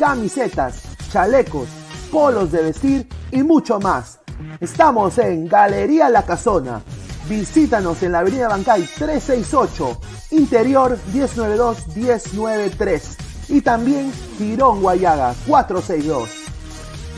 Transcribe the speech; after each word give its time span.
camisetas, 0.00 0.82
chalecos, 1.12 1.68
polos 2.10 2.50
de 2.50 2.62
vestir 2.62 3.06
y 3.30 3.42
mucho 3.42 3.78
más. 3.78 4.18
Estamos 4.58 5.18
en 5.18 5.46
Galería 5.46 6.08
La 6.08 6.24
Casona. 6.24 6.80
Visítanos 7.28 8.02
en 8.02 8.12
la 8.12 8.20
Avenida 8.20 8.48
Bancay 8.48 8.80
368, 8.82 10.00
Interior 10.30 10.98
192-193 11.12 13.16
y 13.50 13.60
también 13.60 14.10
Girón 14.38 14.80
Guayaga 14.80 15.34
462. 15.46 16.30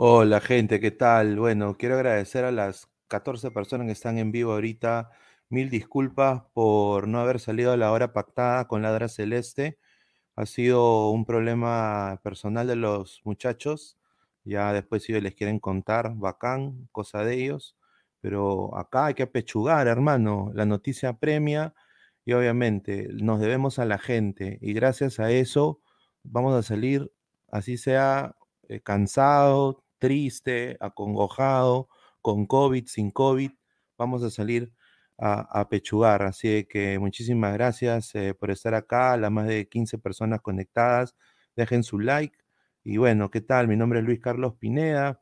Hola 0.00 0.40
gente, 0.40 0.78
¿qué 0.78 0.92
tal? 0.92 1.40
Bueno, 1.40 1.76
quiero 1.76 1.96
agradecer 1.96 2.44
a 2.44 2.52
las 2.52 2.88
14 3.08 3.50
personas 3.50 3.86
que 3.86 3.92
están 3.92 4.16
en 4.16 4.30
vivo 4.30 4.52
ahorita. 4.52 5.10
Mil 5.48 5.70
disculpas 5.70 6.42
por 6.54 7.08
no 7.08 7.18
haber 7.20 7.40
salido 7.40 7.72
a 7.72 7.76
la 7.76 7.90
hora 7.90 8.12
pactada 8.12 8.68
con 8.68 8.80
Ladra 8.82 9.08
Celeste. 9.08 9.78
Ha 10.36 10.46
sido 10.46 11.10
un 11.10 11.24
problema 11.26 12.20
personal 12.22 12.68
de 12.68 12.76
los 12.76 13.22
muchachos. 13.24 13.98
Ya 14.44 14.72
después 14.72 15.02
si 15.04 15.20
les 15.20 15.34
quieren 15.34 15.58
contar, 15.60 16.14
bacán, 16.16 16.88
cosa 16.92 17.24
de 17.24 17.34
ellos. 17.34 17.76
Pero 18.20 18.76
acá 18.78 19.06
hay 19.06 19.14
que 19.14 19.24
apechugar, 19.24 19.88
hermano. 19.88 20.52
La 20.54 20.66
noticia 20.66 21.14
premia 21.18 21.74
y 22.24 22.34
obviamente 22.34 23.08
nos 23.14 23.40
debemos 23.40 23.80
a 23.80 23.84
la 23.84 23.98
gente. 23.98 24.58
Y 24.62 24.74
gracias 24.74 25.18
a 25.20 25.32
eso 25.32 25.80
vamos 26.22 26.54
a 26.54 26.62
salir, 26.62 27.12
así 27.48 27.78
sea 27.78 28.36
eh, 28.68 28.80
cansado, 28.80 29.82
triste, 29.98 30.76
acongojado, 30.80 31.88
con 32.22 32.46
COVID, 32.46 32.86
sin 32.86 33.10
COVID, 33.10 33.50
vamos 33.96 34.22
a 34.22 34.30
salir 34.30 34.72
a, 35.18 35.68
pechugar. 35.68 36.22
Así 36.22 36.64
que 36.64 36.98
muchísimas 36.98 37.52
gracias 37.54 38.14
eh, 38.14 38.34
por 38.34 38.50
estar 38.50 38.74
acá, 38.74 39.16
las 39.16 39.30
más 39.30 39.48
de 39.48 39.68
15 39.68 39.98
personas 39.98 40.40
conectadas. 40.40 41.16
Dejen 41.56 41.82
su 41.82 41.98
like. 41.98 42.36
Y 42.84 42.98
bueno, 42.98 43.30
¿qué 43.30 43.40
tal? 43.40 43.68
Mi 43.68 43.76
nombre 43.76 44.00
es 44.00 44.04
Luis 44.04 44.20
Carlos 44.20 44.54
Pineda. 44.58 45.20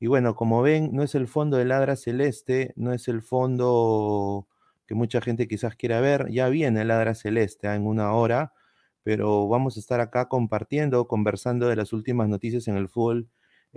Y 0.00 0.08
bueno, 0.08 0.34
como 0.34 0.62
ven, 0.62 0.90
no 0.92 1.02
es 1.02 1.14
el 1.14 1.28
fondo 1.28 1.56
de 1.56 1.64
Ladra 1.64 1.96
Celeste, 1.96 2.72
no 2.76 2.92
es 2.92 3.08
el 3.08 3.22
fondo 3.22 4.46
que 4.86 4.94
mucha 4.94 5.20
gente 5.20 5.48
quizás 5.48 5.76
quiera 5.76 6.00
ver. 6.00 6.30
Ya 6.30 6.48
viene 6.48 6.84
Ladra 6.84 7.14
Celeste 7.14 7.68
ah, 7.68 7.76
en 7.76 7.86
una 7.86 8.12
hora, 8.12 8.52
pero 9.02 9.48
vamos 9.48 9.76
a 9.76 9.80
estar 9.80 10.00
acá 10.00 10.28
compartiendo, 10.28 11.06
conversando 11.08 11.68
de 11.68 11.76
las 11.76 11.92
últimas 11.92 12.28
noticias 12.28 12.68
en 12.68 12.76
el 12.76 12.88
fútbol 12.88 13.28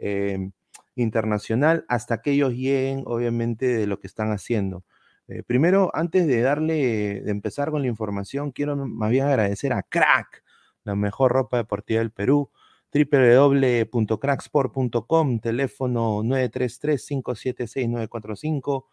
Em, 0.02 0.52
internacional 0.96 1.86
hasta 1.88 2.22
que 2.22 2.32
ellos 2.32 2.54
lleguen, 2.54 3.04
obviamente, 3.06 3.68
de 3.68 3.88
lo 3.88 4.00
que 4.00 4.08
están 4.08 4.32
haciendo. 4.32 4.84
Eh, 5.28 5.44
primero, 5.44 5.92
antes 5.94 6.28
de 6.28 6.42
darle, 6.42 7.22
de 7.22 7.32
empezar 7.32 7.72
con 7.72 7.82
la 7.82 7.88
información, 7.88 8.52
quiero 8.52 8.76
más 8.76 9.10
bien 9.12 9.26
agradecer 9.26 9.74
a 9.74 9.84
Crack, 9.84 10.44
la 10.84 10.96
mejor 10.96 11.32
ropa 11.32 11.58
deportiva 11.58 12.00
del 12.00 12.12
Perú, 12.12 12.50
www.cracksport.com, 12.94 15.40
teléfono 15.40 16.24
933-576-945. 16.24 18.86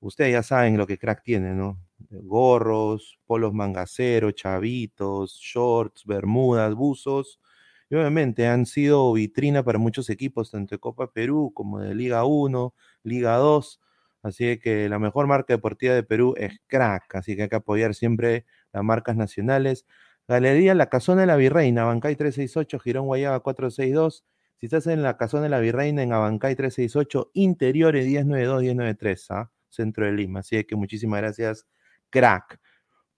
Ustedes 0.00 0.32
ya 0.32 0.42
saben 0.42 0.78
lo 0.78 0.86
que 0.86 0.98
Crack 0.98 1.22
tiene, 1.22 1.54
¿no? 1.54 1.78
Gorros, 2.10 3.18
polos 3.26 3.52
mangaceros, 3.52 4.34
chavitos, 4.34 5.38
shorts, 5.40 6.04
bermudas, 6.06 6.74
buzos 6.74 7.40
y 7.88 7.94
obviamente 7.94 8.46
han 8.46 8.66
sido 8.66 9.12
vitrina 9.12 9.62
para 9.62 9.78
muchos 9.78 10.10
equipos, 10.10 10.50
tanto 10.50 10.74
de 10.74 10.78
Copa 10.80 11.12
Perú 11.12 11.52
como 11.54 11.80
de 11.80 11.94
Liga 11.94 12.24
1, 12.24 12.74
Liga 13.04 13.36
2. 13.36 13.80
Así 14.22 14.58
que 14.58 14.88
la 14.88 14.98
mejor 14.98 15.26
marca 15.28 15.54
deportiva 15.54 15.94
de 15.94 16.02
Perú 16.02 16.34
es 16.36 16.60
Crack, 16.66 17.14
así 17.14 17.36
que 17.36 17.42
hay 17.42 17.48
que 17.48 17.56
apoyar 17.56 17.94
siempre 17.94 18.44
las 18.72 18.82
marcas 18.82 19.16
nacionales. 19.16 19.86
Galería 20.26 20.74
La 20.74 20.88
Casona 20.88 21.20
de 21.20 21.28
la 21.28 21.36
Virreina, 21.36 21.82
Abancay 21.82 22.16
368, 22.16 22.80
Girón 22.80 23.06
Guayaba 23.06 23.40
462. 23.40 24.24
Si 24.58 24.66
estás 24.66 24.88
en 24.88 25.02
la 25.02 25.16
Casona 25.16 25.44
de 25.44 25.50
la 25.50 25.60
Virreina, 25.60 26.02
en 26.02 26.12
Abancay 26.12 26.56
368, 26.56 27.30
interiores 27.34 28.06
1092-1093, 28.08 29.26
¿ah? 29.30 29.50
centro 29.68 30.06
de 30.06 30.12
Lima. 30.12 30.40
Así 30.40 30.64
que 30.64 30.74
muchísimas 30.74 31.20
gracias, 31.20 31.66
Crack. 32.10 32.58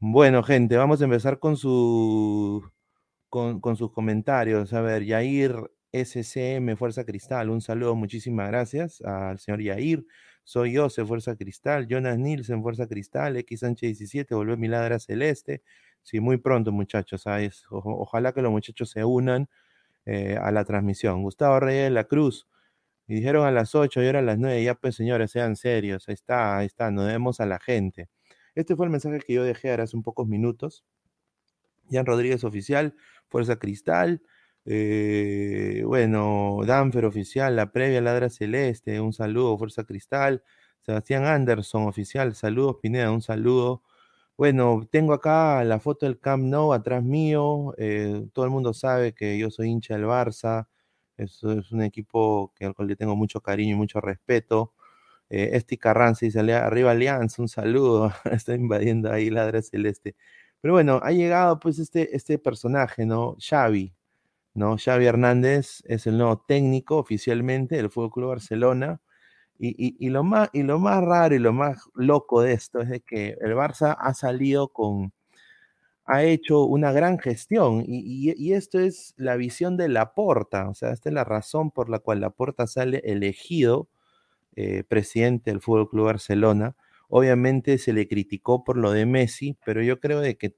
Bueno, 0.00 0.42
gente, 0.42 0.76
vamos 0.76 1.00
a 1.00 1.04
empezar 1.04 1.38
con 1.38 1.56
su 1.56 2.70
con, 3.28 3.76
sus 3.76 3.92
comentarios. 3.92 4.72
A 4.72 4.80
ver, 4.80 5.04
Yair 5.04 5.54
SCM 5.92 6.76
Fuerza 6.76 7.04
Cristal, 7.04 7.50
un 7.50 7.60
saludo, 7.60 7.94
muchísimas 7.94 8.48
gracias 8.48 9.00
al 9.02 9.38
señor 9.38 9.62
Yair. 9.62 10.06
Soy 10.44 10.74
José 10.76 11.04
Fuerza 11.04 11.36
Cristal, 11.36 11.86
Jonas 11.88 12.18
Nielsen 12.18 12.62
Fuerza 12.62 12.86
Cristal, 12.86 13.36
X 13.36 13.60
Sánchez 13.60 13.98
17, 13.98 14.34
volvió 14.34 14.56
Miladra 14.56 14.98
Celeste. 14.98 15.62
Sí, 16.02 16.20
muy 16.20 16.38
pronto, 16.38 16.72
muchachos. 16.72 17.22
¿sabes? 17.22 17.64
ojalá 17.70 18.32
que 18.32 18.40
los 18.40 18.50
muchachos 18.50 18.90
se 18.90 19.04
unan 19.04 19.48
eh, 20.06 20.38
a 20.40 20.50
la 20.52 20.64
transmisión. 20.64 21.22
Gustavo 21.22 21.60
Reyes 21.60 21.84
de 21.84 21.90
la 21.90 22.04
Cruz. 22.04 22.48
Y 23.06 23.16
dijeron 23.16 23.46
a 23.46 23.50
las 23.50 23.74
8 23.74 24.02
y 24.02 24.06
ahora 24.06 24.20
a 24.20 24.22
las 24.22 24.38
9. 24.38 24.62
Ya, 24.64 24.74
pues, 24.74 24.96
señores, 24.96 25.30
sean 25.30 25.56
serios. 25.56 26.08
Ahí 26.08 26.14
está, 26.14 26.58
ahí 26.58 26.66
está. 26.66 26.90
Nos 26.90 27.04
debemos 27.06 27.40
a 27.40 27.46
la 27.46 27.58
gente. 27.58 28.08
Este 28.54 28.74
fue 28.74 28.86
el 28.86 28.90
mensaje 28.90 29.20
que 29.20 29.34
yo 29.34 29.44
dejé 29.44 29.70
hace 29.72 29.96
un 29.96 30.02
pocos 30.02 30.26
minutos. 30.26 30.84
Jan 31.90 32.06
Rodríguez 32.06 32.44
Oficial. 32.44 32.94
Fuerza 33.28 33.56
Cristal. 33.58 34.22
Eh, 34.64 35.82
bueno, 35.86 36.60
Danfer 36.66 37.04
oficial, 37.06 37.56
la 37.56 37.72
previa 37.72 38.00
Ladra 38.00 38.28
Celeste, 38.30 39.00
un 39.00 39.12
saludo, 39.12 39.56
Fuerza 39.58 39.84
Cristal. 39.84 40.42
Sebastián 40.82 41.24
Anderson 41.26 41.86
oficial, 41.86 42.34
saludos 42.34 42.76
Pineda, 42.82 43.10
un 43.10 43.22
saludo. 43.22 43.82
Bueno, 44.36 44.88
tengo 44.90 45.12
acá 45.14 45.64
la 45.64 45.80
foto 45.80 46.06
del 46.06 46.18
Camp 46.20 46.44
Nou 46.44 46.72
atrás 46.72 47.02
mío. 47.04 47.74
Eh, 47.78 48.26
todo 48.32 48.44
el 48.44 48.50
mundo 48.52 48.72
sabe 48.74 49.12
que 49.14 49.36
yo 49.38 49.50
soy 49.50 49.68
hincha 49.68 49.94
del 49.96 50.04
Barça. 50.06 50.68
Es, 51.16 51.42
es 51.44 51.72
un 51.72 51.82
equipo 51.82 52.52
que, 52.56 52.64
al 52.66 52.74
cual 52.74 52.88
le 52.88 52.96
tengo 52.96 53.16
mucho 53.16 53.40
cariño 53.42 53.74
y 53.74 53.78
mucho 53.78 54.00
respeto. 54.00 54.74
Eh, 55.30 55.50
este 55.54 55.78
Carranza 55.78 56.26
dice 56.26 56.40
arriba 56.40 56.92
Alianza, 56.92 57.42
un 57.42 57.48
saludo. 57.48 58.12
Está 58.32 58.54
invadiendo 58.54 59.12
ahí 59.12 59.30
Ladra 59.30 59.62
Celeste. 59.62 60.16
Pero 60.60 60.74
bueno, 60.74 61.00
ha 61.02 61.12
llegado 61.12 61.60
pues 61.60 61.78
este, 61.78 62.14
este 62.16 62.38
personaje, 62.38 63.06
¿no? 63.06 63.36
Xavi, 63.38 63.94
¿no? 64.54 64.76
Xavi 64.76 65.06
Hernández 65.06 65.82
es 65.86 66.06
el 66.06 66.18
nuevo 66.18 66.44
técnico 66.46 66.98
oficialmente 66.98 67.76
del 67.76 67.90
Fútbol 67.90 68.10
Club 68.12 68.28
Barcelona. 68.30 69.00
Y, 69.60 70.08
lo 70.10 70.22
más, 70.22 70.50
y 70.52 70.62
lo 70.62 70.78
más 70.78 71.02
raro 71.02 71.34
y 71.34 71.40
lo 71.40 71.52
más 71.52 71.82
loco 71.94 72.42
de 72.42 72.52
esto 72.52 72.80
es 72.80 72.88
de 72.90 73.00
que 73.00 73.36
el 73.40 73.54
Barça 73.54 73.96
ha 73.98 74.14
salido 74.14 74.68
con, 74.68 75.12
ha 76.04 76.22
hecho 76.22 76.64
una 76.64 76.90
gran 76.92 77.18
gestión 77.18 77.84
y, 77.86 78.52
esto 78.52 78.78
es 78.78 79.14
la 79.16 79.36
visión 79.36 79.76
de 79.76 79.88
Laporta, 79.88 80.68
o 80.68 80.74
sea, 80.74 80.92
esta 80.92 81.10
es 81.10 81.14
la 81.14 81.24
razón 81.24 81.70
por 81.70 81.90
la 81.90 81.98
cual 81.98 82.20
Laporta 82.20 82.66
sale 82.66 83.02
elegido 83.04 83.88
eh, 84.56 84.84
presidente 84.84 85.50
del 85.50 85.60
Fútbol 85.60 85.90
Club 85.90 86.06
Barcelona. 86.06 86.76
Obviamente 87.08 87.78
se 87.78 87.92
le 87.92 88.06
criticó 88.06 88.64
por 88.64 88.76
lo 88.76 88.92
de 88.92 89.06
Messi, 89.06 89.56
pero 89.64 89.82
yo 89.82 89.98
creo 90.00 90.20
de 90.20 90.36
que 90.36 90.56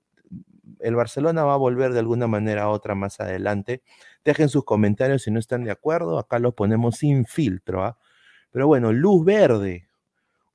el 0.80 0.94
Barcelona 0.96 1.44
va 1.44 1.54
a 1.54 1.58
volver 1.58 1.92
de 1.92 2.00
alguna 2.00 2.26
manera 2.26 2.64
a 2.64 2.68
otra 2.70 2.94
más 2.94 3.20
adelante. 3.20 3.82
Dejen 4.24 4.48
sus 4.48 4.64
comentarios 4.64 5.22
si 5.22 5.30
no 5.30 5.38
están 5.38 5.64
de 5.64 5.70
acuerdo, 5.70 6.18
acá 6.18 6.38
los 6.38 6.54
ponemos 6.54 6.96
sin 6.98 7.24
filtro. 7.26 7.84
¿ah? 7.84 7.98
Pero 8.50 8.66
bueno, 8.66 8.92
luz 8.92 9.24
verde. 9.24 9.88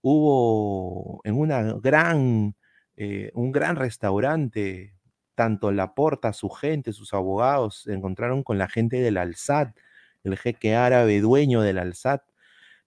Hubo 0.02 1.22
en 1.24 1.36
una 1.40 1.64
gran, 1.82 2.56
eh, 2.96 3.32
un 3.34 3.52
gran 3.52 3.76
restaurante, 3.76 4.94
tanto 5.34 5.72
Laporta, 5.72 6.32
su 6.32 6.50
gente, 6.50 6.94
sus 6.94 7.14
abogados, 7.14 7.84
se 7.84 7.94
encontraron 7.94 8.44
con 8.44 8.58
la 8.58 8.70
gente 8.70 8.98
del 9.02 9.18
Alsat, 9.18 9.76
el 10.24 10.38
jeque 10.38 10.76
árabe 10.76 11.22
dueño 11.22 11.62
del 11.62 11.80
Alsat. 11.80 12.22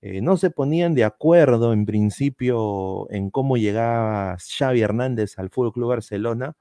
Eh, 0.00 0.20
no 0.22 0.36
se 0.36 0.50
ponían 0.50 0.94
de 0.94 1.04
acuerdo 1.04 1.72
en 1.72 1.84
principio 1.84 3.10
en 3.10 3.30
cómo 3.30 3.56
llegaba 3.56 4.36
Xavi 4.38 4.80
Hernández 4.80 5.38
al 5.38 5.50
Fútbol 5.50 5.72
Club 5.72 5.88
Barcelona, 5.90 6.56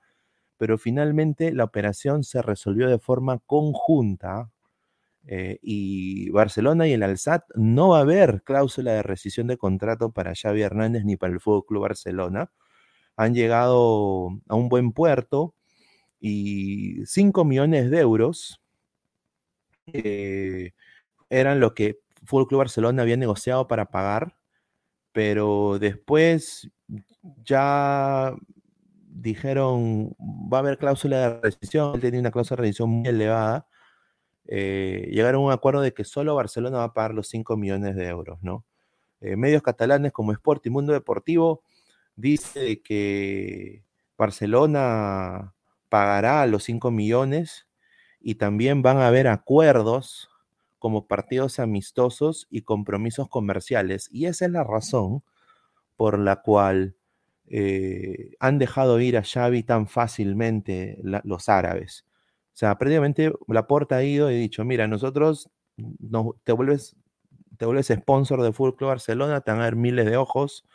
pero 0.57 0.78
finalmente 0.80 1.54
la 1.54 1.66
operación 1.66 2.24
se 2.24 2.42
resolvió 2.42 2.89
de 2.89 3.00
forma 3.00 3.39
conjunta 3.45 4.51
eh, 5.28 5.60
y 5.62 6.30
Barcelona 6.31 6.88
y 6.88 6.94
el 6.94 7.04
Alsat 7.04 7.44
no 7.56 7.89
va 7.89 8.00
a 8.00 8.01
haber 8.01 8.44
cláusula 8.44 8.94
de 8.94 9.04
rescisión 9.04 9.48
de 9.48 9.57
contrato 9.57 10.12
para 10.12 10.33
Xavi 10.36 10.62
Hernández 10.62 11.06
ni 11.06 11.18
para 11.18 11.33
el 11.33 11.42
Fútbol 11.42 11.66
Club 11.66 11.81
Barcelona. 11.83 12.51
Han 13.18 13.36
llegado 13.36 14.30
a 14.48 14.56
un 14.56 14.69
buen 14.69 14.94
puerto 14.94 15.54
y 16.19 17.06
5 17.06 17.45
millones 17.45 17.92
de 17.92 18.00
euros 18.00 18.62
eh, 19.94 20.72
eran 21.30 21.60
lo 21.60 21.74
que 21.74 22.00
Fútbol 22.27 22.47
Club 22.47 22.59
Barcelona 22.59 23.01
había 23.01 23.18
negociado 23.18 23.68
para 23.68 23.89
pagar, 23.91 24.38
pero 25.12 25.79
después 25.79 26.69
ya 27.44 28.35
dijeron 29.09 30.15
va 30.19 30.57
a 30.57 30.62
haber 30.62 30.77
cláusula 30.77 31.18
de 31.18 31.41
rescisión, 31.41 31.95
él 31.95 32.01
tenía 32.01 32.19
una 32.19 32.31
cláusula 32.31 32.57
de 32.57 32.62
rescisión 32.63 32.89
muy 32.89 33.07
elevada 33.07 33.68
eh, 34.47 35.09
llegaron 35.12 35.41
a 35.41 35.45
un 35.45 35.51
acuerdo 35.51 35.81
de 35.81 35.94
que 35.94 36.06
solo 36.06 36.35
Barcelona 36.35 36.77
va 36.79 36.83
a 36.85 36.94
pagar 36.94 37.13
los 37.13 37.27
5 37.27 37.57
millones 37.57 37.95
de 37.95 38.07
euros, 38.07 38.39
¿no? 38.41 38.65
Eh, 39.19 39.35
medios 39.35 39.62
catalanes 39.62 40.13
como 40.13 40.31
Sport 40.31 40.65
y 40.65 40.69
Mundo 40.69 40.94
Deportivo 40.94 41.63
dice 42.15 42.81
que 42.81 43.83
Barcelona 44.18 45.53
pagará 45.89 46.45
los 46.45 46.63
5 46.63 46.91
millones 46.91 47.68
y 48.19 48.35
también 48.35 48.81
van 48.81 48.97
a 48.97 49.07
haber 49.07 49.27
acuerdos 49.27 50.30
como 50.79 51.07
partidos 51.07 51.59
amistosos 51.59 52.47
y 52.50 52.62
compromisos 52.62 53.29
comerciales. 53.29 54.09
Y 54.12 54.25
esa 54.25 54.45
es 54.45 54.51
la 54.51 54.63
razón 54.63 55.24
por 55.95 56.19
la 56.19 56.41
cual 56.41 56.95
eh, 57.47 58.35
han 58.39 58.59
dejado 58.59 59.00
ir 59.00 59.18
a 59.18 59.24
Xavi 59.24 59.63
tan 59.63 59.88
fácilmente 59.88 61.00
los 61.01 61.50
árabes. 61.50 62.06
O 62.53 62.57
sea, 62.57 62.77
prácticamente 62.77 63.33
Laporta 63.47 63.97
ha 63.97 64.03
ido 64.03 64.31
y 64.31 64.38
dicho, 64.38 64.65
mira, 64.65 64.88
nosotros 64.88 65.50
te 66.44 66.51
vuelves 66.51 66.95
te 67.57 67.65
vuelves 67.65 67.88
sponsor 67.88 68.41
de 68.41 68.53
Fútbol 68.53 68.88
Barcelona, 68.88 69.41
te 69.41 69.51
van 69.51 69.62
a 69.62 69.63
dar 69.63 69.75
miles 69.75 70.06
de 70.06 70.18
ojos, 70.18 70.65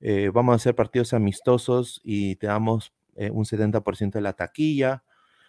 eh, 0.00 0.30
vamos 0.32 0.52
a 0.52 0.56
hacer 0.56 0.74
partidos 0.74 1.12
amistosos 1.12 2.00
y 2.04 2.36
te 2.36 2.48
damos 2.48 2.92
eh, 3.14 3.30
un 3.30 3.44
70% 3.44 4.12
de 4.12 4.20
la 4.20 4.34
taquilla, 4.34 5.04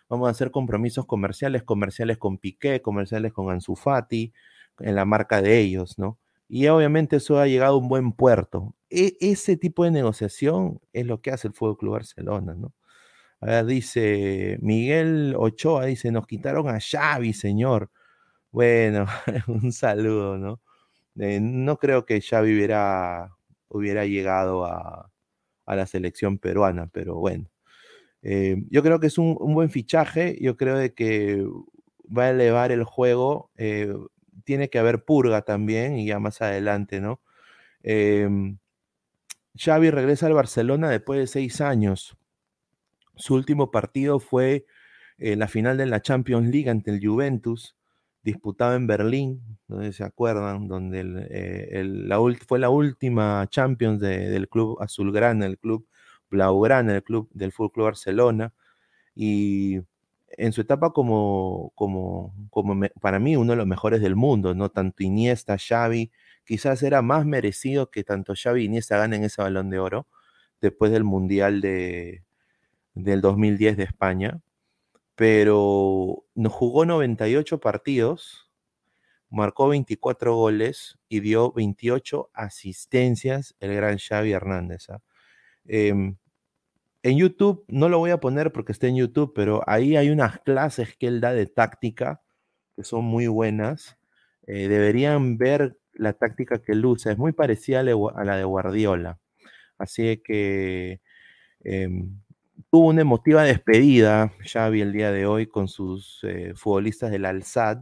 vamos 0.09 0.27
a 0.27 0.31
hacer 0.31 0.51
compromisos 0.51 1.05
comerciales, 1.05 1.63
comerciales 1.63 2.17
con 2.17 2.37
Piqué, 2.37 2.81
comerciales 2.81 3.33
con 3.33 3.51
Ansu 3.51 3.75
Fati, 3.75 4.33
en 4.79 4.95
la 4.95 5.05
marca 5.05 5.41
de 5.41 5.59
ellos, 5.59 5.97
¿no? 5.97 6.19
Y 6.49 6.67
obviamente 6.67 7.17
eso 7.17 7.39
ha 7.39 7.47
llegado 7.47 7.75
a 7.75 7.77
un 7.77 7.89
buen 7.89 8.11
puerto. 8.13 8.75
E 8.89 9.17
ese 9.19 9.57
tipo 9.57 9.83
de 9.83 9.91
negociación 9.91 10.79
es 10.93 11.05
lo 11.05 11.21
que 11.21 11.31
hace 11.31 11.47
el 11.49 11.53
Fútbol 11.53 11.77
Club 11.77 11.93
Barcelona, 11.93 12.55
¿no? 12.55 12.73
A 13.41 13.47
ver, 13.47 13.65
dice 13.65 14.57
Miguel 14.61 15.35
Ochoa, 15.37 15.85
dice, 15.85 16.11
nos 16.11 16.27
quitaron 16.27 16.69
a 16.69 16.79
Xavi, 16.79 17.33
señor. 17.33 17.91
Bueno, 18.51 19.05
un 19.47 19.71
saludo, 19.71 20.37
¿no? 20.37 20.61
Eh, 21.19 21.39
no 21.41 21.77
creo 21.77 22.05
que 22.05 22.21
Xavi 22.21 22.53
hubiera, 22.55 23.35
hubiera 23.69 24.05
llegado 24.05 24.65
a, 24.65 25.11
la 25.67 25.85
selección 25.87 26.39
peruana, 26.39 26.87
pero 26.93 27.15
bueno. 27.15 27.49
Eh, 28.29 28.57
yo 28.69 28.83
creo 28.83 28.99
que 28.99 29.07
es 29.07 29.17
un, 29.17 29.35
buen 29.37 29.69
fichaje, 29.69 30.37
yo 30.41 30.57
creo 30.57 30.77
de 30.77 30.93
que 30.93 31.45
va 32.05 32.23
a 32.25 32.29
elevar 32.31 32.73
el 32.73 32.83
juego, 32.83 33.51
eh, 33.55 33.93
tiene 34.43 34.69
que 34.69 34.79
haber 34.79 35.05
purga 35.05 35.43
también, 35.43 35.97
y 35.97 36.07
ya 36.07 36.19
más 36.19 36.41
adelante, 36.41 36.99
¿no? 36.99 37.21
Em, 37.83 38.57
Xavi 39.55 39.91
regresa 39.91 40.27
al 40.27 40.33
Barcelona 40.33 40.89
después 40.89 41.19
de 41.21 41.27
seis 41.27 41.61
años. 41.61 42.17
Su 43.15 43.35
último 43.35 43.71
partido 43.71 44.19
fue 44.19 44.65
la 45.17 45.47
final 45.47 45.77
de 45.77 45.87
la 45.87 46.01
Champions 46.01 46.49
League 46.49 46.69
ante 46.69 46.91
el 46.91 47.05
Juventus, 47.05 47.77
disputado 48.23 48.75
en 48.75 48.87
Berlín, 48.87 49.41
donde 49.69 49.93
se 49.93 50.03
acuerdan, 50.03 50.67
donde 50.67 51.27
eh, 51.29 52.35
fue 52.45 52.59
la 52.59 52.69
última 52.69 53.47
Champions 53.49 54.01
del 54.01 54.49
club 54.49 54.77
azulgrana, 54.81 55.45
el 55.45 55.57
club 55.57 55.87
blaugrana, 56.29 56.95
el 56.95 57.03
club 57.03 57.29
del 57.33 57.51
Fútbol 57.51 57.85
Barcelona. 57.85 58.53
Y 59.15 59.81
en 60.29 60.53
su 60.53 60.61
etapa 60.61 60.91
como, 60.91 61.71
como, 61.75 62.33
como 62.49 62.87
para 63.01 63.19
mí 63.19 63.35
uno 63.35 63.53
de 63.53 63.57
los 63.57 63.67
mejores 63.67 64.01
del 64.01 64.15
mundo, 64.15 64.53
¿no? 64.55 64.69
Tanto 64.69 65.03
Iniesta, 65.03 65.57
Xavi, 65.57 66.11
quizás 66.45 66.83
era 66.83 67.01
más 67.01 67.25
merecido 67.25 67.89
que 67.91 68.03
tanto 68.03 68.33
Xavi 68.35 68.63
y 68.63 68.65
Iniesta 68.65 68.97
ganen 68.97 69.23
ese 69.23 69.41
balón 69.41 69.69
de 69.69 69.79
oro 69.79 70.07
después 70.61 70.91
del 70.91 71.03
Mundial 71.03 71.61
de, 71.61 72.23
del 72.93 73.21
2010 73.21 73.77
de 73.77 73.83
España, 73.83 74.41
pero 75.15 76.25
nos 76.35 76.53
jugó 76.53 76.85
98 76.85 77.59
partidos, 77.59 78.49
marcó 79.29 79.69
24 79.69 80.35
goles 80.35 80.97
y 81.09 81.21
dio 81.21 81.51
28 81.53 82.29
asistencias 82.33 83.55
el 83.59 83.75
gran 83.75 83.97
Xavi 83.97 84.31
Hernández. 84.31 84.89
¿ah? 84.89 85.01
Em, 85.67 86.17
en 87.03 87.17
YouTube, 87.17 87.63
no 87.67 87.89
lo 87.89 87.99
voy 87.99 88.11
a 88.11 88.19
poner 88.19 88.51
porque 88.51 88.71
está 88.71 88.87
en 88.87 88.97
YouTube, 88.97 89.33
pero 89.35 89.63
ahí 89.67 89.95
hay 89.97 90.09
unas 90.09 90.39
clases 90.41 90.95
que 90.97 91.07
él 91.07 91.21
da 91.21 91.33
de 91.33 91.45
táctica 91.47 92.21
que 92.75 92.83
son 92.83 93.05
muy 93.05 93.27
buenas. 93.27 93.97
Eh, 94.47 94.67
deberían 94.67 95.37
ver 95.37 95.77
la 95.93 96.13
táctica 96.13 96.59
que 96.61 96.73
él 96.73 96.85
usa, 96.85 97.11
es 97.11 97.17
muy 97.17 97.33
parecida 97.33 97.81
a 97.81 97.83
la 98.23 98.37
de 98.37 98.43
Guardiola. 98.43 99.19
Así 99.77 100.21
que 100.23 101.01
em, 101.63 102.19
tuvo 102.71 102.89
una 102.89 103.01
emotiva 103.01 103.43
despedida, 103.43 104.33
Xavi, 104.41 104.81
el 104.81 104.93
día 104.93 105.11
de 105.11 105.25
hoy, 105.27 105.47
con 105.47 105.67
sus 105.67 106.19
eh, 106.23 106.53
futbolistas 106.55 107.11
del 107.11 107.25
Al-Sad, 107.25 107.79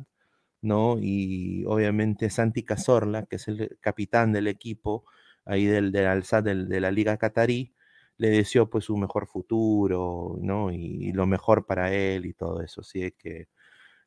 ¿no? 0.61 0.97
Y 1.01 1.65
obviamente 1.67 2.29
Santi 2.29 2.63
Cazorla, 2.63 3.25
que 3.25 3.37
es 3.37 3.47
el 3.47 3.77
capitán 3.81 4.33
del 4.33 4.47
equipo 4.47 5.05
ahí 5.45 5.65
del, 5.65 5.91
del 5.91 6.07
Al-Sad 6.07 6.43
de 6.43 6.79
la 6.81 6.91
Liga 6.91 7.17
Qatarí, 7.17 7.74
le 8.17 8.29
deseó 8.29 8.69
pues 8.69 8.89
un 8.89 9.01
mejor 9.01 9.27
futuro, 9.27 10.37
¿no? 10.41 10.71
Y, 10.71 11.11
lo 11.13 11.25
mejor 11.27 11.65
para 11.65 11.93
él 11.93 12.25
y 12.25 12.33
todo 12.33 12.61
eso. 12.61 12.81
Así 12.81 13.11
que, 13.17 13.47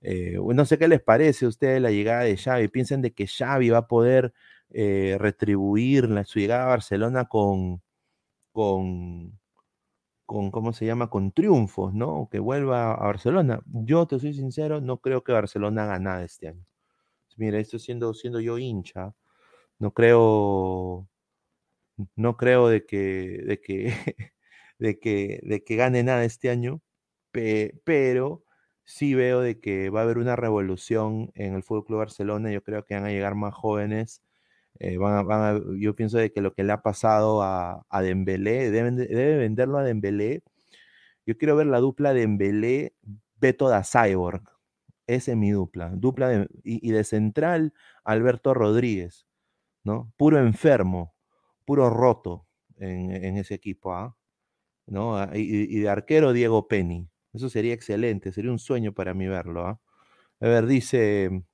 eh, 0.03 0.39
no 0.43 0.65
sé 0.67 0.79
qué 0.79 0.89
les 0.89 1.03
parece 1.03 1.47
a 1.47 1.49
ustedes 1.49 1.83
la 1.83 1.91
llegada 1.91 2.23
de 2.25 2.37
Xavi. 2.37 2.69
Piensen 2.69 3.03
de 3.03 3.13
que 3.15 3.27
Xavi 3.27 3.71
va 3.71 3.79
a 3.79 3.89
poder 3.89 4.33
eh, 4.71 5.17
retribuir 5.21 6.09
su 6.27 6.41
llegada 6.41 6.65
a 6.65 6.69
Barcelona 6.69 7.27
con, 7.27 7.83
con, 8.53 9.39
con, 10.27 10.51
¿cómo 10.51 10.73
se 10.73 10.87
llama? 10.87 11.11
Con 11.11 11.33
triunfos, 11.33 11.95
¿no? 11.95 12.29
Que 12.31 12.39
vuelva 12.41 12.95
a 12.95 13.07
Barcelona. 13.07 13.63
Yo 13.67 14.07
te 14.07 14.19
soy 14.21 14.35
sincero, 14.35 14.81
no 14.81 14.99
creo 14.99 15.25
que 15.25 15.33
Barcelona 15.33 15.85
haga 15.85 15.99
nada 15.99 16.25
este 16.25 16.49
año. 16.49 16.65
Mira, 17.39 17.59
esto 17.61 17.79
siendo, 17.79 18.15
siendo 18.15 18.41
yo 18.41 18.59
hincha, 18.59 19.15
no 19.79 19.93
creo, 19.93 21.09
no 22.17 22.37
creo 22.37 22.69
de 22.69 22.85
que, 22.87 23.43
de 23.47 23.61
que, 23.61 23.93
de 24.79 24.99
que, 24.99 25.41
de 25.43 25.65
que 25.65 25.77
gane 25.77 26.03
nada 26.03 26.25
este 26.25 26.51
año, 26.51 26.83
pero 27.85 28.45
sí 28.85 29.15
veo 29.15 29.41
de 29.41 29.61
que 29.61 29.91
va 29.91 30.01
a 30.01 30.03
haber 30.05 30.19
una 30.19 30.37
revolución 30.37 31.31
en 31.35 31.55
el 31.55 31.63
Fútbol 31.63 31.99
Barcelona. 31.99 32.51
Yo 32.53 32.63
creo 32.63 32.85
que 32.85 32.95
van 32.95 33.05
a 33.07 33.11
llegar 33.11 33.35
más 33.35 33.55
jóvenes 33.55 34.23
Eh, 34.81 34.99
yo 35.81 35.97
pienso 35.97 36.19
de 36.19 36.33
que 36.33 36.43
lo 36.43 36.55
que 36.55 36.65
le 36.65 36.73
ha 36.73 36.83
pasado 36.83 37.43
a, 37.43 37.87
a 37.91 38.03
Dembélé, 38.03 38.71
debe 38.73 39.39
venderlo 39.39 39.79
a 39.79 39.85
Dembélé. 39.85 40.43
Yo 41.27 41.37
quiero 41.39 41.57
ver 41.57 41.67
la 41.67 41.79
dupla 41.81 42.15
Dembélé, 42.15 42.95
Beto 43.37 43.69
da 43.69 43.83
Cyborg. 43.85 44.43
Esa 45.07 45.33
es 45.33 45.37
mi 45.39 45.51
dupla. 45.53 45.91
Dupla 45.95 46.47
y, 46.65 46.91
de 46.93 47.05
central, 47.05 47.73
Alberto 48.05 48.55
Rodríguez, 48.55 49.27
¿no? 49.85 50.13
Puro 50.19 50.39
enfermo, 50.41 51.15
puro 51.69 51.91
roto 51.91 52.47
en, 52.79 53.37
ese 53.37 53.53
equipo, 53.53 53.93
¿ah? 53.93 54.17
¿no? 54.87 55.19
Ah, 55.19 55.31
y, 55.35 55.81
de 55.81 55.89
arquero, 55.91 56.33
Diego 56.33 56.67
Penny. 56.67 57.11
Eso 57.35 57.51
sería 57.51 57.75
excelente, 57.75 58.33
sería 58.33 58.51
un 58.51 58.59
sueño 58.59 58.95
para 58.95 59.13
mí 59.13 59.27
verlo, 59.27 59.67
¿ah? 59.67 59.79
A 60.41 60.47
ver, 60.49 60.67
dice 60.67 61.45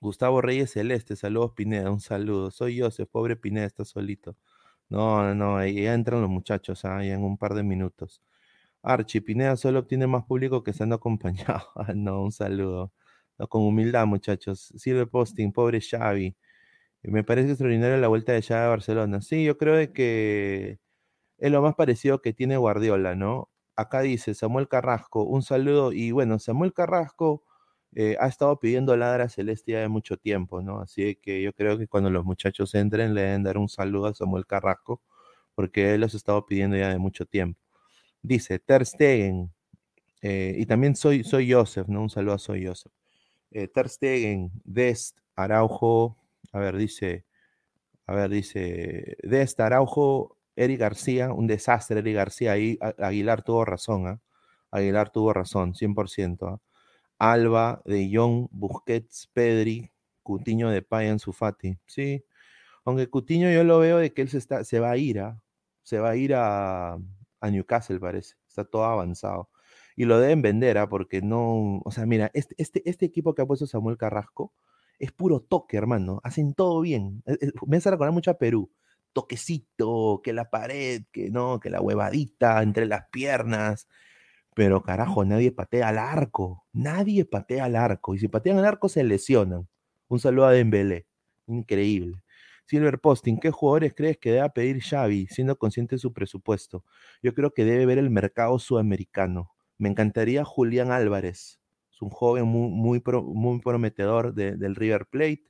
Gustavo 0.00 0.40
Reyes 0.40 0.72
Celeste, 0.72 1.16
saludos 1.16 1.52
Pineda, 1.52 1.90
un 1.90 2.00
saludo. 2.00 2.50
Soy 2.50 2.80
Joseph, 2.80 3.10
pobre 3.10 3.36
Pineda, 3.36 3.66
está 3.66 3.84
solito. 3.84 4.36
No, 4.88 5.34
no, 5.34 5.62
ya 5.66 5.92
entran 5.92 6.22
los 6.22 6.30
muchachos, 6.30 6.86
ahí 6.86 7.10
en 7.10 7.22
un 7.24 7.36
par 7.36 7.52
de 7.54 7.62
minutos. 7.62 8.22
Archie, 8.82 9.20
Pineda 9.20 9.56
solo 9.56 9.80
obtiene 9.80 10.06
más 10.06 10.24
público 10.24 10.62
que 10.64 10.70
estando 10.70 10.94
acompañado. 10.96 11.66
Ah, 11.76 11.92
no, 11.94 12.22
un 12.22 12.32
saludo. 12.32 12.92
con 13.50 13.62
humildad, 13.64 14.06
muchachos. 14.06 14.72
Sirve 14.78 15.06
posting, 15.06 15.52
pobre 15.52 15.80
Xavi. 15.82 16.34
Me 17.04 17.22
parece 17.24 17.50
extraordinario 17.50 17.98
la 17.98 18.08
vuelta 18.08 18.32
de 18.32 18.42
Xavi 18.42 18.64
a 18.64 18.68
Barcelona. 18.68 19.20
Sí, 19.20 19.44
yo 19.44 19.58
creo 19.58 19.92
que 19.92 20.78
es 21.38 21.52
lo 21.52 21.62
más 21.62 21.74
parecido 21.74 22.22
que 22.22 22.32
tiene 22.32 22.56
Guardiola, 22.56 23.14
¿no? 23.14 23.50
Acá 23.76 24.00
dice 24.00 24.34
Samuel 24.34 24.68
Carrasco, 24.68 25.24
un 25.24 25.42
saludo. 25.42 25.92
Y 25.92 26.12
bueno, 26.12 26.38
Samuel 26.38 26.72
Carrasco 26.72 27.44
eh, 27.94 28.16
ha 28.20 28.28
estado 28.28 28.58
pidiendo 28.58 28.96
ladra 28.96 29.28
celestia 29.28 29.80
de 29.80 29.88
mucho 29.88 30.16
tiempo, 30.16 30.62
¿no? 30.62 30.80
Así 30.80 31.16
que 31.16 31.42
yo 31.42 31.52
creo 31.52 31.78
que 31.78 31.88
cuando 31.88 32.10
los 32.10 32.24
muchachos 32.24 32.74
entren 32.74 33.14
le 33.14 33.22
deben 33.22 33.42
dar 33.42 33.58
un 33.58 33.68
saludo 33.68 34.06
a 34.06 34.14
Samuel 34.14 34.46
Carrasco, 34.46 35.02
porque 35.54 35.94
él 35.94 36.00
los 36.02 36.14
ha 36.14 36.16
estado 36.16 36.46
pidiendo 36.46 36.76
ya 36.76 36.88
de 36.90 36.98
mucho 36.98 37.26
tiempo. 37.26 37.60
Dice 38.22 38.58
Ter 38.58 38.86
Stegen, 38.86 39.52
eh, 40.22 40.56
y 40.58 40.66
también 40.66 40.96
soy, 40.96 41.22
soy 41.24 41.52
Joseph, 41.52 41.88
¿no? 41.88 42.02
Un 42.02 42.10
saludo 42.10 42.34
a 42.34 42.38
Soy 42.38 42.66
Joseph. 42.66 42.92
Eh, 43.50 43.68
Ter 43.68 43.88
Stegen, 43.90 44.50
Dest, 44.64 45.18
Araujo, 45.36 46.16
a 46.52 46.58
ver, 46.58 46.76
dice, 46.76 47.24
a 48.06 48.14
ver, 48.14 48.30
dice, 48.30 49.16
Dest, 49.22 49.60
Araujo, 49.60 50.36
Eric 50.56 50.80
García, 50.80 51.32
un 51.32 51.46
desastre, 51.46 51.98
Eric 52.00 52.14
García, 52.16 52.52
ahí 52.52 52.78
Aguilar 52.98 53.42
tuvo 53.42 53.64
razón, 53.64 54.06
¿ah? 54.06 54.20
Aguilar 54.70 55.10
tuvo 55.10 55.32
razón, 55.32 55.74
100%. 55.74 56.60
Alba, 57.18 57.82
De 57.84 58.10
Jong, 58.12 58.48
Busquets, 58.50 59.28
Pedri, 59.32 59.90
Cutiño 60.22 60.70
de 60.70 60.82
Paya 60.82 61.10
en 61.10 61.18
Sufati. 61.20 61.78
Sí, 61.86 62.24
aunque 62.84 63.08
Cutiño 63.08 63.50
yo 63.50 63.64
lo 63.64 63.78
veo 63.78 63.98
de 63.98 64.12
que 64.12 64.22
él 64.22 64.28
se, 64.28 64.38
está, 64.38 64.64
se 64.64 64.80
va 64.80 64.90
a 64.90 64.96
ir, 64.96 65.20
a, 65.20 65.40
se 65.82 65.98
va 66.00 66.10
a 66.10 66.16
ir 66.16 66.34
a, 66.34 66.98
Newcastle, 67.42 68.00
parece. 68.00 68.36
Está 68.48 68.64
todo 68.64 68.84
avanzado. 68.84 69.50
Y 69.96 70.06
lo 70.06 70.18
deben 70.18 70.42
vender, 70.42 70.78
¿ah? 70.78 70.88
porque 70.88 71.22
no. 71.22 71.80
O 71.84 71.90
sea, 71.92 72.06
mira, 72.06 72.30
este, 72.34 72.54
este, 72.58 72.88
este, 72.88 73.06
equipo 73.06 73.34
que 73.34 73.42
ha 73.42 73.46
puesto 73.46 73.66
Samuel 73.66 73.98
Carrasco 73.98 74.52
es 74.98 75.12
puro 75.12 75.40
toque, 75.40 75.76
hermano. 75.76 76.20
Hacen 76.24 76.54
todo 76.54 76.80
bien. 76.80 77.22
Me 77.66 77.76
hace 77.78 77.90
recordar 77.90 78.12
mucho 78.12 78.30
a 78.30 78.38
Perú. 78.38 78.70
Toquecito, 79.12 80.20
que 80.22 80.32
la 80.32 80.50
pared, 80.50 81.02
que 81.12 81.30
no, 81.30 81.60
que 81.60 81.70
la 81.70 81.80
huevadita 81.80 82.62
entre 82.62 82.86
las 82.86 83.04
piernas. 83.10 83.88
Pero 84.54 84.82
carajo, 84.82 85.24
nadie 85.24 85.52
patea 85.52 85.88
al 85.88 85.98
arco. 85.98 86.64
Nadie 86.72 87.24
patea 87.24 87.64
al 87.64 87.76
arco. 87.76 88.14
Y 88.14 88.18
si 88.18 88.28
patean 88.28 88.58
al 88.58 88.66
arco, 88.66 88.88
se 88.88 89.04
lesionan. 89.04 89.68
Un 90.08 90.20
saludo 90.20 90.46
a 90.46 90.52
Dembélé. 90.52 91.06
Increíble. 91.46 92.22
Silver 92.66 92.98
Posting, 92.98 93.38
¿qué 93.38 93.50
jugadores 93.50 93.94
crees 93.94 94.16
que 94.18 94.32
deba 94.32 94.48
pedir 94.48 94.82
Xavi, 94.82 95.26
siendo 95.26 95.58
consciente 95.58 95.96
de 95.96 95.98
su 95.98 96.12
presupuesto? 96.12 96.84
Yo 97.22 97.34
creo 97.34 97.52
que 97.52 97.64
debe 97.64 97.84
ver 97.84 97.98
el 97.98 98.10
mercado 98.10 98.58
sudamericano. 98.58 99.52
Me 99.76 99.90
encantaría 99.90 100.44
Julián 100.44 100.90
Álvarez. 100.90 101.60
Un 102.04 102.10
joven 102.10 102.44
muy, 102.44 103.00
muy, 103.00 103.60
prometedor 103.60 104.34
del 104.34 104.74
River 104.76 105.06
Plate. 105.06 105.44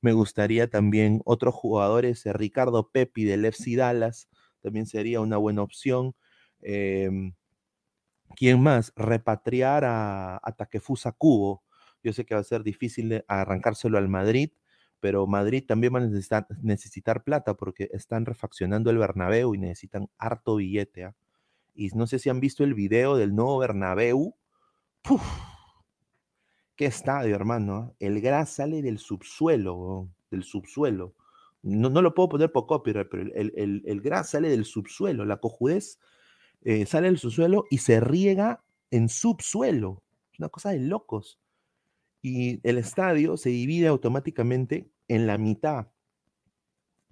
Me 0.00 0.12
gustaría 0.12 0.68
también 0.70 1.20
otros 1.26 1.54
jugadores, 1.54 2.24
eh, 2.24 2.32
Ricardo 2.32 2.90
Pepi 2.90 3.24
del 3.24 3.44
FC 3.44 3.76
Dallas, 3.76 4.28
también 4.62 4.86
sería 4.86 5.20
una 5.20 5.36
buena 5.36 5.62
opción. 5.62 6.14
Eh, 6.62 7.10
¿Quién 8.34 8.62
más? 8.62 8.92
Repatriar 8.96 9.84
a, 9.84 10.40
a 10.42 10.52
Takefusa 10.52 11.12
Cubo. 11.12 11.62
Yo 12.02 12.12
sé 12.12 12.24
que 12.24 12.34
va 12.34 12.40
a 12.40 12.44
ser 12.44 12.62
difícil 12.62 13.22
arrancárselo 13.28 13.98
al 13.98 14.08
Madrid, 14.08 14.52
pero 15.00 15.26
Madrid 15.26 15.64
también 15.66 15.94
va 15.94 15.98
a 15.98 16.46
necesitar, 16.62 17.24
plata 17.24 17.54
porque 17.54 17.90
están 17.92 18.24
refaccionando 18.24 18.90
el 18.90 18.98
Bernabéu 18.98 19.54
y 19.54 19.58
necesitan 19.58 20.08
harto 20.16 20.56
billete. 20.56 21.04
¿ah? 21.04 21.14
Y 21.74 21.88
no 21.88 22.06
sé 22.06 22.18
si 22.18 22.30
han 22.30 22.40
visto 22.40 22.64
el 22.64 22.74
video 22.74 23.16
del 23.16 23.34
nuevo 23.34 23.58
Bernabéu. 23.58 24.34
¡Puf! 25.02 25.22
¿Qué 26.80 26.86
estadio, 26.86 27.36
hermano? 27.36 27.94
El 28.00 28.22
gras 28.22 28.54
sale 28.54 28.80
del 28.80 28.98
subsuelo, 28.98 30.08
del 30.30 30.44
subsuelo. 30.44 31.14
No, 31.60 31.90
no, 31.90 32.00
lo 32.00 32.14
puedo 32.14 32.30
poner 32.30 32.52
por 32.52 32.66
copyright, 32.66 33.06
pero 33.10 33.24
el, 33.34 33.52
el, 33.54 33.82
el 33.84 34.00
gras 34.00 34.30
sale 34.30 34.48
del 34.48 34.64
subsuelo. 34.64 35.26
La 35.26 35.36
cojudez 35.36 35.98
eh, 36.62 36.86
sale 36.86 37.08
del 37.08 37.18
subsuelo 37.18 37.66
y 37.68 37.76
se 37.76 38.00
riega 38.00 38.64
en 38.90 39.10
subsuelo. 39.10 40.02
Es 40.32 40.38
una 40.38 40.48
cosa 40.48 40.70
de 40.70 40.78
locos. 40.78 41.38
Y 42.22 42.66
el 42.66 42.78
estadio 42.78 43.36
se 43.36 43.50
divide 43.50 43.88
automáticamente 43.88 44.88
en 45.06 45.26
la 45.26 45.36
mitad. 45.36 45.88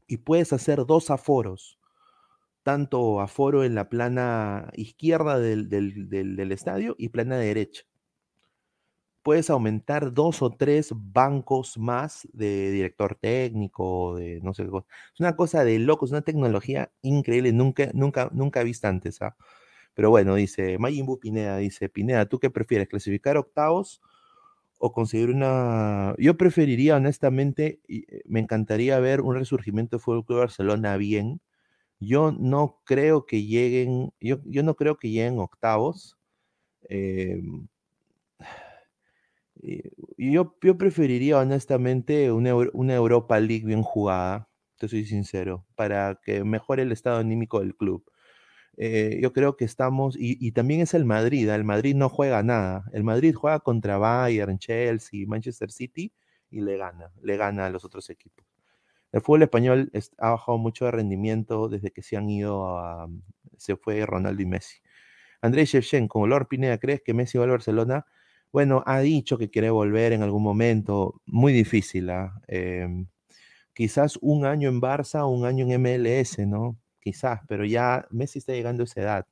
Y 0.07 0.17
puedes 0.17 0.55
hacer 0.55 0.87
dos 0.87 1.11
aforos. 1.11 1.79
Tanto 2.63 3.21
aforo 3.21 3.65
en 3.65 3.75
la 3.75 3.91
plana 3.91 4.71
izquierda 4.77 5.39
del, 5.39 5.69
del 5.69 6.53
estadio 6.53 6.97
y 6.99 7.11
plana 7.11 7.37
derecha 7.37 7.85
puedes 9.29 9.51
aumentar 9.51 10.15
dos 10.15 10.41
o 10.41 10.49
tres 10.49 10.91
bancos 10.97 11.77
más 11.77 12.27
de 12.33 12.71
director 12.71 13.15
técnico, 13.15 14.17
de 14.17 14.41
no 14.41 14.55
sé 14.55 14.65
qué 14.65 14.71
cosa. 14.71 14.87
Es 15.13 15.21
una 15.21 15.37
cosa 15.37 15.65
de 15.65 15.79
locos, 15.79 16.13
una 16.13 16.23
tecnología 16.23 16.91
increíble, 17.03 17.53
nunca, 17.53 17.91
nunca, 17.93 18.31
nunca 18.33 18.63
vista 18.63 18.89
antes. 18.89 19.21
¿ah? 19.21 19.37
Pero 19.93 20.09
bueno, 20.09 20.35
dice 20.35 20.79
Mayimbu 20.79 21.21
Pineda, 21.21 21.59
dice 21.59 21.91
Pineda, 21.91 22.25
¿tú 22.25 22.39
qué 22.39 22.49
prefieres? 22.49 22.89
¿Clasificar 22.89 23.37
octavos 23.37 24.01
o 24.79 24.93
conseguir 24.93 25.29
una... 25.29 26.15
Yo 26.17 26.39
preferiría, 26.39 26.97
honestamente, 26.97 27.81
eh, 27.87 28.23
me 28.25 28.41
encantaría 28.41 28.99
ver 28.99 29.21
un 29.21 29.35
resurgimiento 29.35 29.99
de 29.99 30.03
Fútbol 30.03 30.25
Club 30.25 30.39
Barcelona 30.39 30.97
bien. 30.97 31.43
Yo 32.01 32.33
no 32.33 32.81
creo 32.85 33.27
que 33.27 33.45
lleguen, 33.45 34.11
yo, 34.21 34.39
yo 34.47 34.63
no 34.63 34.75
creo 34.75 34.97
que 34.97 35.11
lleguen 35.11 35.39
octavos. 35.39 36.17
Eh, 36.89 37.43
yo, 40.17 40.57
yo 40.63 40.79
preferiría 40.79 41.39
honestamente 41.39 42.33
una, 42.33 42.55
una, 42.55 42.95
Europa 42.95 43.39
League 43.41 43.65
bien 43.65 43.83
jugada, 43.83 44.49
te 44.79 44.89
soy 44.89 45.05
sincero, 45.05 45.67
para 45.75 46.21
que 46.23 46.45
mejore 46.45 46.83
el 46.83 46.93
estado 46.93 47.19
anímico 47.19 47.61
del 47.61 47.75
club. 47.77 48.05
Eh, 48.81 49.19
yo 49.21 49.33
creo 49.33 49.57
que 49.57 49.65
estamos, 49.65 50.17
y, 50.17 50.53
también 50.53 50.81
es 50.81 50.95
el 50.95 51.05
Madrid, 51.05 51.49
¿ah? 51.49 51.57
el 51.57 51.65
Madrid 51.65 51.97
no 51.97 52.09
juega 52.09 52.45
nada, 52.45 52.85
el 52.93 53.03
Madrid 53.03 53.35
juega 53.35 53.59
contra 53.59 53.99
Bayern, 53.99 54.59
Chelsea, 54.59 55.27
Manchester 55.27 55.73
City 55.73 56.13
y 56.49 56.61
le 56.61 56.77
gana, 56.77 57.11
le 57.21 57.37
gana 57.37 57.67
a 57.67 57.71
los 57.71 57.85
otros 57.85 58.09
equipos. 58.09 58.47
El 59.11 59.21
fútbol 59.21 59.43
español 59.43 59.91
ha 60.19 60.31
bajado 60.31 60.59
mucho 60.59 60.85
de 60.85 60.93
rendimiento 60.93 61.69
desde 61.69 61.91
que 61.91 62.03
se 62.03 62.17
han 62.17 62.29
ido 62.31 62.79
a, 62.79 63.09
se 63.57 63.77
fue 63.77 64.07
Ronaldo 64.07 64.43
y 64.43 64.47
Messi. 64.47 64.79
Andrés 65.41 65.71
Shevchenko, 65.71 66.27
Lord 66.29 66.47
Pineda, 66.47 66.79
¿crees 66.79 67.03
que 67.03 67.15
Messi 67.15 67.37
va 67.39 67.45
al 67.45 67.51
Barcelona? 67.51 68.07
Bueno, 68.53 68.83
ha 68.87 69.01
dicho 69.01 69.37
que 69.37 69.51
quiere 69.51 69.71
volver 69.71 70.13
en 70.13 70.23
algún 70.23 70.43
momento, 70.43 71.21
muy 71.27 71.53
difícil. 71.53 72.09
¿ah? 72.11 72.41
Em, 72.47 73.07
quizás 73.75 74.19
un 74.23 74.47
año 74.47 74.69
en 74.69 74.81
Barça, 74.81 75.29
un 75.29 75.45
año 75.45 75.67
en 75.67 75.83
MLS, 75.83 76.39
¿no? 76.47 76.77
Quizás, 77.01 77.41
pero 77.47 77.65
ya 77.65 78.07
Messi 78.11 78.39
está 78.39 78.53
llegando 78.53 78.83
a 78.83 78.87
esa 78.87 79.01
edad. 79.01 79.27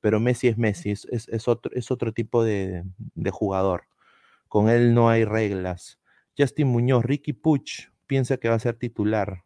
Pero 0.00 0.20
Messi 0.20 0.48
es 0.48 0.58
Messi, 0.58 0.90
es, 0.90 1.48
otro, 1.48 1.72
es 1.74 1.90
otro 1.90 2.12
tipo 2.12 2.44
de, 2.44 2.84
jugador. 3.30 3.84
Con 4.48 4.68
él 4.68 4.94
no 4.94 5.08
hay 5.08 5.24
reglas. 5.24 5.98
Justin 6.38 6.68
Muñoz, 6.68 7.04
Ricky 7.04 7.32
Puch 7.32 7.90
piensa 8.06 8.36
que 8.36 8.48
va 8.48 8.56
a 8.56 8.60
ser 8.60 8.76
titular. 8.76 9.44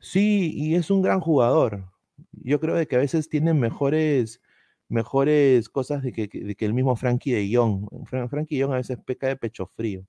Sí, 0.00 0.52
y 0.54 0.76
es 0.76 0.90
un 0.90 1.02
gran 1.02 1.20
jugador. 1.20 1.92
Yo 2.32 2.60
creo 2.60 2.74
de 2.76 2.86
que 2.86 2.96
a 2.96 3.00
veces 3.00 3.28
tiene 3.28 3.54
mejores 3.54 4.40
mejores 4.88 5.68
cosas 5.68 6.02
de 6.02 6.12
que, 6.12 6.28
que 6.28 6.64
el 6.64 6.74
mismo 6.74 6.96
Frankie 6.96 7.32
de 7.32 7.54
Jong. 7.54 7.88
Frankie 8.30 8.58
de 8.58 8.64
a 8.64 8.68
veces 8.68 8.98
peca 9.04 9.28
de 9.28 9.36
pecho 9.36 9.66
frío. 9.66 10.06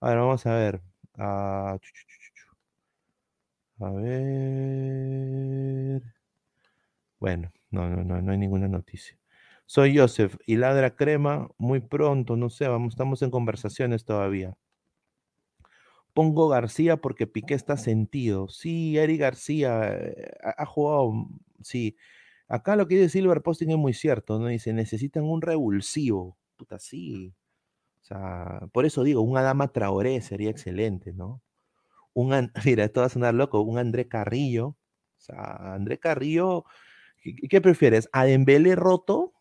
Ahora 0.00 0.20
vamos 0.22 0.46
a 0.46 0.54
ver. 0.54 0.82
Ah, 1.18 1.78
a 3.80 3.90
ver. 3.90 6.02
Bueno, 7.18 7.52
no, 7.70 7.88
no, 7.88 8.04
no, 8.04 8.20
no 8.22 8.32
hay 8.32 8.38
ninguna 8.38 8.68
noticia. 8.68 9.18
Soy 9.66 9.96
Joseph 9.98 10.36
y 10.46 10.56
ladra 10.56 10.96
crema 10.96 11.48
muy 11.58 11.80
pronto, 11.80 12.36
no 12.36 12.50
sé, 12.50 12.68
vamos, 12.68 12.94
estamos 12.94 13.22
en 13.22 13.30
conversaciones 13.30 14.04
todavía. 14.04 14.56
pongo 16.14 16.48
García 16.48 16.96
porque 16.96 17.26
Piqué 17.26 17.54
está 17.54 17.76
sentido. 17.76 18.48
Sí, 18.48 18.98
Eric 18.98 19.20
García 19.20 19.90
eh, 19.92 20.32
ha, 20.56 20.64
jugado, 20.66 21.28
sí. 21.62 21.96
Acá 22.48 22.76
lo 22.76 22.86
que 22.86 22.96
dice 22.96 23.08
Silver 23.08 23.42
Posting 23.42 23.70
es 23.70 23.76
muy 23.76 23.92
cierto, 23.92 24.38
¿no? 24.38 24.46
Dice, 24.46 24.72
necesitan 24.72 25.24
un 25.24 25.42
revulsivo. 25.42 26.36
Puta, 26.56 26.78
sí. 26.78 27.34
O 28.02 28.04
sea, 28.04 28.60
por 28.72 28.86
eso 28.86 29.02
digo, 29.02 29.20
un 29.22 29.36
Adama 29.36 29.68
Traoré 29.68 30.20
sería 30.20 30.50
excelente, 30.50 31.12
¿no? 31.12 31.42
Un, 32.14 32.52
mira, 32.64 32.84
esto 32.84 33.00
va 33.00 33.06
a 33.06 33.10
sonar 33.10 33.34
loco, 33.34 33.60
un 33.62 33.78
André 33.78 34.08
Carrillo. 34.08 34.68
O 34.68 35.20
sea, 35.20 35.74
André 35.74 35.98
Carrillo, 35.98 36.64
¿qué, 37.50 37.60
prefieres? 37.60 38.08
¿A 38.12 38.24
Dembélé 38.24 38.76
roto 38.76 39.32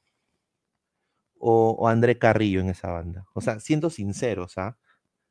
o, 1.38 1.72
o, 1.78 1.88
André 1.88 2.18
Carrillo 2.18 2.62
en 2.62 2.70
esa 2.70 2.92
banda? 2.92 3.26
O 3.34 3.42
sea, 3.42 3.60
siendo 3.60 3.90
sinceros, 3.90 4.58
¿ah? 4.58 4.78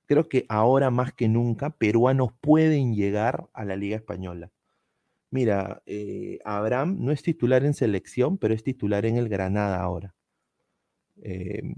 creo 0.06 0.28
que 0.28 0.46
ahora 0.48 0.90
más 0.90 1.12
que 1.12 1.28
nunca 1.28 1.70
peruanos 1.70 2.30
pueden 2.40 2.94
llegar 2.94 3.48
a 3.52 3.64
la 3.64 3.76
Liga 3.76 3.96
Española. 3.96 4.50
Mira, 5.34 5.82
eh, 5.86 6.38
Abraham 6.44 6.98
no 7.00 7.10
es 7.10 7.24
titular 7.24 7.64
en 7.64 7.74
selección, 7.74 8.38
pero 8.38 8.54
es 8.54 8.62
titular 8.62 9.04
en 9.04 9.16
el 9.16 9.28
Granada 9.28 9.80
ahora. 9.82 10.14
Em, 11.22 11.74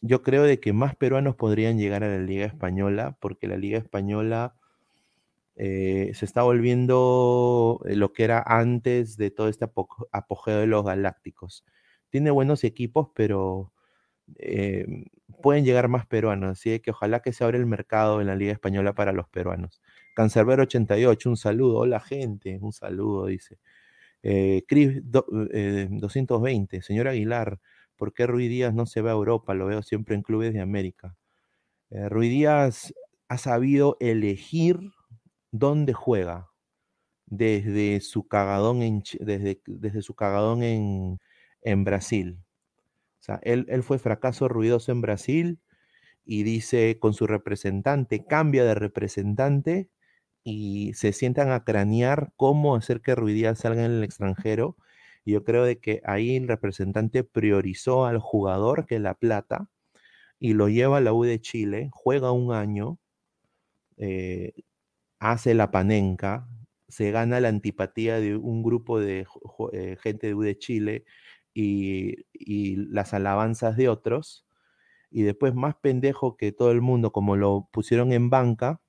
yo 0.00 0.22
creo 0.22 0.42
de 0.42 0.58
que 0.58 0.72
más 0.72 0.96
peruanos 0.96 1.36
podrían 1.36 1.78
llegar 1.78 2.02
a 2.02 2.08
la 2.08 2.18
Liga 2.18 2.46
Española, 2.46 3.16
porque 3.20 3.46
la 3.46 3.56
Liga 3.56 3.78
Española 3.78 4.56
eh, 5.54 6.10
se 6.14 6.24
está 6.24 6.42
volviendo 6.42 7.80
lo 7.84 8.12
que 8.12 8.24
era 8.24 8.42
antes 8.44 9.16
de 9.16 9.30
todo 9.30 9.48
este 9.48 9.66
apogeo 10.12 10.58
de 10.58 10.66
los 10.66 10.84
galácticos. 10.84 11.64
Tiene 12.10 12.32
buenos 12.32 12.64
equipos, 12.64 13.10
pero 13.14 13.72
em, 14.38 15.04
pueden 15.42 15.64
llegar 15.64 15.88
más 15.88 16.06
peruanos, 16.06 16.50
así 16.52 16.80
que 16.80 16.90
ojalá 16.90 17.20
que 17.20 17.32
se 17.32 17.44
abra 17.44 17.58
el 17.58 17.66
mercado 17.66 18.20
en 18.20 18.26
la 18.26 18.36
Liga 18.36 18.52
Española 18.52 18.94
para 18.94 19.12
los 19.12 19.28
peruanos. 19.28 19.80
Cancerbero 20.14 20.62
88, 20.64 21.30
un 21.30 21.36
saludo, 21.36 21.78
hola 21.78 22.00
gente, 22.00 22.58
un 22.60 22.72
saludo, 22.72 23.26
dice. 23.26 23.58
Eh, 24.22 24.64
220, 24.66 26.76
eh, 26.78 26.82
señor 26.82 27.08
Aguilar, 27.08 27.60
¿por 27.96 28.12
qué 28.14 28.26
Ruiz 28.26 28.50
Díaz 28.50 28.74
no 28.74 28.86
se 28.86 29.02
va 29.02 29.10
a 29.10 29.14
Europa? 29.14 29.54
Lo 29.54 29.66
veo 29.66 29.82
siempre 29.82 30.14
en 30.14 30.22
clubes 30.22 30.52
de 30.52 30.60
América. 30.60 31.16
Eh, 31.90 32.08
Ruiz 32.08 32.30
Díaz 32.30 32.94
ha 33.28 33.38
sabido 33.38 33.96
elegir 34.00 34.80
dónde 35.52 35.92
juega 35.92 36.50
desde 37.26 38.00
su 38.00 38.26
cagadón 38.28 38.82
en, 38.82 39.02
desde, 39.20 39.60
desde 39.66 40.02
su 40.02 40.14
cagadón 40.14 40.62
en, 40.62 41.18
en 41.62 41.84
Brasil 41.84 42.38
él, 43.42 43.82
fue 43.82 43.98
fracaso 43.98 44.48
ruidoso 44.48 44.92
en 44.92 45.00
Brasil 45.00 45.58
y 46.24 46.42
dice 46.42 46.98
con 46.98 47.14
su 47.14 47.26
representante, 47.26 48.24
cambia 48.26 48.64
de 48.64 48.74
representante 48.74 49.90
y 50.44 50.92
se 50.94 51.12
sientan 51.12 51.50
a 51.50 51.64
cranear 51.64 52.32
cómo 52.36 52.76
hacer 52.76 53.00
que 53.00 53.14
Ruidías 53.14 53.60
salga 53.60 53.84
en 53.84 53.92
el 53.92 54.04
extranjero. 54.04 54.76
Y 55.24 55.32
yo 55.32 55.44
creo 55.44 55.64
de 55.64 55.78
que 55.78 56.02
ahí 56.04 56.36
el 56.36 56.48
representante 56.48 57.24
priorizó 57.24 58.06
al 58.06 58.18
jugador 58.18 58.86
que 58.86 58.98
la 59.00 59.14
plata 59.14 59.68
y 60.38 60.54
lo 60.54 60.68
lleva 60.68 60.98
a 60.98 61.00
la 61.00 61.12
U 61.12 61.24
de 61.24 61.40
Chile, 61.40 61.90
juega 61.92 62.32
un 62.32 62.52
año, 62.52 62.98
eh, 63.96 64.52
hace 65.18 65.54
la 65.54 65.70
panenca, 65.70 66.48
se 66.88 67.10
gana 67.10 67.40
la 67.40 67.48
antipatía 67.48 68.20
de 68.20 68.36
un 68.36 68.62
grupo 68.62 69.00
de 69.00 69.26
eh, 69.72 69.96
gente 70.00 70.28
de 70.28 70.34
U 70.34 70.42
de 70.42 70.58
Chile 70.58 71.04
y, 71.56 72.76
las 72.76 73.14
alabanzas 73.14 73.76
de 73.76 73.88
otros, 73.88 74.46
y 75.10 75.22
después 75.22 75.54
más 75.54 75.76
pendejo 75.76 76.36
que 76.36 76.52
todo 76.52 76.70
el 76.72 76.82
mundo, 76.82 77.12
como 77.12 77.36
lo 77.36 77.68
pusieron 77.72 78.12
en 78.12 78.30
banca, 78.30 78.80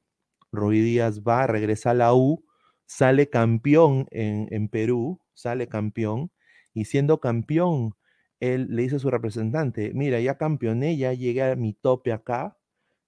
Rubí 0.52 0.82
Díaz 0.82 1.22
va, 1.22 1.48
regresa 1.48 1.92
a 1.92 1.94
la 1.94 2.14
U, 2.14 2.46
sale 2.86 3.30
campeón 3.30 4.08
en, 4.12 4.70
Perú, 4.70 5.22
sale 5.34 5.68
campeón, 5.68 6.32
y 6.74 6.86
siendo 6.86 7.20
campeón, 7.20 7.96
él 8.40 8.68
le 8.70 8.84
dice 8.84 8.98
a 8.98 9.00
su 9.00 9.10
representante, 9.10 9.92
mira, 9.94 10.20
ya 10.20 10.38
campeoné, 10.38 10.98
ya 10.98 11.14
llegué 11.14 11.44
a 11.44 11.56
mi 11.56 11.74
tope 11.74 12.12
acá, 12.14 12.58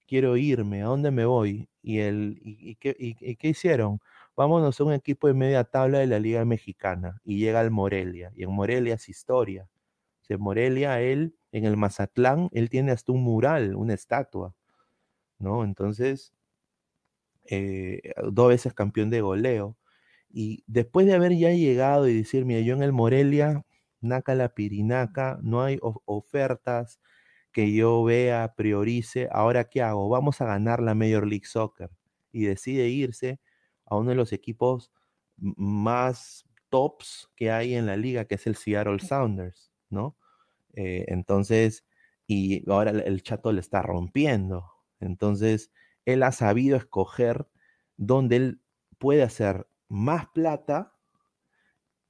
quiero 0.06 0.36
irme, 0.36 0.82
¿a 0.82 0.86
dónde 0.86 1.10
me 1.10 1.24
voy? 1.24 1.68
Y, 1.82 1.98
él, 1.98 2.38
y, 2.42 2.76
qué, 2.76 2.96
y, 2.98 3.36
qué, 3.36 3.48
hicieron? 3.48 4.00
Vámonos 4.40 4.80
a 4.80 4.84
un 4.84 4.94
equipo 4.94 5.26
de 5.26 5.34
media 5.34 5.64
tabla 5.64 5.98
de 5.98 6.06
la 6.06 6.18
Liga 6.18 6.46
Mexicana 6.46 7.20
y 7.26 7.36
llega 7.38 7.60
al 7.60 7.70
Morelia. 7.70 8.32
Y 8.34 8.44
en 8.44 8.50
Morelia 8.50 8.94
es 8.94 9.10
historia. 9.10 9.68
En 10.30 10.40
Morelia, 10.40 10.98
él, 11.02 11.36
en 11.52 11.66
el 11.66 11.76
Mazatlán, 11.76 12.48
él 12.52 12.70
tiene 12.70 12.92
hasta 12.92 13.12
un 13.12 13.22
mural, 13.22 13.76
una 13.76 13.92
estatua, 13.92 14.54
¿no? 15.38 15.62
Entonces, 15.62 16.32
eh, 17.50 18.00
dos 18.32 18.48
veces 18.48 18.72
campeón 18.72 19.10
de 19.10 19.20
goleo. 19.20 19.76
Y 20.30 20.64
después 20.66 21.06
de 21.06 21.14
haber 21.14 21.36
ya 21.36 21.50
llegado 21.50 22.08
y 22.08 22.16
decir, 22.16 22.46
mira, 22.46 22.60
yo 22.60 22.74
en 22.74 22.82
el 22.82 22.92
Morelia, 22.92 23.66
naca 24.00 24.34
la 24.34 24.54
pirinaca, 24.54 25.38
no 25.42 25.62
hay 25.62 25.78
ofertas 25.82 26.98
que 27.52 27.74
yo 27.74 28.02
vea, 28.04 28.54
priorice, 28.56 29.28
ahora 29.32 29.64
qué 29.64 29.82
hago? 29.82 30.08
Vamos 30.08 30.40
a 30.40 30.46
ganar 30.46 30.80
la 30.80 30.94
Major 30.94 31.26
League 31.26 31.44
Soccer. 31.44 31.90
Y 32.32 32.44
decide 32.44 32.88
irse 32.88 33.38
a 33.90 33.96
uno 33.96 34.10
de 34.10 34.16
los 34.16 34.32
equipos 34.32 34.90
más 35.36 36.46
tops 36.70 37.30
que 37.36 37.50
hay 37.50 37.74
en 37.74 37.86
la 37.86 37.96
liga, 37.96 38.24
que 38.24 38.36
es 38.36 38.46
el 38.46 38.56
Seattle 38.56 39.00
Sounders, 39.00 39.72
¿no? 39.90 40.16
Eh, 40.74 41.04
entonces, 41.08 41.84
y 42.26 42.68
ahora 42.70 42.92
el 42.92 43.22
chato 43.22 43.52
le 43.52 43.60
está 43.60 43.82
rompiendo. 43.82 44.64
Entonces, 45.00 45.72
él 46.04 46.22
ha 46.22 46.32
sabido 46.32 46.76
escoger 46.76 47.46
donde 47.96 48.36
él 48.36 48.60
puede 48.98 49.22
hacer 49.22 49.66
más 49.88 50.28
plata 50.28 50.94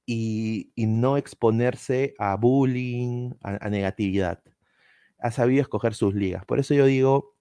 y, 0.05 0.73
no 0.75 1.17
exponerse 1.17 2.13
a 2.19 2.35
bullying, 2.35 3.31
a, 3.41 3.69
negatividad. 3.69 4.43
Ha 5.19 5.31
sabido 5.31 5.61
escoger 5.61 5.93
sus 5.93 6.13
ligas. 6.13 6.45
Por 6.45 6.59
eso 6.59 6.73
yo 6.73 6.85
digo, 6.85 7.33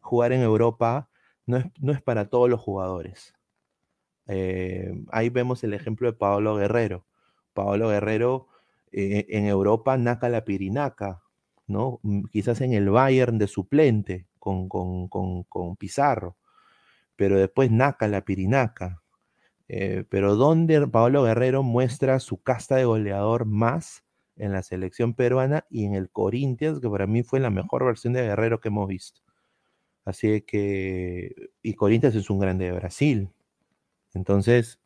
jugar 0.00 0.32
en 0.32 0.42
Europa 0.42 1.08
no 1.46 1.58
es, 1.58 1.66
no 1.80 1.92
es 1.92 2.02
para 2.02 2.28
todos 2.28 2.50
los 2.50 2.60
jugadores. 2.60 3.35
Eh, 4.28 4.92
ahí 5.10 5.28
vemos 5.30 5.62
el 5.64 5.74
ejemplo 5.74 6.10
de 6.10 6.16
Pablo 6.18 6.56
Guerrero. 6.56 7.06
Pablo 7.54 7.88
Guerrero 7.88 8.48
eh, 8.92 9.26
en 9.30 9.46
Europa, 9.46 9.96
naca 9.96 10.28
la 10.28 10.44
pirinaca, 10.44 11.22
¿no? 11.66 12.00
Mm, 12.02 12.24
quizás 12.26 12.60
en 12.60 12.72
el 12.72 12.90
Bayern 12.90 13.38
de 13.38 13.46
suplente 13.48 14.26
con, 14.38 14.68
con, 14.68 15.76
Pizarro, 15.76 16.36
pero 17.16 17.38
después 17.38 17.70
naca 17.70 18.08
la 18.08 18.22
pirinaca. 18.22 19.02
Eh, 19.68 20.04
pero 20.08 20.36
donde 20.36 20.86
Pablo 20.86 21.24
Guerrero 21.24 21.62
muestra 21.62 22.20
su 22.20 22.42
casta 22.42 22.76
de 22.76 22.84
goleador 22.84 23.46
más 23.46 24.04
en 24.36 24.52
la 24.52 24.62
selección 24.62 25.14
peruana 25.14 25.66
y 25.70 25.84
en 25.86 25.94
el 25.94 26.10
Corinthians, 26.10 26.80
que 26.80 26.88
para 26.88 27.06
mí 27.06 27.22
fue 27.22 27.40
la 27.40 27.50
mejor 27.50 27.84
versión 27.84 28.12
de 28.12 28.22
Guerrero 28.22 28.60
que 28.60 28.68
hemos 28.68 28.88
visto. 28.88 29.22
Así 30.04 30.42
que, 30.42 31.50
y 31.62 31.74
Corinthians 31.74 32.14
es 32.14 32.30
un 32.30 32.38
grande 32.38 32.66
de 32.66 32.72
Brasil, 32.72 33.30
entonces, 34.16 34.80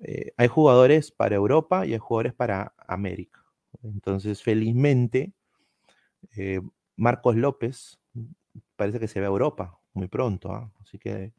eh, 0.00 0.32
hay 0.36 0.48
jugadores 0.48 1.12
para 1.12 1.36
Europa 1.36 1.86
y 1.86 1.92
hay 1.92 1.98
jugadores 1.98 2.34
para 2.34 2.74
América. 2.88 3.44
Entonces, 3.82 4.42
felizmente, 4.42 5.32
eh, 6.36 6.60
Marcos 6.96 7.36
López 7.36 8.00
parece 8.76 8.98
que 8.98 9.08
se 9.08 9.20
ve 9.20 9.26
a 9.26 9.28
Europa 9.28 9.78
muy 9.92 10.08
pronto. 10.08 10.52
¿ah? 10.52 10.72
Así 10.80 10.98
que 10.98 11.32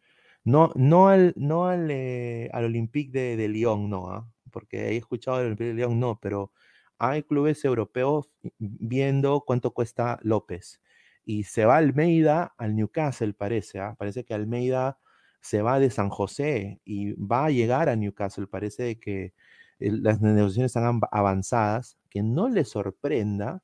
no, 0.44 0.72
no 0.76 1.08
al, 1.10 1.34
no 1.36 1.66
al, 1.68 1.90
eh, 1.92 2.50
Olympique 2.54 3.36
de, 3.36 3.48
Lyon, 3.48 3.90
no, 3.90 4.10
¿ah? 4.10 4.30
porque 4.52 4.90
he 4.90 4.98
escuchado 4.98 5.38
al 5.38 5.46
Olympique 5.46 5.70
de 5.70 5.76
Lyon, 5.76 6.00
no, 6.00 6.20
pero 6.22 6.52
hay 6.98 7.24
clubes 7.24 7.66
europeos 7.66 8.30
viendo 8.60 9.42
cuánto 9.46 9.74
cuesta 9.74 10.20
López. 10.22 10.82
Y 11.26 11.44
se 11.46 11.66
va 11.66 11.78
Almeida 11.78 12.54
al 12.58 12.76
Newcastle, 12.76 13.34
parece. 13.34 13.80
¿ah? 13.80 13.96
Parece 13.98 14.24
que 14.26 14.34
Almeida 14.34 15.00
se 15.42 15.62
va 15.62 15.80
de 15.80 15.90
San 15.90 16.10
José 16.10 16.80
y 16.86 17.14
va 17.14 17.46
a 17.46 17.50
llegar 17.50 17.90
a 17.90 17.96
Newcastle. 17.96 18.48
Parece 18.48 19.00
que 19.00 19.34
las 19.80 20.22
negociaciones 20.22 20.76
están 20.76 21.02
avanzadas, 21.12 21.98
que 22.10 22.22
no 22.22 22.50
le 22.50 22.64
sorprenda 22.64 23.64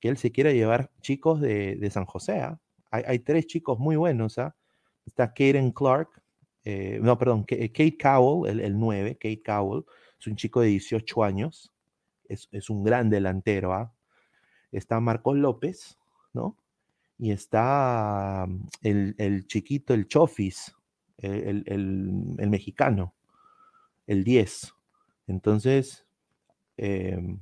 que 0.00 0.08
él 0.08 0.16
se 0.16 0.32
quiera 0.32 0.52
llevar 0.52 0.90
chicos 1.02 1.40
de, 1.40 1.88
San 1.92 2.06
José. 2.06 2.40
¿ah? 2.40 2.58
Hay, 2.90 3.18
tres 3.20 3.46
chicos 3.46 3.78
muy 3.78 3.96
buenos. 3.96 4.38
¿ah? 4.38 4.56
Está 5.04 5.32
Kaden 5.34 5.72
Clark, 5.72 6.08
eh, 6.64 6.98
no, 7.02 7.18
perdón, 7.18 7.44
Kate 7.44 7.96
Cowell, 8.00 8.50
el, 8.50 8.60
el 8.60 8.78
9, 8.78 9.16
Kate 9.16 9.42
Cowell, 9.44 9.84
es 10.18 10.26
un 10.26 10.36
chico 10.36 10.60
de 10.60 10.68
18 10.68 11.22
años, 11.22 11.72
es, 12.28 12.70
un 12.70 12.82
gran 12.82 13.10
delantero. 13.10 13.74
¿ah? 13.74 13.92
Está 14.72 15.00
Marcos 15.00 15.36
López, 15.36 15.98
¿no? 16.32 16.56
Y 17.18 17.32
está 17.32 18.46
mm, 18.48 18.66
el, 18.82 19.14
el 19.18 19.46
chiquito, 19.46 19.92
el 19.92 20.08
Chofis, 20.08 20.74
el, 21.20 22.48
mexicano, 22.50 23.14
el 24.06 24.24
10. 24.24 24.74
Entonces, 25.26 26.06
em, 26.76 27.40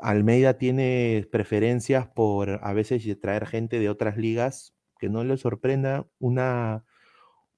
Almeida 0.00 0.58
tiene 0.58 1.26
preferencias 1.30 2.06
por 2.06 2.60
a 2.62 2.72
veces 2.72 3.04
traer 3.20 3.46
gente 3.46 3.78
de 3.78 3.88
otras 3.88 4.16
ligas 4.16 4.74
que 4.98 5.08
no 5.08 5.24
le 5.24 5.36
sorprenda 5.36 6.06
una, 6.18 6.84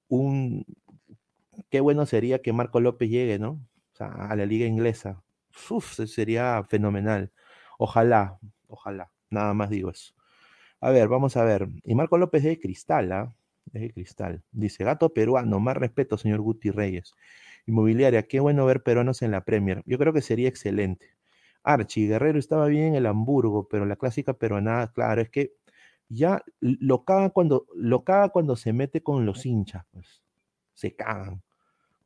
un, 0.09 0.67
qué 1.71 1.81
bueno 1.81 2.07
sería 2.07 2.43
que 2.43 2.53
Marco 2.53 2.81
López 2.81 3.11
llegue, 3.11 3.39
¿no? 3.39 3.61
A 3.99 4.35
la 4.35 4.47
liga 4.47 4.67
inglesa. 4.67 5.23
Uf, 5.71 6.01
sería 6.07 6.65
fenomenal. 6.69 7.33
Ojalá, 7.79 8.39
ojalá. 8.69 9.11
Nada 9.31 9.53
más 9.55 9.71
digo 9.71 9.91
eso. 9.91 10.15
A 10.81 10.91
ver, 10.91 11.09
vamos 11.09 11.37
a 11.37 11.45
ver. 11.45 11.69
Y 11.85 11.95
Marco 11.95 12.17
López 12.17 12.43
de 12.43 12.59
cristal, 12.59 13.13
¿ah? 13.13 13.35
De 13.67 13.91
cristal. 13.93 14.43
Dice, 14.53 14.85
gato 14.85 15.13
peruano, 15.13 15.61
más 15.61 15.77
respeto, 15.77 16.19
señor 16.19 16.41
Guti 16.41 16.71
Reyes. 16.71 17.15
Inmobiliaria, 17.67 18.23
qué 18.25 18.41
bueno 18.41 18.67
ver 18.67 18.83
peruanos 18.83 19.23
en 19.23 19.31
la 19.31 19.45
Premier. 19.45 19.83
Yo 19.87 19.99
creo 19.99 20.13
que 20.13 20.23
sería 20.23 20.49
excelente. 20.49 21.07
Archie, 21.63 22.09
Guerrero 22.09 22.39
estaba 22.39 22.67
bien 22.67 22.85
en 22.85 22.95
el 22.95 23.07
Hamburgo, 23.07 23.69
pero 23.69 23.85
la 23.85 23.97
clásica 23.97 24.33
peruana, 24.33 24.91
claro, 24.95 25.21
es 25.21 25.31
que 25.31 25.53
ya 26.09 26.43
lo 26.61 27.05
caga 27.05 27.31
cuando, 27.31 27.67
lo 27.75 28.03
caga 28.05 28.31
cuando 28.31 28.57
se 28.57 28.73
mete 28.73 29.03
con 29.03 29.27
los 29.27 29.47
hinchas, 29.47 29.85
pues. 29.93 30.23
Se 30.75 30.97
cagan. 30.97 31.43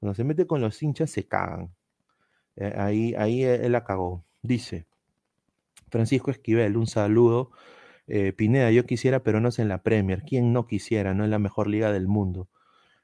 Cuando 0.00 0.14
se 0.14 0.24
mete 0.24 0.46
con 0.46 0.60
los 0.60 0.82
hinchas, 0.82 1.10
se 1.10 1.26
cagan. 1.26 1.74
Eh, 2.56 2.74
ahí, 2.76 3.14
ahí 3.14 3.42
él 3.44 3.72
la 3.72 3.84
cagó. 3.84 4.24
Dice 4.42 4.86
Francisco 5.88 6.30
Esquivel, 6.30 6.76
un 6.76 6.86
saludo. 6.86 7.52
Eh, 8.06 8.32
Pineda, 8.32 8.70
yo 8.70 8.84
quisiera 8.84 9.22
peruanos 9.22 9.58
en 9.58 9.68
la 9.68 9.82
Premier. 9.82 10.22
¿Quién 10.22 10.52
no 10.52 10.66
quisiera? 10.66 11.14
No 11.14 11.24
es 11.24 11.30
la 11.30 11.38
mejor 11.38 11.68
liga 11.68 11.92
del 11.92 12.06
mundo. 12.06 12.48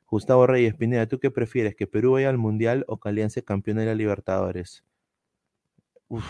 Gustavo 0.07 0.47
Reyes, 0.47 0.75
Pineda, 0.75 1.07
¿tú 1.07 1.21
qué 1.21 1.31
prefieres? 1.31 1.75
¿Que 1.77 1.87
Perú 1.87 2.13
vaya 2.13 2.29
al 2.29 2.39
Mundial 2.39 2.85
o 2.89 2.99
que 2.99 3.09
Alianza 3.09 3.43
campeón 3.43 3.79
de 3.79 3.87
la 3.87 3.95
Libertadores? 3.95 4.85
Uf. 6.09 6.25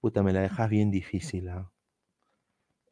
Puta, 0.00 0.22
me 0.22 0.32
la 0.32 0.40
dejas 0.42 0.68
bien 0.68 0.90
difícil. 0.90 1.48
¿ah? 1.48 1.70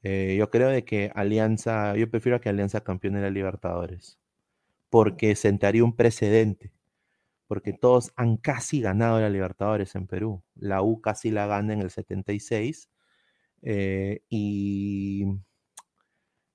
Eh, 0.03 0.37
yo 0.39 0.51
creo 0.51 0.69
de 0.69 0.85
que 0.85 1.11
Alianza, 1.15 1.97
yo 1.97 2.09
prefiero 2.09 2.41
que 2.41 2.49
Alianza 2.49 2.83
campeón 2.83 3.21
la 3.21 3.31
Libertadores. 3.31 4.19
Porque 4.89 5.35
sentaría 5.37 5.85
un 5.85 5.97
precedente. 5.97 6.73
Porque 7.49 7.73
todos 7.73 8.13
han 8.17 8.37
casi 8.37 8.81
ganado 8.81 9.21
la 9.21 9.29
Libertadores 9.29 9.95
en 9.97 10.07
Perú. 10.07 10.43
La 10.55 10.83
U 10.83 11.01
casi 11.01 11.31
la 11.31 11.47
gana 11.47 11.73
en 11.73 11.81
el 11.81 11.91
76 11.91 12.89
eh, 13.63 14.23
y 14.29 15.27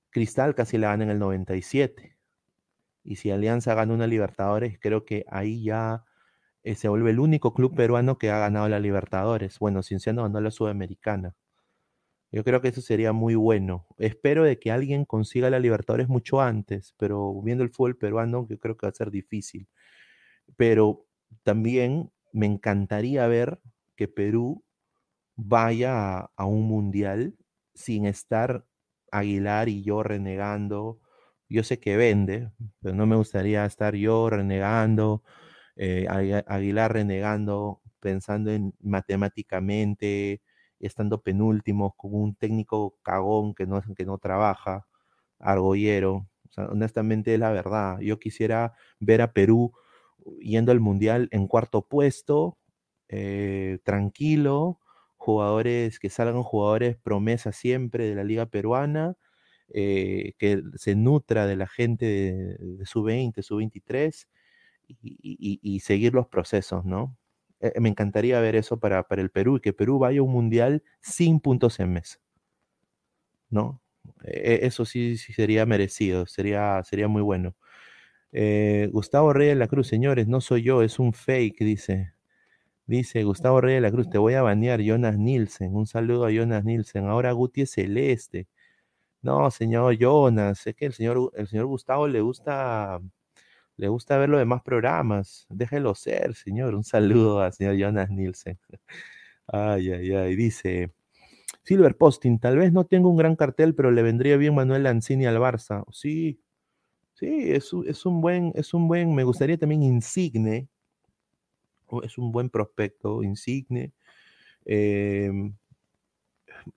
Cristal 0.09 0.55
casi 0.55 0.77
la 0.77 0.89
gana 0.89 1.03
en 1.03 1.09
el 1.11 1.19
97. 1.19 2.17
Y 3.03 3.17
si 3.17 3.31
Alianza 3.31 3.75
gana 3.75 3.93
una 3.93 4.07
Libertadores, 4.07 4.79
creo 4.79 5.05
que 5.05 5.25
ahí 5.29 5.63
ya 5.63 6.05
eh, 6.63 6.75
se 6.75 6.89
vuelve 6.89 7.11
el 7.11 7.19
único 7.19 7.53
club 7.53 7.75
peruano 7.75 8.17
que 8.17 8.31
ha 8.31 8.39
ganado 8.39 8.67
la 8.67 8.79
Libertadores. 8.79 9.59
Bueno, 9.59 9.83
Cienciano 9.83 10.23
ganó 10.23 10.41
la 10.41 10.51
Sudamericana. 10.51 11.35
Yo 12.31 12.43
creo 12.43 12.59
que 12.61 12.69
eso 12.69 12.81
sería 12.81 13.13
muy 13.13 13.35
bueno. 13.35 13.85
Espero 13.97 14.43
de 14.43 14.59
que 14.59 14.71
alguien 14.71 15.05
consiga 15.05 15.49
la 15.49 15.59
Libertadores 15.59 16.09
mucho 16.09 16.41
antes, 16.41 16.93
pero 16.97 17.41
viendo 17.41 17.63
el 17.63 17.69
fútbol 17.69 17.97
peruano, 17.97 18.47
yo 18.49 18.59
creo 18.59 18.75
que 18.75 18.87
va 18.87 18.89
a 18.89 18.95
ser 18.95 19.11
difícil. 19.11 19.69
Pero 20.57 21.05
también 21.43 22.11
me 22.33 22.47
encantaría 22.47 23.27
ver 23.27 23.61
que 23.95 24.07
Perú 24.09 24.64
vaya 25.35 26.29
a, 26.35 26.45
un 26.45 26.63
mundial 26.67 27.35
sin 27.73 28.05
estar 28.05 28.65
Aguilar 29.11 29.69
y 29.69 29.83
yo 29.83 30.03
renegando. 30.03 30.99
Yo 31.49 31.63
sé 31.63 31.79
que 31.79 31.97
vende, 31.97 32.51
pero 32.81 32.95
no 32.95 33.05
me 33.05 33.15
gustaría 33.15 33.65
estar 33.65 33.95
yo 33.95 34.29
renegando, 34.29 35.23
eh, 35.77 36.07
Aguilar 36.47 36.93
renegando, 36.93 37.81
pensando 37.99 38.51
en 38.51 38.73
matemáticamente, 38.81 40.41
estando 40.79 41.21
penúltimo, 41.21 41.93
con 41.97 42.13
un 42.15 42.35
técnico 42.35 42.97
cagón 43.03 43.53
que 43.55 43.67
no, 43.67 43.81
que 43.95 44.05
no 44.05 44.17
trabaja, 44.17 44.87
argollero. 45.39 46.27
honestamente 46.57 47.33
es 47.35 47.39
la 47.39 47.51
verdad. 47.51 47.99
Yo 48.01 48.19
quisiera 48.19 48.73
ver 48.99 49.21
a 49.21 49.33
Perú 49.33 49.73
yendo 50.39 50.71
al 50.71 50.79
Mundial 50.79 51.27
en 51.31 51.47
cuarto 51.47 51.87
puesto, 51.87 52.57
eh, 53.09 53.79
tranquilo, 53.83 54.79
jugadores, 55.25 55.99
que 55.99 56.09
salgan 56.09 56.43
jugadores 56.43 56.97
promesa 56.97 57.51
siempre 57.51 58.05
de 58.05 58.15
la 58.15 58.23
liga 58.23 58.45
peruana, 58.45 59.15
eh, 59.73 60.33
que 60.37 60.61
se 60.75 60.95
nutra 60.95 61.47
de 61.47 61.55
la 61.55 61.67
gente 61.67 62.05
de, 62.05 62.85
su 62.85 63.01
20, 63.01 63.41
su 63.41 63.57
23 63.57 64.27
y, 64.87 65.79
seguir 65.79 66.13
los 66.13 66.27
procesos, 66.27 66.85
¿no? 66.85 67.17
Eh, 67.59 67.73
me 67.79 67.89
encantaría 67.89 68.39
ver 68.39 68.55
eso 68.55 68.79
para, 68.79 69.07
para, 69.07 69.21
el 69.23 69.31
Perú 69.31 69.57
y 69.57 69.61
que 69.61 69.73
Perú 69.73 69.97
vaya 69.97 70.19
a 70.19 70.23
un 70.23 70.31
mundial 70.31 70.83
sin 71.01 71.39
puntos 71.39 71.79
en 71.79 71.93
mesa, 71.93 72.19
¿no? 73.49 73.81
E, 74.23 74.59
eso 74.63 74.85
sí, 74.85 75.17
sí 75.17 75.33
sería 75.33 75.65
merecido, 75.65 76.27
sería, 76.27 76.83
sería 76.83 77.07
muy 77.07 77.23
bueno. 77.23 77.55
Eh, 78.31 78.89
Gustavo 78.91 79.33
Reyes 79.33 79.55
de 79.55 79.59
la 79.59 79.67
Cruz, 79.67 79.87
señores, 79.87 80.27
no 80.27 80.41
soy 80.41 80.63
yo, 80.63 80.83
es 80.83 80.99
un 80.99 81.13
fake, 81.13 81.59
dice. 81.59 82.14
Dice 82.87 83.23
Gustavo 83.23 83.61
Reyes 83.61 83.77
de 83.77 83.81
la 83.81 83.91
Cruz, 83.91 84.09
te 84.09 84.19
voy 84.19 84.35
a 84.35 84.43
banear, 84.43 84.79
Jonas 84.81 85.17
Nielsen. 85.17 85.75
Un 85.75 85.87
saludo 85.87 86.25
a 86.25 86.31
Jonas 86.31 86.63
Nielsen. 86.63 87.05
Ahora 87.07 87.31
Guti 87.31 87.61
es 87.61 87.71
celeste. 87.71 88.47
No, 89.21 89.49
señor 89.51 89.97
Jonas, 89.97 90.67
es 90.67 90.75
que 90.75 90.85
el 90.87 90.93
señor, 90.93 91.31
el 91.35 91.47
señor 91.47 91.65
Gustavo 91.67 92.07
le 92.07 92.21
gusta, 92.21 93.01
le 93.77 93.87
gusta 93.89 94.17
ver 94.19 94.29
los 94.29 94.39
demás 94.39 94.61
programas. 94.63 95.47
Déjelo 95.49 95.95
ser, 95.95 96.35
señor. 96.35 96.75
Un 96.75 96.83
saludo 96.83 97.41
al 97.41 97.53
señor 97.53 97.75
Jonas 97.77 98.09
Nielsen. 98.11 98.59
Ay, 99.47 99.91
ay, 99.91 100.11
ay. 100.13 100.35
Dice 100.35 100.91
Silver 101.63 101.97
Posting, 101.97 102.39
tal 102.39 102.57
vez 102.57 102.73
no 102.73 102.85
tengo 102.85 103.09
un 103.09 103.17
gran 103.17 103.35
cartel, 103.35 103.75
pero 103.75 103.91
le 103.91 104.03
vendría 104.03 104.37
bien 104.37 104.55
Manuel 104.55 104.83
Lanzini 104.83 105.25
al 105.27 105.37
Barça. 105.37 105.85
Sí, 105.91 106.41
sí, 107.15 107.53
es, 107.53 107.71
es 107.87 108.05
un 108.05 108.21
buen, 108.21 108.53
es 108.55 108.73
un 108.73 108.87
buen, 108.87 109.15
me 109.15 109.23
gustaría 109.23 109.57
también 109.57 109.83
Insigne 109.83 110.69
es 112.03 112.17
un 112.17 112.31
buen 112.31 112.49
prospecto, 112.49 113.23
insigne. 113.23 113.93
Em, 114.65 115.55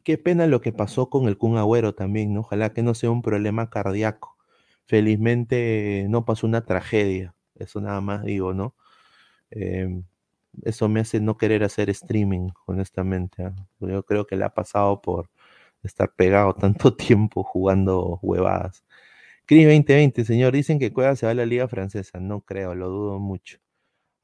qué 0.04 0.18
pena 0.18 0.46
lo 0.46 0.60
que 0.60 0.72
pasó 0.72 1.10
con 1.10 1.28
el 1.28 1.38
Kun 1.38 1.56
Agüero 1.56 1.94
también, 1.94 2.34
¿no? 2.34 2.40
Ojalá 2.40 2.72
que 2.72 2.82
no 2.82 2.94
sea 2.94 3.10
un 3.10 3.22
problema 3.22 3.70
cardíaco. 3.70 4.36
Felizmente 4.86 6.06
no 6.08 6.24
pasó 6.24 6.46
una 6.46 6.64
tragedia, 6.64 7.34
eso 7.56 7.80
nada 7.80 8.00
más 8.00 8.24
digo, 8.24 8.54
¿no? 8.54 8.74
Em, 9.50 10.04
eso 10.64 10.88
me 10.88 11.00
hace 11.00 11.20
no 11.20 11.36
querer 11.38 11.64
hacer 11.64 11.90
streaming, 11.90 12.50
honestamente. 12.66 13.44
¿ah? 13.44 13.54
Yo 13.80 14.04
creo 14.04 14.26
que 14.26 14.36
le 14.36 14.44
ha 14.44 14.54
pasado 14.54 15.00
por 15.02 15.30
estar 15.82 16.12
pegado 16.14 16.54
tanto 16.56 16.96
tiempo 16.96 17.44
jugando 17.44 18.18
huevadas. 18.22 18.84
Cris 19.46 19.66
2020, 19.66 20.24
señor, 20.24 20.52
dicen 20.54 20.78
que 20.78 20.92
Cueva 20.92 21.16
se 21.16 21.26
va 21.26 21.32
a 21.32 21.34
la 21.36 21.46
liga 21.46 21.68
francesa. 21.68 22.20
No 22.20 22.42
creo, 22.42 22.74
lo 22.74 22.88
dudo 22.90 23.18
mucho. 23.20 23.58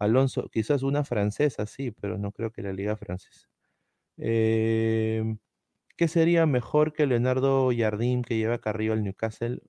Alonso, 0.04 0.48
quizás 0.50 0.82
una 0.82 1.04
francesa, 1.04 1.66
sí, 1.66 1.90
pero 1.92 2.18
no 2.18 2.32
creo 2.32 2.52
que 2.52 2.62
la 2.62 2.72
liga 2.72 2.96
francesa. 2.96 3.48
Em, 4.18 5.38
¿Qué 5.96 6.08
sería 6.08 6.46
mejor 6.46 6.92
que 6.94 7.06
Leonardo 7.06 7.70
Jardim 7.76 8.22
que 8.22 8.36
lleva 8.38 8.58
Carrillo 8.60 8.94
al 8.94 9.04
Newcastle? 9.04 9.60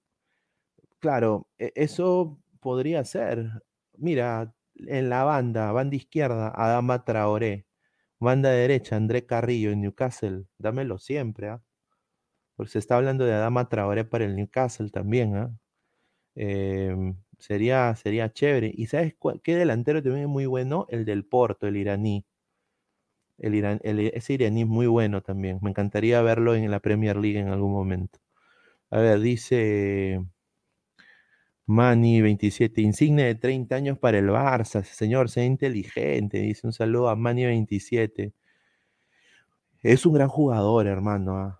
Claro, 0.99 1.47
e, 1.57 1.71
eso 1.75 2.39
podría 2.59 3.03
ser. 3.05 3.63
Mira, 3.97 4.53
en 4.75 5.09
la 5.09 5.23
banda, 5.23 5.71
banda 5.71 5.95
izquierda, 5.95 6.51
Adama 6.55 7.03
Traoré. 7.05 7.67
Banda 8.19 8.49
derecha, 8.51 8.95
André 8.95 9.25
Carrillo 9.25 9.71
en 9.71 9.81
Newcastle. 9.81 10.45
Dámelo 10.57 10.97
siempre, 10.99 11.49
¿ah? 11.49 11.63
Porque 12.55 12.71
se 12.73 12.79
está 12.79 12.97
hablando 12.97 13.25
de 13.25 13.33
Adama 13.33 13.69
Traoré 13.69 14.05
para 14.05 14.25
el 14.25 14.35
Newcastle 14.35 14.89
también, 14.91 15.35
¿ah? 15.37 15.51
Sería, 17.39 17.95
sería 17.95 18.31
chévere. 18.33 18.71
¿Y 18.75 18.87
sabes 18.87 19.15
qué 19.43 19.55
delantero 19.55 20.01
también 20.03 20.23
es 20.25 20.29
muy 20.29 20.45
bueno? 20.45 20.85
El 20.89 21.05
del 21.05 21.25
Porto, 21.25 21.67
el 21.67 21.77
iraní. 21.77 22.25
El 23.37 23.55
ese 24.13 24.33
iraní 24.33 24.61
es 24.61 24.67
muy 24.67 24.87
bueno 24.87 25.21
también. 25.21 25.59
Me 25.61 25.69
encantaría 25.69 26.21
verlo 26.21 26.55
en 26.55 26.69
la 26.71 26.79
Premier 26.79 27.17
League 27.17 27.39
en 27.39 27.49
algún 27.49 27.71
momento. 27.73 28.19
A 28.91 28.99
ver, 28.99 29.19
dice 29.21 30.21
Mani 31.67 32.21
27, 32.21 32.81
insigne 32.81 33.23
de 33.25 33.35
30 33.35 33.75
años 33.75 33.99
para 33.99 34.17
el 34.17 34.29
Barça. 34.29 34.83
Señor, 34.83 35.29
sea 35.29 35.45
inteligente. 35.45 36.39
Dice 36.39 36.65
un 36.65 36.73
saludo 36.73 37.09
a 37.09 37.15
Mani 37.15 37.45
27. 37.45 38.33
Es 39.83 40.05
un 40.05 40.13
gran 40.13 40.27
jugador, 40.29 40.87
hermano. 40.87 41.37
¿ah? 41.37 41.59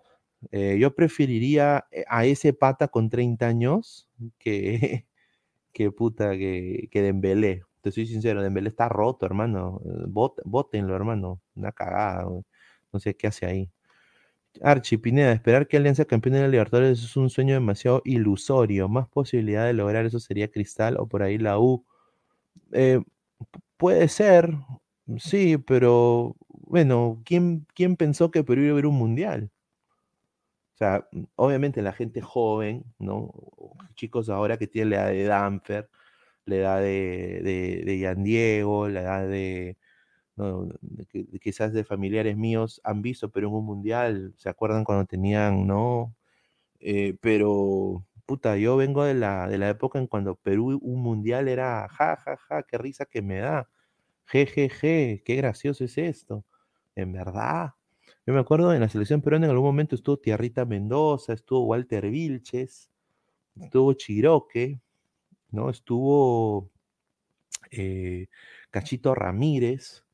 Eh, 0.52 0.78
yo 0.80 0.96
preferiría 0.96 1.86
eh, 1.92 2.04
a 2.08 2.26
ese 2.26 2.54
pata 2.54 2.88
con 2.88 3.10
30 3.10 3.48
años 3.48 4.10
que, 4.40 5.06
que 5.76 5.92
puta, 5.92 6.32
que, 6.38 6.88
que 6.92 7.02
Dembélé. 7.04 7.64
Te 7.82 7.92
soy 7.92 8.08
sincero, 8.08 8.42
Dembélé 8.42 8.70
está 8.70 8.90
roto, 8.90 9.26
hermano. 9.28 9.82
Bot, 10.08 10.42
bótenlo, 10.46 10.96
hermano. 10.96 11.42
Una 11.56 11.74
cagada. 11.74 12.26
No 12.94 13.00
sé 13.00 13.16
qué 13.18 13.28
hace 13.28 13.46
ahí. 13.46 13.70
Archie 14.62 14.98
Pineda, 15.00 15.34
esperar 15.34 15.68
que 15.68 15.78
Alianza 15.78 16.06
campeone 16.06 16.38
de 16.38 16.44
la 16.44 16.50
Libertadores 16.50 17.04
es 17.04 17.18
un 17.18 17.30
sueño 17.30 17.54
demasiado 17.56 18.02
ilusorio. 18.06 18.90
Más 18.90 19.08
posibilidad 19.10 19.66
de 19.66 19.74
lograr 19.74 20.06
eso 20.06 20.20
sería 20.20 20.50
Cristal 20.50 20.98
o 20.98 21.08
por 21.08 21.24
ahí 21.24 21.38
la 21.38 21.60
U. 21.60 21.86
Eh, 22.74 23.02
puede 23.78 24.08
ser, 24.10 24.52
sí, 25.18 25.58
pero 25.58 26.36
bueno, 26.50 27.22
¿quién, 27.26 27.68
¿quién 27.76 27.98
pensó 27.98 28.32
que 28.32 28.44
Perú 28.44 28.62
iba 28.64 28.72
a 28.72 28.74
haber 28.74 28.88
un 28.88 28.98
mundial? 28.98 29.52
O 30.76 30.78
sea, 30.78 31.08
mm, 31.12 31.24
obviamente 31.36 31.82
la 31.82 31.94
gente 31.94 32.22
joven, 32.22 32.84
¿no? 33.00 33.32
Chicos 33.96 34.30
ahora 34.30 34.58
que 34.58 34.68
tienen 34.68 34.92
la 34.92 34.98
edad 34.98 35.12
de 35.12 35.24
Danfer, 35.26 35.90
la 36.46 36.56
edad 36.58 36.82
de, 36.82 37.84
de, 37.86 38.00
Yan 38.00 38.24
Diego, 38.24 38.90
la 38.90 39.02
edad 39.04 39.28
de, 39.28 39.78
no, 40.38 40.70
quizás 41.42 41.74
de 41.74 41.86
familiares 41.86 42.38
míos 42.38 42.82
han 42.84 43.02
visto 43.02 43.32
Perú 43.32 43.50
en 43.50 43.56
un 43.56 43.66
mundial, 43.66 44.34
se 44.38 44.50
acuerdan 44.50 44.84
cuando 44.86 45.06
tenían, 45.06 45.68
¿no? 45.68 46.16
Eh, 46.82 47.18
pero, 47.22 48.06
puta, 48.26 48.58
yo 48.58 48.78
vengo 48.78 49.04
de 49.06 49.16
la, 49.16 49.48
de 49.50 49.58
la 49.60 49.70
época 49.70 50.00
en 50.00 50.08
cuando 50.08 50.36
Perú 50.36 50.80
un 50.84 51.04
mundial 51.04 51.48
era, 51.50 51.88
ja, 51.90 52.18
ja, 52.18 52.38
ja, 52.38 52.64
qué 52.64 52.78
risa 52.80 53.06
que 53.06 53.22
me 53.22 53.40
da, 53.40 53.70
je, 54.28 54.46
je, 54.48 54.70
je, 54.70 55.24
qué 55.26 55.36
gracioso 55.38 55.86
es 55.86 55.98
esto, 55.98 56.46
en 56.96 57.14
verdad. 57.14 57.75
Yo 58.26 58.34
me 58.34 58.40
acuerdo 58.40 58.74
en 58.74 58.82
la 58.82 58.90
selección 58.90 59.22
peruana 59.22 59.46
en 59.46 59.52
algún 59.52 59.68
momento 59.68 59.96
estuvo 59.96 60.18
Tierrita 60.18 60.66
Mendoza, 60.66 61.34
estuvo 61.34 61.66
Walter 61.66 62.10
Vilches, 62.10 62.90
estuvo 63.56 63.94
Chiroque, 63.94 64.82
¿no? 65.52 65.70
Estuvo 65.70 66.72
eh, 67.72 68.28
Cachito 68.72 69.14
Ramírez, 69.14 70.06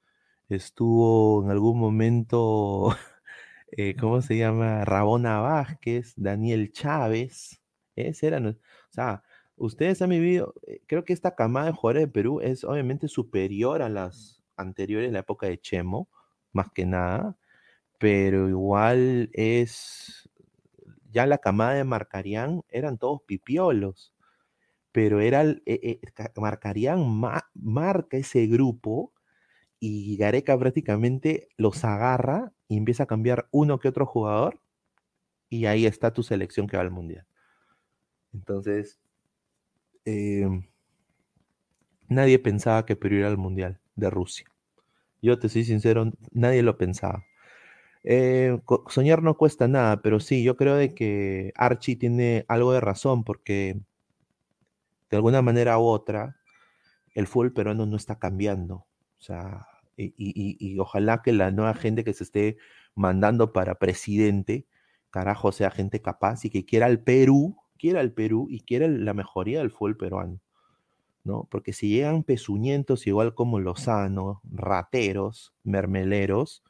estuvo 0.49 1.43
en 1.45 1.51
algún 1.51 1.79
momento, 1.79 2.89
eh, 3.71 3.95
¿cómo 3.97 4.21
se 4.21 4.37
llama? 4.37 4.83
Rabona 4.83 5.39
Vázquez, 5.39 6.13
Daniel 6.17 6.73
Chávez, 6.73 7.61
ese 7.95 8.27
eran, 8.27 8.47
o 8.47 8.55
sea, 8.89 9.23
ustedes 9.55 10.01
han 10.01 10.09
vivido, 10.09 10.53
eh, 10.67 10.81
creo 10.85 11.05
que 11.05 11.13
esta 11.13 11.35
camada 11.35 11.67
de 11.67 11.73
jugadores 11.73 12.03
de 12.03 12.11
Perú 12.11 12.41
es 12.41 12.65
obviamente 12.65 13.07
superior 13.07 13.81
a 13.81 13.89
las 13.89 14.43
anteriores, 14.57 15.13
la 15.13 15.19
época 15.19 15.47
de 15.47 15.59
Chemo, 15.61 16.09
más 16.51 16.69
que 16.73 16.85
nada, 16.85 17.37
pero 18.01 18.49
igual 18.49 19.29
es, 19.31 20.27
ya 21.11 21.27
la 21.27 21.37
camada 21.37 21.73
de 21.75 21.83
Marcarián 21.83 22.63
eran 22.69 22.97
todos 22.97 23.21
pipiolos, 23.27 24.11
pero 24.91 25.21
era, 25.21 25.43
eh, 25.67 25.99
Marcarián 26.35 27.05
marca 27.53 28.17
ese 28.17 28.47
grupo 28.47 29.13
y 29.79 30.17
Gareca 30.17 30.57
prácticamente 30.57 31.49
los 31.57 31.85
agarra 31.85 32.53
y 32.67 32.77
empieza 32.77 33.03
a 33.03 33.05
cambiar 33.05 33.47
uno 33.51 33.77
que 33.79 33.89
otro 33.89 34.07
jugador 34.07 34.59
y 35.47 35.67
ahí 35.67 35.85
está 35.85 36.11
tu 36.11 36.23
selección 36.23 36.65
que 36.65 36.77
va 36.77 36.83
al 36.83 36.89
mundial. 36.89 37.27
Entonces, 38.33 38.99
em, 40.05 40.63
nadie 42.09 42.39
pensaba 42.39 42.83
que 42.87 42.95
Perú 42.95 43.17
iba 43.17 43.27
al 43.27 43.37
mundial 43.37 43.79
de 43.95 44.09
Rusia. 44.09 44.47
Yo 45.21 45.37
te 45.37 45.49
soy 45.49 45.65
sincero, 45.65 46.11
nadie 46.31 46.63
lo 46.63 46.79
pensaba. 46.79 47.25
Eh, 48.03 48.59
soñar 48.87 49.21
no 49.21 49.37
cuesta 49.37 49.67
nada, 49.67 50.01
pero 50.01 50.19
sí, 50.19 50.43
yo 50.43 50.57
creo 50.57 50.75
de 50.75 50.93
que 50.95 51.53
Archie 51.55 51.95
tiene 51.95 52.45
algo 52.47 52.73
de 52.73 52.81
razón 52.81 53.23
porque 53.23 53.79
de 55.09 55.17
alguna 55.17 55.41
manera 55.41 55.77
u 55.77 55.83
otra 55.83 56.37
el 57.13 57.27
fútbol 57.27 57.53
peruano 57.53 57.85
no 57.85 57.97
está 57.97 58.17
cambiando. 58.17 58.85
O 59.19 59.23
sea, 59.23 59.67
y, 59.97 60.79
ojalá 60.79 61.21
que 61.21 61.33
la 61.33 61.51
nueva 61.51 61.73
gente 61.75 62.03
que 62.03 62.13
se 62.13 62.23
esté 62.23 62.57
mandando 62.95 63.53
para 63.53 63.75
presidente, 63.75 64.65
carajo, 65.11 65.51
sea 65.51 65.69
gente 65.71 66.01
capaz 66.01 66.45
y 66.45 66.49
que 66.49 66.65
quiera 66.65 66.87
el 66.87 66.99
Perú, 66.99 67.57
quiera 67.77 68.01
el 68.01 68.11
Perú 68.13 68.47
y 68.49 68.61
quiera 68.61 68.87
la 68.87 69.13
mejoría 69.13 69.59
del 69.59 69.71
fútbol 69.71 69.97
peruano. 69.97 70.39
¿no? 71.23 71.47
Porque 71.51 71.73
si 71.73 71.89
llegan 71.89 72.23
pezuñentos 72.23 73.05
igual 73.05 73.35
como 73.35 73.59
Lozano, 73.59 74.41
rateros, 74.51 75.53
mermeleros, 75.63 76.63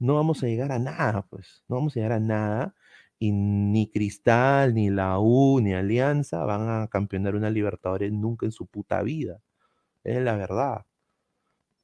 no 0.00 0.16
vamos 0.16 0.42
a 0.42 0.46
llegar 0.48 0.72
a 0.72 0.78
nada, 0.80 1.26
pues, 1.30 1.64
no 1.68 1.76
vamos 1.76 1.96
a 1.96 2.00
llegar 2.00 2.12
a 2.12 2.20
nada 2.20 2.74
y 3.20 3.32
ni 3.32 3.90
Cristal, 3.90 4.74
ni 4.74 4.90
la 4.90 5.18
U, 5.20 5.60
ni 5.60 5.74
Alianza 5.74 6.44
van 6.44 6.68
a 6.82 6.88
campeonar 6.88 7.36
una 7.36 7.50
Libertadores 7.50 8.12
nunca 8.12 8.46
en 8.46 8.52
su 8.52 8.66
puta 8.66 9.02
vida. 9.02 9.42
Es 10.04 10.22
la 10.22 10.36
verdad. 10.36 10.86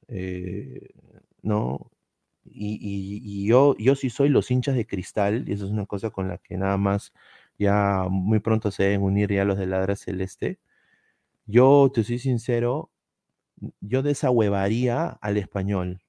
Eh, 0.07 0.89
¿no? 1.43 1.91
Y, 2.45 3.47
yo, 3.47 3.75
yo 3.77 3.95
sí 3.95 4.09
soy 4.09 4.29
los 4.29 4.51
hinchas 4.51 4.75
de 4.75 4.87
cristal, 4.87 5.45
y 5.47 5.53
eso 5.53 5.65
es 5.65 5.71
una 5.71 5.85
cosa 5.85 6.11
con 6.11 6.27
la 6.29 6.37
que 6.39 6.57
nada 6.57 6.77
más 6.77 7.13
ya 7.59 8.07
muy 8.09 8.39
pronto 8.39 8.71
se 8.71 8.83
deben 8.83 9.03
unir 9.03 9.31
ya 9.33 9.45
los 9.45 9.57
de 9.57 9.67
Ladra 9.67 9.95
Celeste. 9.95 10.59
Yo, 11.47 11.91
te 11.93 12.03
soy 12.03 12.19
sincero, 12.19 12.91
yo 13.81 14.03
desahuevaría 14.03 15.09
al 15.21 15.37
español 15.37 16.01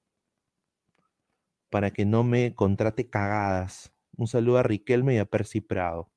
para 1.70 1.90
que 1.92 2.04
no 2.04 2.24
me 2.24 2.54
contrate 2.54 3.08
cagadas. 3.08 3.92
Un 4.16 4.26
saludo 4.26 4.58
a 4.58 4.62
Riquelme 4.62 5.14
y 5.14 5.18
a 5.18 5.26
Percy 5.26 5.60
Prado. 5.60 6.10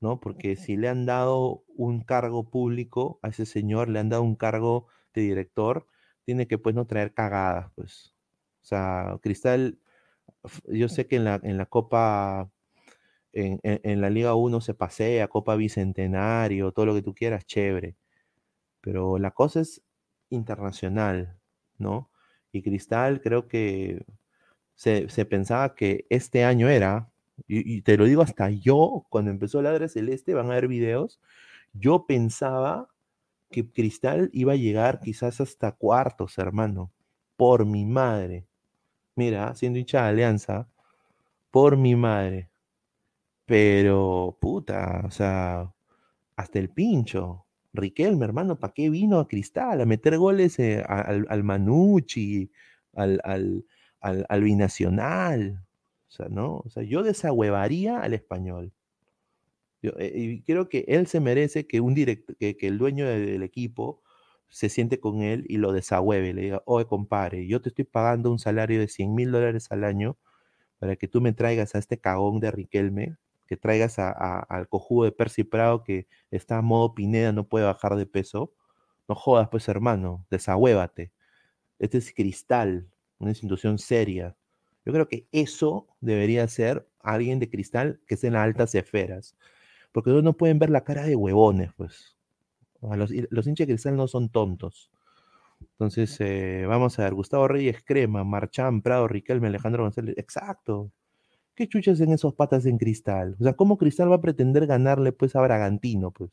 ¿no? 0.00 0.20
Porque 0.20 0.56
si 0.56 0.76
le 0.76 0.88
han 0.88 1.06
dado 1.06 1.64
un 1.68 2.00
cargo 2.02 2.50
público 2.50 3.18
a 3.22 3.28
ese 3.28 3.46
señor, 3.46 3.88
le 3.88 3.98
han 3.98 4.08
dado 4.08 4.22
un 4.22 4.36
cargo 4.36 4.86
de 5.14 5.22
director, 5.22 5.86
tiene 6.24 6.46
que 6.46 6.58
pues 6.58 6.74
no 6.74 6.86
traer 6.86 7.14
cagadas, 7.14 7.70
pues. 7.74 8.14
O 8.62 8.66
sea, 8.68 9.18
Cristal, 9.22 9.78
yo 10.66 10.88
sé 10.88 11.06
que 11.06 11.16
en 11.16 11.24
la, 11.24 11.40
en 11.42 11.58
la 11.58 11.66
Copa, 11.66 12.50
en, 13.32 14.00
la 14.00 14.10
Liga 14.10 14.34
1 14.34 14.60
se 14.60 14.74
pasea, 14.74 15.28
Copa 15.28 15.56
Bicentenario, 15.56 16.72
todo 16.72 16.86
lo 16.86 16.94
que 16.94 17.02
tú 17.02 17.14
quieras, 17.14 17.46
chévere. 17.46 17.96
Pero 18.80 19.18
la 19.18 19.32
cosa 19.32 19.60
es 19.60 19.82
internacional, 20.30 21.38
¿no? 21.78 22.10
Y 22.52 22.62
Cristal 22.62 23.20
creo 23.20 23.48
que 23.48 24.04
se, 24.74 25.08
pensaba 25.26 25.74
que 25.74 26.06
este 26.10 26.44
año 26.44 26.68
era, 26.68 27.10
y, 27.46 27.82
te 27.82 27.96
lo 27.96 28.04
digo 28.04 28.22
hasta 28.22 28.50
yo, 28.50 29.06
cuando 29.10 29.30
empezó 29.30 29.62
la 29.62 29.72
Ladra 29.72 29.88
Celeste, 29.88 30.34
van 30.34 30.50
a 30.50 30.54
ver 30.54 30.68
videos, 30.68 31.20
yo 31.72 32.06
pensaba 32.06 32.88
que 33.50 33.70
Cristal 33.70 34.30
iba 34.32 34.52
a 34.52 34.56
llegar 34.56 35.00
quizás 35.00 35.40
hasta 35.40 35.72
cuartos, 35.72 36.38
hermano. 36.38 36.92
Por 37.36 37.66
mi 37.66 37.84
madre. 37.86 38.46
Mira, 39.16 39.54
siendo 39.54 39.78
hincha 39.78 40.02
de 40.04 40.08
Alianza, 40.10 40.68
por 41.50 41.76
mi 41.76 41.96
madre. 41.96 42.50
Pero, 43.46 44.36
puta, 44.40 45.02
o 45.06 45.10
sea, 45.10 45.72
hasta 46.36 46.58
el 46.58 46.70
pincho. 46.70 47.46
Riquelme, 47.78 48.24
hermano, 48.24 48.58
¿para 48.58 48.72
qué 48.74 48.90
vino 48.90 49.18
a 49.20 49.28
Cristal? 49.28 49.80
A 49.80 49.86
meter 49.86 50.18
goles 50.18 50.58
eh, 50.58 50.82
al, 50.86 51.26
al, 51.28 51.44
Manucci, 51.44 52.50
al, 52.94 53.20
al, 53.24 53.64
al, 54.00 54.42
binacional. 54.42 55.64
O 56.08 56.10
sea, 56.10 56.28
¿no? 56.28 56.58
O 56.64 56.70
sea, 56.70 56.82
yo 56.82 57.02
desahuevaría 57.02 58.00
al 58.00 58.14
español. 58.14 58.72
Eh, 59.82 60.12
y 60.14 60.42
creo 60.42 60.68
que 60.68 60.84
él 60.88 61.06
se 61.06 61.20
merece 61.20 61.66
que 61.66 61.80
un 61.80 61.94
directo, 61.94 62.34
que, 62.38 62.56
el 62.60 62.78
dueño 62.78 63.06
del 63.06 63.42
equipo 63.42 64.02
se 64.48 64.68
siente 64.68 64.98
con 65.00 65.22
él 65.22 65.44
y 65.48 65.58
lo 65.58 65.72
desahueve, 65.72 66.32
le 66.34 66.42
diga, 66.42 66.62
oye, 66.66 66.86
compadre, 66.86 67.46
yo 67.46 67.60
te 67.60 67.68
estoy 67.68 67.84
pagando 67.84 68.30
un 68.30 68.38
salario 68.38 68.80
de 68.80 68.88
100 68.88 69.14
mil 69.14 69.30
dólares 69.30 69.68
al 69.70 69.84
año 69.84 70.16
para 70.78 70.96
que 70.96 71.08
tú 71.08 71.20
me 71.20 71.32
traigas 71.32 71.74
a 71.74 71.78
este 71.78 71.98
cagón 71.98 72.40
de 72.40 72.50
Riquelme, 72.50 73.16
que 73.48 73.56
traigas 73.56 73.98
al 73.98 74.68
cojudo 74.68 75.06
de 75.06 75.12
Percy 75.12 75.42
Prado 75.42 75.82
que 75.82 76.06
está 76.30 76.58
a 76.58 76.62
modo 76.62 76.94
Pineda, 76.94 77.32
no 77.32 77.48
puede 77.48 77.64
bajar 77.64 77.96
de 77.96 78.06
peso. 78.06 78.54
No 79.08 79.14
jodas, 79.16 79.48
pues, 79.48 79.68
hermano, 79.68 80.24
desahuévate. 80.30 81.12
Este 81.80 81.98
es 81.98 82.12
cristal, 82.12 82.88
una 83.18 83.30
institución 83.30 83.78
seria. 83.78 84.36
Yo 84.84 84.92
creo 84.92 85.08
que 85.08 85.26
eso 85.32 85.88
debería 86.00 86.46
ser 86.48 86.88
alguien 87.00 87.40
de 87.40 87.50
cristal 87.50 88.00
que 88.06 88.14
esté 88.14 88.28
en 88.28 88.34
las 88.34 88.44
altas 88.44 88.74
esferas 88.74 89.34
porque 89.92 90.10
no 90.10 90.36
pueden 90.36 90.58
ver 90.58 90.70
la 90.70 90.84
cara 90.84 91.04
de 91.04 91.16
huevones, 91.16 91.72
pues. 91.76 92.16
Los, 92.80 93.10
hinchas 93.10 93.66
de 93.66 93.74
cristal 93.74 93.96
no 93.96 94.06
son 94.06 94.28
tontos. 94.28 94.90
Entonces, 95.60 96.16
eh, 96.20 96.66
vamos 96.68 96.98
a 96.98 97.04
ver, 97.04 97.14
Gustavo 97.14 97.48
Reyes 97.48 97.82
Crema, 97.84 98.22
Marchán, 98.22 98.82
Prado, 98.82 99.08
Riquelme, 99.08 99.48
Alejandro 99.48 99.82
González, 99.82 100.16
exacto. 100.16 100.92
¿Qué 101.58 101.66
chuchas 101.66 102.00
en 102.00 102.12
esos 102.12 102.34
patas 102.34 102.66
en 102.66 102.78
cristal? 102.78 103.34
O 103.40 103.42
sea, 103.42 103.54
¿cómo 103.54 103.78
cristal 103.78 104.12
va 104.12 104.14
a 104.14 104.20
pretender 104.20 104.64
ganarle 104.68 105.10
pues 105.10 105.34
a 105.34 105.40
Bragantino, 105.40 106.12
pues? 106.12 106.30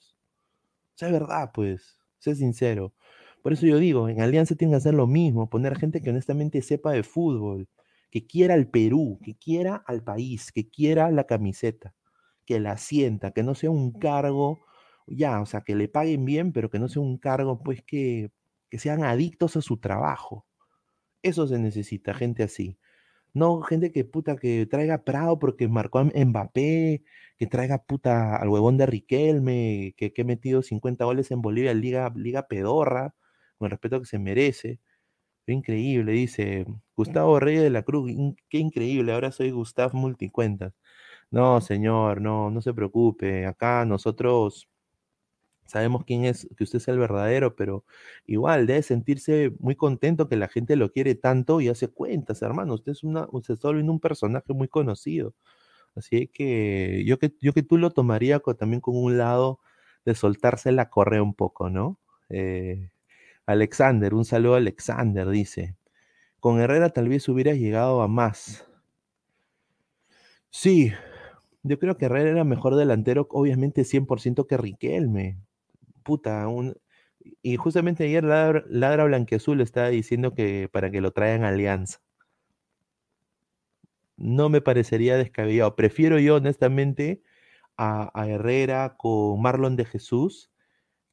O 0.93 0.97
sea, 0.97 1.07
es 1.07 1.13
verdad, 1.15 1.49
pues, 1.51 1.97
sé 2.19 2.35
sincero. 2.35 2.93
Por 3.41 3.53
eso 3.53 3.65
yo 3.65 3.79
digo, 3.79 4.07
en 4.07 4.21
Alianza 4.21 4.53
tienen 4.53 4.73
que 4.73 4.77
hacer 4.77 4.93
lo 4.93 5.07
mismo, 5.07 5.49
poner 5.49 5.79
gente 5.79 6.03
que 6.03 6.11
honestamente 6.11 6.61
sepa 6.61 6.91
de 6.91 7.01
fútbol, 7.01 7.67
que 8.11 8.27
quiera 8.27 8.53
al 8.53 8.69
Perú, 8.69 9.17
que 9.23 9.33
quiera 9.33 9.83
al 9.87 10.03
país, 10.03 10.51
que 10.51 10.69
quiera 10.69 11.09
la 11.09 11.23
camiseta 11.23 11.95
que 12.45 12.59
la 12.59 12.77
sienta, 12.77 13.31
que 13.31 13.41
no 13.41 13.55
sea 13.55 13.71
un 13.71 13.91
cargo, 13.93 14.59
ya, 15.07 15.41
o 15.41 15.47
sea, 15.47 15.61
que 15.61 15.73
le 15.73 15.87
paguen 15.87 16.23
bien, 16.23 16.53
pero 16.53 16.69
que 16.69 16.77
no 16.77 16.87
sea 16.87 17.01
un 17.01 17.17
cargo, 17.17 17.63
pues, 17.63 17.81
que, 17.81 18.29
que 18.69 18.77
sean 18.77 19.03
adictos 19.03 19.57
a 19.57 19.61
su 19.63 19.77
trabajo. 19.77 20.45
Eso 21.23 21.47
se 21.47 21.57
necesita, 21.57 22.13
gente 22.13 22.43
así. 22.43 22.77
No 23.35 23.61
gente 23.63 23.91
que 23.91 24.05
puta 24.05 24.37
que 24.37 24.65
traiga 24.65 25.03
Prado 25.03 25.39
porque 25.39 25.67
marcó 25.67 25.99
a 25.99 26.05
Mbappé, 26.05 27.03
que 27.37 27.47
traiga 27.47 27.83
puta 27.83 28.37
al 28.37 28.49
huevón 28.49 28.77
de 28.77 28.85
Riquelme, 28.87 29.93
que, 29.97 30.13
que 30.13 30.21
he 30.23 30.25
metido 30.25 30.61
50 30.63 31.05
goles 31.05 31.31
en 31.31 31.41
Bolivia, 31.41 31.73
Liga, 31.73 32.11
Liga 32.15 32.47
Pedorra, 32.47 33.13
con 33.57 33.67
el 33.67 33.71
respeto 33.71 33.99
que 33.99 34.07
se 34.07 34.19
merece. 34.19 34.79
Qué 35.45 35.53
increíble, 35.53 36.13
dice 36.13 36.65
Gustavo 36.95 37.39
Reyes 37.39 37.63
de 37.63 37.69
la 37.71 37.83
Cruz, 37.83 38.11
qué 38.49 38.59
increíble, 38.59 39.13
ahora 39.13 39.31
soy 39.31 39.51
Gustav 39.51 39.93
Multicuentas. 39.93 40.73
No, 41.31 41.61
señor, 41.61 42.21
no, 42.21 42.49
no 42.51 42.61
se 42.61 42.73
preocupe. 42.73 43.45
Acá 43.45 43.85
nosotros 43.85 44.69
sabemos 45.65 46.03
quién 46.05 46.25
es, 46.25 46.47
que 46.57 46.63
usted 46.63 46.77
es 46.77 46.87
el 46.87 46.99
verdadero, 46.99 47.55
pero 47.55 47.83
igual 48.27 48.67
debe 48.67 48.81
sentirse 48.83 49.51
muy 49.59 49.75
contento 49.75 50.27
que 50.29 50.35
la 50.37 50.47
gente 50.47 50.75
lo 50.75 50.91
quiere 50.91 51.15
tanto 51.15 51.61
y 51.61 51.69
hace 51.69 51.87
cuentas, 51.89 52.41
hermano. 52.41 52.73
Usted 52.75 52.93
es 52.93 53.03
una, 53.03 53.27
usted 53.31 53.55
está 53.55 53.69
volviendo 53.69 53.91
un 53.93 53.99
personaje 53.99 54.53
muy 54.53 54.67
conocido. 54.67 55.33
Así 55.95 56.27
que 56.27 57.03
yo 57.05 57.19
que, 57.19 57.33
yo 57.41 57.53
que 57.53 57.63
tú 57.63 57.77
lo 57.77 57.91
tomaría 57.91 58.39
también 58.57 58.81
con 58.81 58.97
un 58.97 59.17
lado 59.17 59.59
de 60.05 60.15
soltarse 60.15 60.71
la 60.71 60.89
correa 60.89 61.23
un 61.23 61.33
poco, 61.35 61.69
¿no? 61.69 61.99
Eh, 62.29 62.89
Alexander, 63.45 64.13
un 64.13 64.25
saludo 64.25 64.55
a 64.55 64.57
Alexander, 64.57 65.29
dice. 65.29 65.75
Con 66.39 66.59
Herrera 66.59 66.89
tal 66.91 67.09
vez 67.09 67.27
hubiera 67.29 67.53
llegado 67.53 68.01
a 68.01 68.07
más. 68.07 68.67
Sí, 70.49 70.91
yo 71.63 71.79
creo 71.79 71.97
que 71.97 72.05
Herrera 72.05 72.29
era 72.29 72.43
mejor 72.43 72.75
delantero, 72.75 73.27
obviamente 73.31 73.83
100% 73.83 74.47
que 74.47 74.57
Riquelme. 74.57 75.39
Puta, 76.05 76.47
un... 76.47 76.75
y 77.41 77.57
justamente 77.57 78.05
ayer 78.05 78.23
Ladra, 78.23 78.63
Ladra 78.69 79.05
Blanqueazul 79.05 79.59
estaba 79.61 79.89
diciendo 79.89 80.35
que 80.35 80.69
para 80.71 80.91
que 80.91 81.01
lo 81.01 81.11
traigan 81.13 81.43
a 81.43 81.49
Alianza. 81.49 81.99
No 84.17 84.49
me 84.49 84.61
parecería 84.61 85.17
descabellado. 85.17 85.75
Prefiero 85.75 86.19
yo, 86.19 86.35
honestamente, 86.35 87.23
a, 87.77 88.11
Herrera 88.27 88.95
con 88.97 89.41
Marlon 89.41 89.75
de 89.75 89.85
Jesús 89.85 90.51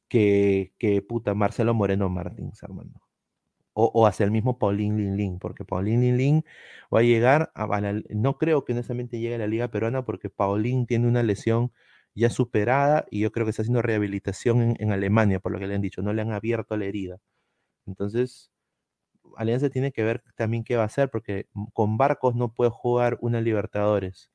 que, 0.09 0.73
que 0.79 1.01
puta 1.01 1.33
Marcelo 1.33 1.73
Moreno 1.73 2.09
Martins, 2.09 2.61
hermano. 2.63 2.91
O, 3.73 3.91
o, 3.93 4.05
hacia 4.07 4.25
el 4.25 4.31
mismo 4.31 4.59
Paulín 4.59 4.97
Linlin, 4.97 5.39
porque 5.39 5.65
Paulín 5.65 6.01
Linlin 6.01 6.45
va 6.93 6.99
a 6.99 7.03
llegar 7.03 7.51
a, 7.55 7.63
a 7.63 7.81
la, 7.81 8.01
no 8.09 8.37
creo 8.37 8.65
que 8.65 8.73
honestamente 8.73 9.19
llegue 9.19 9.35
a 9.35 9.39
la 9.39 9.47
liga 9.47 9.69
peruana 9.69 10.05
porque 10.05 10.29
Paulín 10.29 10.85
tiene 10.85 11.07
una 11.07 11.23
lesión 11.23 11.71
ya 12.15 12.29
superada 12.29 13.05
y 13.11 13.21
yo 13.21 13.31
creo 13.31 13.45
que 13.45 13.51
está 13.51 13.63
haciendo 13.63 13.81
rehabilitación 13.81 14.75
en, 14.79 14.91
Alemania, 14.91 15.39
por 15.39 15.51
lo 15.51 15.59
que 15.59 15.67
le 15.67 15.75
han 15.75 15.81
dicho, 15.81 16.01
no 16.01 16.13
le 16.13 16.21
han 16.21 16.31
abierto 16.31 16.77
la 16.77 16.85
herida. 16.85 17.19
Entonces, 17.87 18.51
Alianza 19.37 19.69
tiene 19.69 19.91
que 19.93 20.03
ver 20.03 20.23
también 20.35 20.63
qué 20.63 20.77
va 20.77 20.83
a 20.83 20.87
hacer, 20.87 21.09
porque 21.11 21.47
con 21.73 21.97
Barcos 21.97 22.35
no 22.35 22.53
puede 22.53 22.71
jugar 22.71 23.17
una 23.21 23.41
Libertadores. 23.41 24.31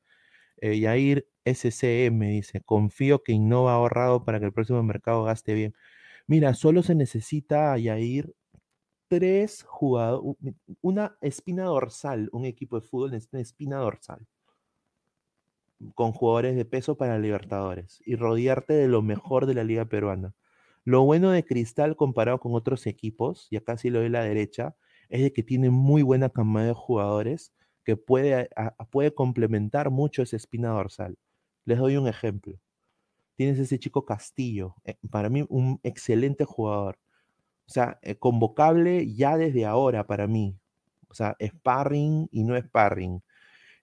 Eh, 0.57 0.79
Yair 0.79 1.27
SCM 1.45 2.19
dice, 2.31 2.61
confío 2.61 3.23
que 3.23 3.33
Innova 3.33 3.73
ha 3.73 3.75
ahorrado 3.75 4.25
para 4.25 4.39
que 4.39 4.47
el 4.47 4.53
próximo 4.53 4.83
mercado 4.83 5.23
gaste 5.23 5.53
bien. 5.53 5.75
Mira, 6.27 6.53
solo 6.55 6.83
se 6.83 6.95
necesita, 6.95 7.77
Yair, 7.77 8.35
tres 9.09 9.63
jugadores, 9.67 10.37
una 10.81 11.17
espina 11.21 11.65
dorsal, 11.65 12.29
un 12.33 12.45
equipo 12.45 12.79
de 12.79 12.87
fútbol 12.87 13.11
necesita 13.11 13.37
una 13.37 13.43
espina 13.43 13.77
dorsal 13.77 14.27
con 15.95 16.11
jugadores 16.11 16.55
de 16.55 16.65
peso 16.65 16.97
para 16.97 17.19
Libertadores 17.19 18.01
y 18.05 18.15
rodearte 18.15 18.73
de 18.73 18.87
lo 18.87 19.01
mejor 19.01 19.45
de 19.45 19.53
la 19.53 19.63
liga 19.63 19.85
peruana. 19.85 20.33
Lo 20.85 21.03
bueno 21.03 21.31
de 21.31 21.45
Cristal 21.45 21.95
comparado 21.95 22.39
con 22.39 22.55
otros 22.55 22.87
equipos, 22.87 23.47
y 23.49 23.57
acá 23.57 23.77
sí 23.77 23.89
lo 23.89 23.99
doy 23.99 24.09
la 24.09 24.23
derecha, 24.23 24.75
es 25.09 25.21
de 25.21 25.33
que 25.33 25.43
tiene 25.43 25.69
muy 25.69 26.01
buena 26.01 26.29
camada 26.29 26.67
de 26.67 26.73
jugadores 26.73 27.53
que 27.83 27.97
puede, 27.97 28.49
puede 28.91 29.13
complementar 29.13 29.89
mucho 29.89 30.21
esa 30.21 30.35
espina 30.35 30.69
dorsal. 30.69 31.17
Les 31.65 31.77
doy 31.77 31.97
un 31.97 32.07
ejemplo. 32.07 32.59
Tienes 33.35 33.59
ese 33.59 33.79
chico 33.79 34.05
Castillo, 34.05 34.75
eh, 34.83 34.95
para 35.09 35.29
mí 35.29 35.45
un 35.49 35.79
excelente 35.83 36.45
jugador. 36.45 36.99
O 37.67 37.71
sea, 37.71 37.99
eh, 38.01 38.15
convocable 38.15 39.13
ya 39.13 39.37
desde 39.37 39.65
ahora 39.65 40.05
para 40.05 40.27
mí. 40.27 40.57
O 41.07 41.13
sea, 41.13 41.37
sparring 41.39 42.27
y 42.31 42.43
no 42.43 42.59
sparring. 42.59 43.21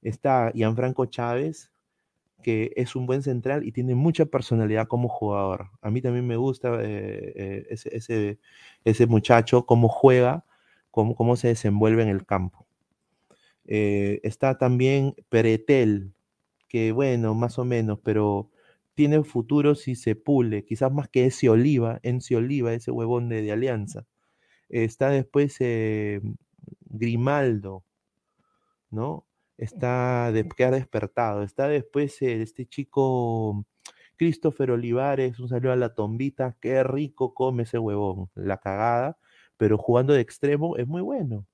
Está 0.03 0.53
Gianfranco 0.55 1.07
Chávez, 1.07 1.73
que 2.42 2.72
es 2.77 2.96
un 2.96 3.07
buen 3.07 3.22
central 3.22 3.66
y 3.66 3.72
tiene 3.72 3.94
mucha 3.94 4.27
personalidad 4.27 4.87
como 4.88 5.09
jugador. 5.09 5.70
A 5.81 5.90
mí 5.90 6.01
también 6.01 6.27
me 6.27 6.37
gusta 6.37 6.81
eh, 6.83 7.33
eh, 7.37 7.66
ese, 7.70 7.96
ese, 7.96 8.38
ese, 8.85 9.07
muchacho, 9.07 9.66
cómo 9.66 9.88
juega, 9.88 10.44
cómo, 10.90 11.14
cómo, 11.14 11.37
se 11.37 11.49
desenvuelve 11.49 12.03
en 12.03 12.09
el 12.09 12.25
campo. 12.25 12.66
Eh, 13.66 14.20
está 14.22 14.59
también 14.59 15.14
Peretel, 15.29 16.12
que 16.68 16.92
bueno, 16.92 17.35
más 17.35 17.59
o 17.59 17.64
menos, 17.64 17.99
pero 18.05 18.51
tiene 18.94 19.22
futuro 19.25 19.75
si 19.75 19.94
se 19.94 20.14
pule, 20.14 20.64
quizás 20.64 20.92
más 20.92 21.09
que 21.09 21.27
ese 21.27 21.49
Oliva, 21.49 21.99
ese 22.03 22.37
Oliva, 22.37 22.72
ese 22.72 22.90
huevón 22.90 23.29
de, 23.29 23.42
de 23.42 23.53
Alianza. 23.53 24.07
está 24.68 25.11
después 25.11 25.59
Grimaldo, 26.88 27.85
¿no? 28.90 29.27
Está 29.59 30.33
de, 30.33 30.49
que 30.49 30.64
ha 30.64 30.71
despertado. 30.71 31.42
Está 31.42 31.69
después 31.69 32.21
eh, 32.23 32.42
este 32.42 32.66
chico 32.66 33.64
Christopher 34.16 34.71
Olivares, 34.71 35.38
un 35.38 35.49
saludo 35.49 35.73
a 35.73 35.77
la 35.77 35.95
tombita, 35.95 36.57
qué 36.61 36.83
rico 36.83 37.35
come 37.35 37.64
ese 37.64 37.79
huevón, 37.79 38.31
la 38.35 38.59
cagada, 38.59 39.19
pero 39.57 39.79
jugando 39.79 40.12
de 40.14 40.21
extremo 40.21 40.77
es 40.77 40.87
muy 40.87 41.03
bueno. 41.03 41.47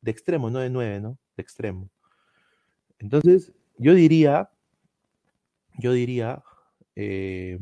De 0.00 0.10
extremo, 0.10 0.50
no 0.50 0.60
de 0.60 0.70
nueve, 0.70 1.00
¿no? 1.00 1.18
De 1.36 1.42
extremo. 1.42 1.90
Entonces, 2.98 3.52
yo 3.78 3.94
diría, 3.94 4.50
yo 5.78 5.92
diría, 5.92 6.42
eh, 6.96 7.58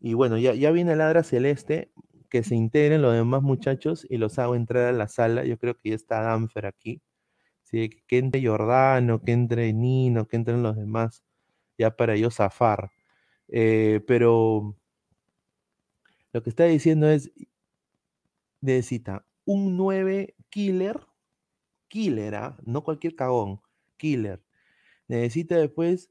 y 0.00 0.14
bueno, 0.14 0.38
ya, 0.38 0.54
ya 0.54 0.70
viene 0.70 0.96
Ladra 0.96 1.22
Celeste, 1.22 1.90
que 2.28 2.42
se 2.42 2.54
integren 2.54 3.02
los 3.02 3.14
demás 3.14 3.42
muchachos 3.42 4.06
y 4.08 4.18
los 4.18 4.38
hago 4.38 4.54
entrar 4.54 4.86
a 4.86 4.92
la 4.92 5.08
sala. 5.08 5.44
Yo 5.44 5.58
creo 5.58 5.76
que 5.76 5.90
ya 5.90 5.94
está 5.96 6.20
Danfer 6.20 6.66
aquí. 6.66 7.00
Que 7.70 8.18
entre 8.18 8.46
Jordano, 8.46 9.20
que 9.22 9.32
entre 9.32 9.72
Nino, 9.72 10.26
que 10.28 10.36
entren 10.36 10.62
los 10.62 10.76
demás, 10.76 11.22
ya 11.78 11.90
para 11.96 12.14
ellos 12.14 12.36
zafar. 12.36 12.90
Eh, 13.48 14.02
pero 14.06 14.76
lo 16.32 16.42
que 16.42 16.50
está 16.50 16.64
diciendo 16.64 17.08
es, 17.08 17.30
necesita 18.60 19.26
un 19.44 19.76
9 19.76 20.34
killer, 20.50 21.00
killer, 21.88 22.34
¿ah? 22.34 22.56
no 22.64 22.82
cualquier 22.82 23.14
cagón, 23.14 23.60
killer. 23.96 24.42
Necesita 25.08 25.56
después 25.56 26.10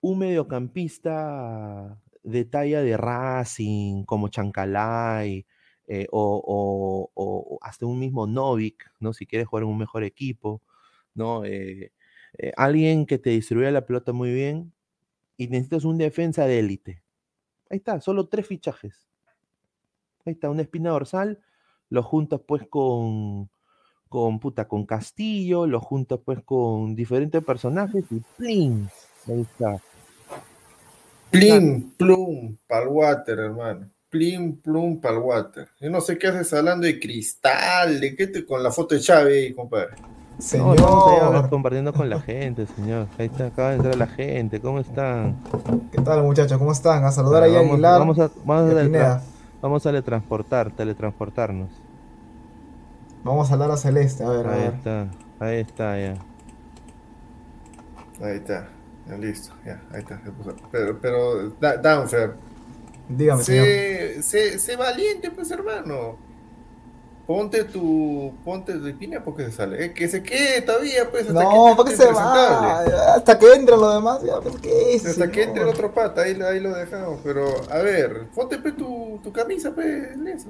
un 0.00 0.18
mediocampista 0.18 2.00
de 2.22 2.44
talla 2.44 2.82
de 2.82 2.96
Racing, 2.96 4.04
como 4.04 4.28
Chancalay, 4.28 5.46
eh, 5.90 6.06
o, 6.10 6.42
o, 6.46 7.10
o, 7.14 7.58
hasta 7.62 7.86
un 7.86 7.98
mismo 7.98 8.26
Novik, 8.26 8.92
¿no? 9.00 9.14
Si 9.14 9.24
quieres 9.26 9.48
jugar 9.48 9.62
en 9.62 9.70
un 9.70 9.78
mejor 9.78 10.04
equipo, 10.04 10.60
¿no? 11.14 11.46
Eh, 11.46 11.92
eh, 12.36 12.52
alguien 12.58 13.06
que 13.06 13.18
te 13.18 13.30
distribuya 13.30 13.70
la 13.70 13.86
pelota 13.86 14.12
muy 14.12 14.30
bien 14.30 14.74
y 15.38 15.48
necesitas 15.48 15.86
un 15.86 15.96
defensa 15.96 16.44
de 16.44 16.58
élite. 16.58 17.02
Ahí 17.70 17.78
está, 17.78 18.02
solo 18.02 18.28
tres 18.28 18.46
fichajes. 18.46 19.08
Ahí 20.26 20.34
está, 20.34 20.50
una 20.50 20.60
espina 20.60 20.90
dorsal, 20.90 21.40
lo 21.88 22.02
juntas 22.02 22.42
pues 22.46 22.68
con, 22.68 23.48
con 24.10 24.40
puta, 24.40 24.68
con 24.68 24.84
Castillo, 24.84 25.66
lo 25.66 25.80
juntas 25.80 26.20
pues 26.22 26.42
con 26.42 26.94
diferentes 26.96 27.42
personajes 27.42 28.04
y 28.10 28.20
¡plin! 28.36 28.90
Ahí 29.26 29.40
está. 29.40 29.82
Plim, 31.30 31.92
plum, 31.92 32.58
pal 32.66 32.88
water, 32.88 33.38
hermano 33.38 33.90
plim, 34.10 34.56
plum, 34.56 35.00
pal 35.00 35.18
water. 35.18 35.68
Yo 35.80 35.90
no 35.90 36.00
sé 36.00 36.18
qué 36.18 36.28
haces 36.28 36.52
hablando 36.52 36.86
de 36.86 36.98
cristal, 36.98 38.00
de 38.00 38.14
qué 38.14 38.26
te 38.26 38.44
con 38.44 38.62
la 38.62 38.70
foto 38.70 38.94
de 38.94 39.00
Chávez, 39.00 39.54
compadre. 39.54 39.96
Señor. 40.38 40.80
No, 40.80 41.50
compartiendo 41.50 41.92
con 41.92 42.08
la 42.08 42.20
gente, 42.20 42.66
señor. 42.66 43.08
Ahí 43.18 43.26
está, 43.26 43.46
acaba 43.46 43.70
de 43.70 43.76
entrar 43.76 43.96
la 43.96 44.06
gente. 44.06 44.60
¿Cómo 44.60 44.78
están? 44.78 45.36
¿Qué 45.90 46.00
tal, 46.00 46.22
muchachos? 46.22 46.58
¿Cómo 46.58 46.70
están? 46.70 47.04
A 47.04 47.10
saludar 47.10 47.42
ahí 47.42 47.56
a 47.56 47.60
Aguilar. 47.60 47.98
Vamos 47.98 48.18
a, 48.20 48.30
vamos, 48.44 48.72
a 48.72 49.22
vamos 49.60 49.84
a 49.84 49.88
teletransportar, 49.90 50.70
teletransportarnos. 50.70 51.70
Vamos 53.24 53.50
a 53.50 53.54
hablar 53.54 53.72
a 53.72 53.76
Celeste, 53.76 54.22
a 54.22 54.28
ver, 54.28 54.46
ahí 54.46 54.52
a 54.52 54.64
ver. 54.64 54.74
está, 54.74 55.08
ahí 55.40 55.56
está 55.58 55.98
ya. 55.98 56.14
Ahí 58.20 58.36
está, 58.36 58.68
ya 59.08 59.16
listo, 59.16 59.54
ya, 59.64 59.82
ahí 59.92 60.00
está. 60.00 60.20
Pero, 60.70 61.00
pero, 61.00 61.50
Downfair. 61.82 62.47
Dígame, 63.08 63.42
sé, 63.42 64.22
sé, 64.22 64.58
sé, 64.58 64.76
valiente, 64.76 65.30
pues, 65.30 65.50
hermano. 65.50 66.16
Ponte 67.26 67.64
tu. 67.64 68.32
Ponte 68.44 68.72
tu 68.72 68.98
pina 68.98 69.22
porque 69.22 69.44
se 69.44 69.52
sale. 69.52 69.84
Eh, 69.84 69.92
que 69.92 70.08
se 70.08 70.22
quede 70.22 70.62
todavía, 70.62 71.10
pues. 71.10 71.28
Hasta 71.28 71.42
no, 71.42 71.74
porque 71.76 71.94
se 71.94 72.10
va. 72.10 72.80
Hasta 73.14 73.38
que 73.38 73.52
entren 73.52 73.78
los 73.78 73.94
demás, 73.94 74.22
ya, 74.22 74.40
pues, 74.40 74.56
¿qué 74.62 74.94
es? 74.94 75.06
Hasta 75.06 75.30
que 75.30 75.42
entre 75.42 75.62
el 75.62 75.68
otro 75.68 75.92
pata, 75.92 76.22
ahí, 76.22 76.40
ahí 76.40 76.60
lo 76.60 76.74
dejamos. 76.74 77.20
Pero, 77.22 77.46
a 77.70 77.78
ver, 77.78 78.28
ponte 78.34 78.56
pues 78.58 78.76
tu, 78.76 79.20
tu 79.22 79.30
camisa, 79.30 79.72
pues, 79.72 80.16
eso. 80.26 80.48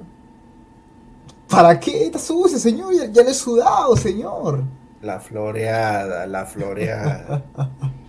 ¿Para 1.49 1.77
qué? 1.79 2.05
Está 2.05 2.19
sucia, 2.19 2.57
señor. 2.57 2.93
Ya, 2.93 3.05
ya 3.05 3.23
le 3.23 3.31
he 3.31 3.33
sudado, 3.33 3.97
señor. 3.97 4.63
La 5.01 5.19
floreada, 5.19 6.27
la 6.27 6.45
floreada. 6.45 7.43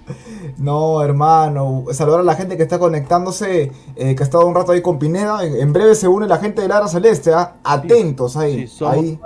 No, 0.59 1.03
hermano. 1.03 1.85
Saludar 1.93 2.21
a 2.21 2.23
la 2.25 2.35
gente 2.35 2.57
que 2.57 2.63
está 2.63 2.79
conectándose, 2.79 3.73
eh, 3.97 4.15
que 4.15 4.23
ha 4.23 4.25
estado 4.25 4.47
un 4.47 4.55
rato 4.55 4.73
ahí 4.73 4.83
con 4.83 4.99
Pineda. 4.99 5.45
En, 5.45 5.57
en 5.57 5.73
breve 5.73 5.95
se 5.95 6.09
une 6.09 6.27
la 6.27 6.39
gente 6.39 6.63
de 6.63 6.69
Lara 6.69 6.89
Celeste. 6.89 7.33
¿ah? 7.33 7.57
Atentos 7.65 8.37
ahí. 8.37 8.63
Sí, 8.63 8.67
somos, 8.69 8.97
ahí. 8.97 9.21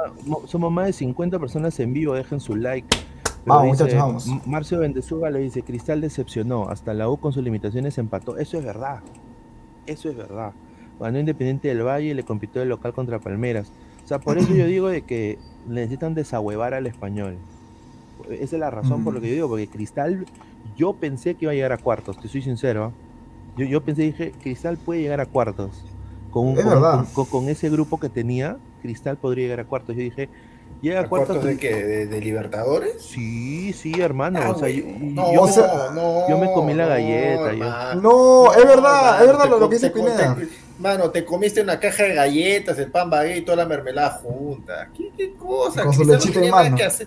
Somos 0.47 0.73
más 0.73 0.87
de 0.87 0.93
50 0.93 1.39
personas 1.39 1.79
en 1.81 1.93
vivo. 1.93 2.15
Dejen 2.15 2.41
su 2.41 2.57
like. 2.57 2.89
Pero 3.45 3.57
Vamos, 3.57 3.73
dice, 3.73 3.85
muchachos, 3.85 4.29
vamos. 4.31 4.47
Marcio 4.47 4.79
Bendezuga 4.79 5.31
le 5.31 5.41
dice, 5.41 5.63
Cristal 5.63 6.01
decepcionó, 6.01 6.71
hasta 6.71 6.95
la 6.95 7.11
U 7.11 7.19
con 7.19 7.33
sus 7.33 7.45
limitaciones 7.45 7.99
empató. 7.99 8.39
Eso 8.39 8.57
es 8.57 8.65
verdad, 8.65 9.01
eso 9.87 10.09
es 10.09 10.17
verdad. 10.17 10.53
Ganó 10.99 11.19
Independiente 11.19 11.69
del 11.69 11.83
Valle 11.83 12.07
y 12.07 12.15
le 12.15 12.23
compitió 12.23 12.63
el 12.63 12.71
local 12.71 12.95
contra 12.95 13.19
Palmeras. 13.19 13.71
O 14.03 14.09
sea, 14.09 14.19
por 14.19 14.39
eso 14.39 14.55
yo 14.55 14.67
digo 14.67 14.89
de 14.89 15.03
que 15.03 15.39
necesitan 15.69 16.15
desahuevar 16.15 16.73
al 16.73 16.87
español. 16.87 17.37
Esa 18.31 18.57
es 18.57 18.61
la 18.61 18.71
razón 18.71 19.05
por 19.05 19.13
lo 19.13 19.21
que 19.21 19.29
yo 19.29 19.35
digo, 19.35 19.49
porque 19.49 19.67
Cristal, 19.67 20.25
yo 20.77 20.95
pensé 20.95 21.35
que 21.35 21.45
iba 21.45 21.53
a 21.53 21.55
llegar 21.55 21.73
a 21.73 21.79
cuartos, 21.79 22.19
te 22.21 22.29
soy 22.29 22.43
sincero. 22.43 22.93
Yo, 23.57 23.65
yo 23.67 23.83
pensé, 23.83 24.03
dije, 24.03 24.33
Cristal 24.43 24.77
puede 24.79 25.03
llegar 25.03 25.21
a 25.21 25.27
cuartos. 25.27 25.85
Con, 26.31 26.49
un- 26.49 26.59
Es 26.59 26.65
con- 26.65 26.73
verdad. 26.75 26.95
con- 26.97 27.07
con- 27.07 27.27
con 27.27 27.49
ese 27.49 27.71
grupo 27.71 27.99
que 28.01 28.09
tenía, 28.09 28.57
Cristal 28.83 29.17
podría 29.17 29.45
llegar 29.45 29.61
a 29.61 29.65
cuartos. 29.65 29.95
Yo 29.95 30.03
dije, 30.03 30.29
llega 30.83 31.01
a 31.01 31.05
¿A 31.05 31.09
cuartos. 31.09 31.37
cuartos 31.37 31.45
de 31.49 31.59
qué? 31.59 31.75
¿De, 31.75 32.07
de 32.07 32.21
Libertadores? 32.21 33.01
Sí, 33.03 33.73
sí, 33.73 33.93
hermano. 34.01 34.41
Ah, 34.43 34.51
o 34.51 34.59
sea, 34.59 34.69
yo. 34.69 34.85
No, 34.99 35.33
yo 35.33 35.43
o 35.43 35.47
me- 35.47 35.53
sea, 35.53 35.91
no, 35.95 36.29
yo 36.29 36.39
me 36.39 36.53
comí 36.53 36.75
la 36.75 36.85
no, 36.85 36.89
galleta, 36.91 37.41
yo- 37.53 37.65
hermano. 37.65 38.01
No, 38.03 38.53
es 38.53 38.65
verdad, 38.67 39.21
es 39.23 39.27
verdad 39.29 39.49
lo, 39.49 39.69
que 39.69 39.77
dice 39.77 39.91
Pineda. 39.91 40.37
Mano, 40.81 41.11
te 41.11 41.25
comiste 41.25 41.63
una 41.63 41.79
caja 41.79 42.03
de 42.03 42.15
galletas, 42.15 42.77
el 42.81 42.91
pan 42.91 43.09
baguette 43.09 43.39
y 43.39 43.43
toda 43.43 43.59
la 43.59 43.67
mermelada 43.67 44.11
junta. 44.21 44.91
¿Qué, 44.93 45.13
qué 45.17 45.33
cosa? 45.35 45.85
Con 45.85 45.93
su 45.93 46.01
Cristal 46.01 46.19
no 46.19 46.25
lechita 46.25 46.45
en 46.45 46.51
mano. 46.51 46.77
que 46.77 46.83
hacer, 46.85 47.07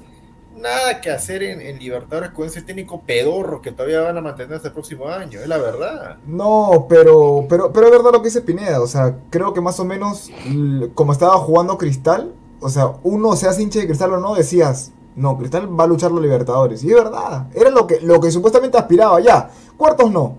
nada 0.58 1.02
que 1.02 1.10
hacer 1.12 1.44
en, 1.44 1.62
en 1.62 1.80
Libertadores 1.80 2.32
con 2.32 2.46
ese 2.46 2.62
técnico 2.62 3.02
pedorro 3.02 3.62
que 3.62 3.72
todavía 3.72 4.02
van 4.02 4.18
a 4.18 4.22
mantener 4.22 4.56
hasta 4.56 4.70
el 4.70 4.74
próximo 4.74 5.08
año, 5.08 5.40
es 5.40 5.48
la 5.48 5.58
verdad. 5.58 6.18
No, 6.26 6.86
pero, 6.90 7.46
pero, 7.48 7.72
pero 7.72 7.88
es 7.88 7.92
verdad 7.92 8.12
lo 8.12 8.22
que 8.22 8.28
dice 8.30 8.42
Pineda. 8.42 8.82
O 8.82 8.88
sea, 8.88 9.18
creo 9.30 9.54
que 9.54 9.62
más 9.62 9.80
o 9.80 9.86
menos 9.86 10.30
como 10.96 11.12
estaba 11.12 11.38
jugando 11.38 11.78
Cristal, 11.78 12.34
o 12.60 12.70
sea, 12.70 12.94
uno 13.04 13.36
seas 13.36 13.60
hincha 13.60 13.80
de 13.80 13.86
Cristal 13.88 14.14
o 14.14 14.18
no, 14.18 14.36
decías, 14.36 14.92
no, 15.16 15.38
Cristal 15.38 15.80
va 15.80 15.84
a 15.86 15.88
luchar 15.88 16.12
los 16.12 16.22
Libertadores. 16.22 16.84
Y 16.84 16.90
es 16.90 16.96
verdad, 16.96 17.48
era 17.54 17.70
lo 17.70 17.88
que, 17.88 18.00
lo 18.02 18.20
que 18.20 18.32
supuestamente 18.32 18.78
aspiraba 18.78 19.20
ya. 19.20 19.50
Cuartos 19.78 20.12
no. 20.12 20.38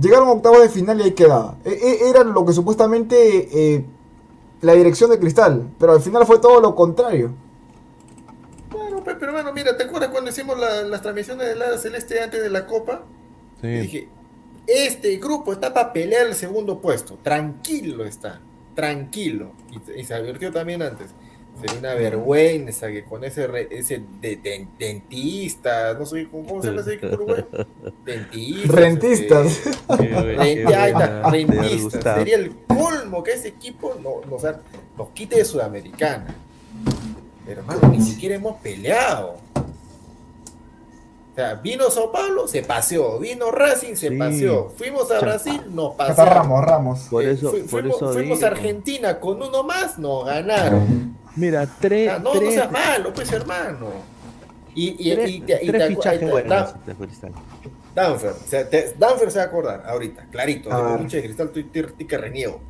Llegaron 0.00 0.28
a 0.28 0.32
octavos 0.32 0.62
de 0.62 0.68
final 0.68 1.00
y 1.00 1.04
ahí 1.04 1.10
quedaba. 1.12 1.56
E- 1.64 1.70
e- 1.70 2.08
era 2.08 2.24
lo 2.24 2.44
que 2.46 2.52
supuestamente 2.52 3.74
eh, 3.74 3.84
la 4.62 4.72
dirección 4.72 5.10
de 5.10 5.18
Cristal, 5.18 5.68
pero 5.78 5.92
al 5.92 6.00
final 6.00 6.24
fue 6.24 6.38
todo 6.38 6.60
lo 6.60 6.74
contrario. 6.74 7.30
Pero 9.04 9.32
bueno, 9.32 9.52
mira, 9.52 9.76
¿te 9.76 9.84
acuerdas 9.84 10.10
cuando 10.10 10.30
hicimos 10.30 10.58
la- 10.58 10.82
las 10.82 11.02
transmisiones 11.02 11.46
de 11.48 11.56
la 11.56 11.76
Celeste 11.78 12.20
antes 12.20 12.42
de 12.42 12.50
la 12.50 12.66
Copa? 12.66 13.04
Sí. 13.60 13.66
Y 13.68 13.78
dije, 13.80 14.08
este 14.66 15.16
grupo 15.16 15.52
está 15.52 15.72
para 15.74 15.92
pelear 15.92 16.26
el 16.26 16.34
segundo 16.34 16.80
puesto, 16.80 17.18
tranquilo 17.22 18.04
está, 18.04 18.40
tranquilo. 18.74 19.52
Y, 19.96 20.00
y 20.00 20.04
se 20.04 20.14
advirtió 20.14 20.52
también 20.52 20.82
antes. 20.82 21.08
Sería 21.60 21.78
una 21.80 21.94
vergüenza 21.94 22.88
que 22.88 23.04
con 23.04 23.22
ese 23.24 23.46
re- 23.46 23.68
ese 23.70 24.02
de- 24.22 24.36
de- 24.36 24.66
dentista, 24.78 25.92
no 25.94 26.06
sé 26.06 26.26
cómo 26.30 26.46
cómo 26.48 26.62
se 26.62 26.68
llama 26.68 26.80
ese 26.80 26.94
equipo 26.94 27.14
uruguayo. 27.14 27.46
Dentistas. 28.06 28.70
Rentistas. 28.74 29.60
este, 29.88 30.64
rentistas. 31.30 32.18
Sería 32.18 32.36
el 32.36 32.56
colmo 32.66 33.22
que 33.22 33.32
ese 33.32 33.48
equipo 33.48 33.94
no, 34.02 34.26
no, 34.28 34.36
o 34.36 34.40
sea, 34.40 34.60
nos 34.96 35.10
quite 35.10 35.36
de 35.36 35.44
Sudamericana. 35.44 36.34
Pero 37.46 37.60
hermano, 37.60 37.88
ni 37.88 38.00
siquiera 38.00 38.34
hemos 38.36 38.56
peleado. 38.60 39.36
O 41.32 41.34
sea, 41.34 41.54
vino 41.54 41.88
Sao 41.90 42.12
Paulo, 42.12 42.46
se 42.46 42.62
paseó. 42.62 43.18
Vino 43.18 43.50
Racing, 43.50 43.94
se 43.94 44.10
Sí. 44.10 44.16
paseó. 44.16 44.68
Fuimos 44.76 45.10
a 45.10 45.18
Brasil, 45.20 45.62
nos 45.70 45.94
pasearon. 45.94 46.34
Ramos, 46.34 46.64
Ramos. 46.64 47.00
Por 47.10 47.24
Eh, 47.24 47.32
eso, 47.32 47.50
por 47.52 47.60
fuimos, 47.68 47.96
eso 47.96 48.12
fuimos 48.12 48.42
a 48.42 48.46
Argentina 48.48 49.18
con 49.18 49.42
uno 49.42 49.62
más, 49.62 49.98
nos 49.98 50.26
ganaron. 50.26 51.16
Mira, 51.36 51.66
tres, 51.80 52.10
Ah, 52.10 52.18
no, 52.18 52.34
no 52.34 52.38
tres, 52.40 52.54
seas 52.54 52.70
malo, 52.70 53.12
pues 53.14 53.32
hermano. 53.32 53.88
Y, 54.74 55.10
y, 55.10 55.14
tres, 55.14 55.30
y 55.30 55.40
te- 55.40 55.64
y 55.64 55.66
tres 55.68 55.82
te 55.82 55.88
fichajes 55.88 56.12
ahí 56.12 56.18
te- 56.26 56.30
buenos 56.30 56.50
da- 56.50 56.80
de 56.86 56.94
Cristal. 56.94 57.32
Danfer, 57.94 58.30
o 58.30 58.46
sea, 58.48 58.68
te- 58.68 58.94
Danfer 58.98 59.30
se 59.30 59.38
va 59.38 59.44
a 59.44 59.46
acordar 59.46 59.84
ahorita, 59.86 60.26
clarito. 60.30 60.70
A 60.72 60.92
de 60.92 60.98
pinche 60.98 61.16
de 61.18 61.22
cristal, 61.24 61.46
estoy, 61.48 61.62
estoy- 61.62 61.82
estoy 61.82 62.06
que 62.06 62.18
reniego. 62.18 62.60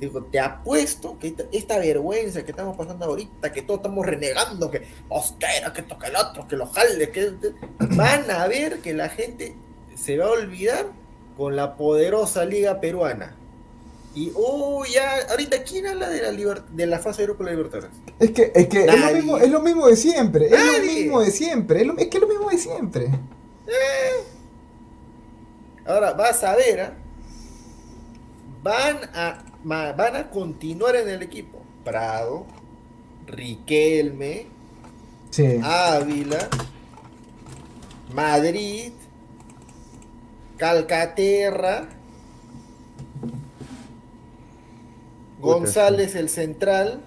Digo, 0.00 0.22
te 0.24 0.40
apuesto 0.40 1.18
que 1.18 1.28
esta, 1.28 1.44
esta 1.52 1.78
vergüenza 1.78 2.42
que 2.42 2.52
estamos 2.52 2.74
pasando 2.76 3.04
ahorita, 3.04 3.52
que 3.52 3.60
todos 3.62 3.80
estamos 3.80 4.06
renegando, 4.06 4.70
que 4.70 4.82
Mosquera, 5.08 5.72
que 5.74 5.82
toca 5.82 6.06
el 6.08 6.16
otro, 6.16 6.48
que 6.48 6.56
los 6.56 6.70
jaldes, 6.72 7.10
que 7.10 7.32
van 7.78 8.30
a 8.30 8.48
ver 8.48 8.80
que 8.80 8.94
la 8.94 9.10
gente 9.10 9.54
se 9.94 10.16
va 10.16 10.24
a 10.26 10.30
olvidar 10.30 10.86
con 11.36 11.54
la 11.54 11.76
poderosa 11.76 12.44
liga 12.46 12.80
peruana. 12.80 13.36
Y, 14.14 14.32
oh, 14.34 14.84
ya, 14.86 15.18
ahorita, 15.30 15.62
¿quién 15.62 15.86
habla 15.86 16.08
de 16.08 16.22
la, 16.22 16.32
liber- 16.32 16.64
de 16.70 16.86
la 16.86 16.98
fase 16.98 17.22
de 17.22 17.26
grupo 17.28 17.44
de 17.44 17.50
la 17.50 17.56
Libertadores? 17.56 17.90
Es 18.18 18.30
que, 18.32 18.50
es 18.54 18.66
que 18.68 18.84
es 18.86 19.00
lo, 19.00 19.12
mismo, 19.14 19.38
es 19.38 19.50
lo 19.50 19.60
mismo 19.60 19.86
de 19.86 19.96
siempre. 19.96 20.46
Es 20.46 20.52
lo 20.66 20.82
mismo 20.82 21.20
de 21.20 21.30
siempre. 21.30 21.80
Es, 21.82 21.86
lo- 21.86 21.96
es 21.96 22.08
que 22.08 22.16
es 22.16 22.20
lo 22.22 22.26
mismo 22.28 22.50
de 22.50 22.58
siempre. 22.58 23.08
Ahora, 25.86 26.12
vas 26.12 26.42
a 26.44 26.56
ver, 26.56 26.80
¿ah? 26.80 26.92
van, 28.62 28.98
a, 29.14 29.42
van 29.64 30.16
a 30.16 30.30
continuar 30.30 30.96
en 30.96 31.08
el 31.08 31.22
equipo. 31.22 31.62
Prado, 31.84 32.46
Riquelme, 33.26 34.46
Sí. 35.30 35.60
Ávila, 35.62 36.48
Madrid, 38.12 38.92
Calcaterra, 40.56 41.88
González 45.38 46.14
el 46.16 46.28
central. 46.28 47.00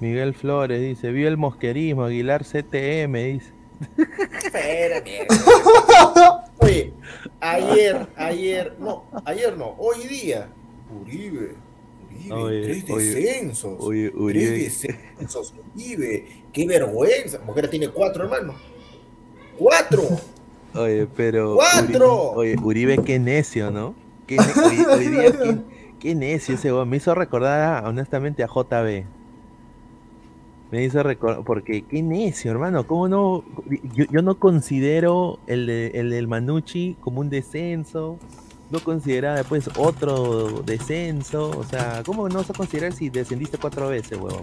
Miguel 0.00 0.34
Flores 0.34 0.80
dice, 0.80 1.10
vio 1.10 1.26
el 1.28 1.36
mosquerismo, 1.36 2.04
Aguilar 2.04 2.44
CTM, 2.44 3.14
dice. 3.14 3.52
Espera, 4.44 5.00
mierda. 5.04 6.44
Oye, 6.58 6.92
ayer, 7.40 8.06
ayer, 8.16 8.76
no, 8.78 9.04
ayer 9.24 9.56
no, 9.56 9.74
hoy 9.78 10.06
día, 10.06 10.48
Uribe, 11.00 11.54
Uribe, 12.08 12.32
Oye, 12.34 12.62
tres 12.62 12.86
descensos, 12.86 13.76
oye, 13.80 14.10
tres 14.10 14.20
Uribe. 14.20 14.50
descensos, 14.58 15.54
Uribe, 15.74 16.26
qué 16.52 16.66
vergüenza, 16.66 17.38
Mujer 17.46 17.68
tiene 17.70 17.88
cuatro 17.88 18.24
hermanos, 18.24 18.56
cuatro, 19.58 20.02
Oye, 20.74 21.06
pero... 21.16 21.56
¡Cuatro! 21.56 22.32
Uribe, 22.32 22.56
oye, 22.56 22.56
Uribe, 22.62 22.98
qué 22.98 23.18
necio, 23.18 23.70
¿no? 23.72 23.94
Qué, 24.28 24.36
día, 24.36 25.32
qué, 25.32 25.56
qué 25.98 26.14
necio 26.14 26.54
ese 26.54 26.72
weón. 26.72 26.88
Me 26.88 26.98
hizo 26.98 27.12
recordar, 27.12 27.82
a- 27.84 27.88
honestamente, 27.88 28.44
a 28.44 28.46
JB. 28.46 29.04
Me 30.70 30.84
hizo 30.84 31.02
recordar, 31.02 31.42
porque 31.44 31.82
qué 31.82 32.00
necio, 32.00 32.52
hermano. 32.52 32.86
¿Cómo 32.86 33.08
no? 33.08 33.42
Yo, 33.94 34.04
yo 34.12 34.22
no 34.22 34.38
considero 34.38 35.40
el, 35.48 35.66
de- 35.66 35.88
el 35.94 36.10
del 36.10 36.28
Manucci 36.28 36.96
como 37.00 37.20
un 37.20 37.28
descenso. 37.30 38.20
No 38.70 38.78
consideraba 38.80 39.36
después 39.36 39.68
otro 39.76 40.62
descenso. 40.62 41.50
O 41.50 41.64
sea, 41.64 42.02
¿cómo 42.06 42.28
no 42.28 42.38
vas 42.38 42.50
a 42.50 42.54
considerar 42.54 42.92
si 42.92 43.10
descendiste 43.10 43.58
cuatro 43.58 43.88
veces, 43.88 44.12
huevón? 44.18 44.42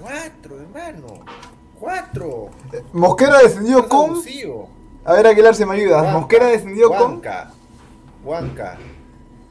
cuatro 0.00 0.60
hermano, 0.60 1.06
cuatro, 1.78 2.50
Mosquera 2.92 3.38
descendió 3.38 3.88
con. 3.88 4.10
abusivo. 4.10 4.68
A 5.04 5.14
ver, 5.14 5.26
Aguilar, 5.26 5.54
se 5.54 5.66
me 5.66 5.74
ayuda. 5.74 6.02
Huanca, 6.02 6.18
Mosquera 6.18 6.46
descendió 6.46 6.88
con. 6.88 6.98
Huanca, 7.12 7.52
Huanca, 8.24 8.78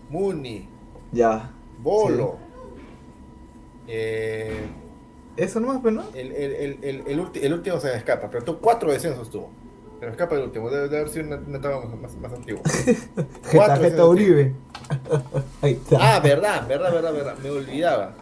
Muni, 0.10 0.68
Ya. 1.12 1.52
Bolo, 1.82 2.38
eh, 3.88 4.66
Eso 5.38 5.60
nomás, 5.60 5.80
pero 5.84 5.96
no. 5.96 6.04
El, 6.14 6.32
el, 6.32 6.52
el, 6.54 6.80
el, 6.82 7.04
el 7.08 7.20
ulti- 7.20 7.44
el 7.44 7.54
último 7.54 7.80
se 7.80 7.88
me 7.88 7.96
escapa, 7.96 8.30
pero 8.30 8.44
tuvo 8.44 8.58
cuatro 8.60 8.92
descensos 8.92 9.30
tuvo. 9.30 9.50
Se 10.00 10.06
me 10.06 10.12
escapa 10.12 10.36
el 10.36 10.44
último, 10.44 10.70
debe, 10.70 10.84
debe 10.84 10.98
haber 10.98 11.10
sido 11.10 11.26
una, 11.26 11.38
una 11.38 11.58
etapa 11.58 11.80
más, 11.86 12.00
más, 12.00 12.16
más 12.18 12.34
antigua. 12.34 12.62
Jeta, 12.86 13.26
Cuatro 13.52 13.76
Jeta 13.76 13.82
descensos 13.82 14.10
Uribe. 14.10 14.54
Ahí 15.62 15.74
está. 15.74 16.16
Ah, 16.16 16.20
verdad, 16.20 16.68
verdad, 16.68 16.94
verdad, 16.94 17.14
verdad, 17.14 17.38
me 17.42 17.50
olvidaba. 17.50 18.16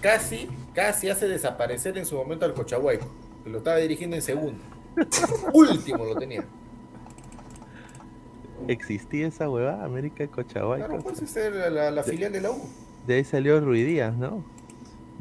Casi, 0.00 0.48
casi 0.74 1.08
hace 1.08 1.26
desaparecer 1.26 1.96
en 1.98 2.06
su 2.06 2.16
momento 2.16 2.44
al 2.44 2.54
Cochahuayco, 2.54 3.06
que 3.44 3.50
lo 3.50 3.58
estaba 3.58 3.78
dirigiendo 3.78 4.16
en 4.16 4.22
segundo. 4.22 4.62
último 5.52 6.04
lo 6.04 6.16
tenía. 6.16 6.44
¿Existía 8.66 9.28
esa 9.28 9.48
huevada? 9.48 9.84
América 9.84 10.24
de 10.24 10.28
Cochabamba. 10.28 10.86
Claro, 10.86 11.02
pues 11.02 11.22
esa 11.22 11.46
era 11.46 11.70
la, 11.70 11.90
la 11.90 12.02
filial 12.02 12.32
de 12.32 12.40
la 12.40 12.50
U. 12.50 12.60
De 13.06 13.14
ahí 13.14 13.24
salió 13.24 13.60
Ruidías, 13.60 14.16
¿no? 14.16 14.44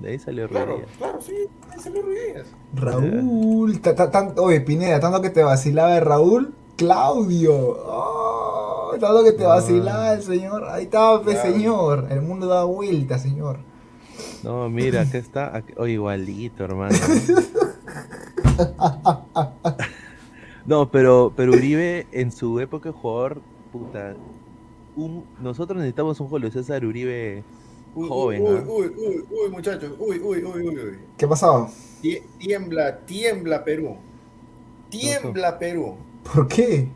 De 0.02 0.10
ahí 0.12 0.20
salió 0.20 0.48
Claro, 0.48 0.74
Ruidías. 0.74 0.90
claro, 0.98 1.22
sí, 1.22 1.34
ese 1.76 1.90
lo 1.90 2.02
Ruiz. 2.04 2.46
Raúl. 2.76 3.82
ta- 3.82 3.96
ta- 3.96 4.12
tan- 4.12 4.34
oye, 4.38 4.62
Pineda, 4.62 5.00
tanto 5.00 5.22
que 5.22 5.30
te 5.32 5.42
vacilaba 5.44 5.94
de 5.94 6.00
Raúl. 6.02 6.54
Claudio. 6.76 7.56
Oh, 7.56 8.92
tanto 9.00 9.24
que 9.24 9.32
te 9.32 9.44
No. 9.44 9.50
vacilaba 9.50 10.14
el 10.14 10.22
señor. 10.22 10.66
Ahí 10.70 10.84
estaba, 10.84 11.24
pues, 11.24 11.40
Claro. 11.40 11.54
señor. 11.54 12.08
El 12.12 12.22
mundo 12.22 12.46
da 12.48 12.64
vuelta, 12.66 13.18
señor. 13.18 13.58
No, 14.44 14.70
mira, 14.70 15.02
acá 15.02 15.18
está. 15.18 15.56
aquí- 15.58 15.74
oh, 15.78 15.88
igualito, 15.88 16.64
hermano. 16.64 16.96
No, 20.66 20.92
pero, 20.92 21.32
pero 21.36 21.54
Uribe 21.54 22.08
en 22.12 22.32
su 22.32 22.60
época 22.60 22.90
de 22.90 22.94
jugador, 22.96 23.42
puta. 23.72 24.16
Un, 24.98 25.24
nosotros 25.42 25.78
necesitamos 25.78 26.20
un 26.20 26.28
Julio 26.28 26.52
César 26.52 26.84
Uribe 26.86 27.44
Uy, 27.96 28.08
Joven, 28.10 28.42
uy, 28.42 28.58
¿ah? 28.60 28.64
uy, 28.68 28.86
uy, 28.96 29.26
uy, 29.32 29.50
muchachos. 29.52 29.92
Uy, 30.00 30.20
uy, 30.20 30.44
uy, 30.44 30.62
uy, 30.68 30.78
uy. 30.78 31.00
¿Qué 31.18 31.26
ha 31.26 31.30
pasado? 31.30 31.70
Tie- 32.02 32.22
Tiembla, 32.38 33.00
tiembla 33.06 33.64
Perú. 33.64 33.96
Tiembla 34.90 35.58
Perú. 35.58 35.96
¿Por 36.32 36.48
qué? 36.48 36.88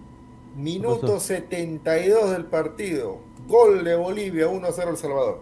Minuto 0.56 1.20
72 1.20 2.32
del 2.32 2.46
partido. 2.46 3.18
Gol 3.48 3.84
de 3.84 3.96
Bolivia, 3.96 4.48
1-0 4.48 4.90
El 4.92 4.98
Salvador. 4.98 5.40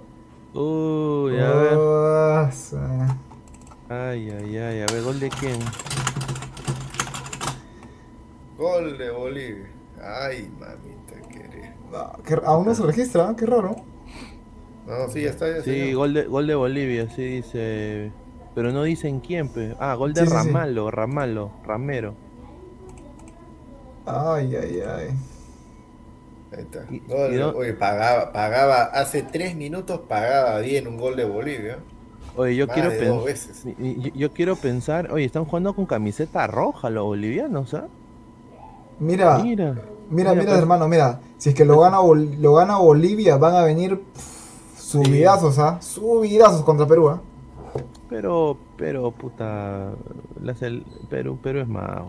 Uy, 0.53 1.37
a 1.39 1.51
ver. 1.51 1.73
Ah. 1.77 2.51
Ay, 3.89 4.29
ay, 4.29 4.57
ay, 4.57 4.81
a 4.81 4.85
ver, 4.93 5.03
¿gol 5.03 5.19
de 5.19 5.29
quién? 5.29 5.59
Gol 8.57 8.97
de 8.97 9.09
Bolivia. 9.11 9.69
Ay, 10.01 10.49
mamita 10.59 11.27
querida. 11.29 11.75
Ah, 11.93 12.17
qué- 12.25 12.39
Aún 12.45 12.65
no 12.65 12.75
se 12.75 12.83
registra, 12.83 13.33
qué 13.37 13.45
raro. 13.45 13.75
No, 14.89 15.07
sí, 15.09 15.21
ya 15.21 15.29
está. 15.29 15.47
Ya 15.47 15.61
Sí, 15.63 15.71
señor. 15.71 15.95
gol 15.95 16.13
de, 16.15 16.23
gol 16.25 16.47
de 16.47 16.55
Bolivia, 16.55 17.09
sí 17.15 17.21
dice. 17.23 18.11
Pero 18.55 18.71
no 18.71 18.83
dicen 18.83 19.19
quién, 19.19 19.47
pues. 19.49 19.75
Ah, 19.79 19.93
gol 19.95 20.13
de 20.13 20.21
Sí, 20.21 20.27
sí, 20.27 20.31
sí. 20.31 20.47
Ramalo, 20.47 20.89
Ramalo, 20.91 21.51
Ramero. 21.65 22.15
Ay, 24.05 24.55
ay, 24.55 24.81
ay. 24.81 25.07
Ahí 26.51 26.61
está. 26.63 26.85
Y- 26.89 26.99
Gol 27.07 27.29
y 27.31 27.33
de- 27.35 27.39
no- 27.39 27.49
Oye, 27.49 27.73
pagaba, 27.73 28.31
pagaba, 28.33 28.83
hace 28.85 29.21
tres 29.21 29.55
minutos 29.55 30.01
pagaba 30.07 30.59
bien 30.59 30.87
un 30.87 30.97
gol 30.97 31.15
de 31.15 31.25
Bolivia. 31.25 31.77
Oye, 32.35 32.55
yo 32.55 32.65
Más 32.67 32.73
quiero 32.73 32.89
pensar. 32.89 33.23
veces. 33.23 33.63
Yo, 33.77 34.11
yo 34.15 34.33
quiero 34.33 34.55
pensar, 34.55 35.11
oye, 35.11 35.25
están 35.25 35.45
jugando 35.45 35.73
con 35.75 35.85
camiseta 35.85 36.47
roja 36.47 36.89
los 36.89 37.05
bolivianos, 37.05 37.73
¿ah? 37.75 37.87
Mira, 38.99 39.37
mira, 39.39 39.73
Mira. 39.73 39.83
mira, 40.09 40.31
mira, 40.33 40.45
pues. 40.45 40.57
hermano, 40.57 40.87
mira. 40.87 41.19
Si 41.37 41.49
es 41.49 41.55
que 41.55 41.65
lo 41.65 41.79
gana, 41.79 41.99
Bol- 41.99 42.37
lo 42.41 42.53
gana 42.55 42.77
Bolivia, 42.77 43.37
van 43.37 43.55
a 43.55 43.61
venir 43.63 43.99
pff, 43.99 44.38
subidazos, 44.89 45.59
¿ah? 45.59 45.81
Subidazos 45.81 46.63
contra 46.63 46.87
Perú, 46.87 47.09
¿ah? 47.09 47.21
Pero, 48.09 48.57
pero, 48.77 49.11
puta. 49.11 49.91
la 50.41 50.53
sel- 50.55 50.83
Perú, 51.09 51.39
Perú 51.41 51.59
es 51.59 51.67
más. 51.67 52.01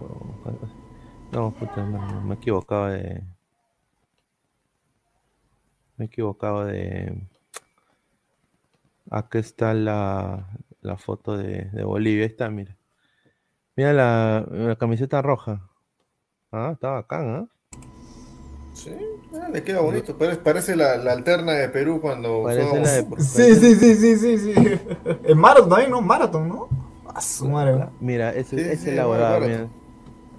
No, 1.33 1.51
puta, 1.53 1.85
no, 1.85 2.21
me 2.23 2.35
he 2.35 2.37
equivocado 2.39 2.87
de. 2.87 3.23
Me 5.97 6.05
he 6.05 6.09
equivocado 6.09 6.65
de. 6.65 7.27
Acá 9.11 9.39
está 9.39 9.75
la, 9.75 10.49
la 10.81 10.97
foto 10.97 11.37
de, 11.37 11.65
de 11.73 11.85
Bolivia. 11.85 12.25
Ahí 12.25 12.31
está, 12.31 12.49
mira. 12.49 12.77
Mira 13.77 13.93
la, 13.93 14.47
la 14.51 14.77
camiseta 14.77 15.21
roja. 15.21 15.69
Ah, 16.53 16.71
está 16.73 16.91
bacán, 16.91 17.29
¿ah? 17.35 17.47
Sí, 18.85 18.91
ah, 19.35 19.49
le 19.53 19.63
queda 19.63 19.81
bonito. 19.81 20.17
Parece, 20.17 20.39
parece 20.41 20.77
la, 20.77 20.97
la 20.97 21.13
alterna 21.13 21.53
de 21.53 21.69
Perú 21.69 22.01
cuando 22.01 22.45
Parece 22.45 22.67
usábamos- 22.67 22.87
la 22.87 23.17
de- 23.17 23.23
Sí, 23.23 23.55
sí, 23.55 23.75
sí, 23.75 23.95
sí, 23.95 24.17
sí, 24.17 24.39
sí. 24.39 24.55
El 25.25 25.37
Marathon 25.37 25.69
también, 25.69 25.91
¿no? 25.91 26.01
Marathon, 26.01 26.49
¿no? 26.49 26.69
A 27.13 27.21
su 27.21 27.47
madre. 27.49 27.73
¿no? 27.77 27.91
Mira, 28.01 28.31
ese- 28.35 28.77
Sí, 28.77 28.91
es 28.91 28.97
barato. 29.07 29.47
mira. 29.47 29.69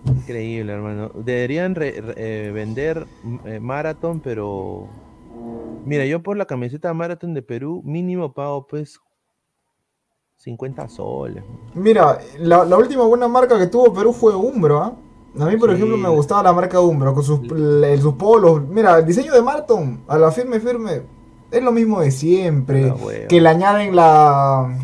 Increíble, 0.05 0.73
hermano. 0.73 1.11
Deberían 1.13 1.75
re- 1.75 2.01
re- 2.01 2.13
eh, 2.47 2.51
vender 2.51 3.05
eh, 3.45 3.59
Marathon, 3.59 4.19
pero. 4.19 4.87
Mira, 5.85 6.05
yo 6.05 6.23
por 6.23 6.35
la 6.37 6.45
camiseta 6.45 6.91
Marathon 6.93 7.33
de 7.35 7.41
Perú, 7.43 7.81
mínimo 7.85 8.33
pago 8.33 8.65
pues 8.65 8.99
50 10.37 10.87
soles. 10.89 11.43
Mira, 11.75 12.17
la, 12.39 12.65
la 12.65 12.77
última 12.77 13.03
buena 13.05 13.27
marca 13.27 13.59
que 13.59 13.67
tuvo 13.67 13.93
Perú 13.93 14.11
fue 14.13 14.35
Umbro, 14.35 14.79
¿ah? 14.81 14.95
A 15.39 15.45
mí, 15.45 15.55
por 15.57 15.69
Sí. 15.69 15.75
ejemplo, 15.75 15.97
me 15.97 16.09
gustaba 16.09 16.43
la 16.43 16.51
marca 16.53 16.79
Umbro, 16.81 17.13
con 17.13 17.23
sus, 17.23 17.39
el- 17.51 17.99
sus 18.01 18.15
polos. 18.15 18.61
Mira, 18.67 18.99
el 18.99 19.05
diseño 19.05 19.33
de 19.33 19.41
Marathon, 19.41 20.01
a 20.07 20.17
la 20.17 20.31
firme, 20.31 20.59
firme, 20.59 21.03
es 21.49 21.63
lo 21.63 21.71
mismo 21.71 22.01
de 22.01 22.11
siempre. 22.11 22.93
Que 23.29 23.39
le 23.39 23.49
añaden 23.49 23.95
la... 23.95 24.77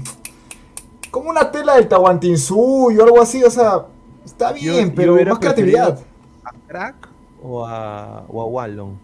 Como 1.12 1.30
una 1.30 1.52
tela 1.52 1.76
del 1.76 1.88
Tahuantinsuyo 1.88 3.02
o 3.02 3.06
algo 3.06 3.22
así, 3.22 3.43
o 3.43 3.50
sea, 3.50 3.86
está 4.24 4.52
bien, 4.54 4.89
yo 4.89 4.95
pero 4.95 5.14
más 5.26 5.39
creatividad. 5.39 6.00
¿A 6.43 6.52
Crack 6.68 6.95
o 7.43 7.66
a, 7.66 8.24
o 8.30 8.41
a 8.41 8.45
Wallon? 8.45 8.98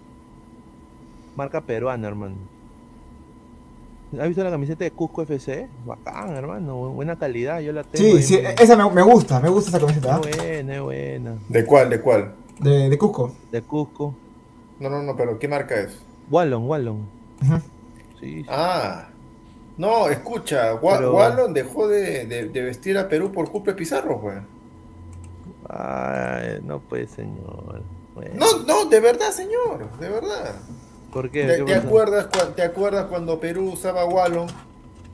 Marca 1.35 1.59
peruana, 1.61 2.07
hermano. 2.07 2.35
¿Has 4.19 4.27
visto 4.27 4.43
la 4.43 4.51
camiseta 4.51 4.83
de 4.83 4.91
Cusco 4.91 5.21
FC? 5.23 5.67
Bacán, 5.85 6.35
hermano. 6.35 6.77
bu- 6.81 6.93
Buena 6.93 7.17
calidad, 7.17 7.59
yo 7.61 7.71
la 7.73 7.83
tengo. 7.83 8.17
Sí, 8.17 8.21
sí, 8.23 8.39
esa 8.59 8.75
me, 8.75 8.89
me 8.91 9.01
gusta, 9.01 9.39
me 9.39 9.49
gusta 9.49 9.69
esa 9.69 9.79
camiseta, 9.79 10.15
¿ah? 10.15 10.21
Es 10.27 10.37
buena, 10.37 10.75
es 10.75 10.81
buena. 10.81 11.35
¿De 11.49 11.65
cuál? 11.65 11.89
¿De 11.89 12.01
cuál? 12.01 12.35
De, 12.59 12.89
de 12.89 12.97
Cusco. 12.97 13.33
De 13.51 13.61
Cusco. 13.61 14.13
No, 14.79 14.89
no, 14.89 15.01
no, 15.03 15.15
pero 15.15 15.39
¿qué 15.39 15.47
marca 15.47 15.79
es? 15.79 15.99
Wallon, 16.29 16.67
Wallon. 16.67 17.05
Sí, 18.19 18.41
sí. 18.41 18.45
Ah, 18.49 19.07
no, 19.77 20.07
escucha, 20.09 20.75
Wa- 20.75 20.97
Pero- 20.97 21.15
Wallon 21.15 21.53
dejó 21.53 21.87
de, 21.87 22.25
de- 22.25 22.49
de 22.49 22.61
vestir 22.61 22.97
a 22.97 23.07
Perú 23.09 23.31
por 23.31 23.49
Cupe 23.51 23.73
Pizarro, 23.73 24.19
güey. 24.19 24.37
Ay, 25.69 26.59
no 26.63 26.79
puede, 26.79 27.07
señor. 27.07 27.81
Bueno, 28.13 28.31
No, 28.35 28.59
no, 28.65 28.85
de 28.89 28.99
verdad, 28.99 29.31
señor, 29.31 29.89
de 29.99 30.09
verdad. 30.09 30.55
¿Por 31.13 31.31
qué? 31.31 31.47
¿Te, 31.47 31.55
¿Qué 31.55 31.63
te 31.65 31.75
pasó? 31.75 31.87
acuerdas, 31.87 32.29
cua- 32.29 32.55
¿Te 32.55 32.63
acuerdas 32.63 33.05
cuando 33.07 33.39
Perú 33.39 33.71
usaba 33.73 34.05
Wallon 34.05 34.47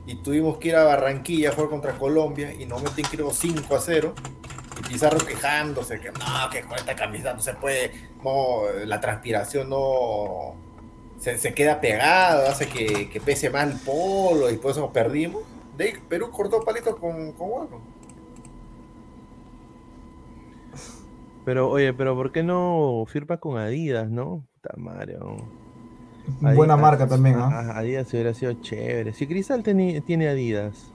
y 0.06 0.16
tuvimos 0.22 0.58
que 0.58 0.68
ir 0.68 0.76
a 0.76 0.84
Barranquilla 0.84 1.50
a 1.50 1.52
jugar 1.52 1.70
contra 1.70 1.98
Colombia 1.98 2.54
y 2.54 2.66
nos 2.66 2.82
meten 2.82 3.06
creo 3.06 3.32
5 3.32 3.74
a 3.76 3.80
0? 3.80 4.14
Y 4.78 4.82
Pizarro 4.84 5.18
quejándose 5.26 6.00
que 6.00 6.12
no, 6.12 6.50
que 6.50 6.62
con 6.62 6.78
esta 6.78 6.96
camiseta 6.96 7.34
no 7.34 7.40
se 7.42 7.54
puede, 7.54 7.92
no, 8.24 8.62
la 8.86 9.00
transpiración 9.00 9.68
no 9.70 10.54
se, 11.18 11.38
se 11.38 11.54
queda 11.54 11.80
pegada, 11.80 12.50
hace 12.50 12.68
que, 12.68 13.10
que 13.10 13.20
pese 13.20 13.50
más 13.50 13.68
el 13.70 13.80
polo 13.80 14.50
y 14.50 14.58
por 14.58 14.72
eso 14.72 14.80
nos 14.80 14.92
perdimos. 14.92 15.42
De 15.76 15.84
ahí 15.86 15.92
Perú 16.08 16.30
cortó 16.30 16.64
palitos 16.64 16.96
con, 16.98 17.32
con 17.34 17.50
Wallon. 17.50 17.82
Pero, 21.44 21.70
oye, 21.70 21.92
pero 21.94 22.14
¿por 22.14 22.32
qué 22.32 22.42
no 22.42 23.04
firma 23.06 23.38
con 23.40 23.58
Adidas, 23.58 24.10
no? 24.10 24.46
Puta 24.54 24.74
madre, 24.76 25.18
Buena 26.54 26.76
marca 26.76 27.06
también, 27.06 27.36
ah, 27.38 27.72
Adidas 27.76 28.12
hubiera 28.12 28.34
sido 28.34 28.52
chévere. 28.54 29.12
Si 29.12 29.26
Cristal 29.26 29.62
teni- 29.62 30.02
tiene 30.04 30.28
Adidas. 30.28 30.90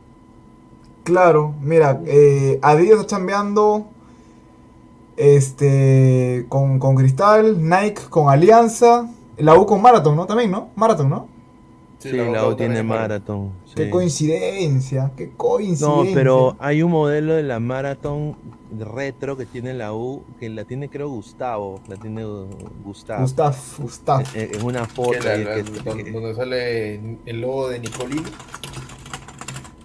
Claro, 1.04 1.54
mira, 1.62 2.02
eh, 2.06 2.60
Adidas 2.62 3.02
está 3.02 3.16
chambeando 3.18 3.88
este, 5.18 6.46
con, 6.50 6.80
con 6.80 6.96
Cristal, 6.96 7.58
Nike 7.62 8.02
con 8.10 8.30
Alianza, 8.30 9.10
la 9.38 9.56
U 9.56 9.66
con 9.66 9.82
Marathon, 9.82 10.16
¿no? 10.16 10.26
También, 10.26 10.52
¿no? 10.52 10.70
Marathon, 10.76 11.10
¿no? 11.10 11.28
Sí, 11.98 12.12
la 12.12 12.48
U 12.48 12.56
tiene 12.56 12.84
Marathon. 12.84 13.52
Qué 13.76 13.86
sí. 13.86 13.90
coincidencia, 13.90 15.12
qué 15.16 15.28
No, 15.28 15.38
coincidencia. 15.38 16.14
pero 16.14 16.56
hay 16.60 16.84
un 16.84 16.92
modelo 16.92 17.34
de 17.34 17.44
la 17.44 17.60
Marathon 17.60 18.36
retro 18.78 19.38
que 19.38 19.46
tiene 19.46 19.74
la 19.74 19.94
U, 19.94 20.24
que 20.40 20.50
la 20.50 20.66
tiene 20.66 20.90
creo 20.90 21.10
Gustavo, 21.10 21.80
la 21.88 21.96
tiene 21.96 22.24
Gustavo. 22.84 23.22
Gustav, 23.22 23.56
Gustav. 23.80 24.24
En, 24.36 24.56
en 24.56 24.64
una 24.66 24.86
foto. 24.86 25.12
Que 25.12 25.20
la- 25.22 25.32
ahí 25.32 25.44
la- 25.46 25.56
que- 25.56 25.64
donde, 25.64 26.04
que- 26.04 26.12
donde 26.12 26.36
sale 26.36 26.96
el 27.26 27.42
logo 27.42 27.70
de 27.70 27.80
Nicolini. 27.80 28.24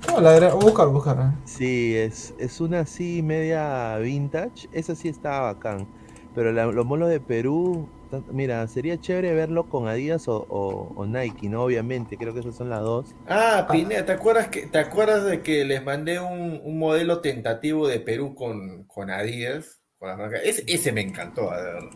No, 0.09 0.21
la 0.21 0.33
de- 0.41 0.51
buscar, 0.53 0.89
buscar. 0.89 1.19
¿eh? 1.21 1.39
Sí, 1.45 1.95
es, 1.97 2.35
es 2.39 2.61
una 2.61 2.81
así 2.81 3.23
media 3.23 3.97
vintage. 3.99 4.69
Esa 4.73 4.95
sí 4.97 5.09
está 5.09 5.41
bacán. 5.41 5.87
Pero 6.35 6.53
la- 6.53 6.67
los 6.67 6.85
molos 6.85 7.09
de 7.09 7.21
Perú, 7.21 7.87
mira, 8.33 8.67
sería 8.69 8.99
chévere 9.01 9.35
verlo 9.35 9.69
con 9.69 9.89
Adidas 9.89 10.29
o, 10.29 10.37
o- 10.49 10.93
o 10.97 11.07
Nike, 11.07 11.49
¿no? 11.49 11.63
Obviamente, 11.65 12.17
creo 12.19 12.33
que 12.35 12.41
esas 12.41 12.57
son 12.57 12.69
las 12.71 12.81
dos. 12.83 13.15
Ah, 13.27 13.69
Pineda, 13.71 14.05
¿te 14.05 14.13
acuerdas 14.13 14.49
que 14.49 14.67
te 14.67 14.79
acuerdas 14.79 15.25
de 15.25 15.43
que 15.43 15.65
les 15.65 15.83
mandé 15.85 16.21
un, 16.21 16.61
un 16.65 16.79
modelo 16.79 17.21
tentativo 17.21 17.87
de 17.89 18.01
Perú 18.01 18.35
con, 18.35 18.85
con 18.85 19.11
Adidas? 19.11 19.81
Con 19.99 20.09
la 20.09 20.17
marca? 20.17 20.39
Ese, 20.39 20.65
ese 20.67 20.93
me 20.93 21.03
encantó, 21.03 21.43
de 21.51 21.63
verdad. 21.63 21.91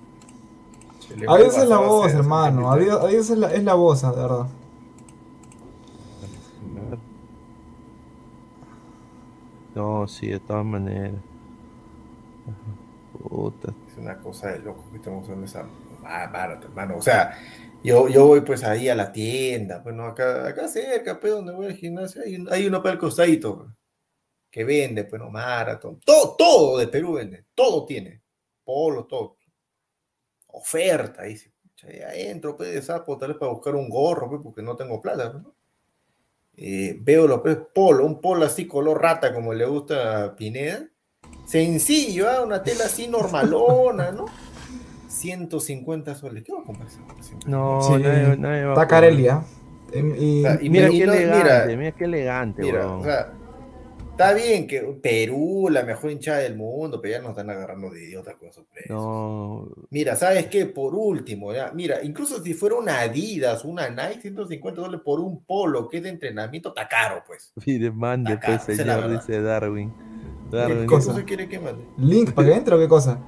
Le 1.17 1.27
Adidas 1.27 1.59
es 1.59 1.69
la 1.69 1.77
a 1.77 1.79
voz, 1.81 2.07
hacer- 2.07 2.21
hermano. 2.21 2.71
Adidas, 2.73 3.01
Adidas 3.03 3.31
es, 3.31 3.39
la, 3.39 3.53
es 3.53 3.65
la 3.65 3.75
voz, 3.75 4.03
de 4.03 4.09
verdad. 4.11 4.47
No, 9.75 10.07
sí, 10.09 10.29
de 10.29 10.41
todas 10.41 10.65
maneras. 10.65 11.15
Puta. 13.13 13.73
Es 13.87 13.97
una 13.97 14.21
cosa 14.21 14.49
de 14.53 14.59
loco 14.59 14.91
que 14.91 14.97
estamos 14.99 15.25
usando 15.25 15.47
esa 15.47 15.65
ah, 16.07 16.27
barato, 16.27 16.67
hermano. 16.69 16.97
O 16.97 17.03
sea, 17.03 17.39
yo, 17.83 18.09
yo 18.09 18.27
voy 18.27 18.41
pues 18.43 18.65
ahí 18.65 18.89
a 18.89 18.95
la 18.95 19.13
tienda, 19.13 19.83
pues 19.83 19.95
no, 19.95 20.07
acá, 20.07 20.49
acá 20.49 20.69
cerca, 20.69 21.21
pues 21.21 21.33
donde 21.33 21.53
voy 21.53 21.67
al 21.67 21.77
gimnasio, 21.77 22.23
hay, 22.23 22.45
hay 22.51 22.67
uno 22.67 22.83
para 22.83 22.95
el 22.95 22.99
costadito 22.99 23.57
pues, 23.59 23.71
que 24.51 24.65
vende, 24.65 25.05
pues 25.05 25.21
no, 25.21 25.31
maratón. 25.31 26.01
Todo, 26.05 26.37
todo 26.37 26.79
de 26.79 26.89
Perú 26.89 27.15
vende, 27.15 27.47
todo 27.55 27.85
tiene. 27.85 28.23
Polo, 28.65 29.05
todo. 29.07 29.37
Oferta, 30.49 31.25
dice. 31.25 31.53
Ahí 32.09 32.23
entro, 32.29 32.57
pues, 32.57 32.73
de 32.73 32.81
sapo, 32.81 33.19
tal 33.19 33.31
vez 33.31 33.39
para 33.39 33.53
buscar 33.53 33.75
un 33.75 33.91
gorro, 33.91 34.29
pues, 34.31 34.41
porque 34.43 34.63
no 34.63 34.77
tengo 34.77 35.01
plata, 35.03 35.33
pues, 35.33 35.43
¿no? 35.43 35.55
Eh, 36.57 36.97
veo 37.01 37.27
los 37.27 37.41
pues, 37.41 37.59
polo, 37.75 38.07
un 38.07 38.21
polo 38.21 38.45
así 38.45 38.67
color 38.67 39.03
rata 39.03 39.35
como 39.35 39.53
le 39.53 39.67
gusta 39.67 40.25
a 40.25 40.37
Pineda. 40.37 40.89
Sencillo, 41.47 42.29
¿ah? 42.31 42.43
una 42.43 42.63
tela 42.63 42.85
así 42.85 43.09
normalona, 43.09 44.13
¿no? 44.13 44.27
150 45.15 46.15
soles. 46.15 46.45
¿Qué 46.45 46.53
va 46.53 46.61
a 46.61 46.65
comprar? 46.65 46.89
No, 47.47 47.81
Sí, 47.83 47.93
nadie, 48.03 48.37
nadie 48.37 48.65
va 48.65 48.73
Está. 48.75 48.87
Carelia. 48.87 49.43
Y- 49.95 50.01
Mira 50.69 50.89
qué 50.91 51.07
no- 51.07 51.13
elegante, 51.13 51.37
mira, 51.45 51.77
mira, 51.77 51.93
qué 51.93 52.05
elegante, 52.05 52.63
Mira, 52.63 52.81
weón. 52.87 53.01
o 53.01 53.05
sea, 53.05 53.33
está 54.11 54.33
bien 54.35 54.67
que 54.67 54.81
Perú, 55.01 55.69
la 55.71 55.85
mejor 55.85 56.11
hinchada 56.11 56.39
del 56.39 56.57
mundo, 56.57 57.01
pero 57.01 57.15
ya 57.15 57.21
nos 57.21 57.31
están 57.31 57.49
agarrando 57.51 57.91
de 57.91 58.03
idiotas 58.05 58.35
con 58.35 58.49
esos 58.49 58.65
precios. 58.73 58.91
No, 58.99 59.69
Mira, 59.91 60.17
¿sabes 60.17 60.47
qué? 60.47 60.67
Por 60.67 60.97
último, 60.97 61.53
ya, 61.53 61.71
mira, 61.73 62.03
incluso 62.03 62.43
si 62.43 62.55
fuera 62.55 62.75
una 62.75 63.01
Adidas, 63.03 63.65
una 63.65 63.89
Nike, 63.89 64.23
150 64.23 64.81
dólares 64.81 65.03
por 65.05 65.21
un 65.21 65.45
polo 65.45 65.89
que 65.89 65.99
es 65.99 66.03
de 66.03 66.09
entrenamiento, 66.09 66.71
está 66.71 66.89
caro, 66.89 67.23
pues. 67.25 67.53
mire, 67.67 67.93
mande, 67.93 68.37
pues, 68.45 68.63
señor, 68.65 69.09
dice 69.11 69.41
Darwin. 69.41 69.93
¿Qué 70.51 70.57
Darwin 70.57 70.87
cosa? 70.87 71.11
Entonces 71.11 71.25
quiere 71.25 71.49
que 71.49 71.61
mande. 71.61 71.85
¿Link 71.99 72.33
para 72.33 72.49
que 72.49 72.55
entre 72.55 72.75
o 72.75 72.79
qué 72.79 72.89
cosa? 72.89 73.21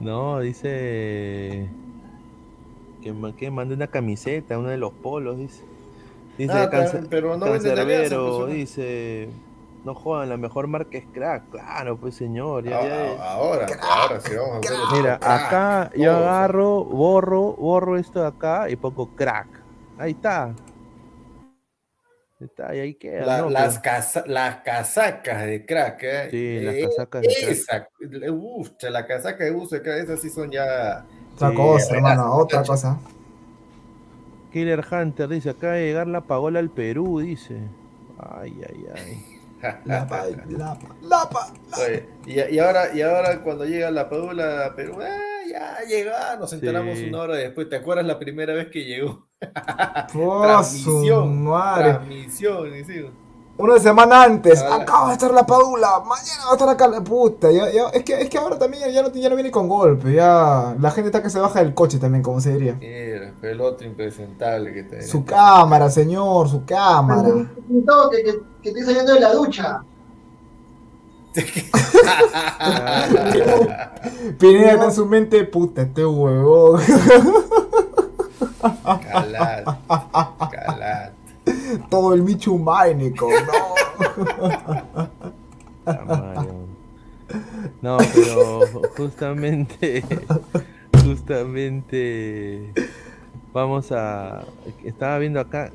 No, 0.00 0.38
dice 0.40 1.68
que, 3.02 3.14
que 3.36 3.50
mande 3.50 3.74
una 3.74 3.86
camiseta, 3.88 4.58
uno 4.58 4.68
de 4.68 4.76
los 4.78 4.92
polos, 4.92 5.38
dice. 5.38 5.64
Dice 6.36 6.52
Ah, 6.52 6.70
Cance- 6.70 7.06
pero- 7.10 7.36
no 7.36 7.46
Cancerbero, 7.46 8.44
pues, 8.46 8.54
dice, 8.54 9.28
no 9.84 9.94
jodan, 9.94 10.28
la 10.28 10.36
mejor 10.36 10.68
marca 10.68 10.96
es 10.98 11.04
crack, 11.12 11.50
claro, 11.50 11.96
pues 11.96 12.14
señor. 12.14 12.62
ya- 12.64 12.78
Ah, 12.78 12.86
ya- 12.86 13.16
ah, 13.18 13.32
Ahora, 13.32 13.66
ahora 13.82 14.20
sí 14.20 14.34
vamos 14.36 14.54
a 14.54 14.58
hacer 14.60 14.78
Mira, 14.92 15.18
crack, 15.18 15.42
acá 15.42 15.90
yo 15.96 16.16
agarro, 16.16 16.84
borro, 16.84 17.54
borro 17.54 17.96
esto 17.96 18.20
de 18.20 18.26
acá 18.28 18.70
y 18.70 18.76
pongo 18.76 19.08
crack. 19.16 19.48
Ahí 19.98 20.12
está. 20.12 20.54
Ahí 22.40 22.46
está, 22.46 22.74
y 22.74 22.78
ahí 22.80 22.94
queda. 22.94 23.26
La- 23.26 23.38
¿no? 23.38 23.50
las, 23.50 23.78
Pero- 23.78 23.82
casa- 23.82 24.24
las 24.26 24.56
casacas 24.62 25.44
de 25.46 25.66
crack, 25.66 26.02
¿eh? 26.04 26.28
Sí, 26.30 26.60
las 26.60 26.74
Eh, 26.74 26.88
casacas 26.88 27.22
de 27.22 27.28
crack. 27.28 27.50
Esa, 27.50 27.88
uf, 28.32 28.70
la 28.82 29.06
casaca 29.06 29.44
de 29.44 29.50
uso 29.50 29.74
de 29.74 29.82
crack, 29.82 29.98
esas 30.04 30.20
sí 30.20 30.30
son 30.30 30.50
ya. 30.50 31.04
Otra 31.34 31.50
Sí, 31.50 31.56
cosa, 31.56 31.94
hermano, 31.96 32.34
otra 32.36 32.62
cosa. 32.62 32.98
Killer 34.52 34.84
Hunter 34.90 35.28
dice, 35.28 35.50
acaba 35.50 35.74
de 35.74 35.86
llegar 35.86 36.06
la 36.06 36.22
pagola 36.22 36.58
al 36.58 36.70
Perú, 36.70 37.20
dice. 37.20 37.58
Ay, 38.18 38.60
ay, 38.68 38.86
ay. 38.94 39.24
Lapa, 39.84 40.24
lapa, 40.48 40.94
lapa. 41.02 41.52
Oye, 41.76 42.08
y, 42.24 42.54
y 42.54 42.58
ahora, 42.60 42.94
y 42.94 43.02
ahora 43.02 43.40
cuando 43.42 43.64
llega 43.64 43.90
la 43.90 44.08
Padula 44.08 44.66
a 44.66 44.74
Perú, 44.76 44.98
ah, 45.02 45.16
ya 45.50 45.78
llega, 45.88 46.36
nos 46.36 46.52
enteramos 46.52 46.98
Sí. 46.98 47.08
una 47.08 47.20
hora 47.20 47.36
después. 47.36 47.68
¿Te 47.68 47.76
acuerdas 47.76 48.06
la 48.06 48.18
primera 48.18 48.54
vez 48.54 48.68
que 48.70 48.84
llegó? 48.84 49.26
Oh, 49.40 49.42
su 50.12 50.42
Transmisión, 50.42 51.44
madre. 51.44 51.92
Transmisión, 51.94 52.70
sí. 52.86 53.10
Una 53.60 53.76
semana 53.80 54.22
antes, 54.22 54.62
Ah. 54.62 54.76
acaba 54.82 55.08
de 55.08 55.14
estar 55.14 55.32
la 55.32 55.44
Padula, 55.44 55.98
mañana 56.06 56.44
va 56.46 56.50
a 56.50 56.52
estar 56.52 56.68
acá 56.68 56.86
la 56.86 57.00
puta. 57.02 57.50
Ya, 57.50 57.68
ya- 57.72 57.88
es, 57.92 58.04
que, 58.04 58.20
es 58.20 58.30
que 58.30 58.38
ahora 58.38 58.56
también 58.56 58.88
ya, 58.92 59.02
no, 59.02 59.10
ya 59.12 59.28
no 59.28 59.34
viene 59.34 59.50
con 59.50 59.68
golpe, 59.68 60.12
ya 60.12 60.76
la 60.78 60.90
gente 60.92 61.08
está 61.08 61.20
que 61.24 61.28
se 61.30 61.40
baja 61.40 61.58
del 61.58 61.74
coche 61.74 61.98
también, 61.98 62.22
como 62.22 62.40
se 62.40 62.52
diría. 62.52 62.74
Mira, 62.74 63.32
el 63.42 63.60
otro 63.60 63.84
impresentable 63.84 64.72
que 64.72 64.84
te 64.84 65.02
Su 65.02 65.24
cámara, 65.24 65.90
señor, 65.90 66.48
su 66.48 66.64
cámara. 66.64 67.28
Toque 67.84 68.22
que, 68.22 68.32
que 68.62 68.68
estoy 68.68 68.84
saliendo 68.84 69.14
de 69.14 69.20
la 69.20 69.32
ducha. 69.32 69.82
Pineda 74.38 74.84
en 74.84 74.92
su 74.92 75.06
mente, 75.06 75.44
puta, 75.44 75.82
este 75.82 76.04
huevón. 76.04 76.80
Calate, 79.10 79.64
calate. 80.50 81.12
Todo 81.90 82.14
el 82.14 82.22
Michu 82.22 82.58
Mánico, 82.58 83.28
no. 85.86 86.68
No, 87.80 87.98
pero 88.14 88.60
justamente, 88.96 90.02
justamente, 91.04 92.72
vamos 93.52 93.92
a, 93.92 94.42
estaba 94.84 95.18
viendo 95.18 95.40
acá, 95.40 95.70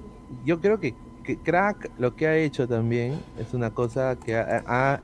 yo 0.46 0.60
creo 0.60 0.80
que, 0.80 0.96
que 1.24 1.38
Crack 1.38 1.90
lo 1.98 2.16
que 2.16 2.28
ha 2.28 2.36
hecho 2.38 2.68
también 2.68 3.20
es 3.40 3.54
una 3.54 3.72
cosa 3.72 4.16
que 4.24 4.36
ha, 4.36 4.64
ha- 4.68 5.04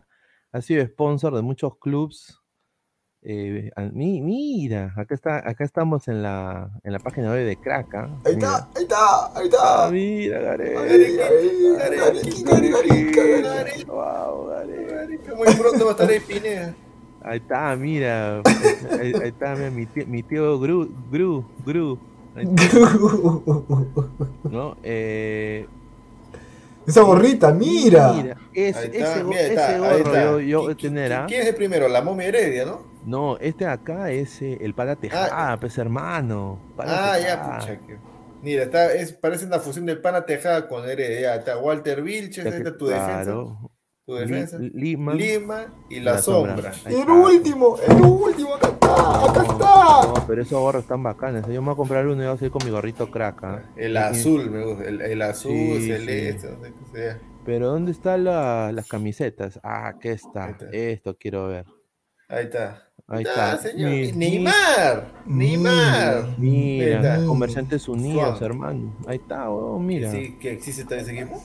ha 0.51 0.61
sido 0.61 0.85
sponsor 0.85 1.35
de 1.35 1.41
muchos 1.41 1.75
clubs. 1.77 2.35
eh, 3.21 3.69
mira, 3.93 4.93
acá 4.95 5.13
está, 5.15 5.37
acá 5.37 5.63
estamos 5.63 6.07
en 6.07 6.21
la, 6.23 6.69
en 6.83 6.93
la 6.93 6.99
página 6.99 7.31
web 7.31 7.45
de 7.45 7.55
Crack. 7.57 7.93
¿ah? 7.95 8.09
Ahí 8.25 8.35
Mira. 8.35 8.47
está, 8.47 8.69
ahí 8.75 8.83
está, 8.83 9.25
ahí 9.37 9.49
Ah, 9.59 9.85
está. 9.85 9.91
mira. 9.91 10.51
Ahí, 10.53 10.79
ahí, 10.79 11.17
Gareca, 11.77 12.03
Gareca, 12.45 13.23
Gareca. 13.41 13.91
Wow, 13.91 14.47
Gareth. 14.47 15.35
Muy 15.35 15.53
pronto 15.55 15.85
va 15.85 15.91
a 15.91 15.93
estar 15.93 16.09
ahí 16.09 16.19
Pineda. 16.21 16.73
Ahí 17.21 17.37
está, 17.39 17.75
mira. 17.75 18.41
Ahí, 18.99 19.13
ahí 19.21 19.29
está, 19.29 19.55
mira, 19.55 19.69
mi 19.71 19.85
tío, 19.85 20.07
mi 20.07 20.23
tío 20.23 20.57
Gru, 20.59 20.89
Gru, 21.11 21.45
Gru. 21.65 21.99
¿no? 24.49 24.77
Eh, 24.83 25.67
Esa 26.89 27.01
gorrita, 27.01 27.51
mira. 27.53 28.09
Ahí 28.11 28.35
está, 28.53 28.83
ese, 28.83 29.23
mira, 29.23 29.41
está, 29.41 29.53
ese 29.65 29.73
ahí 29.73 29.79
gorro 29.79 29.97
está. 29.97 30.23
yo, 30.23 30.39
yo 30.39 30.61
voy 30.63 30.71
a 30.73 30.75
¿Qui- 30.75 30.81
tener, 30.81 31.11
qui- 31.11 31.15
¿ah? 31.15 31.25
¿Quién 31.27 31.41
es 31.41 31.47
el 31.47 31.55
primero? 31.55 31.87
La 31.87 32.01
momia 32.01 32.27
Heredia, 32.27 32.65
¿no? 32.65 32.87
No, 33.05 33.37
este 33.37 33.65
de 33.65 33.71
acá 33.71 34.11
es 34.11 34.41
eh, 34.41 34.57
el 34.61 34.73
pala 34.73 34.95
tejada, 34.95 35.57
pues 35.59 35.77
hermano. 35.77 36.59
Pala 36.75 37.13
Ah, 37.13 37.19
ya, 37.19 37.41
pucha. 37.43 37.79
Mira, 38.41 38.63
está, 38.63 38.93
es, 38.93 39.11
parece 39.13 39.45
una 39.45 39.59
fusión 39.59 39.85
del 39.85 39.99
pana 40.01 40.25
Tejada 40.25 40.67
con 40.67 40.87
Heredia. 40.89 41.35
Está 41.35 41.57
Walter 41.57 42.01
Vilches, 42.01 42.45
ahí 42.45 42.53
está 42.53 42.77
tu 42.77 42.87
defensa. 42.87 43.23
Claro. 43.23 43.68
Tu 44.09 44.15
Li- 44.15 44.21
defensa. 44.21 44.57
Lima. 44.57 45.13
Lima 45.13 45.65
y 45.87 45.99
la, 45.99 46.13
La 46.13 46.17
sombra. 46.23 46.73
sombra. 46.73 46.99
El 47.03 47.09
último, 47.11 47.77
el 47.87 48.01
último, 48.01 48.55
acá 48.55 48.69
está, 48.69 49.25
acá 49.29 49.41
está. 49.43 50.07
No, 50.07 50.25
pero 50.27 50.41
esos 50.41 50.59
gorros 50.59 50.81
están 50.81 51.03
bacanes. 51.03 51.45
Yo 51.45 51.61
me 51.61 51.67
voy 51.67 51.73
a 51.73 51.77
comprar 51.77 52.05
uno 52.07 52.15
y 52.15 52.17
voy 52.17 52.25
a 52.25 52.31
hacer 52.31 52.49
con 52.49 52.65
mi 52.65 52.71
gorrito 52.71 53.11
crack. 53.11 53.43
¿ah? 53.43 53.61
El 53.77 53.95
azul, 53.97 54.49
me 54.49 54.65
gusta. 54.65 54.85
El, 54.85 55.01
el 55.01 55.21
azul, 55.21 55.51
Sí, 55.51 55.87
celeste, 55.87 56.49
no 56.49 56.63
sé 56.63 56.73
qué 56.73 56.97
sea. 56.97 57.19
Pero 57.45 57.67
¿dónde 57.69 57.91
están 57.91 58.23
la- 58.23 58.71
las 58.71 58.87
camisetas? 58.87 59.59
Ah, 59.61 59.89
aquí 59.89 60.07
está. 60.07 60.45
Ahí 60.45 60.51
está. 60.53 60.65
Esto 60.71 61.15
quiero 61.19 61.47
ver. 61.47 61.65
Ahí 62.29 62.45
está. 62.45 62.83
Ahí 63.07 63.23
Ah, 63.27 63.53
está. 63.55 63.57
señor. 63.69 63.91
Mi- 63.91 64.11
Neymar. 64.11 65.11
Mira. 65.25 65.61
Neymar. 65.61 66.25
Mira, 66.39 66.97
Mira. 66.99 67.25
Comerciantes 67.27 67.87
Unidos, 67.87 68.39
Suave. 68.39 68.45
hermano. 68.47 68.95
Ahí 69.07 69.17
está, 69.17 69.49
weón, 69.51 69.85
mira. 69.85 70.09
Sí, 70.11 70.35
que 70.39 70.51
existe 70.51 70.83
también 70.83 71.01
ese 71.01 71.19
equipo. 71.21 71.43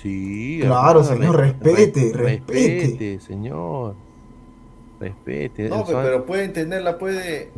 Sí, 0.00 0.58
Claro, 0.60 1.00
hermano, 1.00 1.04
señor, 1.04 1.36
re- 1.36 1.46
respete, 1.46 2.12
re- 2.12 2.22
respete. 2.22 2.52
Respete, 2.52 3.20
señor. 3.20 3.96
Respete. 5.00 5.68
No, 5.68 5.76
el 5.80 5.84
pe- 5.84 5.90
Swan- 5.92 6.04
pero 6.04 6.26
pueden 6.26 6.52
tenerla, 6.52 6.98
puede. 6.98 7.50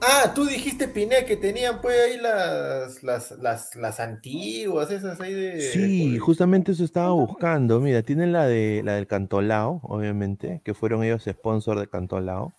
Ah, 0.00 0.32
tú 0.34 0.44
dijiste, 0.46 0.88
Pinea, 0.88 1.24
que 1.24 1.36
tenían 1.36 1.80
pues 1.80 1.96
ahí 1.98 2.18
las, 2.20 3.02
las, 3.02 3.30
las, 3.32 3.74
las 3.76 4.00
antiguas, 4.00 4.90
esas 4.90 5.20
ahí 5.20 5.32
de. 5.34 5.60
Sí, 5.60 6.12
de- 6.12 6.18
justamente 6.18 6.72
eso 6.72 6.84
estaba 6.84 7.12
buscando. 7.12 7.80
Mira, 7.80 8.02
tienen 8.02 8.32
la 8.32 8.46
de 8.46 8.82
la 8.84 8.94
del 8.94 9.06
Cantolao, 9.06 9.80
obviamente, 9.82 10.60
que 10.64 10.74
fueron 10.74 11.04
ellos 11.04 11.24
sponsor 11.30 11.78
de 11.80 11.86
Cantolao. 11.86 12.52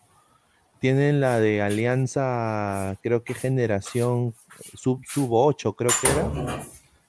Tienen 0.80 1.20
la 1.20 1.40
de 1.40 1.62
Alianza, 1.64 2.96
creo 3.02 3.24
que 3.24 3.34
generación 3.34 4.34
sub, 4.76 5.02
sub 5.06 5.30
8, 5.32 5.74
creo 5.74 5.90
que 6.02 6.08
era. 6.10 6.62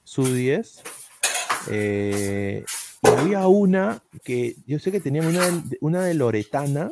Sub 0.03 0.25
10. 0.27 0.81
Eh, 1.69 2.63
y 3.03 3.07
había 3.07 3.47
una 3.47 4.01
que 4.23 4.55
yo 4.65 4.79
sé 4.79 4.91
que 4.91 4.99
tenían 4.99 5.25
una 5.27 5.45
de, 5.45 5.77
una 5.81 6.03
de 6.03 6.13
Loretana. 6.13 6.91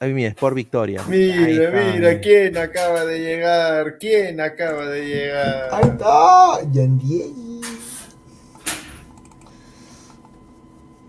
Ay, 0.00 0.12
mira, 0.12 0.28
Sport 0.28 0.54
Victoria. 0.54 1.02
Mira, 1.08 1.70
mira, 1.92 2.20
¿quién 2.20 2.56
acaba 2.56 3.04
de 3.04 3.18
llegar? 3.18 3.98
¿Quién 3.98 4.40
acaba 4.40 4.86
de 4.86 5.04
llegar? 5.06 5.68
Ahí 5.72 5.88
está, 5.90 6.70
Yandiei. 6.70 7.34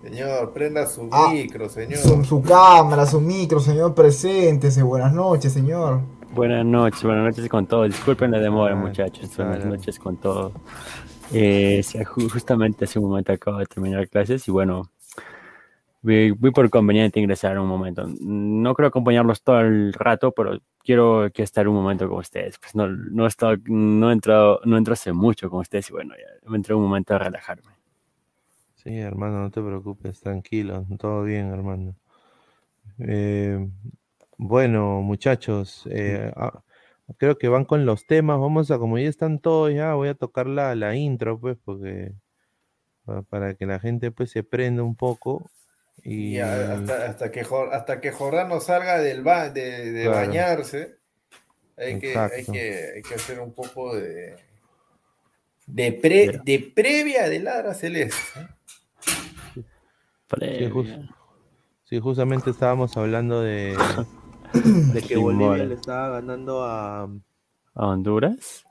Señor, 0.02 0.54
prenda 0.54 0.88
su 0.88 1.08
Ah, 1.12 1.30
micro, 1.32 1.70
señor. 1.70 2.00
Su, 2.00 2.24
su 2.24 2.42
cámara, 2.42 3.06
su 3.06 3.20
micro, 3.22 3.60
señor, 3.60 3.94
preséntese. 3.94 4.82
Buenas 4.82 5.14
noches, 5.14 5.54
señor. 5.54 6.02
Buenas 6.34 6.66
noches, 6.66 7.04
buenas 7.04 7.26
noches 7.26 7.50
con 7.50 7.68
todos. 7.68 7.88
Disculpen 7.90 8.32
la 8.32 8.40
demora, 8.40 8.74
Ah, 8.74 8.78
muchachos. 8.78 9.30
Buenas 9.36 9.58
claro. 9.58 9.70
noches 9.76 10.00
con 10.00 10.18
todos. 10.18 10.54
Eh, 11.34 11.82
justamente 12.32 12.86
hace 12.86 12.99
un 12.99 13.05
momento 13.09 13.32
acabo 13.32 13.57
de 13.59 13.65
terminar 13.65 14.07
clases 14.09 14.47
y 14.47 14.51
bueno, 14.51 14.89
vi, 16.01 16.32
vi 16.32 16.51
por 16.51 16.69
conveniente 16.69 17.19
ingresar 17.19 17.59
un 17.59 17.67
momento. 17.67 18.05
No 18.19 18.73
creo 18.73 18.88
acompañarlos 18.89 19.43
todo 19.43 19.59
el 19.61 19.93
rato, 19.93 20.32
pero 20.32 20.59
quiero 20.84 21.30
que 21.34 21.43
estar 21.43 21.67
un 21.67 21.75
momento 21.75 22.07
con 22.09 22.19
ustedes. 22.19 22.57
Pues 22.59 22.75
no, 22.75 22.88
no, 22.88 23.25
he 23.25 23.27
estado- 23.27 23.57
no, 23.65 24.09
he 24.09 24.13
entrado, 24.13 24.61
no 24.65 24.77
entro 24.77 24.93
hace 24.93 25.11
mucho 25.13 25.49
con 25.49 25.59
ustedes 25.61 25.89
y 25.89 25.93
bueno, 25.93 26.15
ya 26.17 26.49
me 26.49 26.57
entré 26.57 26.73
un 26.73 26.84
momento 26.84 27.15
a 27.15 27.19
relajarme. 27.19 27.71
Sí, 28.75 28.97
hermano, 28.97 29.41
no 29.41 29.51
te 29.51 29.61
preocupes, 29.61 30.21
tranquilo, 30.21 30.86
todo 30.97 31.23
bien, 31.23 31.47
hermano. 31.51 31.95
Eh, 32.99 33.67
bueno, 34.38 35.01
muchachos, 35.01 35.88
eh, 35.91 36.32
ah, 36.36 36.61
creo 37.18 37.38
que 37.38 37.47
van 37.47 37.66
con 37.66 37.86
los 37.86 38.05
temas. 38.05 38.39
Vamos 38.39 38.70
a, 38.72 38.78
como 38.78 38.97
ya 38.97 39.10
están 39.10 39.39
todos, 39.39 39.74
ya 39.74 39.93
voy 39.95 40.10
a 40.10 40.16
tocar 40.16 40.47
la, 40.47 40.76
la 40.76 40.95
intro, 40.95 41.39
pues, 41.39 41.57
porque 41.64 42.14
pa- 43.05 43.24
para 43.24 43.55
que 43.55 43.66
la 43.66 43.80
gente 43.80 44.12
pues 44.12 44.32
se 44.32 44.43
prenda 44.43 44.84
un 44.84 44.95
poco. 44.95 45.49
Y 46.03 46.38
hasta, 46.39 47.05
hasta 47.07 47.32
que 47.32 47.45
hasta 47.72 47.99
que 47.99 48.12
Jordano 48.12 48.60
salga 48.62 48.99
del 48.99 49.22
ba 49.22 49.49
de, 49.49 49.91
de 49.91 50.03
Claro. 50.05 50.18
bañarse, 50.28 50.95
hay 51.78 51.99
que, 51.99 52.18
hay, 52.18 52.45
que, 52.45 52.91
hay 52.95 53.01
que 53.01 53.16
hacer 53.16 53.39
un 53.41 53.53
poco 53.53 53.95
de, 53.95 54.36
De, 55.68 55.91
pre- 55.91 56.39
de 56.43 56.72
previa 56.74 57.28
de 57.30 57.39
Ladra 57.39 57.74
Celeste. 57.74 58.16
Sí, 59.53 59.64
Previa. 60.28 60.70
jus- 60.70 61.10
sí, 61.84 61.99
justamente 61.99 62.51
estábamos 62.51 62.95
hablando 62.95 63.41
de, 63.41 63.76
de 64.93 65.02
que 65.02 65.18
Bolivia 65.18 65.66
le 65.66 65.76
estaba 65.76 66.10
ganando 66.10 66.64
a, 66.64 67.04
¿A 67.04 67.88
Honduras? 67.88 68.64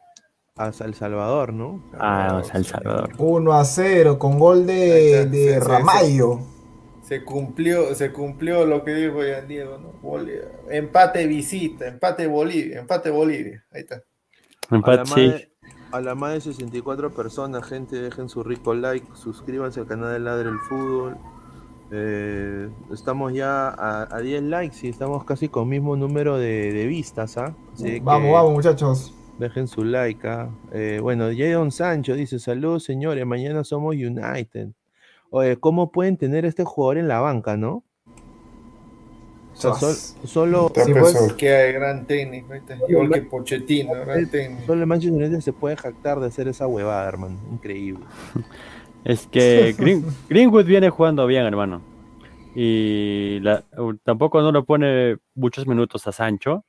a 0.59 0.72
El 0.85 0.95
Salvador, 0.95 1.53
¿no? 1.53 1.83
Ah, 1.99 2.43
a 2.53 2.59
El 2.59 2.64
Salvador. 2.64 3.11
1 3.16 3.53
a 3.53 3.64
0 3.64 4.18
con 4.18 4.39
gol 4.39 4.66
de, 4.66 5.26
de 5.26 5.55
sí, 5.55 5.59
Ramallo. 5.61 6.41
Se 7.03 7.24
cumplió, 7.24 7.95
se 7.95 8.12
cumplió 8.12 8.66
lo 8.66 8.85
que 8.85 8.93
dijo 8.93 9.24
Ian 9.24 9.49
Diego, 9.49 9.79
¿no? 9.79 10.18
Empate 10.68 11.26
visita, 11.26 11.87
empate 11.87 12.26
Bolivia, 12.26 12.81
empate 12.81 13.11
Bolivia. 13.11 13.64
Ahí 13.72 13.81
está. 13.83 14.03
A 14.70 14.74
la, 14.74 15.03
Empate, 15.03 15.20
de, 15.20 15.53
a 15.93 16.01
la 16.01 16.14
más 16.14 16.35
de 16.35 16.41
64 16.41 17.14
personas, 17.14 17.64
gente, 17.64 17.97
dejen 17.97 18.29
su 18.29 18.43
rico 18.43 18.74
like, 18.74 19.07
suscríbanse 19.14 19.81
al 19.81 19.87
canal 19.87 20.12
de 20.12 20.18
Ladre 20.18 20.51
el 20.51 20.59
Fútbol. 20.59 21.16
Eh, 21.91 22.68
estamos 22.93 23.32
ya 23.32 23.68
a, 23.68 24.14
a 24.14 24.20
10 24.20 24.43
likes 24.43 24.76
y 24.86 24.91
estamos 24.91 25.24
casi 25.24 25.49
con 25.49 25.68
mismo 25.68 25.97
número 25.97 26.36
de, 26.36 26.72
de 26.72 26.86
vistas, 26.86 27.39
¿ah? 27.39 27.55
Así 27.72 28.01
Vamos, 28.01 28.26
que 28.26 28.32
vamos, 28.32 28.53
muchachos. 28.53 29.14
Dejen 29.39 29.68
su 29.68 29.84
like, 29.84 30.26
¿ah? 30.28 30.51
Eh, 30.72 30.99
bueno, 31.03 31.28
Jadon 31.34 31.70
Sancho 31.70 32.14
dice, 32.14 32.39
saludos 32.39 32.84
señores, 32.84 33.24
mañana 33.24 33.64
somos 33.64 33.95
United. 33.95 34.68
Oye, 35.30 35.57
¿cómo 35.59 35.91
pueden 35.91 36.16
tener 36.16 36.45
este 36.45 36.64
jugador 36.64 36.99
en 36.99 37.09
la 37.09 37.20
banca, 37.20 37.57
no? 37.57 37.84
O 39.55 39.61
sea, 39.61 39.74
sol- 39.74 39.97
solo, 40.28 40.66
Está 40.68 40.84
Sí, 40.84 40.93
pensado 40.93 41.24
pues. 41.26 41.32
que 41.34 41.53
hay 41.53 41.72
gran 41.72 42.07
técnico, 42.07 42.55
igual 42.89 43.11
que 43.11 43.22
Pochettino, 43.22 43.93
gran 43.93 44.28
técnico. 44.30 44.66
solo 44.66 44.80
el 44.82 44.86
Manchester 44.86 45.20
United 45.20 45.41
se 45.41 45.53
puede 45.53 45.76
jactar 45.76 46.20
de 46.20 46.26
hacer 46.26 46.47
esa 46.49 46.66
huevada, 46.66 47.09
hermano. 47.09 47.39
Increíble. 47.51 48.05
Es 49.05 49.26
que 49.26 49.74
Green- 49.78 50.05
Greenwood 50.28 50.64
viene 50.66 50.90
jugando 50.90 51.26
bien, 51.26 51.44
hermano. 51.46 51.82
Y 52.55 53.38
la- 53.40 53.64
tampoco 54.03 54.40
no 54.42 54.51
lo 54.53 54.64
pone 54.64 55.16
muchos 55.34 55.66
minutos 55.66 56.07
a 56.07 56.12
Sancho 56.12 56.64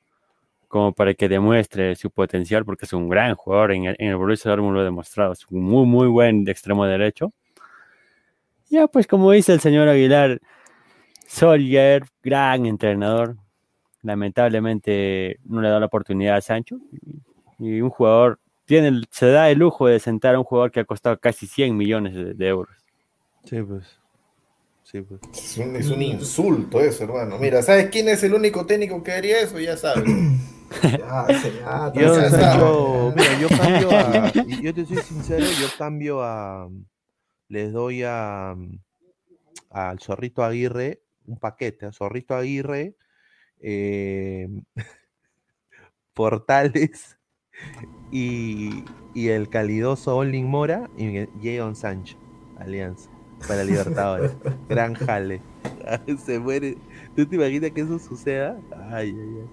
como 0.68 0.92
para 0.92 1.14
que 1.14 1.28
demuestre 1.28 1.96
su 1.96 2.10
potencial, 2.10 2.64
porque 2.64 2.84
es 2.84 2.92
un 2.92 3.08
gran 3.08 3.34
jugador. 3.34 3.72
En 3.72 3.86
el, 3.86 3.96
en 3.98 4.08
el 4.10 4.16
Borussia 4.16 4.50
Dortmund 4.50 4.74
lo 4.74 4.80
ha 4.82 4.84
demostrado. 4.84 5.32
Es 5.32 5.44
un 5.50 5.62
muy, 5.62 5.84
muy 5.84 6.06
buen 6.06 6.44
de 6.44 6.52
extremo 6.52 6.86
derecho. 6.86 7.32
Ya, 8.68 8.86
pues 8.86 9.08
como 9.08 9.32
dice 9.32 9.52
el 9.52 9.58
señor 9.58 9.88
Aguilar, 9.88 10.40
Soldier, 11.26 12.04
gran 12.22 12.66
entrenador. 12.66 13.36
Lamentablemente 14.02 15.38
no 15.44 15.60
le 15.60 15.68
da 15.68 15.80
la 15.80 15.86
oportunidad 15.86 16.36
a 16.36 16.40
Sancho. 16.40 16.76
Y, 17.58 17.66
y 17.76 17.80
un 17.80 17.90
jugador 17.90 18.38
tiene, 18.70 19.02
se 19.10 19.26
da 19.26 19.50
el 19.50 19.58
lujo 19.58 19.88
de 19.88 19.98
sentar 19.98 20.36
a 20.36 20.38
un 20.38 20.44
jugador 20.44 20.70
que 20.70 20.78
ha 20.78 20.84
costado 20.84 21.18
casi 21.18 21.48
100 21.48 21.76
millones 21.76 22.14
de, 22.14 22.34
de 22.34 22.46
euros. 22.46 22.72
Sí, 23.42 23.60
pues. 23.62 23.98
Sí, 24.84 25.00
pues. 25.00 25.20
Es 25.32 25.56
un, 25.58 25.74
es 25.74 25.90
un 25.90 26.00
insulto 26.00 26.80
eso, 26.80 27.02
hermano. 27.02 27.36
Mira, 27.36 27.62
¿sabes 27.62 27.90
quién 27.90 28.08
es 28.08 28.22
el 28.22 28.32
único 28.32 28.66
técnico 28.66 29.02
que 29.02 29.10
haría 29.10 29.40
eso? 29.40 29.58
Ya 29.58 29.76
sabes. 29.76 30.04
Ya, 30.82 31.26
se- 31.40 31.52
ya, 31.52 31.92
Yo, 31.92 32.14
ya 32.16 32.30
ya. 32.30 33.12
mira, 33.16 33.40
yo 33.40 33.48
cambio 33.48 33.90
a. 33.90 34.32
Yo 34.62 34.72
te 34.72 34.86
soy 34.86 34.98
sincero, 34.98 35.44
yo 35.60 35.66
cambio 35.76 36.22
a. 36.22 36.68
Les 37.48 37.72
doy 37.72 38.04
a. 38.04 38.54
Al 39.70 39.98
Zorrito 39.98 40.44
Aguirre 40.44 41.02
un 41.26 41.38
paquete. 41.38 41.86
A 41.86 41.92
Zorrito 41.92 42.36
Aguirre. 42.36 42.94
eh, 43.60 44.46
Portales. 46.14 47.18
Y, 48.10 48.84
y 49.14 49.28
el 49.28 49.48
calidoso 49.48 50.16
Olin 50.16 50.46
Mora 50.48 50.88
y 50.96 51.26
Jadon 51.42 51.74
Sancho. 51.76 52.16
Alianza. 52.58 53.08
Para 53.48 53.64
Libertadores. 53.64 54.36
Gran 54.68 54.94
jale. 54.94 55.40
Se 56.24 56.38
muere. 56.38 56.76
¿Tú 57.16 57.26
te 57.26 57.36
imaginas 57.36 57.70
que 57.70 57.80
eso 57.82 57.98
suceda? 57.98 58.56
Ay, 58.90 59.16
ay, 59.18 59.36
ay. 59.42 59.48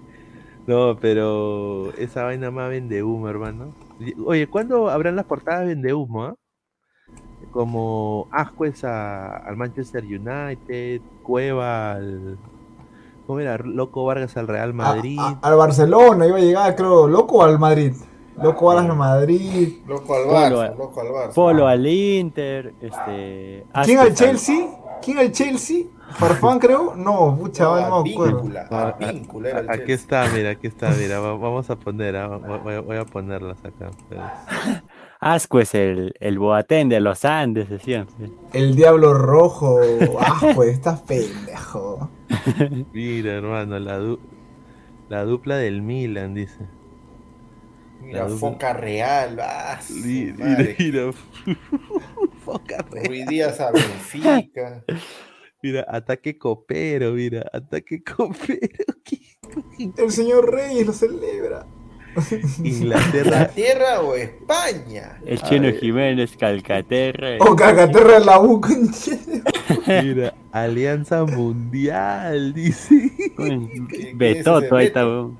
No, 0.66 0.98
pero 1.00 1.92
esa 1.96 2.24
vaina 2.24 2.50
más 2.50 2.68
vende 2.68 3.02
humo, 3.02 3.28
hermano. 3.28 3.72
Oye, 4.26 4.46
¿cuándo 4.48 4.90
habrán 4.90 5.16
las 5.16 5.24
portadas 5.24 5.66
vende 5.66 5.94
humo, 5.94 6.24
ah? 6.24 6.34
Como 7.50 8.28
Ascuez 8.30 8.84
a- 8.84 9.36
al 9.38 9.56
Manchester 9.56 10.04
United, 10.04 11.00
Cueva 11.22 11.92
al. 11.92 12.38
¿Cómo 13.26 13.40
era? 13.40 13.56
Loco 13.58 14.04
Vargas 14.04 14.36
al 14.36 14.48
Real 14.48 14.70
A- 14.70 14.72
Madrid. 14.74 15.18
a- 15.18 15.38
al 15.42 15.56
Barcelona 15.56 16.26
iba 16.26 16.36
a 16.36 16.40
llegar, 16.40 16.76
creo, 16.76 17.08
loco 17.08 17.42
al 17.42 17.58
Madrid. 17.58 17.92
Loco 18.42 18.70
al 18.70 18.94
Madrid. 18.96 19.78
Loco 19.86 20.14
al 20.14 20.24
Polo 20.24 20.32
Barça, 20.38 20.72
a- 20.72 20.74
loco 20.74 21.00
al 21.00 21.06
Barça. 21.08 21.34
Polo 21.34 21.66
al 21.66 21.86
Inter, 21.86 22.74
este. 22.80 23.64
¿Quién 23.84 23.98
al 23.98 24.14
Chelsea? 24.14 24.66
¿Quién 25.02 25.18
al 25.18 25.32
Chelsea? 25.32 25.84
¿Farfán 26.12 26.58
creo? 26.60 26.94
No, 26.96 27.36
pucha, 27.38 27.64
No, 27.64 28.02
me 28.04 28.12
acuerdo. 28.12 28.44
Ah, 28.70 28.94
a 29.00 29.10
víncula 29.10 29.48
era 29.50 29.60
el 29.60 29.70
A- 29.70 29.72
Aquí 29.74 29.92
está, 29.92 30.26
mira, 30.34 30.50
aquí 30.50 30.66
está, 30.66 30.90
mira. 30.90 31.20
va- 31.20 31.36
Vamos 31.36 31.68
a 31.70 31.76
poner, 31.76 32.16
ah, 32.16 32.38
voy, 32.84 32.96
a 32.96 33.04
ponerlas 33.04 33.58
acá. 33.64 33.90
pues. 34.08 34.20
Ascuez, 35.20 35.74
el, 35.74 36.14
el 36.20 36.38
Boatén 36.38 36.88
de 36.88 37.00
los 37.00 37.24
Andes, 37.24 37.68
decían. 37.68 38.06
El 38.52 38.76
Diablo 38.76 39.14
Rojo. 39.14 39.80
Ah, 40.20 40.52
pues 40.54 40.70
estás 40.74 41.02
pendejo. 41.02 42.08
Mira, 42.92 43.32
hermano, 43.32 43.78
la, 43.80 43.98
du- 43.98 44.20
la 45.08 45.24
dupla 45.24 45.56
del 45.56 45.82
Milan, 45.82 46.34
dice. 46.34 46.68
Mira, 48.00 48.20
La 48.24 48.28
dupla- 48.28 48.38
Foca 48.38 48.72
Real. 48.72 49.38
Ah, 49.40 49.80
Mira. 49.90 51.12
Foca 52.44 52.78
Real. 52.90 53.06
Ruiz 53.06 53.26
Díaz 53.26 53.60
a 53.60 53.70
Benfica. 53.72 54.84
Mira, 55.62 55.84
ataque 55.88 56.38
copero, 56.38 57.10
mira, 57.12 57.44
ataque 57.52 58.00
copero. 58.04 58.94
El 59.96 60.10
señor 60.12 60.52
Reyes 60.54 60.86
lo 60.86 60.92
celebra. 60.92 61.66
Inglaterra, 62.62 63.48
¿Tierra 63.48 64.00
o 64.00 64.14
España? 64.14 65.20
El 65.26 65.42
Chino 65.42 65.72
Jiménez, 65.72 66.36
Calcaterra. 66.36 67.38
O 67.40 67.56
Cagaterra 67.56 68.18
en 68.18 68.26
la 68.26 68.40
U, 68.40 68.60
mira, 69.86 70.32
Alianza 70.52 71.24
Mundial, 71.24 72.52
dice. 72.54 73.10
Uy, 73.36 73.68
¿Qué- 73.90 73.96
qué 73.98 74.12
Betoto, 74.14 74.76
ahí 74.76 74.86
está. 74.86 75.04
Weón. 75.04 75.38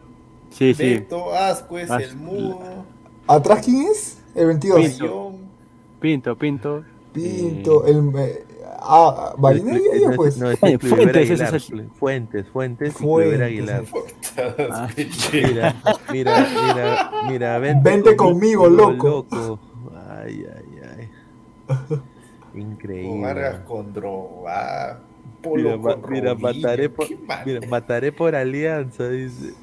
Sí, 0.51 0.75
sí. 0.75 0.95
Beto, 0.95 1.35
Ascuez, 1.35 1.91
As- 1.91 2.03
el 2.03 2.17
Mudo, 2.17 2.61
¿Atrás 3.27 3.65
quién 3.65 3.89
es? 3.89 4.19
El 4.35 4.47
22. 4.47 4.81
Pinto. 4.81 5.35
Pinto, 6.01 6.37
Pinto. 6.39 6.85
Pinto. 7.13 7.87
El. 7.87 8.11
eh, 8.19 8.45
ah, 8.81 9.35
pues. 9.37 10.37
no, 10.39 10.51
es 10.51 10.59
Fuentes, 10.59 11.31
ese 11.31 11.45
Aguilar, 11.45 11.55
es 11.57 11.73
Fuentes, 11.99 12.47
Fuentes 12.49 12.95
Fuentes, 12.95 13.41
Aguilar. 13.41 13.85
Ah, 14.71 14.89
Mira, 15.33 15.75
mira, 16.13 16.47
mira, 16.53 17.11
mira, 17.29 17.59
vente, 17.59 17.91
Vente 17.91 18.17
conmigo, 18.17 18.69
loco. 18.69 19.27
Ay, 20.17 20.45
ay, 20.55 21.09
ay. 21.69 21.99
Increíble. 22.61 23.21
Vargas 23.21 23.61
con 23.67 23.93
Droga. 23.93 25.01
Polo 25.43 25.79
Mira, 26.09 26.35
mataré 26.35 26.89
por, 26.89 27.07
¿Qué 27.07 27.17
ma- 27.17 27.43
mira, 27.45 27.61
mataré 27.69 28.11
por 28.13 28.35
alianza, 28.35 29.09
dice. 29.09 29.55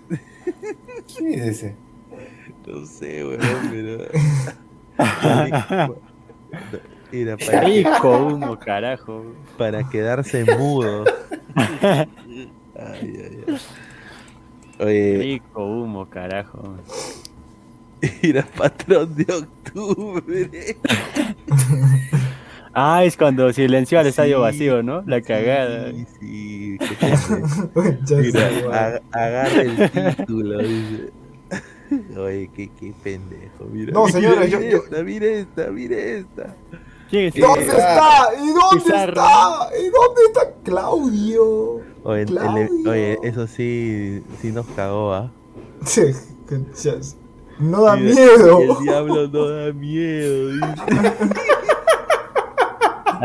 ¿Quién 1.16 1.34
es 1.34 1.42
ese? 1.48 1.76
No 2.68 2.86
sé, 2.86 3.26
weón, 3.26 3.40
pero. 3.70 4.06
Mira, 7.12 7.38
para, 7.38 7.60
que- 7.62 7.66
Rico 7.84 8.18
humo, 8.18 8.58
carajo. 8.60 9.24
para 9.58 9.88
quedarse 9.90 10.44
mudo. 10.58 11.04
Ay, 11.56 12.10
ay, 12.76 13.44
ay. 13.48 13.58
Oye, 14.80 15.18
Rico 15.20 15.66
humo, 15.66 16.10
carajo. 16.10 16.76
mira, 18.22 18.46
patrón 18.58 19.16
de 19.16 19.26
octubre. 19.34 20.78
Ah, 22.78 23.06
es 23.06 23.16
cuando 23.16 23.52
silenció 23.54 24.00
al 24.00 24.08
estadio 24.08 24.38
Sí, 24.38 24.42
vacío, 24.42 24.84
¿no? 24.84 25.02
La 25.08 25.22
cagada. 25.22 25.92
Sí, 25.92 26.06
sí, 26.20 26.78
Mira, 28.16 28.50
ag- 28.72 29.02
agarra 29.12 29.62
el 29.62 30.16
título, 30.18 30.58
dice. 30.60 31.12
Oye, 32.18 32.50
qué, 32.56 32.70
qué 32.80 32.94
pendejo. 33.02 33.66
Mira, 33.72 33.94
No, 33.94 34.08
señores, 34.10 34.48
mira 34.48 34.60
yo- 34.60 34.70
yo- 34.70 34.78
esta, 34.84 35.04
mira 35.04 35.26
esta, 35.26 35.68
mira 35.72 35.96
esta. 35.98 36.56
¿Quién 37.10 37.26
es? 37.28 37.36
¿Dónde 37.36 37.64
Eh, 37.66 37.68
está? 37.68 38.28
¿Y 38.44 38.48
dónde 38.48 38.84
Pizarro. 38.84 39.12
está? 39.14 39.70
¿Y 39.80 39.84
dónde 39.90 40.22
está 40.28 40.54
Claudio? 40.64 41.82
Oye, 42.04 42.22
el- 42.24 42.28
Claudio. 42.28 42.70
oye, 42.92 43.20
eso 43.24 43.48
sí, 43.48 44.22
sí 44.42 44.52
nos 44.52 44.66
cagó, 44.76 45.14
¿ah? 45.14 45.32
Sí, 45.86 46.02
conchas. 46.50 47.16
No 47.60 47.84
da 47.84 47.96
Mira, 47.96 48.16
miedo. 48.16 48.60
El 48.80 48.84
diablo 48.84 49.28
no 49.30 49.48
da 49.48 49.72
miedo, 49.72 50.48
dice. 50.52 50.66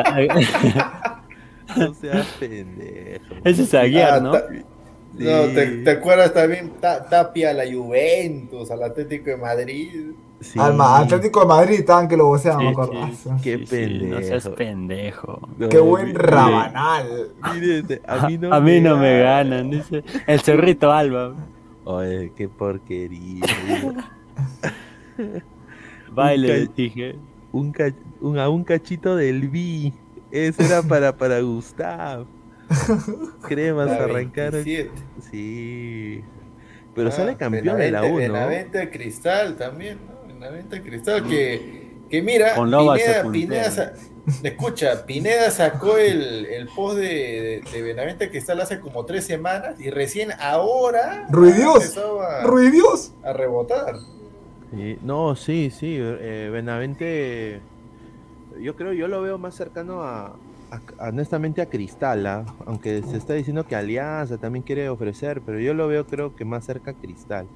No 1.76 1.94
seas 1.94 2.26
pendejo. 2.40 3.34
Ese 3.44 3.62
es 3.62 3.74
Aguiar, 3.74 4.14
Ah, 4.14 4.20
¿no? 4.20 4.32
No. 4.32 4.40
¿te, 5.54 5.66
te 5.84 5.90
acuerdas 5.90 6.32
también? 6.34 6.72
Ta- 6.80 7.04
Tapia 7.08 7.50
a 7.50 7.52
la 7.52 7.64
Juventus, 7.72 8.70
al 8.72 8.82
Atlético 8.82 9.30
de 9.30 9.36
Madrid. 9.36 10.10
Sí, 10.40 10.58
Al 10.58 10.80
Atlético 10.80 11.40
de 11.40 11.46
Madrid 11.46 11.74
estaban 11.80 12.08
que 12.08 12.16
lo 12.16 12.26
voceaban, 12.26 12.60
Sí, 12.60 12.64
me 12.66 12.70
acuerdo. 12.72 12.92
Ah, 12.96 13.10
Qué 13.42 13.58
sí, 13.58 13.66
sí, 13.66 13.98
no 14.04 14.20
seas 14.20 14.48
pendejo. 14.48 14.56
pendejo. 14.56 15.48
no, 15.58 15.68
Qué 15.68 15.78
buen 15.78 16.06
mire, 16.06 16.18
rabanal. 16.18 17.28
mire, 17.54 18.00
a 18.06 18.26
mí 18.26 18.38
no, 18.38 18.54
A 18.54 18.60
mí 18.60 18.80
no 18.80 18.96
me 18.96 19.20
ganan, 19.20 19.70
dice. 19.70 20.02
El 20.26 20.40
zorrito 20.40 20.90
Alba. 20.90 21.34
Oye, 21.84 22.32
qué 22.36 22.48
porquería. 22.48 23.44
Baile, 26.12 26.68
dije. 26.74 27.16
Un, 27.52 28.38
a 28.38 28.48
un 28.48 28.64
cachito 28.64 29.16
del 29.16 29.48
B. 29.48 29.92
Eso 30.30 30.62
era 30.62 30.82
para, 30.82 31.16
para 31.16 31.40
Gustav. 31.40 32.26
Cremas 33.48 33.88
La 33.88 34.04
arrancaron. 34.04 34.62
27. 34.64 34.90
Sí. 35.30 36.22
Pero 36.94 37.08
Ah, 37.08 37.12
sale 37.12 37.36
campeón 37.36 37.78
de 37.78 37.90
la 37.90 38.02
Benavente- 38.02 38.24
1. 38.26 38.32
Benavente 38.34 38.90
Cristal 38.90 39.56
también, 39.56 39.98
¿no? 40.06 40.26
Benavente 40.32 40.82
Cristal 40.82 41.26
que, 41.26 41.96
que 42.08 42.22
mira, 42.22 42.54
Con 42.54 42.70
Loba 42.70 42.96
se 42.98 43.22
Pineda. 43.30 43.30
Pineda 43.30 43.92
escucha, 44.44 45.06
Pineda 45.06 45.50
sacó 45.50 45.98
el, 45.98 46.46
el 46.46 46.66
post 46.68 46.98
de, 46.98 47.04
de, 47.06 47.62
de 47.72 47.82
Benavente 47.82 48.30
Cristal 48.30 48.60
hace 48.60 48.80
como 48.80 49.04
tres 49.04 49.24
semanas 49.24 49.80
y 49.80 49.90
recién 49.90 50.30
ahora 50.38 51.26
Ruidios. 51.30 51.96
a, 51.98 52.42
Ruidios. 52.44 53.12
a 53.24 53.32
rebotar. 53.32 53.94
Sí, 54.70 54.96
no, 55.02 55.34
sí, 55.34 55.70
sí. 55.70 55.96
eh, 55.98 56.48
Benavente, 56.52 57.60
yo 58.60 58.76
creo, 58.76 58.92
yo 58.92 59.08
lo 59.08 59.20
veo 59.22 59.38
más 59.38 59.54
cercano 59.56 60.02
a, 60.02 60.26
a- 60.70 61.08
honestamente, 61.08 61.60
a 61.60 61.66
Cristal, 61.66 62.26
¿ah? 62.26 62.44
aunque 62.66 63.02
se 63.02 63.16
está 63.16 63.34
diciendo 63.34 63.64
que 63.64 63.74
Alianza 63.76 64.38
también 64.38 64.62
quiere 64.62 64.88
ofrecer, 64.88 65.42
pero 65.44 65.58
yo 65.60 65.74
lo 65.74 65.88
veo, 65.88 66.06
creo 66.06 66.34
que 66.34 66.44
más 66.44 66.64
cerca 66.64 66.92
a 66.92 66.94
Cristal. 66.94 67.48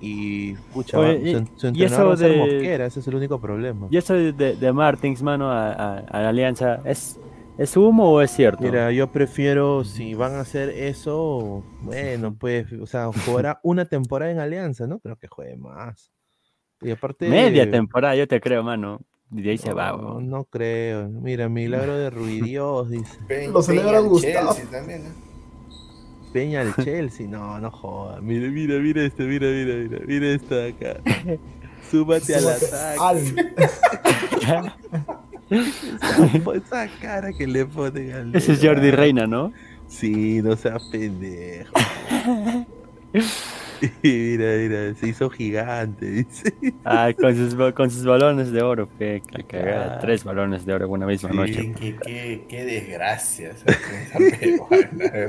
Y, 0.00 0.56
pucha, 0.56 0.98
Oye, 0.98 1.18
va- 1.18 1.28
y- 1.28 1.32
su, 1.32 1.44
su 1.54 1.66
y 1.68 1.70
entrenador 1.70 1.86
eso 1.86 2.08
va 2.08 2.14
a 2.14 2.16
ser 2.16 2.30
de- 2.30 2.38
Mosquera, 2.38 2.86
ese 2.86 3.00
es 3.00 3.06
el 3.06 3.14
único 3.14 3.40
problema. 3.40 3.86
Y 3.90 3.96
eso 3.96 4.14
de, 4.14 4.32
de 4.32 4.72
Martins, 4.72 5.22
mano, 5.22 5.50
a, 5.52 5.72
a- 5.72 5.98
a 5.98 6.20
la 6.22 6.28
Alianza, 6.30 6.80
¿es, 6.84 7.18
¿es 7.58 7.76
humo 7.76 8.10
o 8.12 8.20
es 8.20 8.30
cierto? 8.32 8.62
Mira, 8.64 8.90
yo 8.90 9.06
prefiero, 9.08 9.84
si 9.84 10.14
van 10.14 10.34
a 10.34 10.40
hacer 10.40 10.70
eso, 10.70 11.62
bueno, 11.80 12.34
pues, 12.36 12.72
o 12.72 12.86
sea, 12.86 13.06
jugará 13.26 13.60
una 13.62 13.84
temporada 13.84 14.32
en 14.32 14.38
Alianza, 14.40 14.86
¿no? 14.86 14.98
Creo 15.00 15.16
que 15.16 15.28
juegue 15.28 15.56
más. 15.56 16.10
Y 16.82 16.90
aparte... 16.90 17.28
Media 17.28 17.70
temporada, 17.70 18.14
yo 18.16 18.26
te 18.26 18.40
creo, 18.40 18.62
mano. 18.62 19.00
Y 19.32 19.42
de 19.42 19.50
ahí 19.50 19.58
se 19.58 19.72
va, 19.72 19.92
No, 19.92 19.98
weón. 19.98 20.28
no 20.30 20.44
creo. 20.44 21.08
Mira, 21.08 21.48
milagro 21.48 21.96
de 21.96 22.10
Ruidios, 22.10 22.90
dice. 22.90 23.18
Pe- 23.28 23.48
Lo 23.48 23.62
celebra 23.62 23.90
Peña 23.98 24.00
Gustavo. 24.08 24.54
Chelsea 24.54 24.70
también, 24.70 25.04
¿no? 25.04 25.10
Peña 26.32 26.60
al 26.62 26.74
Chelsea. 26.76 27.26
No, 27.28 27.58
no 27.60 27.70
joda. 27.70 28.20
Mira, 28.20 28.48
mira, 28.50 28.78
mira 28.78 29.02
este, 29.04 29.24
mira, 29.24 29.46
mira, 29.48 29.74
mira. 29.76 29.98
Mira 30.06 30.26
esta 30.28 30.54
de 30.56 30.68
acá. 30.70 31.00
Súbate 31.90 32.34
al 32.36 32.48
ataque. 32.48 32.98
Al. 33.00 33.16
Esa, 35.50 36.26
esa 36.54 36.88
cara 37.00 37.32
que 37.32 37.46
le 37.48 37.66
ponen 37.66 38.12
al. 38.12 38.36
Ese 38.36 38.52
es 38.52 38.60
Jordi 38.64 38.90
Reina, 38.92 39.26
¿no? 39.26 39.52
Sí, 39.88 40.40
no 40.40 40.56
seas 40.56 40.84
pendejo. 40.92 41.72
Y 44.02 44.08
mira, 44.08 44.56
mira, 44.56 44.94
se 44.94 45.08
hizo 45.08 45.30
gigante, 45.30 46.06
dice. 46.10 46.54
Ah, 46.84 47.12
con 47.18 47.34
sus, 47.34 47.54
con 47.72 47.90
sus 47.90 48.04
balones 48.04 48.52
de 48.52 48.62
oro, 48.62 48.86
pe, 48.98 49.22
que 49.26 49.44
cagada. 49.44 49.96
Ah. 49.96 49.98
Tres 50.00 50.24
balones 50.24 50.64
de 50.66 50.72
oro 50.74 50.84
en 50.86 50.90
una 50.90 51.06
misma 51.06 51.30
Sí, 51.30 51.36
noche. 51.36 51.72
qué, 51.78 51.94
qué, 52.04 52.46
qué 52.48 52.64
desgracia 52.64 53.54
peruana. 54.40 55.28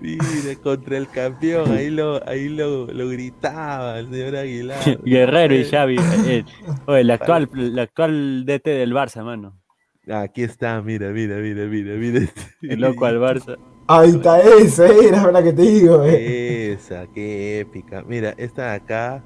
Mira, 0.00 0.54
contra 0.62 0.96
el 0.96 1.08
campeón, 1.08 1.72
ahí 1.72 1.90
lo, 1.90 2.26
ahí 2.28 2.48
lo, 2.48 2.86
lo 2.86 3.08
gritaba 3.08 3.98
el 3.98 4.10
señor 4.10 4.36
Aguilar. 4.36 5.00
Guerrero 5.04 5.54
y 5.54 5.64
Xavi. 5.64 5.96
eh, 6.26 6.44
oye, 6.86 7.00
el 7.00 7.10
actual, 7.10 7.48
el 7.54 7.78
actual 7.78 8.44
DT 8.46 8.70
del 8.70 8.92
Barça, 8.92 9.24
mano. 9.24 9.60
Aquí 10.08 10.44
está, 10.44 10.80
mira, 10.82 11.10
mira, 11.10 11.36
mira, 11.38 11.64
mira, 11.66 11.94
mira. 11.94 12.20
El 12.62 12.80
loco 12.80 13.06
al 13.06 13.18
Barça. 13.18 13.56
Ahí 13.88 14.10
está 14.10 14.40
esa, 14.40 14.88
era 14.88 15.30
la 15.30 15.42
que 15.42 15.52
te 15.52 15.62
digo, 15.62 16.02
eh. 16.04 16.72
Esa, 16.72 17.06
qué 17.06 17.60
épica. 17.60 18.02
Mira, 18.02 18.34
esta 18.36 18.70
de 18.70 18.76
acá 18.76 19.22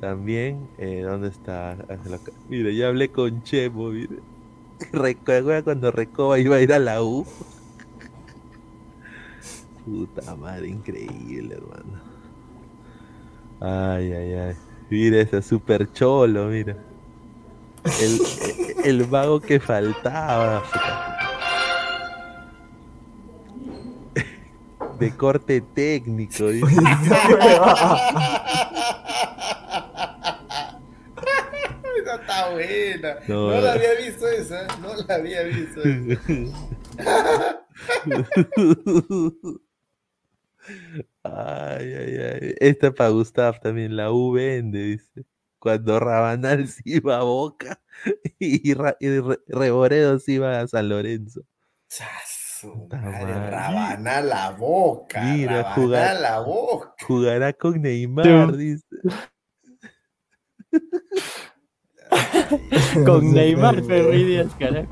también. 0.00 0.68
Eh, 0.78 1.02
¿Dónde 1.02 1.28
está? 1.28 1.76
Mira, 2.48 2.70
ya 2.70 2.88
hablé 2.88 3.10
con 3.10 3.42
Chemo. 3.42 3.90
Mira. 3.90 4.14
Recuerda 4.92 5.62
cuando 5.62 5.90
Recoba 5.90 6.38
iba 6.38 6.56
a 6.56 6.60
ir 6.60 6.72
a 6.72 6.78
la 6.78 7.02
U. 7.02 7.26
Puta 9.84 10.36
madre, 10.36 10.68
increíble, 10.68 11.56
hermano. 11.56 12.00
Ay, 13.60 14.12
ay, 14.12 14.32
ay. 14.34 14.56
Mira 14.90 15.20
ese 15.20 15.42
super 15.42 15.92
cholo, 15.92 16.46
mira. 16.46 16.76
El, 18.00 18.20
el 18.84 19.04
vago 19.04 19.40
que 19.40 19.58
faltaba. 19.58 20.62
De 24.98 25.16
corte 25.16 25.60
técnico, 25.60 26.46
dice. 26.48 26.66
Esa 32.00 32.14
está 32.20 32.50
buena. 32.52 33.16
No. 33.28 33.50
No, 33.50 33.60
la 33.60 33.72
había 33.72 33.94
visto 33.94 34.26
esa. 34.28 34.66
No 34.78 34.94
la 35.06 35.14
había 35.14 35.42
visto 35.44 35.82
esa. 35.82 36.20
Ay, 41.22 41.92
ay, 41.94 42.16
ay. 42.16 42.54
Esta 42.60 42.92
para 42.92 43.10
Gustav 43.10 43.60
también, 43.60 43.96
la 43.96 44.12
U 44.12 44.32
vende, 44.32 44.78
dice. 44.82 45.24
Cuando 45.58 45.98
Rabanal 45.98 46.68
se 46.68 46.82
iba 46.84 47.18
a 47.18 47.22
Boca 47.24 47.80
y, 48.38 48.74
Ra- 48.74 48.96
y 49.00 49.18
Re- 49.18 49.40
Reboredo 49.48 50.18
se 50.20 50.32
iba 50.32 50.60
a 50.60 50.68
San 50.68 50.88
Lorenzo. 50.88 51.42
Su 52.60 52.88
madre. 52.90 53.50
Rabana 53.50 54.20
la 54.20 54.50
boca. 54.50 55.20
Mira, 55.22 55.62
Rabana 55.62 55.74
jugar- 55.74 56.20
la 56.20 56.40
boca. 56.40 56.94
Jugará 57.06 57.52
con 57.52 57.80
Neymar, 57.82 58.56
dice. 58.56 58.84
Con 63.04 63.32
Neymar 63.32 63.82
Ferri 63.84 64.24
Díaz, 64.24 64.54
carajo. 64.58 64.90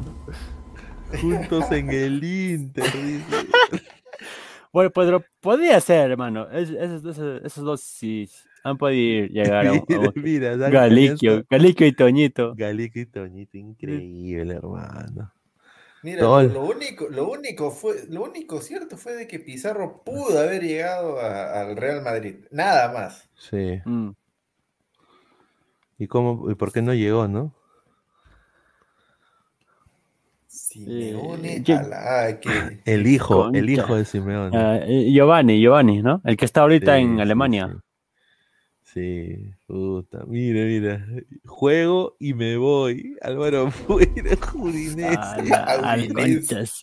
Juntos 1.21 1.71
en 1.73 1.91
el 1.91 2.23
Inter, 2.23 2.85
dice. 2.85 3.47
Bueno, 4.73 4.91
pero 4.91 5.25
podría 5.41 5.81
ser, 5.81 6.11
hermano. 6.11 6.49
Es- 6.51 6.71
esos, 6.71 7.65
dos 7.65 7.81
sí 7.81 8.29
han 8.63 8.77
podido 8.77 9.27
llegar 9.29 9.67
a, 9.67 9.73
un- 9.73 9.85
Mira, 10.17 10.55
mira, 10.57 10.69
Galiquio, 10.69 11.45
Galiquio 11.49 11.87
y 11.87 11.93
Toñito. 11.93 12.55
Galico 12.55 12.99
y 12.99 13.07
Toñito, 13.07 13.57
increíble, 13.57 14.55
hermano. 14.55 15.33
Mira, 16.07 16.23
lo, 16.23 16.63
único, 16.65 17.09
lo 17.09 17.29
único 17.29 17.73
fue, 17.73 18.07
lo 18.09 18.23
único 18.23 18.61
cierto 18.61 18.97
fue 18.97 19.17
de 19.17 19.27
que 19.27 19.41
Pizarro 19.41 20.05
pudo 20.05 20.39
haber 20.39 20.63
llegado 20.63 21.19
a- 21.19 21.61
al 21.61 21.77
Real 21.77 22.01
Madrid. 22.01 22.45
Nada 22.53 22.93
más. 22.93 23.29
Sí. 23.35 23.81
Mm. 23.85 24.11
¿Y 25.99 26.07
cómo, 26.07 26.49
y 26.49 26.55
por 26.55 26.71
qué 26.71 26.81
no 26.81 26.95
llegó, 26.95 27.27
no? 27.27 27.53
Simeone 30.47 31.57
Eh, 31.57 31.63
¿quién? 31.65 31.79
a 31.79 31.83
la 31.89 32.41
que 32.41 32.83
El 32.87 33.09
hijo, 33.09 33.51
el 33.53 33.69
hijo 33.69 33.97
de 33.97 34.05
Simeone. 34.05 34.57
Ah, 34.57 34.79
eh, 34.87 35.11
Giovanni, 35.13 35.61
Giovanni, 35.61 36.03
¿no? 36.03 36.21
El 36.23 36.37
que 36.37 36.45
está 36.45 36.61
ahorita 36.61 36.95
Sí, 36.95 37.03
en 37.03 37.19
Alemania. 37.19 37.67
Sí, 37.67 37.73
Sí, 37.75 37.86
puta, 39.67 40.25
mira, 40.27 40.65
mira. 40.65 41.07
Juego 41.45 42.17
y 42.19 42.35
me 42.35 42.57
voy. 42.57 43.17
Álvaro. 43.23 43.71
Ah, 43.89 43.95
Udinese. 44.59 46.15
conchas. 46.15 46.81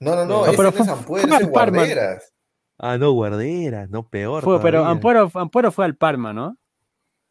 No, 0.00 0.16
no, 0.16 0.24
no, 0.24 0.26
No, 0.26 0.46
ese 0.46 0.62
no 0.62 0.72
fue- 0.72 0.82
es 0.82 0.88
Ampuero, 0.88 1.28
fue 1.28 1.36
ese 1.36 1.44
es 1.44 1.50
Parma. 1.50 1.78
Guarderas. 1.78 2.32
Ah, 2.78 2.98
no, 2.98 3.12
guarderas, 3.12 3.88
no 3.90 4.08
peor. 4.08 4.42
Fue, 4.42 4.60
pero. 4.60 4.84
Ampuero, 4.84 5.30
Ampuero 5.34 5.70
fue 5.70 5.84
al 5.84 5.96
Parma, 5.96 6.32
¿no? 6.32 6.56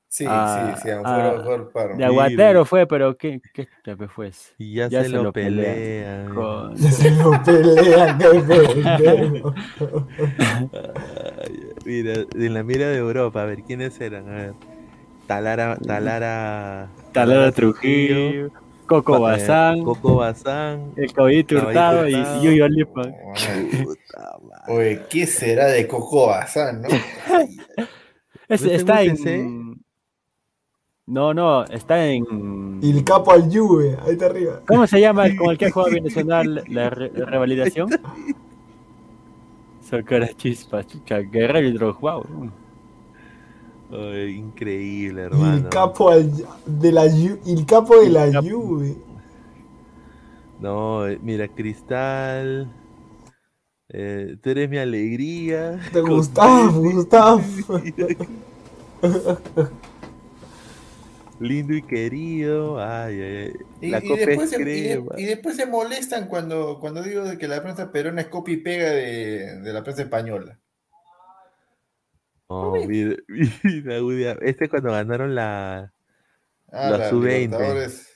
Sí, 0.07 0.25
Ah, 0.27 0.73
sí, 0.75 0.81
sí, 0.83 0.89
Ampuero 0.89 1.39
ah, 1.39 1.43
fue 1.43 1.53
al 1.55 1.67
Parma. 1.69 1.97
De 1.97 2.05
aguatero 2.05 2.65
fue, 2.65 2.85
pero 2.87 3.17
¿qué, 3.17 3.41
qué 3.53 3.67
chape 3.85 4.07
fue? 4.09 4.27
ese? 4.27 4.53
Y 4.57 4.75
ya, 4.75 4.87
ya 4.87 5.03
se, 5.03 5.09
se 5.09 5.15
lo, 5.15 5.23
lo 5.23 5.33
pelean. 5.33 5.75
pelean. 5.75 6.35
Con- 6.35 6.75
Ya 6.75 6.91
se 6.91 7.11
lo 7.11 7.31
pelean, 7.43 8.19
mira, 11.85 12.13
en 12.33 12.53
la 12.53 12.63
mira 12.63 12.87
de 12.89 12.97
Europa, 12.97 13.41
a 13.43 13.45
ver, 13.45 13.63
¿quiénes 13.63 13.99
eran? 14.01 14.27
A 14.29 14.33
ver. 14.33 14.53
Talara, 15.27 15.77
Talara. 15.77 16.89
Talara 17.13 17.51
Trujillo, 17.51 18.49
Coco 18.85 19.17
eh, 19.17 19.21
Bazán, 19.21 19.83
Coco 19.83 20.15
Bazán. 20.15 20.91
el 20.97 21.13
Caballito 21.13 21.55
Hurtado 21.55 22.07
y. 22.07 22.13
Yuyo 22.43 22.67
Lipa. 22.67 23.01
Oye, 24.67 25.01
¿qué 25.09 25.25
será 25.25 25.67
de 25.67 25.87
Coco 25.87 26.27
Bazán, 26.27 26.81
no? 26.81 26.89
Es- 28.49 28.61
¿No 28.65 28.71
está 28.71 29.01
en. 29.03 29.81
No, 31.07 31.33
no, 31.33 31.63
está 31.65 32.05
en. 32.05 32.79
Y 32.81 32.91
el 32.97 33.03
capo 33.05 33.31
al 33.31 33.43
Juve, 33.43 33.97
ahí 34.05 34.11
está 34.13 34.25
arriba. 34.25 34.61
¿Cómo 34.67 34.85
se 34.87 34.99
llama 34.99 35.25
el- 35.27 35.35
con 35.37 35.51
el 35.51 35.57
que 35.57 35.71
juega 35.71 35.89
Binacional 35.89 36.63
la 36.67 36.89
re- 36.89 37.09
revalidación? 37.09 37.89
Socara 39.91 40.29
chispas, 40.33 40.87
chucha, 40.87 41.19
Guerrero 41.19 41.67
y 41.67 41.73
Drogba. 41.73 42.23
Ay, 43.91 44.35
increíble, 44.37 45.23
hermano. 45.23 45.57
El 45.57 45.69
capo 45.69 46.09
al- 46.09 46.31
de 46.65 46.91
la 46.93 47.03
el 47.05 47.65
capo 47.67 47.99
de 47.99 48.09
la 48.09 48.41
Juve. 48.41 48.95
No, 50.61 51.05
eh, 51.07 51.19
mira, 51.21 51.47
Cristal. 51.49 52.71
eh, 53.89 54.37
tú 54.41 54.49
eres 54.49 54.69
mi 54.69 54.77
alegría. 54.77 55.71
De 55.91 56.01
con 56.01 56.11
Gustavo. 56.15 56.71
Gustavo. 56.93 57.41
Lindo 61.41 61.73
y 61.73 61.81
querido. 61.81 62.79
Ay, 62.79 63.19
ay, 63.19 63.35
ay. 63.47 63.53
Y, 63.81 63.89
La 63.89 63.99
y 63.99 64.07
copa 64.07 64.19
después 64.19 64.51
es 64.53 64.57
se, 64.57 64.61
y 64.61 64.65
de- 64.65 64.89
crema. 64.93 65.11
y 65.17 65.25
después 65.25 65.55
se 65.55 65.65
molestan 65.65 66.27
cuando, 66.27 66.79
cuando 66.79 67.01
digo 67.01 67.23
de 67.23 67.37
que 67.39 67.47
la 67.47 67.61
prensa 67.63 67.91
peruana 67.91 68.21
es 68.21 68.27
copia 68.27 68.53
y 68.53 68.57
pega 68.57 68.89
de, 68.91 69.59
de 69.61 69.73
la 69.73 69.83
prensa 69.83 70.03
española. 70.03 70.59
Oh, 72.47 72.85
mira, 72.85 73.15
Este 74.41 74.65
es 74.65 74.69
cuando 74.69 74.91
ganaron 74.91 75.33
la, 75.33 75.91
Ah, 76.71 76.89
la 76.91 76.97
la 76.99 77.09
sub-20. 77.09 77.41
Libertadores. 77.49 78.07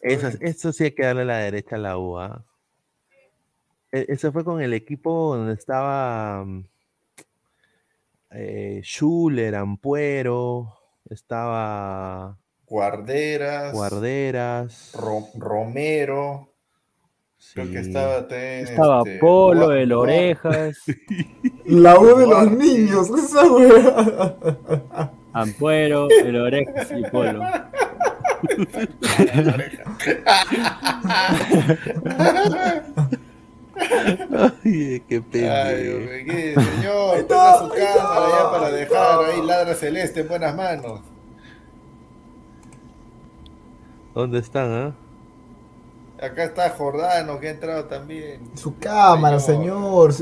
Eso, 0.00 0.28
eso 0.40 0.72
sí 0.72 0.84
hay 0.84 0.92
que 0.94 1.04
darle 1.04 1.22
a 1.22 1.26
la 1.26 1.38
derecha 1.38 1.76
a 1.76 1.78
la 1.78 1.98
U. 1.98 2.18
¿ah? 2.18 2.44
E- 3.92 4.06
Eso 4.08 4.32
fue 4.32 4.42
con 4.44 4.60
el 4.62 4.72
equipo 4.72 5.36
donde 5.36 5.52
estaba 5.54 6.44
mm, 6.44 6.64
eh, 8.30 8.80
Schuller, 8.82 9.54
Ampuero, 9.54 10.72
estaba 11.10 12.38
Guarderas. 12.74 13.72
Guarderas. 13.72 14.90
Ro- 14.94 15.28
Romero. 15.36 16.48
Creo 17.52 17.66
que 17.70 17.84
Sí. 17.84 17.88
estaba 17.90 18.26
también, 18.26 18.64
Estaba 18.66 18.98
este, 19.06 19.18
Polo, 19.20 19.70
el 19.72 19.92
Orejas, 19.92 20.76
La 21.66 21.96
U 22.00 22.16
de 22.18 22.26
los 22.26 22.50
niños, 22.50 23.08
esa 23.10 23.44
weá. 23.44 25.12
Ampuero, 25.32 26.08
el 26.10 26.34
Orejas 26.36 26.90
y 26.90 27.02
Polo. 27.10 27.42
Ay, 33.74 35.02
qué 35.08 35.16
Ay, 35.16 35.20
pendejo. 35.30 35.96
hombre, 35.96 36.24
¿qué, 36.24 36.54
señor, 36.54 37.26
ponga 37.26 37.58
su 37.58 37.68
cámara 37.68 38.28
ya 38.30 38.50
para 38.50 38.70
dejar 38.70 39.24
ahí 39.24 39.42
ladra 39.46 39.74
celeste 39.74 40.20
en 40.20 40.28
buenas 40.28 40.54
manos. 40.54 41.00
¿Dónde 44.14 44.38
están, 44.38 44.70
ah? 44.72 44.94
Acá 46.22 46.44
está 46.44 46.70
Jordano 46.70 47.40
que 47.40 47.48
ha 47.48 47.50
entrado 47.50 47.84
también. 47.86 48.40
Su 48.54 48.78
cámara, 48.78 49.40
señor. 49.40 50.12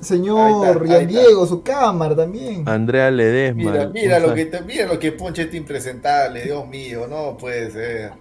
Señor 0.00 0.70
está, 0.70 0.84
está. 0.84 0.98
Diego, 1.06 1.44
su 1.44 1.62
cámara 1.62 2.14
también. 2.14 2.66
Andrea 2.68 3.10
Ledesma. 3.10 3.72
Mira, 3.72 3.88
mira 3.88 4.18
lo 4.20 4.32
que 4.32 4.46
te- 4.46 4.62
mira 4.62 4.86
lo 4.86 4.98
que 4.98 5.12
ponche 5.12 5.42
este 5.42 5.56
impresentable, 5.56 6.44
Dios 6.44 6.66
mío, 6.68 7.06
no 7.08 7.36
puede 7.36 7.70
ser. 7.72 8.12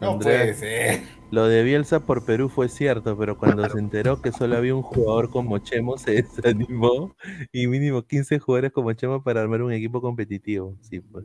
No 0.00 0.12
Andrea, 0.12 0.40
puede 0.40 0.54
ser. 0.54 1.00
Lo 1.30 1.46
de 1.46 1.62
Bielsa 1.62 2.00
por 2.00 2.24
Perú 2.24 2.50
fue 2.50 2.68
cierto, 2.68 3.16
pero 3.16 3.38
cuando 3.38 3.66
se 3.70 3.78
enteró 3.78 4.20
que 4.20 4.32
solo 4.32 4.56
había 4.56 4.74
un 4.74 4.82
jugador 4.82 5.30
como 5.30 5.56
Chemo, 5.58 5.96
se 5.96 6.10
desanimó 6.22 7.14
y 7.52 7.68
mínimo 7.68 8.02
15 8.02 8.38
jugadores 8.38 8.72
como 8.72 8.92
Chemo 8.92 9.22
para 9.22 9.40
armar 9.40 9.62
un 9.62 9.72
equipo 9.72 10.02
competitivo. 10.02 10.74
Sí, 10.82 11.00
pues. 11.00 11.24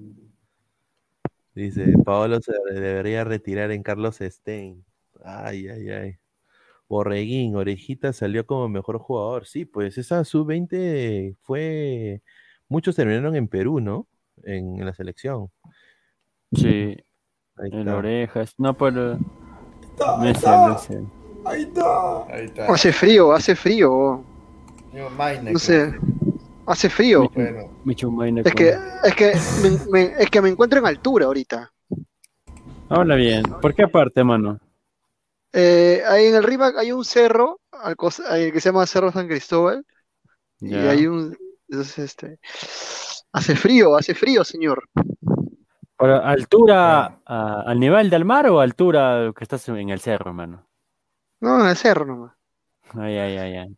Dice, 1.58 1.94
Paolo 2.06 2.40
se 2.40 2.54
debería 2.72 3.24
retirar 3.24 3.72
en 3.72 3.82
Carlos 3.82 4.20
Stein. 4.22 4.86
Ay, 5.24 5.68
ay, 5.68 5.90
ay. 5.90 6.18
Borreguín, 6.88 7.56
Orejita 7.56 8.14
salió 8.14 8.46
como 8.46 8.70
mejor 8.70 9.00
jugador. 9.00 9.46
Sí, 9.48 9.66
pues 9.66 9.98
esa 9.98 10.24
sub-20 10.24 11.36
fue... 11.42 12.22
Muchos 12.70 12.96
terminaron 12.96 13.36
en 13.36 13.48
Perú, 13.48 13.80
¿no? 13.80 14.08
En, 14.44 14.80
en 14.80 14.86
la 14.86 14.94
selección. 14.94 15.50
Sí, 16.54 16.96
Ahí 17.58 17.70
está. 17.74 17.96
Orejas. 17.96 18.54
No, 18.58 18.78
pero. 18.78 19.18
Está, 19.82 20.22
sé, 20.22 20.30
está. 20.30 20.76
Ahí 21.46 21.64
está. 21.64 22.26
Ahí 22.28 22.46
está. 22.46 22.66
Hace 22.68 22.94
frío, 22.94 23.34
hace 23.34 23.56
frío. 23.56 24.24
No 24.94 25.60
sé. 25.60 25.94
Hace 26.68 26.90
frío. 26.90 27.32
Maina 28.12 28.42
Es 28.44 28.54
que, 28.54 28.78
es 29.04 29.16
que, 29.16 29.34
me, 29.64 29.80
me- 29.90 30.14
es 30.22 30.30
que 30.30 30.42
me 30.42 30.50
encuentro 30.50 30.80
en 30.80 30.86
altura 30.86 31.26
ahorita. 31.28 31.72
Habla 32.90 33.16
bien. 33.16 33.44
¿Por 33.62 33.74
qué 33.74 33.84
aparte, 33.84 34.22
mano? 34.24 34.60
Eh, 35.54 36.04
ahí 36.06 36.26
en 36.26 36.36
el 36.36 36.44
Rimac 36.44 36.78
hay 36.78 36.92
un 36.92 37.06
cerro 37.06 37.62
al 37.72 37.96
ahí 38.30 38.52
que 38.52 38.60
se 38.60 38.70
llama 38.70 38.86
Cerro 38.86 39.12
San 39.14 39.28
Cristóbal. 39.28 39.86
Y 40.60 40.76
hay 40.76 41.08
un. 41.08 41.38
entonces, 41.70 42.00
este, 42.00 42.40
hace 43.32 43.56
frío, 43.56 43.96
hace 43.96 44.14
frío, 44.14 44.44
señor. 44.44 44.84
¿Altura 45.98 47.20
a- 47.26 47.62
al 47.66 47.80
nivel 47.80 48.10
del 48.10 48.26
mar 48.26 48.48
o 48.48 48.60
altura 48.60 49.32
que 49.36 49.44
estás 49.44 49.68
en 49.70 49.90
el 49.90 50.00
cerro, 50.02 50.34
mano? 50.34 50.68
No, 51.40 51.62
en 51.62 51.68
el 51.70 51.78
cerro 51.78 52.06
nomás. 52.06 52.34
Ay, 52.94 53.18
ay, 53.18 53.38
ay, 53.38 53.56
ay. 53.56 53.78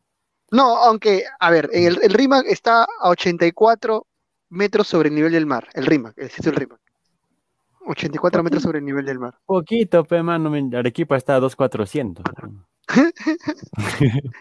No, 0.52 0.78
aunque, 0.78 1.24
a 1.40 1.52
ver, 1.52 1.70
en 1.74 1.86
el, 1.86 2.00
el 2.02 2.14
Rimac 2.14 2.46
está 2.48 2.84
a 2.84 3.10
84 3.10 4.06
metros 4.50 4.88
sobre 4.88 5.10
el 5.10 5.16
nivel 5.16 5.32
del 5.32 5.46
mar. 5.46 5.68
El 5.74 5.86
Rimac, 5.86 6.14
el 6.18 6.30
sitio 6.30 6.52
del 6.52 6.60
Rimac. 6.62 6.80
84 7.86 8.44
metros 8.44 8.64
sobre 8.64 8.80
el 8.80 8.86
nivel 8.86 9.06
del 9.06 9.20
mar. 9.20 9.38
Poquito, 9.46 10.04
pe, 10.04 10.22
mano. 10.22 10.52
Arequipa 10.78 11.18
está 11.18 11.36
a 11.36 11.40
2400. 11.40 12.24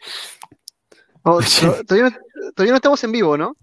Oh, 1.25 1.41
to- 1.41 1.85
todavía, 1.85 2.11
no, 2.11 2.53
todavía 2.53 2.73
no 2.73 2.77
estamos 2.77 3.05
en 3.05 3.13
vivo, 3.13 3.37
¿no? 3.37 3.55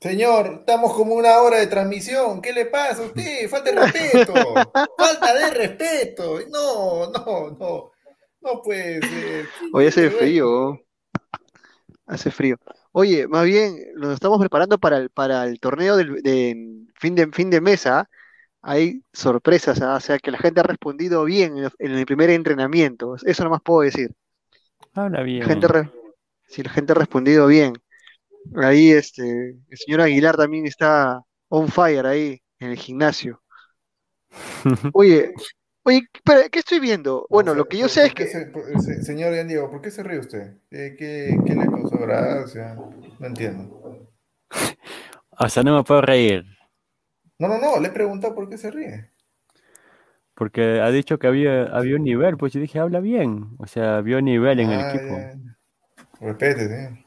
Señor, 0.00 0.58
estamos 0.60 0.92
como 0.94 1.14
una 1.14 1.38
hora 1.38 1.58
de 1.58 1.66
transmisión. 1.66 2.40
¿Qué 2.40 2.52
le 2.52 2.66
pasa 2.66 3.02
a 3.02 3.06
usted? 3.06 3.48
Falta 3.48 3.70
de 3.72 3.80
respeto. 3.80 4.34
Falta 4.96 5.34
de 5.34 5.50
respeto. 5.50 6.38
No, 6.50 7.10
no, 7.10 7.50
no. 7.50 7.90
No 8.40 8.62
puede 8.62 9.00
ser. 9.06 9.48
Hoy 9.72 9.86
hace 9.86 10.10
frío. 10.10 10.80
Hace 12.08 12.30
frío. 12.30 12.56
Oye, 12.92 13.28
más 13.28 13.44
bien, 13.44 13.76
nos 13.96 14.14
estamos 14.14 14.38
preparando 14.40 14.78
para 14.78 14.98
el, 14.98 15.10
para 15.10 15.44
el 15.44 15.60
torneo 15.60 15.96
del, 15.96 16.22
de 16.22 16.86
fin 16.96 17.14
de 17.14 17.30
fin 17.32 17.50
de 17.50 17.60
mesa. 17.60 18.08
Hay 18.62 19.02
sorpresas, 19.12 19.82
¿ah? 19.82 19.96
O 19.96 20.00
sea 20.00 20.18
que 20.18 20.30
la 20.32 20.38
gente 20.38 20.60
ha 20.60 20.64
respondido 20.64 21.24
bien 21.24 21.58
en 21.58 21.64
el, 21.66 21.72
en 21.80 21.92
el 21.92 22.06
primer 22.06 22.30
entrenamiento. 22.30 23.16
Eso 23.24 23.44
nomás 23.44 23.62
puedo 23.64 23.82
decir. 23.82 24.12
Habla 24.94 25.22
bien. 25.22 25.42
Gente 25.46 25.66
re- 25.68 25.90
sí, 26.46 26.62
la 26.62 26.70
gente 26.70 26.92
ha 26.92 26.96
respondido 26.96 27.46
bien. 27.48 27.72
Ahí 28.56 28.92
este, 28.92 29.50
el 29.68 29.78
señor 29.78 30.02
Aguilar 30.02 30.36
también 30.36 30.66
está 30.66 31.20
on 31.48 31.68
fire 31.68 32.06
ahí 32.06 32.40
en 32.60 32.70
el 32.70 32.78
gimnasio. 32.78 33.42
Oye, 34.92 35.32
oye, 35.88 36.02
pero, 36.24 36.40
¿qué 36.50 36.58
estoy 36.58 36.80
viendo? 36.80 37.26
Bueno, 37.30 37.54
lo 37.54 37.64
que 37.64 37.78
yo 37.78 37.88
sé 37.88 38.02
es 38.02 38.08
¿Por 38.08 38.14
qué 38.16 38.24
que 38.24 38.30
se- 38.30 38.46
por- 38.46 38.82
se- 38.82 39.02
señor 39.02 39.32
Ian 39.34 39.48
Diego, 39.48 39.70
¿por 39.70 39.80
qué 39.80 39.90
se 39.90 40.02
ríe 40.02 40.18
usted? 40.18 40.58
¿Qué, 40.70 40.94
qué, 40.98 41.36
qué 41.46 41.54
le 41.54 41.66
causó 41.66 41.98
gracia? 41.98 42.74
No 43.18 43.26
entiendo. 43.26 44.10
O 45.40 45.48
sea, 45.48 45.62
no 45.62 45.76
me 45.76 45.84
puedo 45.84 46.00
reír. 46.02 46.44
No, 47.38 47.46
no, 47.46 47.58
no, 47.60 47.78
le 47.80 47.88
he 47.88 47.92
preguntado 47.92 48.34
por 48.34 48.48
qué 48.48 48.58
se 48.58 48.72
ríe. 48.72 49.12
Porque 50.34 50.80
ha 50.80 50.90
dicho 50.90 51.18
que 51.20 51.28
había, 51.28 51.62
había 51.64 51.94
un 51.94 52.02
nivel. 52.02 52.36
Pues 52.36 52.52
yo 52.52 52.60
dije, 52.60 52.80
habla 52.80 52.98
bien. 52.98 53.50
O 53.58 53.66
sea, 53.68 53.98
había 53.98 54.18
un 54.18 54.24
nivel 54.24 54.58
en 54.58 54.70
el 54.72 54.80
Ah, 54.80 54.88
equipo. 54.90 55.18
ya. 55.18 56.26
Respete, 56.26 57.04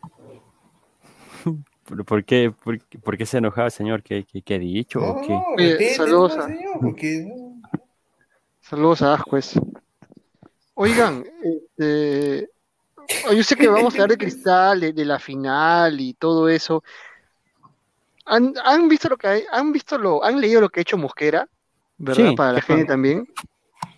¿Pero 1.89 2.05
¿Por 2.05 2.23
qué, 2.23 2.51
por, 2.63 2.79
qué- 2.85 2.99
por 2.99 3.17
qué 3.17 3.25
se 3.25 3.37
enojaba, 3.39 3.69
señor? 3.69 4.01
¿Qué, 4.01 4.23
qué, 4.23 4.41
qué 4.41 4.55
he 4.55 4.59
dicho? 4.59 4.99
No, 5.01 5.07
¿O 5.11 5.15
no, 5.15 5.21
qué? 5.27 5.35
respete, 5.57 5.95
saludos 5.95 6.37
no, 6.37 6.43
a- 6.43 6.47
señor, 6.47 6.79
porque 6.81 7.25
no. 7.27 7.40
Saludos 8.71 9.01
a 9.01 9.15
Ascuez. 9.15 9.59
Oigan, 10.75 11.25
este, 11.43 12.49
yo 13.35 13.43
sé 13.43 13.57
que 13.57 13.67
vamos 13.67 13.93
a 13.93 13.95
hablar 13.97 14.11
de 14.11 14.17
Cristal, 14.17 14.79
de, 14.79 14.93
de 14.93 15.03
la 15.03 15.19
final 15.19 15.99
y 15.99 16.13
todo 16.13 16.47
eso. 16.47 16.81
¿Han, 18.25 18.53
han 18.63 18.87
visto 18.87 19.09
lo 19.09 19.17
que 19.17 19.27
hay, 19.27 19.43
han 19.51 19.73
visto 19.73 19.97
lo, 19.97 20.23
han 20.23 20.39
leído 20.39 20.61
lo 20.61 20.69
que 20.69 20.79
ha 20.79 20.83
hecho 20.83 20.97
Mosquera, 20.97 21.49
verdad? 21.97 22.29
Sí, 22.29 22.35
Para 22.37 22.53
la 22.53 22.61
gente 22.61 22.85
también. 22.85 23.27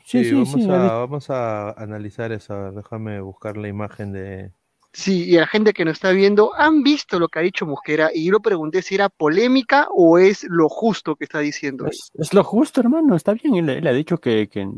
Sí, 0.03 0.23
Sí, 0.23 0.23
sí, 0.23 0.33
vamos, 0.33 0.49
sí, 0.53 0.67
a, 0.71 0.93
vamos 0.93 1.29
a 1.29 1.69
analizar 1.73 2.31
eso. 2.31 2.55
a 2.55 2.63
ver, 2.63 2.73
Déjame 2.73 3.21
buscar 3.21 3.57
la 3.57 3.67
imagen 3.67 4.11
de. 4.11 4.51
Sí, 4.95 5.23
y 5.25 5.37
a 5.37 5.41
la 5.41 5.47
gente 5.47 5.73
que 5.73 5.85
nos 5.85 5.93
está 5.93 6.11
viendo, 6.11 6.53
¿han 6.55 6.83
visto 6.83 7.17
lo 7.17 7.27
que 7.27 7.39
ha 7.39 7.41
dicho 7.41 7.65
Mosquera? 7.65 8.11
Y 8.13 8.25
yo 8.25 8.33
le 8.33 8.39
pregunté 8.39 8.83
si 8.83 8.93
era 8.93 9.09
polémica 9.09 9.87
o 9.89 10.19
es 10.19 10.45
lo 10.47 10.69
justo 10.69 11.15
que 11.15 11.23
está 11.23 11.39
diciendo. 11.39 11.87
Es, 11.87 12.11
es 12.13 12.31
lo 12.31 12.43
justo, 12.43 12.79
hermano. 12.79 13.15
Está 13.15 13.33
bien. 13.33 13.55
Él, 13.55 13.69
él 13.69 13.87
ha 13.87 13.91
dicho 13.91 14.19
que, 14.19 14.47
que, 14.47 14.69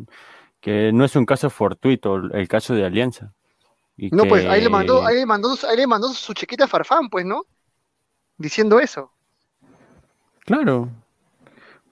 que 0.62 0.94
no 0.94 1.04
es 1.04 1.18
un 1.18 1.26
caso 1.26 1.50
fortuito 1.50 2.16
el 2.16 2.48
caso 2.48 2.74
de 2.74 2.86
Alianza. 2.86 3.34
Y 3.98 4.10
No, 4.10 4.24
pues 4.24 4.46
ahí 4.46 4.62
le 4.62 4.70
mandó, 4.70 5.06
ahí 5.06 5.16
le 5.16 5.26
mandó, 5.26 5.54
ahí 5.70 5.76
le 5.76 5.88
mandó 5.88 6.08
su 6.14 6.34
chequita 6.34 6.64
a 6.64 6.68
Farfán, 6.68 7.10
pues, 7.10 7.26
¿no? 7.26 7.44
Diciendo 8.38 8.80
eso. 8.80 9.12
Claro. 10.46 10.90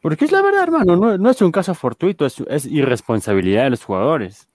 Porque 0.01 0.23
es 0.23 0.31
la 0.31 0.41
verdad, 0.41 0.63
hermano. 0.63 0.95
No, 0.95 1.17
no 1.17 1.29
es 1.29 1.41
un 1.41 1.51
caso 1.51 1.73
fortuito, 1.75 2.25
es, 2.25 2.41
es 2.47 2.65
irresponsabilidad 2.65 3.65
de 3.65 3.69
los 3.71 3.83
jugadores. 3.83 4.47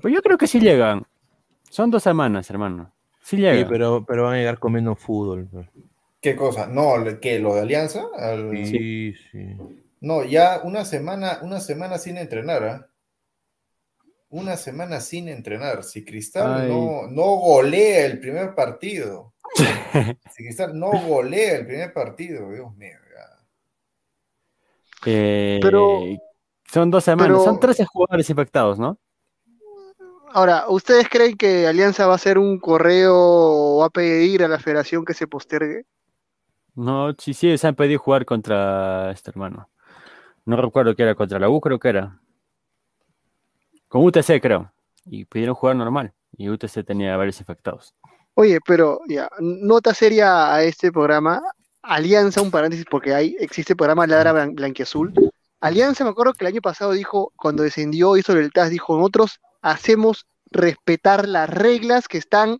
Pues 0.00 0.12
yo 0.12 0.22
creo 0.22 0.38
que 0.38 0.48
sí 0.48 0.58
llegan. 0.58 1.06
Son 1.74 1.90
dos 1.90 2.04
semanas, 2.04 2.48
hermano. 2.50 2.92
Sí 3.20 3.36
llegan. 3.36 3.58
Sí, 3.58 3.64
pero, 3.68 4.04
pero 4.06 4.22
van 4.22 4.34
a 4.34 4.36
llegar 4.36 4.60
con 4.60 4.72
menos 4.74 4.96
fútbol. 4.96 5.48
¿Qué 6.20 6.36
cosa? 6.36 6.68
No, 6.68 6.92
¿qué? 7.20 7.40
¿Lo 7.40 7.52
de 7.56 7.62
Alianza? 7.62 8.04
Al- 8.16 8.64
Sí, 8.64 9.12
sí. 9.32 9.56
No, 10.00 10.22
ya 10.22 10.60
una 10.62 10.84
semana, 10.84 11.40
una 11.42 11.58
semana 11.58 11.98
sin 11.98 12.16
entrenar, 12.16 12.62
¿ah? 12.62 12.86
Una 14.28 14.56
semana 14.56 15.00
sin 15.00 15.28
entrenar. 15.28 15.82
Si 15.82 16.04
Cristal 16.04 16.60
Ay. 16.62 16.68
no, 16.68 17.08
no 17.08 17.24
golea 17.40 18.06
el 18.06 18.20
primer 18.20 18.54
partido. 18.54 19.32
si 20.32 20.44
Cristal 20.44 20.78
no 20.78 20.92
golea 20.92 21.56
el 21.56 21.66
primer 21.66 21.92
partido, 21.92 22.52
Dios 22.52 22.72
mío. 22.76 22.98
ya. 23.16 23.46
Eh, 25.06 25.58
Pero- 25.60 26.02
son 26.72 26.88
dos 26.92 27.02
semanas, 27.02 27.32
pero- 27.32 27.42
son 27.44 27.58
13 27.58 27.84
jugadores 27.84 28.30
infectados, 28.30 28.78
¿no? 28.78 28.96
Ahora, 30.34 30.64
¿ustedes 30.68 31.08
creen 31.08 31.36
que 31.36 31.64
Alianza 31.68 32.08
va 32.08 32.14
a 32.14 32.16
hacer 32.16 32.38
un 32.38 32.58
correo 32.58 33.14
o 33.16 33.78
va 33.78 33.86
a 33.86 33.90
pedir 33.90 34.42
a 34.42 34.48
la 34.48 34.58
federación 34.58 35.04
que 35.04 35.14
se 35.14 35.28
postergue? 35.28 35.84
No, 36.74 37.14
sí, 37.16 37.34
sí, 37.34 37.56
se 37.56 37.68
han 37.68 37.76
pedido 37.76 38.00
jugar 38.00 38.24
contra 38.24 39.12
este 39.12 39.30
hermano. 39.30 39.68
No 40.44 40.56
recuerdo 40.56 40.96
que 40.96 41.04
era 41.04 41.14
contra 41.14 41.38
la 41.38 41.48
U, 41.48 41.60
creo 41.60 41.78
que 41.78 41.88
era. 41.88 42.18
Con 43.86 44.04
UTC, 44.04 44.40
creo. 44.42 44.72
Y 45.04 45.24
pidieron 45.24 45.54
jugar 45.54 45.76
normal. 45.76 46.12
Y 46.36 46.48
UTC 46.48 46.84
tenía 46.84 47.16
varios 47.16 47.38
infectados. 47.38 47.94
Oye, 48.34 48.58
pero 48.66 49.02
ya, 49.06 49.30
nota 49.38 49.94
seria 49.94 50.52
a 50.52 50.64
este 50.64 50.90
programa. 50.90 51.40
Alianza, 51.80 52.42
un 52.42 52.50
paréntesis, 52.50 52.86
porque 52.90 53.14
hay, 53.14 53.36
existe 53.38 53.74
el 53.74 53.76
programa 53.76 54.04
Ladra 54.08 54.32
Blan- 54.32 54.56
Blanquiazul. 54.56 55.12
Alianza, 55.60 56.02
me 56.02 56.10
acuerdo 56.10 56.32
que 56.32 56.44
el 56.44 56.48
año 56.54 56.60
pasado 56.60 56.90
dijo, 56.90 57.32
cuando 57.36 57.62
descendió, 57.62 58.16
hizo 58.16 58.32
el 58.32 58.52
TAS, 58.52 58.70
dijo, 58.70 58.96
nosotros 58.96 59.38
hacemos 59.64 60.26
respetar 60.50 61.26
las 61.26 61.48
reglas 61.48 62.06
que 62.06 62.18
están 62.18 62.58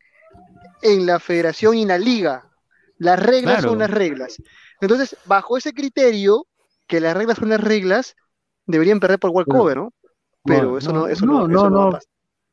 en 0.82 1.06
la 1.06 1.20
federación 1.20 1.76
y 1.76 1.82
en 1.82 1.88
la 1.88 1.98
liga. 1.98 2.50
Las 2.98 3.20
reglas 3.20 3.56
Claro. 3.56 3.68
son 3.70 3.78
las 3.78 3.90
reglas. 3.90 4.42
Entonces, 4.80 5.16
bajo 5.26 5.56
ese 5.58 5.72
criterio, 5.72 6.46
que 6.86 7.00
las 7.00 7.14
reglas 7.16 7.38
son 7.38 7.50
las 7.50 7.60
reglas, 7.60 8.16
deberían 8.66 9.00
perder 9.00 9.18
por 9.18 9.30
walkover, 9.30 9.76
¿no? 9.76 9.92
Pero 10.44 10.78
eso 10.78 10.92
no, 10.92 11.06
eso 11.06 11.24
no, 11.26 11.46
eso 11.46 11.70
no 11.70 11.78
va 11.78 11.88
a 11.88 11.90
pasar. 11.92 12.08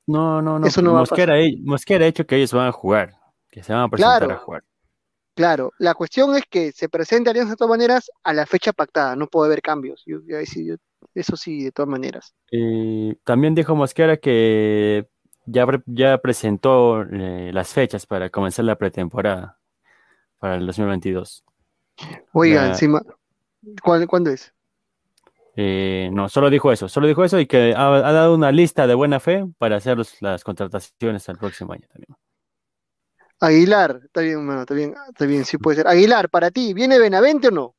No, 0.07 0.41
no, 0.41 0.59
no. 0.59 0.67
Eso 0.67 0.81
no 0.81 0.93
va 0.93 0.99
a 0.99 1.01
Mosquera, 1.01 1.35
Mosquera 1.63 2.05
ha 2.05 2.07
hecho 2.07 2.25
que 2.25 2.35
ellos 2.35 2.53
van 2.53 2.67
a 2.67 2.71
jugar. 2.71 3.13
Que 3.49 3.63
se 3.63 3.73
van 3.73 3.83
a 3.83 3.89
presentar 3.89 4.19
Claro. 4.19 4.33
a 4.33 4.37
jugar. 4.37 4.63
Claro, 5.33 5.71
la 5.77 5.93
cuestión 5.93 6.35
es 6.35 6.43
que 6.49 6.71
se 6.73 6.89
presente 6.89 7.29
Alianza 7.29 7.51
de 7.51 7.57
todas 7.57 7.69
maneras 7.69 8.11
a 8.23 8.33
la 8.33 8.45
fecha 8.45 8.73
pactada, 8.73 9.15
no 9.15 9.27
puede 9.27 9.47
haber 9.47 9.61
cambios. 9.61 10.03
Yo- 10.05 10.19
yo- 10.25 10.37
yo- 10.41 10.75
eso 11.13 11.35
sí, 11.35 11.63
de 11.63 11.71
todas 11.71 11.89
maneras. 11.89 12.33
Y 12.51 13.15
también 13.23 13.55
dijo 13.55 13.75
Mosquera 13.75 14.17
que 14.17 15.07
ya, 15.45 15.65
ya 15.85 16.17
presentó 16.19 17.01
eh, 17.03 17.51
las 17.53 17.73
fechas 17.73 18.05
para 18.05 18.29
comenzar 18.29 18.65
la 18.65 18.77
pretemporada 18.77 19.57
para 20.39 20.55
el 20.55 20.65
2022. 20.65 21.43
Oiga, 22.33 22.61
La- 22.63 22.67
encima, 22.69 23.01
¿cuál- 23.83 24.07
¿cuándo 24.07 24.29
es? 24.31 24.53
Eh, 25.55 26.09
no, 26.13 26.29
solo 26.29 26.49
dijo 26.49 26.71
eso, 26.71 26.87
solo 26.87 27.07
dijo 27.07 27.25
eso 27.25 27.37
y 27.39 27.45
que 27.45 27.73
ha, 27.75 27.87
ha 27.87 28.11
dado 28.13 28.33
una 28.35 28.51
lista 28.51 28.87
de 28.87 28.95
buena 28.95 29.19
fe 29.19 29.45
para 29.57 29.75
hacer 29.75 29.97
los- 29.97 30.21
las 30.21 30.43
contrataciones 30.43 31.27
el 31.27 31.37
próximo 31.37 31.73
año 31.73 31.87
también. 31.91 32.15
Aguilar, 33.39 33.99
está 34.03 34.21
bien, 34.21 34.45
mano, 34.45 34.61
está 34.61 34.73
bien, 34.75 34.93
está 35.09 35.25
bien, 35.25 35.45
sí 35.45 35.57
puede 35.57 35.77
ser. 35.77 35.87
Aguilar, 35.87 36.29
para 36.29 36.51
ti, 36.51 36.73
¿viene 36.73 36.99
Benavente 36.99 37.47
o 37.47 37.51
no? 37.51 37.75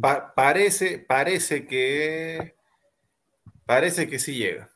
Pa- 0.00 0.34
parece, 0.34 0.98
parece 0.98 1.66
que. 1.66 2.54
Parece 3.66 4.08
que 4.08 4.18
sí 4.18 4.34
llega. 4.36 4.70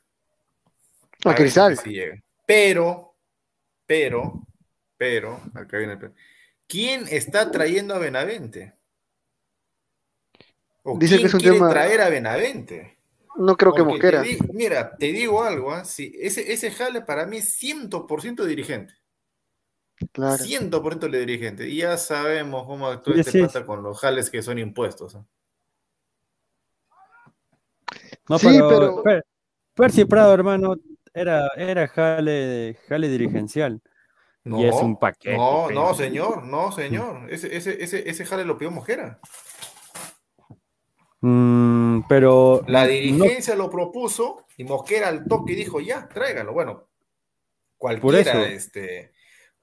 A 1.25 1.35
Cristal. 1.35 1.77
sí 1.79 1.91
llega. 1.91 2.23
Pero, 2.47 3.17
pero, 3.87 4.47
pero, 4.97 5.41
acá 5.55 5.79
viene 5.79 5.95
el. 5.95 6.13
¿Quién 6.67 7.07
está 7.11 7.51
trayendo 7.51 7.95
a 7.95 7.99
Benavente? 7.99 8.75
¿O 10.83 10.99
Dice 10.99 11.17
quién 11.17 11.23
que 11.23 11.27
es 11.29 11.35
un 11.35 11.41
quiere 11.41 11.57
tema- 11.57 11.71
traer 11.71 12.01
a 12.03 12.09
Benavente? 12.11 12.99
No 13.37 13.57
creo 13.57 13.75
que 13.75 13.83
Mosquera. 13.83 14.23
te 14.23 14.39
mira, 14.53 14.97
te 14.97 15.07
digo 15.07 15.43
algo, 15.43 15.73
¿ah? 15.73 15.85
Sí, 15.85 16.13
ese, 16.21 16.53
ese 16.53 16.71
jale 16.71 17.01
para 17.01 17.27
mí 17.27 17.39
es 17.39 17.59
100% 17.61 18.45
dirigente. 18.45 18.95
Claro. 20.13 20.43
100% 20.43 21.09
de 21.09 21.19
dirigente. 21.21 21.69
Y 21.69 21.79
ya 21.79 21.97
sabemos 21.97 22.67
cómo 22.67 22.89
actúa 22.89 23.15
este 23.17 23.41
pata 23.47 23.65
con 23.65 23.83
los 23.83 23.99
jales 24.01 24.29
que 24.31 24.43
son 24.43 24.59
impuestos. 24.59 25.17
No, 28.29 28.39
Sí, 28.39 28.47
pero, 28.49 28.69
pero- 28.69 29.03
Per- 29.03 29.27
Percy 29.75 30.05
Prado, 30.05 30.33
hermano, 30.35 30.77
era, 31.13 31.49
era 31.57 31.87
jale, 31.89 32.79
jale 32.89 33.09
dirigencial. 33.09 33.81
No, 34.45 34.61
y 34.61 34.67
es 34.67 34.75
un 34.77 34.99
paquete. 34.99 35.37
no, 35.37 35.65
pero- 35.69 35.81
no, 35.81 35.95
señor, 35.95 36.45
no, 36.45 36.71
señor. 36.73 37.33
Ese, 37.33 37.57
ese, 37.57 37.83
ese, 37.83 38.09
ese 38.09 38.27
jale 38.27 38.45
lo 38.45 38.59
pidió 38.59 38.71
Mosquera. 38.71 39.19
Mm, 41.21 42.03
pero 42.09 42.63
La 42.69 42.83
no- 42.85 42.89
dirigencia 42.91 43.55
lo 43.55 43.71
propuso 43.71 44.45
y 44.59 44.65
Mosquera 44.65 45.09
al 45.09 45.25
toque 45.27 45.55
dijo, 45.55 45.81
ya, 45.81 46.07
tráigalo. 46.09 46.53
Bueno, 46.53 46.75
Por 47.79 48.01
cualquiera, 48.01 48.33
eso. 48.43 48.45
este, 48.45 49.14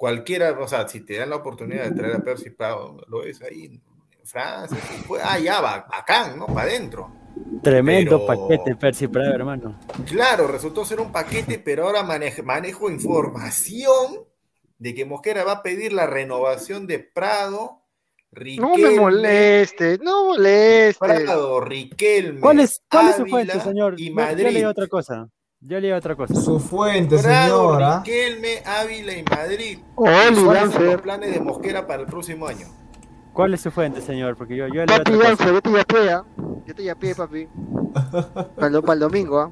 cualquiera, 0.01 0.57
o 0.59 0.67
sea, 0.67 0.87
si 0.87 1.01
te 1.01 1.15
dan 1.17 1.29
la 1.29 1.35
oportunidad 1.35 1.83
de 1.83 1.91
traer 1.91 2.15
a 2.15 2.23
Percy 2.23 2.49
Prado, 2.49 2.97
lo 3.07 3.19
ves 3.19 3.39
ahí 3.43 3.65
en 3.65 3.81
Francia, 4.23 4.75
fue, 5.07 5.19
ah, 5.23 5.37
ya, 5.37 5.61
va, 5.61 5.85
bacán, 5.87 6.39
¿no? 6.39 6.47
Para 6.47 6.63
adentro. 6.63 7.11
tremendo 7.61 8.25
pero- 8.25 8.47
paquete 8.47 8.75
Percy 8.75 9.07
Prado, 9.07 9.31
hermano. 9.35 9.79
Claro, 10.07 10.47
resultó 10.47 10.83
ser 10.85 10.99
un 11.01 11.11
paquete, 11.11 11.59
pero 11.59 11.85
ahora 11.85 12.01
manejo, 12.01 12.41
manejo 12.41 12.89
información 12.89 14.23
de 14.79 14.95
que 14.95 15.05
Mosquera 15.05 15.43
va 15.43 15.51
a 15.51 15.61
pedir 15.61 15.93
la 15.93 16.07
renovación 16.07 16.87
de 16.87 16.97
Prado, 16.97 17.83
No 18.31 18.69
me 18.69 18.75
Riquelme, 18.77 18.99
moleste, 19.01 19.99
no 20.01 20.25
moleste. 20.29 21.05
Prado, 21.05 21.59
Riquelme, 21.61 22.39
¿Cuál 22.39 22.61
es, 22.61 22.81
cuál 22.89 23.09
es 23.09 23.15
su 23.17 23.25
fuente, 23.27 23.59
señor? 23.59 23.93
y 23.99 24.05
Yo- 24.05 24.09
Yo, 24.09 24.15
Madrid. 24.15 24.47
leí 24.47 24.63
otra 24.63 24.87
cosa. 24.87 25.29
Yo 25.61 25.79
leí 25.79 25.91
otra 25.91 26.15
cosa. 26.15 26.33
Su 26.33 26.59
fuente, 26.59 27.17
Prado, 27.19 27.69
señora. 27.69 27.97
Riquelme, 28.03 28.63
Ávila 28.65 29.13
y 29.13 29.23
Madrid. 29.23 29.79
¿Cuáles 29.93 30.39
son 30.39 30.85
los 30.85 31.01
planes 31.01 31.33
de 31.33 31.39
Mosquera 31.39 31.85
para 31.85 32.01
el 32.01 32.07
próximo 32.07 32.47
año? 32.47 32.67
¿Cuál 33.33 33.53
es 33.53 33.61
su 33.61 33.69
fuente, 33.71 34.01
señor? 34.01 34.35
Porque 34.35 34.55
yo, 34.55 34.67
yo 34.67 34.83
leí 34.85 34.87
Papi, 34.87 35.13
otra 35.13 35.31
cosa. 35.31 35.45
yo 35.51 35.61
te 35.61 35.71
yapé, 35.71 36.09
¿ah? 36.11 36.23
Yo 36.65 36.75
te 36.75 36.83
yapé, 36.83 37.15
papi. 37.15 37.47
Para 38.55 38.67
el, 38.67 38.81
para 38.81 38.93
el 38.93 38.99
domingo, 38.99 39.39
¿ah? 39.39 39.51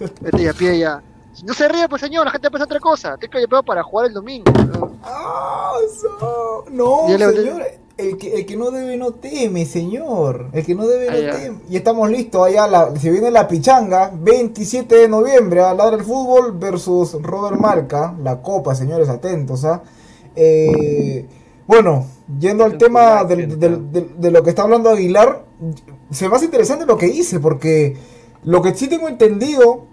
Yo 0.00 0.30
te 0.30 0.42
yapé 0.42 0.78
ya. 0.78 1.02
No 1.44 1.52
se 1.52 1.68
ríe, 1.68 1.88
pues 1.88 2.00
señor, 2.00 2.24
la 2.24 2.30
gente 2.32 2.48
piensa 2.50 2.64
otra 2.64 2.80
cosa. 2.80 3.16
Te 3.18 3.26
he 3.26 3.40
yapeado 3.42 3.62
para 3.62 3.82
jugar 3.82 4.06
el 4.06 4.14
domingo. 4.14 4.50
¿no? 4.52 4.96
Ah, 5.02 5.74
so- 6.00 6.64
No, 6.70 7.08
Ya 7.08 7.18
le- 7.18 7.32
señor. 7.32 7.62
El 7.96 8.18
que, 8.18 8.34
el 8.34 8.44
que 8.44 8.56
no 8.56 8.72
debe 8.72 8.96
no 8.96 9.12
teme, 9.12 9.64
señor. 9.66 10.48
El 10.52 10.66
que 10.66 10.74
no 10.74 10.84
debe 10.86 11.06
no 11.10 11.36
teme. 11.38 11.58
Y 11.70 11.76
estamos 11.76 12.10
listos 12.10 12.44
allá. 12.44 12.66
La, 12.66 12.96
se 12.96 13.10
viene 13.10 13.30
la 13.30 13.46
pichanga. 13.46 14.10
27 14.12 14.96
de 14.96 15.08
noviembre. 15.08 15.60
A 15.60 15.74
Ladra 15.74 15.96
el 15.96 16.02
Fútbol 16.02 16.58
versus 16.58 17.12
Robert 17.22 17.56
Marca. 17.60 18.14
La 18.20 18.42
copa, 18.42 18.74
señores, 18.74 19.08
atentos. 19.08 19.64
¿ah? 19.64 19.82
Eh, 20.34 21.24
bueno, 21.68 22.06
yendo 22.40 22.64
al 22.64 22.78
tema 22.78 23.22
del- 23.24 23.58
de 23.60 24.30
lo 24.32 24.42
que 24.42 24.50
está 24.50 24.62
hablando 24.62 24.90
Aguilar. 24.90 25.44
Se 26.10 26.28
me 26.28 26.34
hace 26.34 26.46
interesante 26.46 26.86
lo 26.86 26.98
que 26.98 27.06
dice. 27.06 27.38
Porque 27.38 27.96
lo 28.42 28.60
que 28.60 28.74
sí 28.74 28.88
tengo 28.88 29.08
entendido. 29.08 29.86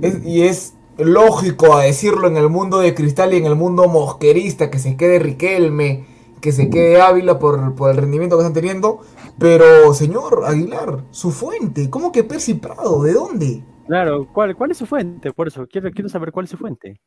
es- 0.00 0.24
y 0.24 0.42
es 0.42 0.72
lógico 0.96 1.74
a 1.74 1.82
decirlo 1.84 2.28
en 2.28 2.38
el 2.38 2.48
mundo 2.48 2.78
de 2.78 2.94
cristal 2.94 3.34
y 3.34 3.36
en 3.36 3.44
el 3.44 3.56
mundo 3.56 3.88
mosquerista. 3.88 4.70
Que 4.70 4.78
se 4.78 4.96
quede 4.96 5.18
Riquelme 5.18 6.15
que 6.40 6.52
se 6.52 6.70
quede 6.70 7.00
Ávila 7.00 7.38
por, 7.38 7.74
por 7.74 7.90
el 7.90 7.96
rendimiento 7.96 8.36
que 8.36 8.42
están 8.42 8.54
teniendo. 8.54 9.00
Pero, 9.38 9.92
señor 9.94 10.44
Aguilar, 10.46 11.04
su 11.10 11.30
fuente, 11.30 11.90
¿cómo 11.90 12.12
que 12.12 12.24
Percy 12.24 12.54
Prado? 12.54 13.02
¿De 13.02 13.12
dónde? 13.12 13.64
Claro, 13.86 14.28
¿cuál, 14.32 14.56
¿cuál 14.56 14.72
es 14.72 14.78
su 14.78 14.86
fuente? 14.86 15.32
Por 15.32 15.46
eso, 15.48 15.66
quiero, 15.68 15.90
quiero 15.92 16.08
saber 16.08 16.32
cuál 16.32 16.44
es 16.44 16.50
su 16.50 16.56
fuente. 16.58 17.00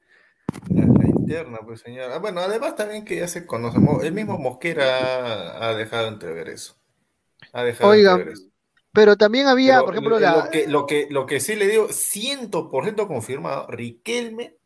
La, 0.68 0.86
la 0.88 1.08
interna, 1.10 1.60
pues 1.66 1.82
señor. 1.82 2.12
Ah, 2.12 2.20
bueno, 2.20 2.42
además 2.42 2.76
también 2.76 3.06
que 3.06 3.18
ya 3.18 3.28
se 3.28 3.46
conocemos. 3.46 4.04
El 4.04 4.14
mismo 4.14 4.38
Mosquera 4.40 5.66
ha 5.68 5.76
dejado 5.76 6.08
entrever 6.08 6.50
eso. 6.50 6.76
Ha 7.54 7.64
dejado 7.64 7.92
Oiga, 7.92 8.14
entrever 8.14 8.30
eso. 8.30 8.50
pero 8.94 9.18
también 9.18 9.48
había, 9.48 9.84
Pero 9.84 9.86
por 9.86 9.94
ejemplo, 9.96 10.18
lo, 10.18 10.20
la. 10.20 10.32
lo 10.32 10.50
que, 10.50 10.68
lo, 10.68 10.86
que, 10.86 11.08
lo 11.10 11.26
que 11.26 11.40
sí 11.40 11.56
le 11.56 11.68
digo, 11.68 11.90
100% 11.92 13.08
confirmado, 13.08 13.68
Riquelme 13.68 14.58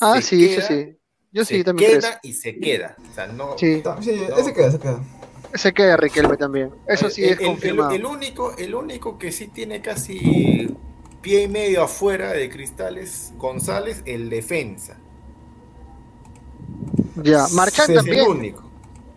Ah, 0.00 0.20
sí, 0.20 0.44
eso 0.44 0.60
queda, 0.60 0.60
sí. 0.60 0.97
Yo 1.32 1.44
se 1.44 1.56
sí 1.56 1.64
también 1.64 1.92
queda 2.00 2.20
y 2.22 2.32
se 2.32 2.58
queda. 2.58 2.96
O 3.10 3.14
sea, 3.14 3.26
no, 3.28 3.58
Sí, 3.58 3.82
Sí, 4.00 4.12
No. 4.28 4.36
ese 4.38 4.52
queda, 4.54 4.68
ese 4.68 4.78
queda. 4.78 5.00
se 5.54 5.72
queda 5.74 5.96
Riquelme 5.96 6.36
también. 6.36 6.70
Eso 6.86 7.10
sí 7.10 7.24
el, 7.24 7.30
es 7.34 7.40
el- 7.40 7.46
confirmado. 7.46 7.90
el 7.90 8.04
único, 8.06 8.56
el 8.56 8.74
único 8.74 9.18
que 9.18 9.30
sí 9.32 9.48
tiene 9.48 9.80
casi 9.82 10.74
pie 11.20 11.42
y 11.42 11.48
medio 11.48 11.82
afuera 11.82 12.32
de 12.32 12.48
Cristales, 12.48 13.32
González, 13.36 14.02
el 14.06 14.30
defensa. 14.30 14.98
Ya, 17.16 17.46
Marchán 17.52 17.86
Sí, 17.86 17.92
Es 17.92 17.96
también. 17.98 18.20
el 18.20 18.28
único. 18.28 18.62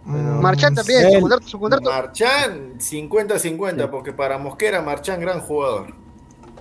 Mm, 0.06 0.42
Marchán 0.42 0.74
también, 0.74 1.06
Él. 1.06 1.14
su 1.14 1.20
contrato, 1.22 1.48
su 1.48 1.60
contrato. 1.60 1.90
Marchán, 1.92 2.80
50-50, 2.80 3.90
porque 3.92 4.12
para 4.14 4.38
Mosquera, 4.40 4.82
Marchán, 4.82 5.22
gran 5.22 5.40
jugador. 5.42 5.94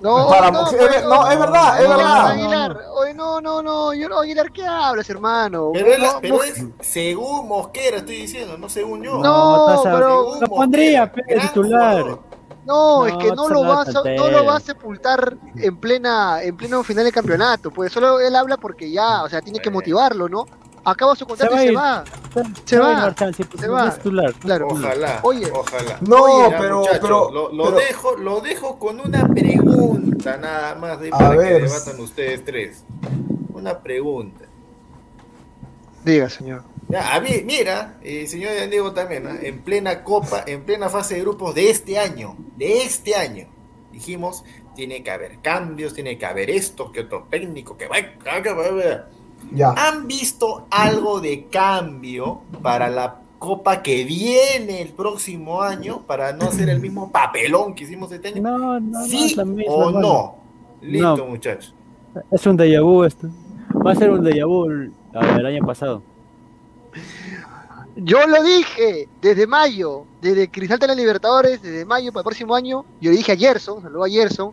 No, 0.00 0.28
Para 0.28 0.50
no, 0.50 0.70
ver- 0.70 1.04
no, 1.04 1.30
es 1.30 1.38
verdad, 1.38 1.82
es 1.82 1.88
verdad. 1.88 2.26
Aguilar, 2.30 2.78
oye, 2.94 3.12
no, 3.14 3.40
no, 3.40 3.62
no, 3.62 3.92
yo 3.92 4.08
no, 4.08 4.20
Aguilar, 4.20 4.50
¿qué 4.50 4.66
hablas, 4.66 5.10
hermano? 5.10 5.70
Pero, 5.74 5.86
es 5.92 5.98
la- 5.98 6.12
No, 6.14 6.18
pero 6.22 6.36
no, 6.36 6.42
es 6.42 6.64
según 6.80 7.48
Mosquera, 7.48 7.98
estoy 7.98 8.16
diciendo, 8.16 8.56
no 8.56 8.68
según 8.68 9.02
yo. 9.02 9.18
No, 9.18 9.80
pero- 9.84 10.40
Lo 10.40 10.46
pondría, 10.48 11.12
Gran 11.28 11.48
titular. 11.48 12.00
jugador. 12.02 12.20
No, 12.64 13.06
es 13.06 13.12
No, 13.14 13.18
que 13.18 13.32
no 13.32 13.48
lo 13.48 13.62
la 13.62 13.68
va 13.68 13.82
a, 13.82 13.84
no 14.16 14.28
lo 14.30 14.44
va 14.44 14.56
a 14.56 14.60
sepultar 14.60 15.36
en 15.56 15.76
plena, 15.78 16.42
en 16.42 16.56
pleno 16.56 16.82
final 16.84 17.04
de 17.04 17.10
campeonato, 17.12 17.70
pues 17.70 17.90
solo 17.92 18.20
él 18.20 18.36
habla 18.36 18.56
porque 18.58 18.90
ya, 18.90 19.22
o 19.24 19.28
sea, 19.28 19.40
tiene 19.40 19.58
que 19.58 19.70
motivarlo, 19.70 20.28
¿no? 20.28 20.46
Acaba 20.84 21.14
su 21.14 21.26
contrato 21.26 21.56
Se 21.56 21.64
y 21.64 21.68
se 21.68 21.74
va. 21.74 22.04
Se 22.64 22.78
va, 22.78 23.14
se 23.58 23.68
va. 23.68 24.32
Claro. 24.40 24.68
Ojalá, 24.68 25.20
Oye. 25.22 25.50
ojalá. 25.52 25.98
No, 26.00 26.16
Oye, 26.22 26.50
ya, 26.50 26.58
pero- 26.58 26.78
muchacho, 26.80 26.98
pero- 27.02 27.30
lo, 27.30 27.52
lo 27.52 27.64
pero- 27.64 27.76
dejo, 27.76 28.16
lo 28.16 28.40
dejo 28.40 28.78
con 28.78 29.00
una 29.00 29.28
pregunta 29.28 30.36
nada 30.38 30.74
más 30.76 31.00
de 31.00 31.08
A 31.08 31.18
para 31.18 31.36
ver. 31.36 31.62
que 31.62 31.68
debatan 31.68 32.00
ustedes 32.00 32.44
tres. 32.44 32.84
Una 33.52 33.78
pregunta. 33.78 34.44
Diga, 36.04 36.30
señor. 36.30 36.62
Ya, 36.88 37.14
a 37.14 37.20
mí, 37.20 37.42
mira, 37.44 37.98
eh, 38.02 38.26
señor 38.26 38.52
Diego 38.68 38.92
también, 38.92 39.26
¿ah? 39.26 39.36
en 39.40 39.60
plena 39.60 40.02
copa, 40.02 40.42
en 40.46 40.64
plena 40.64 40.88
fase 40.88 41.16
de 41.16 41.20
grupos 41.20 41.54
de 41.54 41.70
este 41.70 41.98
año, 41.98 42.36
de 42.56 42.82
este 42.82 43.14
año, 43.14 43.46
dijimos, 43.92 44.42
tiene 44.74 45.02
que 45.04 45.10
haber 45.10 45.38
cambios, 45.40 45.94
tiene 45.94 46.16
que 46.18 46.26
haber 46.26 46.50
esto, 46.50 46.90
que 46.90 47.00
otro 47.00 47.26
técnico, 47.30 47.76
que 47.76 47.86
va, 47.86 47.96
Ya. 49.52 49.72
¿Han 49.76 50.06
visto 50.06 50.66
algo 50.70 51.20
de 51.20 51.46
cambio 51.46 52.42
para 52.62 52.88
la 52.88 53.16
copa 53.38 53.82
que 53.82 54.04
viene 54.04 54.82
el 54.82 54.90
próximo 54.90 55.62
año 55.62 56.02
para 56.06 56.32
no 56.32 56.46
hacer 56.46 56.68
el 56.68 56.78
mismo 56.80 57.10
papelón 57.10 57.74
que 57.74 57.84
hicimos 57.84 58.12
este 58.12 58.28
año? 58.28 58.42
No, 58.42 58.58
no, 58.58 58.80
no 58.80 59.04
¿Sí 59.06 59.24
es 59.26 59.36
la 59.36 59.44
misma, 59.44 59.72
o 59.72 59.90
no? 59.90 60.34
Listo, 60.82 61.16
No. 61.16 61.26
muchachos. 61.26 61.74
Es 62.30 62.46
un 62.46 62.56
déjà 62.56 62.82
vu 62.82 63.04
esto. 63.04 63.28
Va 63.86 63.92
a 63.92 63.94
ser 63.94 64.10
un 64.10 64.22
déjà 64.22 64.46
vu 64.46 64.66
el, 64.70 64.92
el 65.38 65.46
año 65.46 65.64
pasado. 65.66 66.02
Yo 67.96 68.26
lo 68.26 68.42
dije 68.42 69.08
desde 69.20 69.46
mayo, 69.46 70.04
desde 70.22 70.50
Cristal 70.50 70.78
de 70.78 70.86
la 70.88 70.94
Libertadores, 70.94 71.60
desde 71.60 71.84
mayo 71.84 72.12
para 72.12 72.20
el 72.20 72.24
próximo 72.24 72.54
año. 72.54 72.84
Yo 73.00 73.10
le 73.10 73.16
dije 73.16 73.32
a 73.32 73.36
Gerson, 73.36 73.82
saludo 73.82 74.04
a 74.04 74.08
Gerson. 74.08 74.52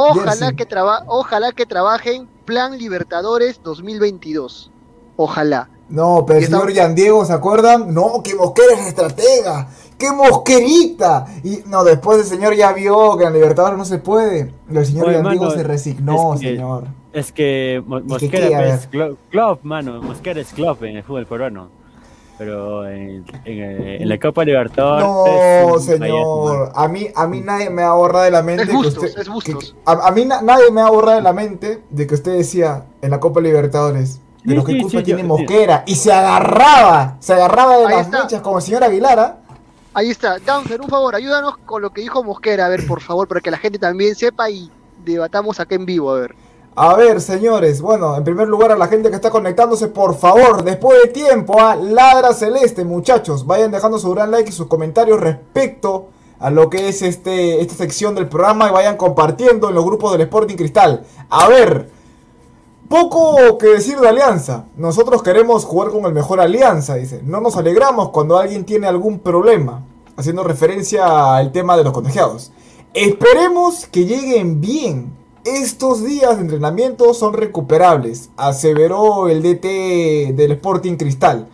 Ojalá 0.00 0.52
que 0.52 0.64
traba, 0.64 1.02
ojalá 1.08 1.50
que 1.52 1.66
trabajen 1.66 2.28
Plan 2.44 2.78
Libertadores 2.78 3.60
2022. 3.64 4.70
Ojalá. 5.16 5.68
No, 5.88 6.24
pero 6.24 6.38
el 6.38 6.44
señor 6.44 6.72
Yan 6.72 6.94
Diego, 6.94 7.24
¿se 7.24 7.32
acuerdan? 7.32 7.92
No, 7.92 8.22
que 8.22 8.34
Mosquera 8.36 8.74
es 8.74 8.86
estratega. 8.86 9.68
¡Qué 9.98 10.12
mosquerita! 10.12 11.26
Y 11.42 11.62
no, 11.66 11.82
después 11.82 12.18
el 12.20 12.24
señor 12.26 12.54
ya 12.54 12.72
vio 12.72 13.16
que 13.18 13.24
en 13.24 13.32
Libertadores 13.32 13.76
no 13.76 13.84
se 13.84 13.98
puede. 13.98 14.54
Y 14.70 14.76
el 14.76 14.86
señor 14.86 15.08
Oye, 15.08 15.16
Yan 15.16 15.30
Diego 15.30 15.44
mano, 15.46 15.56
se 15.56 15.62
resignó, 15.64 16.34
es 16.34 16.40
que- 16.40 16.46
señor. 16.54 16.84
Es 17.12 17.32
que 17.32 17.82
Mosquera 17.84 18.74
es 18.74 18.86
club, 18.86 19.18
club, 19.30 19.58
mano. 19.64 20.00
Mosquera 20.00 20.40
es 20.40 20.52
club 20.52 20.84
en 20.84 20.98
el 20.98 21.02
fútbol 21.02 21.26
peruano. 21.26 21.70
Pero 22.38 22.86
en, 22.88 23.24
en, 23.44 24.02
en 24.02 24.08
la 24.08 24.18
Copa 24.20 24.44
Libertadores. 24.44 25.66
No, 25.66 25.78
señor. 25.80 26.70
A 26.74 26.86
mí, 26.88 27.08
a 27.14 27.26
mí 27.26 27.40
nadie 27.40 27.68
me 27.68 27.82
ha 27.82 27.92
borrado 27.92 28.24
de 28.24 28.30
la 28.30 28.42
mente 28.42 28.62
Es 28.62 28.68
que 28.68 28.76
Bustos, 28.76 29.04
usted. 29.04 29.20
es 29.22 29.28
Bustos. 29.28 29.72
que- 29.74 29.80
a, 29.84 29.92
a 30.08 30.10
mí 30.12 30.24
na- 30.24 30.40
nadie 30.42 30.70
me 30.70 30.80
ha 30.80 30.88
borrado 30.88 31.16
de 31.16 31.22
la 31.22 31.32
mente 31.32 31.82
de 31.90 32.06
que 32.06 32.14
usted 32.14 32.36
decía 32.36 32.84
en 33.02 33.10
la 33.10 33.18
Copa 33.20 33.40
Libertadores. 33.40 34.20
Pero 34.46 34.60
Sí, 34.60 34.66
qué 34.66 34.72
sí, 34.74 34.80
culpa 34.82 34.98
sí, 34.98 35.04
tiene 35.04 35.22
yo- 35.22 35.28
Mosquera. 35.28 35.82
Y 35.86 35.96
se 35.96 36.12
agarraba. 36.12 37.16
Se 37.18 37.32
agarraba 37.34 37.76
de 37.78 37.86
Ahí 37.86 37.94
las 37.96 38.06
está. 38.06 38.22
mechas 38.22 38.40
como 38.40 38.58
el 38.58 38.62
señor 38.62 38.84
Aguilar. 38.84 39.18
¿ah? 39.18 39.36
Ahí 39.94 40.10
está. 40.10 40.38
Downser, 40.38 40.80
un 40.80 40.88
favor, 40.88 41.16
ayúdanos 41.16 41.58
con 41.58 41.82
lo 41.82 41.90
que 41.90 42.02
dijo 42.02 42.22
Mosquera, 42.22 42.66
a 42.66 42.68
ver, 42.68 42.86
por 42.86 43.00
favor, 43.00 43.26
para 43.26 43.40
que 43.40 43.50
la 43.50 43.58
gente 43.58 43.80
también 43.80 44.14
sepa 44.14 44.48
y 44.48 44.70
debatamos 45.04 45.58
acá 45.58 45.74
en 45.74 45.84
vivo, 45.86 46.12
a 46.12 46.20
ver. 46.20 46.34
A 46.80 46.94
ver, 46.94 47.20
señores, 47.20 47.80
bueno, 47.80 48.16
en 48.16 48.22
primer 48.22 48.46
lugar 48.46 48.70
a 48.70 48.76
la 48.76 48.86
gente 48.86 49.10
que 49.10 49.16
está 49.16 49.30
conectándose, 49.30 49.88
por 49.88 50.14
favor, 50.14 50.62
después 50.62 51.02
de 51.02 51.08
tiempo, 51.08 51.60
a 51.60 51.74
Ladra 51.74 52.32
Celeste, 52.32 52.84
muchachos, 52.84 53.44
vayan 53.46 53.72
dejando 53.72 53.98
su 53.98 54.08
gran 54.12 54.30
like 54.30 54.50
y 54.50 54.52
sus 54.52 54.68
comentarios 54.68 55.18
respecto 55.18 56.10
a 56.38 56.50
lo 56.50 56.70
que 56.70 56.88
es 56.88 57.02
este 57.02 57.60
esta 57.60 57.74
sección 57.74 58.14
del 58.14 58.28
programa 58.28 58.68
y 58.68 58.72
vayan 58.72 58.96
compartiendo 58.96 59.68
en 59.68 59.74
los 59.74 59.84
grupos 59.84 60.12
del 60.12 60.20
Sporting 60.20 60.54
Cristal. 60.54 61.04
A 61.30 61.48
ver, 61.48 61.90
poco 62.88 63.58
que 63.58 63.66
decir 63.66 63.98
de 63.98 64.10
Alianza. 64.10 64.66
Nosotros 64.76 65.24
queremos 65.24 65.64
jugar 65.64 65.90
con 65.90 66.04
el 66.04 66.12
mejor 66.12 66.38
Alianza, 66.38 66.94
dice. 66.94 67.22
No 67.24 67.40
nos 67.40 67.56
alegramos 67.56 68.10
cuando 68.10 68.38
alguien 68.38 68.64
tiene 68.64 68.86
algún 68.86 69.18
problema, 69.18 69.82
haciendo 70.16 70.44
referencia 70.44 71.34
al 71.34 71.50
tema 71.50 71.76
de 71.76 71.82
los 71.82 71.92
contagiados. 71.92 72.52
Esperemos 72.94 73.88
que 73.88 74.04
lleguen 74.04 74.60
bien. 74.60 75.17
Estos 75.44 76.04
días 76.04 76.36
de 76.36 76.42
entrenamiento 76.42 77.14
son 77.14 77.32
recuperables, 77.34 78.30
aseveró 78.36 79.28
el 79.28 79.42
DT 79.42 80.34
del 80.34 80.52
Sporting 80.52 80.96
Cristal. 80.96 81.48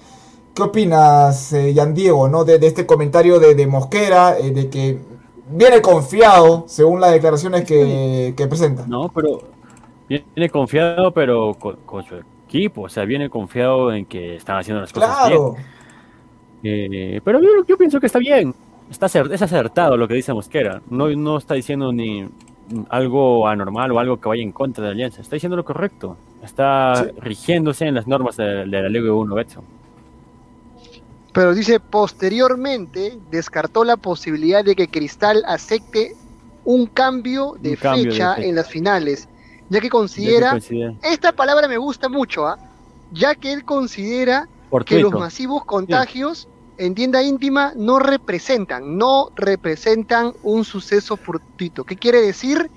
¿Qué 0.55 0.63
opinas, 0.63 1.53
eh, 1.53 1.75
Yan 1.75 1.95
Diego, 1.95 2.29
no? 2.29 2.45
de, 2.45 2.59
de 2.59 2.67
este 2.69 2.87
comentario 2.87 3.41
de, 3.41 3.55
de 3.55 3.67
Mosquera, 3.67 4.39
eh, 4.39 4.51
de 4.53 4.71
que 4.71 4.99
viene 5.51 5.83
confiado, 5.83 6.65
según 6.69 7.01
las 7.01 7.13
declaraciones 7.13 7.65
que, 7.65 8.35
que 8.37 8.47
presenta? 8.49 8.87
No, 8.87 9.09
pero 9.15 9.51
viene 10.09 10.51
confiado, 10.51 11.13
pero 11.13 11.55
con, 11.55 11.77
con 11.85 12.05
su 12.05 12.17
equipo. 12.49 12.83
O 12.83 12.89
sea, 12.89 13.05
viene 13.05 13.31
confiado 13.31 13.93
en 13.93 14.07
que 14.07 14.37
están 14.37 14.59
haciendo 14.59 14.81
las 14.81 14.93
cosas 14.93 15.17
Claro. 15.19 15.55
bien. 16.63 17.15
Eh, 17.17 17.21
pero 17.25 17.41
yo, 17.41 17.49
yo 17.67 17.77
pienso 17.77 18.01
que 18.01 18.07
está 18.07 18.19
bien. 18.19 18.55
Está 18.91 19.07
es 19.07 19.43
acertado 19.43 19.97
lo 19.97 20.07
que 20.09 20.15
dice 20.15 20.33
Mosquera. 20.35 20.83
No, 20.89 21.09
no 21.11 21.39
está 21.39 21.55
diciendo 21.55 21.93
ni 21.93 22.29
algo 22.91 23.47
anormal 23.49 23.93
o 23.93 23.99
algo 23.99 24.21
que 24.21 24.29
vaya 24.29 24.43
en 24.43 24.53
contra 24.53 24.83
de 24.85 24.89
la 24.91 24.95
Alianza. 24.95 25.21
Está 25.21 25.37
diciendo 25.37 25.57
lo 25.57 25.65
correcto. 25.65 26.17
Está 26.43 26.95
Sí. 26.97 27.11
rigiéndose 27.21 27.87
en 27.87 27.95
las 27.95 28.07
normas 28.07 28.37
de, 28.37 28.45
de 28.45 28.83
la 28.83 28.89
Liga 28.89 29.13
1, 29.13 29.35
Betson. 29.35 29.65
Pero 31.33 31.53
dice, 31.55 31.81
posteriormente 31.81 33.19
descartó 33.31 33.85
la 33.85 33.97
posibilidad 33.97 34.65
de 34.65 34.77
que 34.77 34.89
Cristal 34.89 35.43
acepte 35.47 36.15
un 36.65 36.87
cambio 36.87 37.57
de 37.61 37.71
Un 37.71 37.77
cambio 37.77 38.05
de 38.05 38.11
fecha 38.13 38.37
en 38.37 38.55
las 38.55 38.69
finales, 38.69 39.29
ya 39.69 39.81
que 39.81 39.87
Ya 39.87 39.91
considera, 39.91 40.59
esta 41.03 41.33
palabra 41.33 41.67
me 41.69 41.77
gusta 41.77 42.09
mucho, 42.09 42.47
¿ah? 42.47 42.59
ya 43.13 43.35
que 43.35 43.53
él 43.53 43.65
considera 43.65 44.49
que 44.87 45.01
los 45.01 45.13
masivos 45.13 45.65
contagios 45.65 46.49
en 46.79 46.95
tienda 46.95 47.23
íntima 47.23 47.73
no 47.77 47.99
representan, 47.99 48.97
no 48.99 49.31
representan 49.37 50.33
un 50.43 50.65
suceso 50.65 51.17
fortuito. 51.17 51.85
¿Qué 51.85 51.97
quiere 51.97 52.21
decir? 52.21 52.71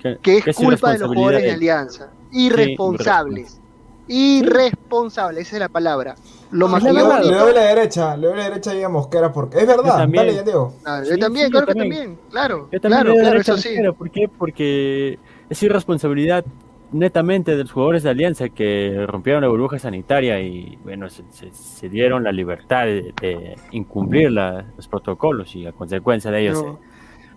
Que, 0.00 0.18
Que 0.22 0.38
es 0.38 0.44
que 0.44 0.54
culpa 0.54 0.92
de 0.92 0.98
los 1.00 1.08
jugadores 1.08 1.42
de 1.42 1.52
Alianza. 1.52 2.10
Irresponsables. 2.30 3.58
Irresponsables, 4.06 5.46
esa 5.46 5.56
es 5.56 5.60
la 5.60 5.68
palabra. 5.68 6.14
Lo 6.50 6.66
Sí, 6.66 6.72
más 6.72 6.82
la 6.84 7.20
Le, 7.20 7.34
doy 7.36 7.52
la 7.54 7.60
derecha, 7.62 8.16
le 8.16 8.26
doy 8.28 8.36
la 8.38 8.44
derecha 8.44 8.70
ahí 8.70 8.82
a 8.82 8.88
Mosquera 8.88 9.32
porque 9.32 9.58
es 9.58 9.66
verdad, 9.66 9.98
también. 9.98 10.26
dale. 10.26 10.52
Ah, 10.84 11.02
Sí, 11.04 11.10
yo 11.10 11.18
también, 11.18 11.46
sí, 11.46 11.50
claro 11.52 11.66
yo 11.66 11.72
que 11.72 11.78
también. 11.78 12.02
también, 12.02 12.20
claro, 12.30 12.68
Yo 12.72 12.80
también 12.80 13.02
claro, 13.02 13.04
le 13.04 13.10
doy 13.10 13.18
claro, 13.20 13.32
derecho 13.32 13.52
a 13.52 13.54
eso 13.56 13.62
sí. 13.62 13.68
Mosquera. 13.70 13.92
¿Por 13.92 14.10
qué? 14.10 14.28
Porque 14.38 15.18
es 15.50 15.62
irresponsabilidad 15.62 16.44
netamente 16.92 17.56
de 17.56 17.62
los 17.64 17.72
jugadores 17.72 18.02
de 18.02 18.10
Alianza 18.10 18.48
que 18.48 19.04
rompieron 19.06 19.42
la 19.42 19.48
burbuja 19.48 19.78
sanitaria 19.78 20.40
y 20.40 20.76
bueno, 20.82 21.08
se, 21.10 21.22
se- 21.30 21.52
se 21.52 21.88
dieron 21.88 22.24
la 22.24 22.32
libertad 22.32 22.86
de, 22.86 23.12
de 23.20 23.56
incumplir 23.72 24.32
la- 24.32 24.64
los 24.76 24.88
protocolos 24.88 25.54
y 25.54 25.66
a 25.66 25.72
consecuencia 25.72 26.30
de 26.30 26.40
ellos 26.42 26.62
No. 26.64 26.78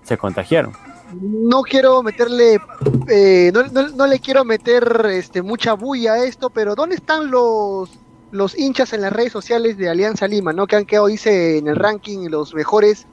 se, 0.02 0.08
se 0.10 0.18
contagiaron. 0.18 0.72
No 1.14 1.62
quiero 1.64 2.02
meterle, 2.02 2.60
eh, 3.10 3.52
no, 3.54 3.64
no- 3.64 3.90
no 3.90 4.08
le 4.08 4.20
quiero 4.20 4.46
meter 4.46 5.06
este, 5.12 5.42
mucha 5.42 5.74
bulla 5.74 6.14
a 6.14 6.24
esto, 6.24 6.50
pero 6.50 6.74
¿dónde 6.76 6.96
están 6.96 7.30
los, 7.30 7.90
los 8.32 8.58
hinchas 8.58 8.94
en 8.94 9.02
las 9.02 9.12
redes 9.12 9.34
sociales 9.34 9.78
de 9.78 9.90
Alianza 9.90 10.28
Lima, 10.30 10.54
¿no? 10.54 10.66
que 10.68 10.78
han 10.78 10.86
quedado, 10.86 11.08
dice, 11.08 11.58
en 11.58 11.68
el 11.68 11.76
ranking 11.76 12.30
los 12.30 12.54
mejores, 12.56 13.06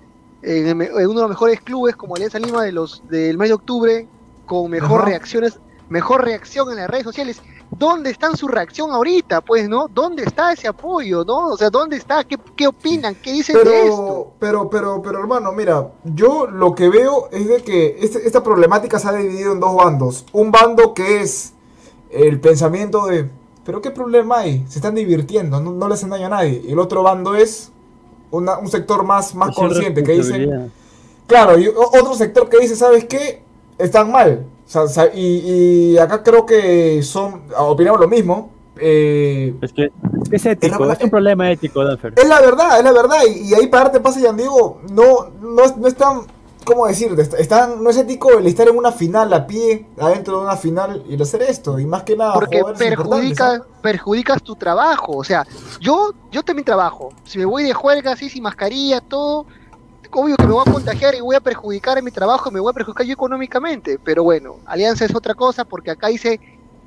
en, 0.43 0.81
en 0.81 1.07
uno 1.07 1.15
de 1.15 1.21
los 1.23 1.29
mejores 1.31 1.61
clubes 1.61 1.97
como 1.97 2.15
Alianza 2.15 2.39
Lima 2.39 2.63
de 2.63 2.71
los 2.71 3.03
del 3.09 3.37
mes 3.37 3.49
de 3.49 3.55
octubre, 3.55 4.07
con 4.47 4.71
mejor 4.71 5.01
Ajá. 5.01 5.09
reacciones, 5.11 5.59
mejor 5.89 6.25
reacción 6.25 6.71
en 6.71 6.77
las 6.77 6.89
redes 6.89 7.05
sociales? 7.05 7.41
¿Dónde 7.71 8.11
está 8.11 8.35
su 8.35 8.49
reacción 8.49 8.91
ahorita, 8.91 9.43
pues, 9.43 9.69
no? 9.69 9.89
¿Dónde 9.89 10.23
está 10.25 10.53
ese 10.53 10.69
apoyo, 10.69 11.23
no? 11.25 11.49
O 11.49 11.57
sea, 11.57 11.69
¿dónde 11.69 11.97
está? 11.97 12.25
¿Qué, 12.25 12.39
qué 12.57 12.67
opinan? 12.67 13.15
¿Qué 13.15 13.33
dicen 13.33 13.57
de 13.63 13.83
esto? 13.83 14.33
Pero, 14.39 14.71
pero, 14.71 14.71
pero, 14.71 15.03
pero 15.03 15.19
hermano, 15.21 15.53
mira, 15.53 15.91
yo 16.05 16.47
lo 16.47 16.75
que 16.75 16.89
veo 16.89 17.29
es 17.31 17.47
de 17.47 17.63
que 17.63 17.99
este- 18.01 18.27
esta 18.27 18.43
problemática 18.43 18.99
se 18.99 19.09
ha 19.09 19.13
dividido 19.13 19.53
en 19.53 19.61
dos 19.61 19.75
bandos. 19.77 20.25
Un 20.33 20.51
bando 20.51 20.95
que 20.95 21.21
es 21.21 21.53
el 22.11 22.41
pensamiento 22.41 23.05
de, 23.07 23.29
pero 23.65 23.83
qué 23.83 23.91
problema 23.91 24.39
hay, 24.39 24.65
se 24.67 24.79
están 24.79 24.95
divirtiendo, 24.95 25.61
no, 25.61 25.71
no 25.73 25.89
le 25.89 25.95
hacen 25.95 26.09
daño 26.09 26.27
a 26.27 26.31
nadie. 26.31 26.63
Y 26.67 26.73
el 26.73 26.79
otro 26.79 27.03
bando 27.03 27.35
es 27.35 27.71
una- 28.31 28.57
un 28.59 28.69
sector 28.69 29.05
más, 29.05 29.35
más 29.35 29.51
Es 29.51 29.57
consciente 29.57 30.03
que 30.03 30.15
irresponsabilidad. 30.15 30.69
Claro, 31.27 31.59
y 31.59 31.69
otro 31.69 32.15
sector 32.15 32.49
que 32.49 32.61
dice, 32.61 32.77
¿sabes 32.77 33.05
qué? 33.05 33.43
Están 33.77 34.11
mal. 34.11 34.47
O 34.69 34.71
sea, 34.71 34.87
sa- 34.87 35.07
y, 35.15 35.95
y 35.95 35.99
acá 35.99 36.23
creo 36.23 36.45
que 36.45 37.03
son, 37.03 37.43
opinamos 37.57 38.01
lo 38.01 38.07
mismo. 38.09 38.53
Eh, 38.81 39.55
Es 39.63 39.73
que 39.73 39.87
es, 39.87 40.29
que 40.29 40.37
es 40.37 40.47
ético, 40.47 40.79
verdad- 40.81 40.97
es 40.99 41.05
un 41.05 41.11
problema 41.11 41.51
ético, 41.51 41.83
Danfer. 41.85 42.13
es 42.17 42.29
la 42.29 42.41
verdad, 42.41 42.79
es 42.79 42.85
la 42.85 42.93
verdad. 42.93 43.17
Y, 43.27 43.49
y 43.51 43.55
ahí 43.55 43.67
para 43.67 43.85
darte 43.85 44.01
pasa, 44.01 44.21
Yan 44.21 44.37
Diego, 44.37 44.81
no, 44.93 45.31
no, 45.41 45.65
es- 45.65 45.77
no 45.77 45.89
es 45.89 45.95
tan 45.97 46.21
¿cómo 46.65 46.87
decirte? 46.87 47.23
Est- 47.23 47.33
Están, 47.41 47.83
no 47.83 47.89
es 47.89 47.97
ético 47.97 48.39
el 48.39 48.47
estar 48.47 48.69
en 48.69 48.77
una 48.77 48.93
final 48.93 49.33
a 49.33 49.47
pie, 49.47 49.87
adentro 49.99 50.37
de 50.39 50.45
una 50.45 50.57
final 50.57 51.03
y 51.09 51.15
el 51.15 51.23
hacer 51.23 51.41
esto. 51.43 51.79
Y 51.79 51.87
más 51.87 52.03
que 52.03 52.15
nada, 52.15 52.35
Porque 52.35 52.61
perjudica, 52.77 53.63
perjudicas 53.81 54.43
tu 54.43 54.55
trabajo. 54.55 55.17
O 55.17 55.25
sea, 55.25 55.47
yo, 55.81 56.13
yo 56.31 56.43
también 56.43 56.67
trabajo. 56.67 57.09
Si 57.25 57.39
me 57.39 57.47
voy 57.47 57.63
de 57.63 57.73
juerga 57.73 58.13
así, 58.13 58.29
sin 58.29 58.43
mascarilla, 58.43 59.01
todo, 59.01 59.47
obvio 60.11 60.37
que 60.37 60.47
me 60.47 60.53
voy 60.53 60.65
a 60.67 60.73
contagiar 60.73 61.15
y 61.15 61.21
voy 61.21 61.37
a 61.37 61.41
perjudicar 61.41 61.99
en 61.99 62.05
mi 62.05 62.11
trabajo, 62.11 62.51
me 62.51 62.61
voy 62.61 62.71
a 62.71 62.75
perjudicar 62.75 63.07
yo 63.07 63.13
económicamente. 63.13 63.99
Pero 64.03 64.23
bueno, 64.25 64.61
Alianza 64.65 65.05
es 65.05 65.15
otra 65.15 65.35
cosa 65.35 65.65
porque 65.65 65.91
acá 65.91 66.09
dice, 66.09 66.41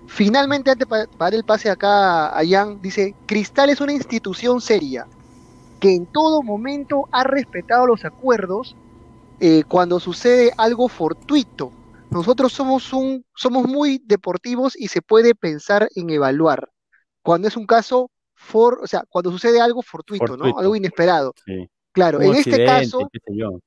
finalmente 0.06 0.72
antes 0.72 0.88
pa- 0.88 1.06
para 1.18 1.32
dar 1.32 1.34
el 1.36 1.44
pase 1.44 1.70
acá 1.70 2.28
a 2.38 2.42
Jan, 2.48 2.80
dice, 2.82 3.16
Cristal 3.26 3.70
es 3.70 3.82
una 3.82 3.94
institución 3.94 4.62
seria 4.62 5.08
que 5.80 5.94
en 5.96 6.08
todo 6.08 6.44
momento 6.44 7.08
ha 7.12 7.24
respetado 7.24 7.88
los 7.88 8.06
acuerdos 8.06 8.76
eh, 9.40 9.64
cuando 9.68 10.00
sucede 10.00 10.52
algo 10.58 10.88
fortuito. 10.88 11.72
Nosotros 12.10 12.54
somos 12.54 12.94
un, 12.94 13.26
somos 13.36 13.68
muy 13.68 14.02
deportivos 14.06 14.76
y 14.78 14.90
se 14.90 15.02
puede 15.02 15.34
pensar 15.34 15.90
en 15.96 16.10
evaluar. 16.10 16.70
Cuando 17.24 17.48
es 17.48 17.58
un 17.58 17.66
caso 17.66 18.12
for, 18.36 18.80
o 18.84 18.88
sea, 18.88 19.04
cuando 19.10 19.32
sucede 19.32 19.62
algo 19.62 19.82
fortuito, 19.82 20.38
¿no? 20.38 20.46
Algo 20.60 20.76
inesperado. 20.76 21.34
Sí. 21.46 21.70
Claro, 21.92 22.22
en 22.22 22.36
este 22.36 22.66
caso, 22.66 23.10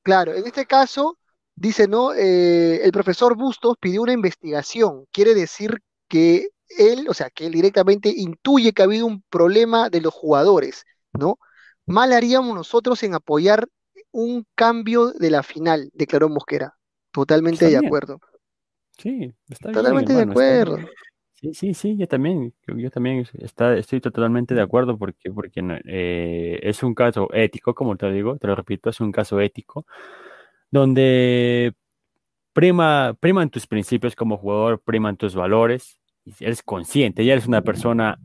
claro, 0.01 0.33
en 0.33 0.45
este 0.47 0.65
caso 0.65 1.17
dice, 1.55 1.87
¿no? 1.87 2.13
Eh, 2.13 2.81
el 2.83 2.91
profesor 2.91 3.35
Bustos 3.35 3.75
pidió 3.79 4.01
una 4.01 4.13
investigación. 4.13 5.05
Quiere 5.11 5.33
decir 5.33 5.79
que 6.07 6.49
él, 6.77 7.07
o 7.07 7.13
sea, 7.13 7.29
que 7.29 7.45
él 7.45 7.53
directamente 7.53 8.11
intuye 8.15 8.73
que 8.73 8.81
ha 8.81 8.85
habido 8.85 9.05
un 9.05 9.23
problema 9.29 9.89
de 9.89 10.01
los 10.01 10.13
jugadores, 10.13 10.83
¿no? 11.13 11.37
Mal 11.85 12.13
haríamos 12.13 12.55
nosotros 12.55 13.03
en 13.03 13.13
apoyar 13.13 13.67
un 14.11 14.45
cambio 14.55 15.11
de 15.11 15.29
la 15.29 15.43
final, 15.43 15.89
declaró 15.93 16.29
Mosquera. 16.29 16.75
Totalmente 17.11 17.65
Está 17.65 17.75
de 17.75 17.79
bien. 17.79 17.85
acuerdo. 17.85 18.19
Sí, 18.97 19.33
está 19.49 19.69
bien, 19.69 19.73
Totalmente 19.73 20.13
de 20.13 20.19
hermano, 20.21 20.41
está 20.41 20.63
bien. 20.75 20.89
Sí, 21.45 21.53
sí, 21.53 21.73
sí, 21.75 21.95
yo 21.95 22.07
también, 22.07 22.55
yo, 22.65 22.89
también 22.89 23.23
está, 23.37 23.77
estoy 23.77 24.01
totalmente 24.01 24.55
de 24.55 24.61
acuerdo 24.61 24.97
porque, 24.97 25.31
porque 25.31 25.61
eh, 25.85 26.59
es 26.63 26.81
un 26.81 26.95
caso 26.95 27.31
ético, 27.33 27.75
como 27.75 27.95
te 27.97 28.11
digo, 28.11 28.37
te 28.37 28.47
lo 28.47 28.55
repito, 28.55 28.89
es 28.89 28.99
un 28.99 29.11
caso 29.11 29.39
ético 29.39 29.85
donde 30.71 31.73
prima, 32.53 33.15
priman 33.19 33.49
tus 33.51 33.67
principios 33.67 34.15
como 34.15 34.37
jugador, 34.37 34.81
priman 34.83 35.17
tus 35.17 35.35
valores, 35.35 35.99
y 36.25 36.33
eres 36.43 36.63
consciente, 36.63 37.25
ya 37.25 37.33
eres 37.33 37.47
una 37.47 37.61
persona, 37.61 38.17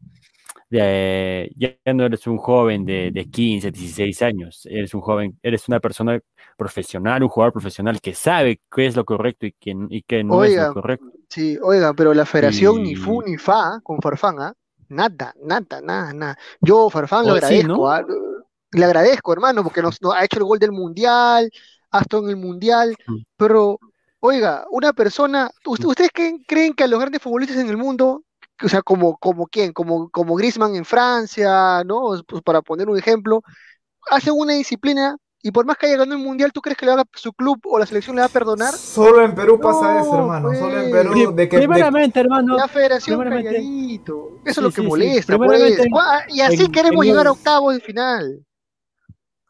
de, 0.70 1.50
ya 1.56 1.74
no 1.94 2.04
eres 2.06 2.26
un 2.26 2.38
joven 2.38 2.84
de, 2.86 3.10
de 3.12 3.26
15, 3.26 3.70
16 3.72 4.22
años, 4.22 4.66
eres 4.70 4.94
un 4.94 5.00
joven, 5.02 5.38
eres 5.42 5.68
una 5.68 5.80
persona 5.80 6.20
profesional, 6.56 7.22
un 7.22 7.28
jugador 7.28 7.52
profesional 7.52 8.00
que 8.00 8.14
sabe 8.14 8.60
qué 8.74 8.86
es 8.86 8.96
lo 8.96 9.04
correcto 9.04 9.46
y 9.46 9.52
qué, 9.52 9.74
y 9.90 10.02
qué 10.02 10.24
no 10.24 10.44
es 10.44 10.56
lo 10.56 10.68
correcto. 10.68 11.06
sí, 11.28 11.58
oiga, 11.62 11.94
pero 11.94 12.14
la 12.14 12.26
federación 12.26 12.82
ni 12.82 12.94
fu 12.94 13.22
ni 13.22 13.36
fa 13.36 13.74
¿ah? 13.76 13.80
con 13.82 14.00
Farfán, 14.00 14.40
¿ah? 14.40 14.52
Nada, 14.88 15.34
nada, 15.44 15.80
nada, 15.82 16.12
nada. 16.12 16.38
Yo, 16.60 16.90
Farfán, 16.90 17.26
lo 17.26 17.32
Oh, 17.32 17.38
sí, 17.40 17.62
agradezco, 17.62 17.62
¿no? 17.62 17.90
¿ah? 17.90 18.04
Le 18.72 18.84
agradezco, 18.84 19.32
hermano, 19.32 19.62
porque 19.64 19.82
nos, 19.82 20.00
nos 20.02 20.14
ha 20.14 20.24
hecho 20.24 20.38
el 20.38 20.44
gol 20.44 20.58
del 20.58 20.72
Mundial, 20.72 21.50
ha 21.90 22.00
estado 22.00 22.24
en 22.24 22.30
el 22.30 22.36
Mundial, 22.36 22.96
pero, 23.36 23.78
oiga, 24.20 24.66
una 24.70 24.92
persona, 24.92 25.50
¿ust- 25.64 25.84
¿ustedes 25.88 26.10
creen, 26.12 26.42
creen 26.46 26.74
que 26.74 26.84
a 26.84 26.88
los 26.88 27.00
grandes 27.00 27.22
futbolistas 27.22 27.58
en 27.58 27.68
el 27.68 27.76
mundo, 27.76 28.24
o 28.62 28.68
sea, 28.68 28.82
como, 28.82 29.16
como 29.18 29.46
quién, 29.46 29.72
como, 29.72 30.08
como 30.10 30.34
Griezmann 30.36 30.74
en 30.76 30.84
Francia, 30.84 31.82
¿no? 31.84 32.12
Pues 32.26 32.42
para 32.42 32.62
poner 32.62 32.88
un 32.88 32.98
ejemplo, 32.98 33.42
hacen 34.10 34.34
una 34.36 34.54
disciplina 34.54 35.16
y 35.42 35.50
por 35.52 35.64
más 35.64 35.78
que 35.78 35.86
haya 35.86 35.96
ganado 35.96 36.18
el 36.18 36.22
Mundial, 36.24 36.52
¿tú 36.52 36.60
crees 36.60 36.76
que 36.76 36.84
le 36.84 36.94
va 36.94 37.00
a- 37.00 37.04
su 37.14 37.32
club 37.32 37.58
o 37.64 37.78
la 37.78 37.86
selección 37.86 38.14
le 38.16 38.20
va 38.20 38.26
a 38.26 38.30
perdonar? 38.30 38.74
Solo 38.74 39.24
en 39.24 39.34
Perú 39.34 39.58
pasa 39.58 39.94
No, 39.94 40.00
eso, 40.00 40.18
hermano. 40.18 40.54
Solo 40.54 40.78
en. 40.82 40.90
Perú. 40.90 41.32
De 41.34 41.48
que, 41.48 41.56
de- 41.58 41.66
Primeramente, 41.66 42.20
hermano, 42.20 42.56
La 42.56 42.68
federación 42.68 43.18
calladito. 43.22 44.40
Eso 44.44 44.60
es 44.60 44.64
lo 44.64 44.68
que 44.68 44.74
sí, 44.76 44.82
sí. 44.82 44.86
molesta, 44.88 45.38
pues. 45.38 45.80
Y 46.28 46.40
así 46.42 46.64
en- 46.64 46.72
queremos 46.72 47.04
en- 47.04 47.10
llegar 47.10 47.26
a 47.26 47.32
octavos 47.32 47.72
de 47.74 47.80
final. 47.80 48.44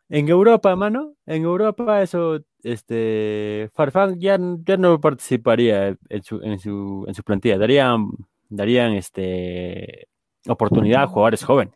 En 0.08 0.28
Europa, 0.28 0.74
mano, 0.76 1.14
en 1.26 1.42
Europa 1.42 2.02
eso, 2.02 2.38
este, 2.62 3.70
Farfán 3.74 4.18
ya, 4.20 4.38
ya 4.64 4.76
no 4.76 5.00
participaría 5.00 5.96
en 6.08 6.22
su, 6.22 6.40
en 6.42 6.58
su, 6.58 7.04
en 7.06 7.14
su 7.14 7.22
plantilla, 7.22 7.58
darían, 7.58 8.08
darían, 8.50 8.92
este, 8.92 10.08
oportunidad 10.46 11.04
a 11.04 11.06
jugadores 11.06 11.42
jóvenes. 11.44 11.74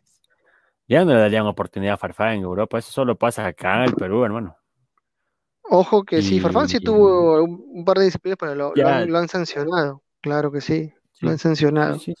Ya 0.87 1.03
no 1.03 1.13
le 1.13 1.19
darían 1.19 1.47
oportunidad 1.47 1.95
a 1.95 1.97
Farfán 1.97 2.33
en 2.35 2.43
Europa, 2.43 2.77
eso 2.77 2.91
solo 2.91 3.17
pasa 3.17 3.47
acá 3.47 3.77
en 3.77 3.83
el 3.89 3.95
Perú, 3.95 4.23
hermano. 4.23 4.55
Ojo 5.63 6.03
que 6.03 6.21
sí, 6.21 6.39
Farfán 6.39 6.67
sí 6.69 6.77
Y- 6.77 6.83
tuvo 6.83 7.43
un, 7.43 7.65
un 7.67 7.83
par 7.85 7.97
de 7.97 8.05
disciplinas, 8.05 8.37
pero 8.39 8.53
lo, 8.53 8.73
han, 8.87 9.09
lo 9.11 9.17
han 9.17 9.27
sancionado. 9.27 10.03
Claro 10.21 10.51
que 10.51 10.61
sí, 10.61 10.93
Sí. 11.13 11.25
lo 11.25 11.31
han 11.31 11.39
sancionado. 11.39 11.97
Sí. 11.97 12.13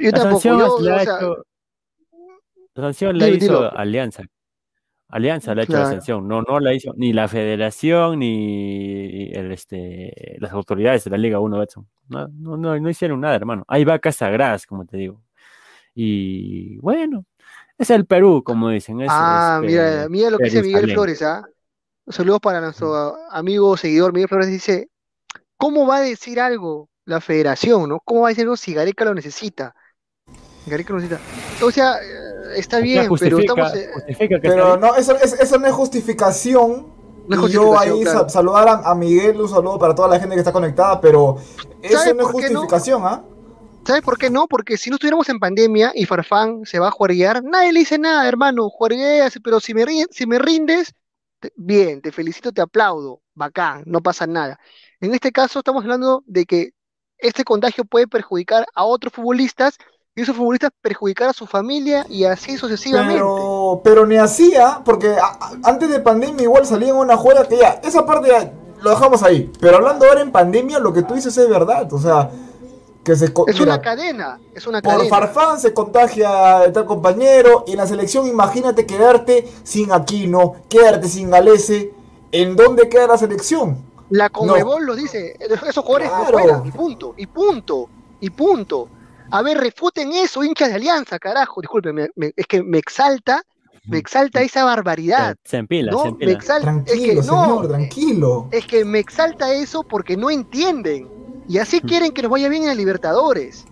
Yo 0.00 0.10
La 0.10 0.18
tampoco, 0.18 0.40
sanción 0.40 0.58
yo, 0.58 0.80
le 0.80 0.90
o 0.90 0.94
ha 0.96 1.00
sea, 1.00 1.16
hecho- 1.16 1.44
la 2.74 2.82
sanción 2.84 3.18
la 3.18 3.28
hizo. 3.28 3.76
Alianza. 3.76 4.24
Alianza 5.10 5.54
le 5.54 5.62
ha 5.62 5.64
hecho 5.64 5.72
la 5.72 5.86
sanción, 5.86 6.28
no, 6.28 6.42
no 6.42 6.60
la 6.60 6.74
hizo 6.74 6.92
ni 6.96 7.14
la 7.14 7.28
federación 7.28 8.18
ni 8.18 9.30
el, 9.32 9.52
este, 9.52 10.36
las 10.38 10.52
autoridades 10.52 11.04
de 11.04 11.10
la 11.10 11.16
Liga 11.16 11.40
1 11.40 11.58
Betson. 11.58 11.88
No, 12.08 12.28
no, 12.28 12.56
no, 12.58 12.78
no 12.78 12.90
hicieron 12.90 13.20
nada, 13.20 13.36
hermano. 13.36 13.64
Hay 13.68 13.84
vacas 13.84 14.16
sagradas, 14.16 14.66
como 14.66 14.84
te 14.84 14.98
digo. 14.98 15.22
Y 15.94 16.76
bueno, 16.78 17.24
es 17.78 17.88
el 17.88 18.04
Perú, 18.04 18.42
como 18.44 18.68
dicen. 18.68 19.00
Es, 19.00 19.08
ah, 19.10 19.60
es, 19.62 19.70
mira, 19.70 20.04
eh, 20.04 20.08
mira 20.10 20.30
lo 20.30 20.38
que 20.38 20.44
dice 20.44 20.62
Miguel. 20.62 20.92
Flores, 20.92 21.22
¿ah? 21.22 21.42
Saludos 22.08 22.40
para 22.40 22.60
nuestro 22.60 23.16
amigo 23.30 23.76
seguidor 23.76 24.12
Miguel 24.12 24.28
Flores. 24.28 24.48
Dice, 24.48 24.90
¿cómo 25.56 25.86
va 25.86 25.96
a 25.96 26.00
decir 26.00 26.38
algo 26.38 26.90
la 27.06 27.20
federación, 27.22 27.88
no? 27.88 28.00
¿Cómo 28.04 28.22
va 28.22 28.28
a 28.28 28.30
decir 28.30 28.44
algo 28.44 28.56
si 28.56 28.74
Gareca 28.74 29.06
lo 29.06 29.14
necesita? 29.14 29.74
Gareca 30.66 30.92
lo 30.92 31.00
necesita. 31.00 31.20
O 31.64 31.70
sea, 31.70 31.96
está 32.56 32.80
bien, 32.80 33.08
pero 33.18 33.38
estamos... 33.38 33.72
justifica 33.72 34.40
que 34.40 34.46
está 34.48 34.50
pero 34.50 34.76
no, 34.76 34.94
eso, 34.96 35.16
es- 35.16 35.34
eso 35.34 35.58
no 35.58 35.66
es 35.66 35.72
justificación. 35.72 36.86
No 37.28 37.46
yo 37.46 37.78
ahí 37.78 38.02
claro. 38.02 38.28
saludar 38.28 38.68
a, 38.68 38.72
a 38.90 38.94
Miguel, 38.94 39.40
un 39.40 39.48
saludo 39.48 39.78
para 39.78 39.94
toda 39.94 40.08
la 40.08 40.18
gente 40.18 40.34
que 40.34 40.40
está 40.40 40.52
conectada, 40.52 40.98
pero 41.00 41.36
eso 41.82 41.98
¿Sabe 41.98 42.14
no 42.14 42.22
es 42.22 42.26
no? 42.26 42.32
justificación, 42.32 43.02
¿ah? 43.04 43.22
¿Sabes 43.86 44.02
por 44.02 44.18
qué 44.18 44.30
no? 44.30 44.46
Porque 44.46 44.76
si 44.76 44.90
no 44.90 44.96
estuviéramos 44.96 45.28
en 45.28 45.38
pandemia 45.38 45.92
y 45.94 46.04
Farfán 46.06 46.64
se 46.64 46.78
va 46.78 46.88
a 46.88 46.90
juerguear, 46.90 47.42
nadie 47.42 47.72
le 47.72 47.80
dice 47.80 47.98
nada, 47.98 48.26
hermano, 48.28 48.68
juergueas, 48.68 49.38
pero 49.42 49.60
si 49.60 49.74
me, 49.74 49.84
ri- 49.86 50.06
si 50.10 50.26
me 50.26 50.38
rindes, 50.38 50.94
te- 51.40 51.52
bien, 51.56 52.02
te 52.02 52.12
felicito, 52.12 52.52
te 52.52 52.60
aplaudo, 52.60 53.22
bacán, 53.34 53.82
no 53.86 54.02
pasa 54.02 54.26
nada. 54.26 54.58
En 55.00 55.14
este 55.14 55.32
caso 55.32 55.60
estamos 55.60 55.82
hablando 55.84 56.22
de 56.26 56.44
que 56.44 56.70
este 57.18 57.44
contagio 57.44 57.84
puede 57.84 58.06
perjudicar 58.06 58.66
a 58.74 58.84
otros 58.84 59.12
futbolistas 59.12 59.78
y 60.18 60.22
esos 60.22 60.34
futbolistas 60.36 60.70
perjudicar 60.82 61.28
a 61.28 61.32
su 61.32 61.46
familia 61.46 62.04
y 62.08 62.24
así 62.24 62.56
sucesivamente. 62.56 63.14
Pero, 63.14 63.80
pero 63.84 64.04
ni 64.04 64.16
hacía, 64.16 64.80
porque 64.84 65.10
a- 65.10 65.26
a- 65.26 65.52
antes 65.62 65.88
de 65.88 66.00
pandemia 66.00 66.42
igual 66.42 66.66
salía 66.66 66.88
en 66.88 66.96
una 66.96 67.16
juega 67.16 67.46
que 67.46 67.56
ya, 67.58 67.80
esa 67.84 68.04
parte 68.04 68.28
ya 68.30 68.52
lo 68.82 68.90
dejamos 68.90 69.22
ahí. 69.22 69.48
Pero 69.60 69.76
hablando 69.76 70.06
ahora 70.06 70.20
en 70.20 70.32
pandemia, 70.32 70.80
lo 70.80 70.92
que 70.92 71.02
tú 71.02 71.14
dices 71.14 71.36
es 71.38 71.48
verdad. 71.48 71.92
O 71.92 72.00
sea, 72.00 72.30
que 73.04 73.14
se. 73.14 73.26
Es 73.26 73.34
mira, 73.60 73.74
una 73.74 73.80
cadena, 73.80 74.40
es 74.54 74.66
una 74.66 74.82
por 74.82 74.94
cadena. 74.94 75.08
Farfán 75.08 75.60
se 75.60 75.72
contagia 75.72 76.58
de 76.66 76.72
tal 76.72 76.84
compañero. 76.84 77.62
Y 77.68 77.72
en 77.72 77.76
la 77.78 77.86
selección, 77.86 78.26
imagínate 78.26 78.86
quedarte 78.86 79.48
sin 79.62 79.92
Aquino, 79.92 80.56
quedarte 80.68 81.08
sin 81.08 81.30
Galese. 81.30 81.92
¿En 82.32 82.56
dónde 82.56 82.88
queda 82.88 83.06
la 83.06 83.18
selección? 83.18 83.78
La 84.10 84.30
Conmebol 84.30 84.84
lo 84.84 84.96
dice, 84.96 85.36
esos 85.38 85.84
jugadores 85.84 86.10
no 86.10 86.18
Claro. 86.24 86.38
juegan, 86.38 86.66
y 86.66 86.70
punto, 86.72 87.14
y 87.16 87.26
punto, 87.26 87.88
y 88.20 88.30
punto. 88.30 88.88
A 89.30 89.42
ver, 89.42 89.58
refuten 89.58 90.12
eso, 90.12 90.42
hinchas 90.44 90.68
de 90.70 90.74
Alianza, 90.76 91.18
carajo, 91.18 91.60
disculpe, 91.60 91.92
me- 91.92 92.08
me- 92.16 92.32
es 92.36 92.46
que 92.46 92.62
me 92.62 92.78
exalta, 92.78 93.42
me 93.86 93.98
exalta 93.98 94.40
esa 94.42 94.64
barbaridad, 94.64 95.36
Se 95.44 95.58
empila, 95.58 95.92
¿no? 95.92 95.98
se 96.02 96.04
Me 96.04 96.32
empila. 96.32 96.38
es 96.38 96.44
Tranquilo, 96.62 97.06
que 97.06 97.14
no, 97.14 97.22
señor, 97.22 97.68
tranquilo. 97.68 98.48
es 98.50 98.66
que 98.66 98.84
me 98.84 98.98
exalta 98.98 99.52
eso 99.52 99.82
porque 99.82 100.16
no 100.16 100.30
entienden, 100.30 101.08
y 101.48 101.58
así 101.58 101.80
quieren 101.80 102.12
que 102.12 102.22
nos 102.22 102.30
vaya 102.30 102.48
bien 102.48 102.64
en 102.64 102.70
el 102.70 102.76
Libertadores. 102.78 103.64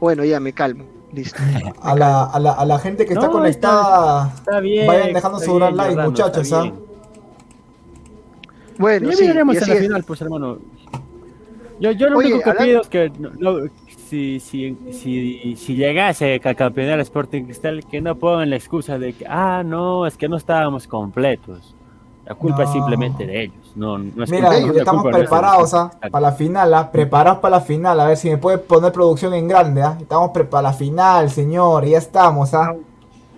Bueno, 0.00 0.24
ya 0.24 0.40
me 0.40 0.52
calmo, 0.52 0.84
listo. 1.12 1.38
A 1.82 1.94
la, 1.96 2.24
a 2.24 2.38
la, 2.40 2.52
a 2.52 2.64
la 2.66 2.78
gente 2.78 3.06
que 3.06 3.14
está 3.14 3.28
conectada, 3.30 4.32
Está 4.36 4.60
bien. 4.60 4.86
vayan 4.86 5.12
dejando 5.12 5.38
su 5.40 5.54
gran 5.54 5.76
like, 5.76 5.96
muchachos. 6.02 6.52
¿ah? 6.52 6.72
Bueno, 8.78 9.10
Ya 9.10 9.16
sí, 9.16 9.22
miraremos 9.22 9.56
en 9.56 9.68
la 9.68 9.74
es. 9.74 9.80
final, 9.80 10.04
pues 10.04 10.20
hermano. 10.20 10.58
Yo, 11.80 11.90
yo 11.92 12.08
lo 12.08 12.18
Oye, 12.18 12.28
único 12.32 12.44
que 12.44 12.50
hablando- 12.50 12.64
pido 12.70 12.82
es 12.82 12.88
que 12.88 13.10
no, 13.18 13.30
no- 13.38 13.70
si, 14.08 14.40
si, 14.40 14.76
si, 14.92 15.56
si 15.56 15.74
llegase 15.76 16.40
a 16.44 16.54
campeonar 16.54 17.00
Sporting 17.00 17.44
Cristal, 17.44 17.84
que 17.86 18.00
no 18.00 18.14
pongan 18.16 18.50
la 18.50 18.56
excusa 18.56 18.98
de 18.98 19.12
que, 19.12 19.26
ah, 19.28 19.62
no, 19.64 20.06
es 20.06 20.16
que 20.16 20.28
no 20.28 20.36
estábamos 20.36 20.86
completos. 20.86 21.74
La 22.24 22.34
culpa 22.34 22.64
es 22.64 22.70
simplemente 22.70 23.24
de 23.24 23.42
ellos. 23.44 23.72
No, 23.76 23.98
no 23.98 24.24
es 24.24 24.30
Mira, 24.30 24.48
culpa- 24.48 24.60
no 24.60 24.66
es 24.68 24.74
la 24.74 24.78
estamos 24.80 25.02
culpa 25.02 25.18
preparados 25.18 25.74
¿ah? 25.74 25.90
para 26.10 26.20
la 26.20 26.32
final, 26.32 26.74
¿ah? 26.74 26.90
preparados 26.90 27.38
para 27.38 27.56
la 27.58 27.60
final. 27.62 28.00
A 28.00 28.06
ver 28.06 28.16
si 28.16 28.28
me 28.28 28.36
puede 28.38 28.58
poner 28.58 28.90
producción 28.90 29.32
en 29.34 29.46
grande. 29.46 29.82
¿ah? 29.82 29.96
Estamos 30.00 30.30
pre- 30.30 30.44
para 30.44 30.62
la 30.62 30.72
final, 30.72 31.30
señor. 31.30 31.84
Ya 31.84 31.98
estamos. 31.98 32.52
¿ah? 32.54 32.74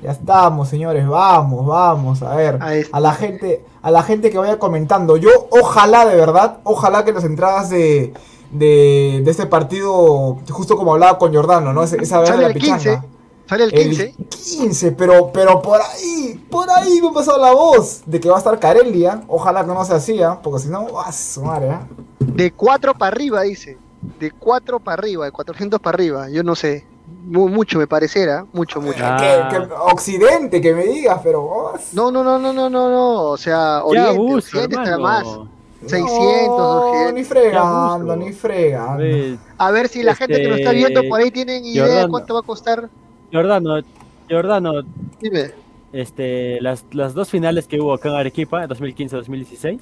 Ya 0.03 0.12
estamos, 0.12 0.69
señores, 0.69 1.07
vamos, 1.09 1.66
vamos, 1.66 2.23
a 2.23 2.36
ver, 2.36 2.57
a 2.93 3.01
la 3.01 3.12
gente, 3.15 3.65
a 3.82 3.90
la 3.90 4.05
gente 4.05 4.31
que 4.31 4.39
vaya 4.39 4.57
comentando. 4.57 5.16
Yo, 5.16 5.28
ojalá 5.51 6.07
de 6.07 6.15
verdad, 6.15 6.59
ojalá 6.62 7.05
que 7.05 7.12
las 7.12 7.24
entradas 7.24 7.69
de, 7.69 8.15
de, 8.51 9.20
de 9.25 9.31
este 9.31 9.47
partido, 9.47 10.39
justo 10.51 10.77
como 10.77 10.93
hablaba 10.95 11.19
con 11.19 11.35
Jordano, 11.35 11.73
¿no? 11.73 11.83
Esa, 11.83 11.97
esa 11.97 12.20
vez 12.20 12.29
de 12.31 12.35
Sale 12.35 12.43
la 12.43 12.49
el 12.49 12.55
15. 12.61 12.77
pichanga. 12.79 13.05
Sale 13.49 13.65
el 13.65 13.73
15. 13.73 14.15
15, 14.29 14.93
pero, 14.93 15.31
pero 15.33 15.62
por 15.62 15.81
ahí, 15.81 16.35
por 16.51 16.69
ahí 16.70 17.01
me 17.01 17.09
ha 17.09 17.12
pasado 17.12 17.39
la 17.39 17.53
voz 17.53 18.03
de 18.05 18.20
que 18.20 18.29
va 18.29 18.37
a 18.37 18.39
estar 18.39 18.59
Carelia. 18.59 19.23
Ojalá 19.27 19.62
que 19.62 19.69
no 19.69 19.85
se 19.85 19.95
hacía, 19.95 20.39
porque 20.43 20.61
si 20.61 20.69
no, 20.69 20.93
va 20.93 21.07
a 21.07 21.12
su 21.12 21.43
madre, 21.43 21.69
¿eh? 21.70 21.79
De 22.20 22.53
4 22.53 22.95
para 22.95 23.09
arriba, 23.15 23.43
dice. 23.43 23.79
De 24.20 24.31
4 24.31 24.81
para 24.81 24.95
arriba, 25.01 25.25
de 25.25 25.33
400 25.33 25.81
para 25.81 25.95
arriba. 25.97 26.29
Yo 26.29 26.43
no 26.43 26.55
sé. 26.55 26.87
Mu- 27.25 27.49
mucho 27.49 27.79
me 27.79 27.87
pareciera. 27.87 28.45
Mucho, 28.53 28.83
mucho. 28.83 28.99
Que- 29.19 29.45
que 29.51 29.73
Occidente, 29.93 30.61
que 30.61 30.75
me 30.75 30.85
digas, 30.85 31.19
pero. 31.25 31.43
oh, 31.43 31.73
No, 31.95 32.11
no, 32.12 32.23
no, 32.23 32.39
no, 32.39 32.53
no, 32.53 32.69
no, 32.69 32.91
no. 32.91 33.23
O 33.31 33.37
sea, 33.39 33.83
Oriente, 33.83 34.11
abuso, 34.11 34.37
Occidente 34.37 34.77
estará 34.77 34.99
más. 34.99 35.25
Hermano. 35.83 36.09
600, 36.09 36.49
no, 36.49 37.13
ni 37.13 37.25
fregando, 37.25 38.17
ni 38.17 38.33
fregando. 38.33 39.39
A 39.59 39.71
ver 39.71 39.89
si 39.89 40.03
la 40.03 40.15
gente 40.15 40.41
que 40.41 40.49
nos 40.49 40.59
está 40.59 40.73
viendo 40.73 41.03
por 41.09 41.21
ahí 41.21 41.31
tienen 41.31 41.65
idea 41.65 41.85
de 41.85 41.91
Jordano. 41.91 42.09
cuánto 42.11 42.35
va 42.35 42.41
a 42.41 42.43
costar. 42.43 42.89
Jordano, 43.33 43.81
Jordano, 44.31 44.73
Dime. 45.21 45.51
este, 45.93 46.61
las, 46.61 46.85
las 46.93 47.15
dos 47.15 47.29
finales 47.29 47.67
que 47.67 47.81
hubo 47.81 47.93
acá 47.93 48.09
en 48.11 48.15
Arequipa, 48.17 48.67
2015-2016, 48.67 49.79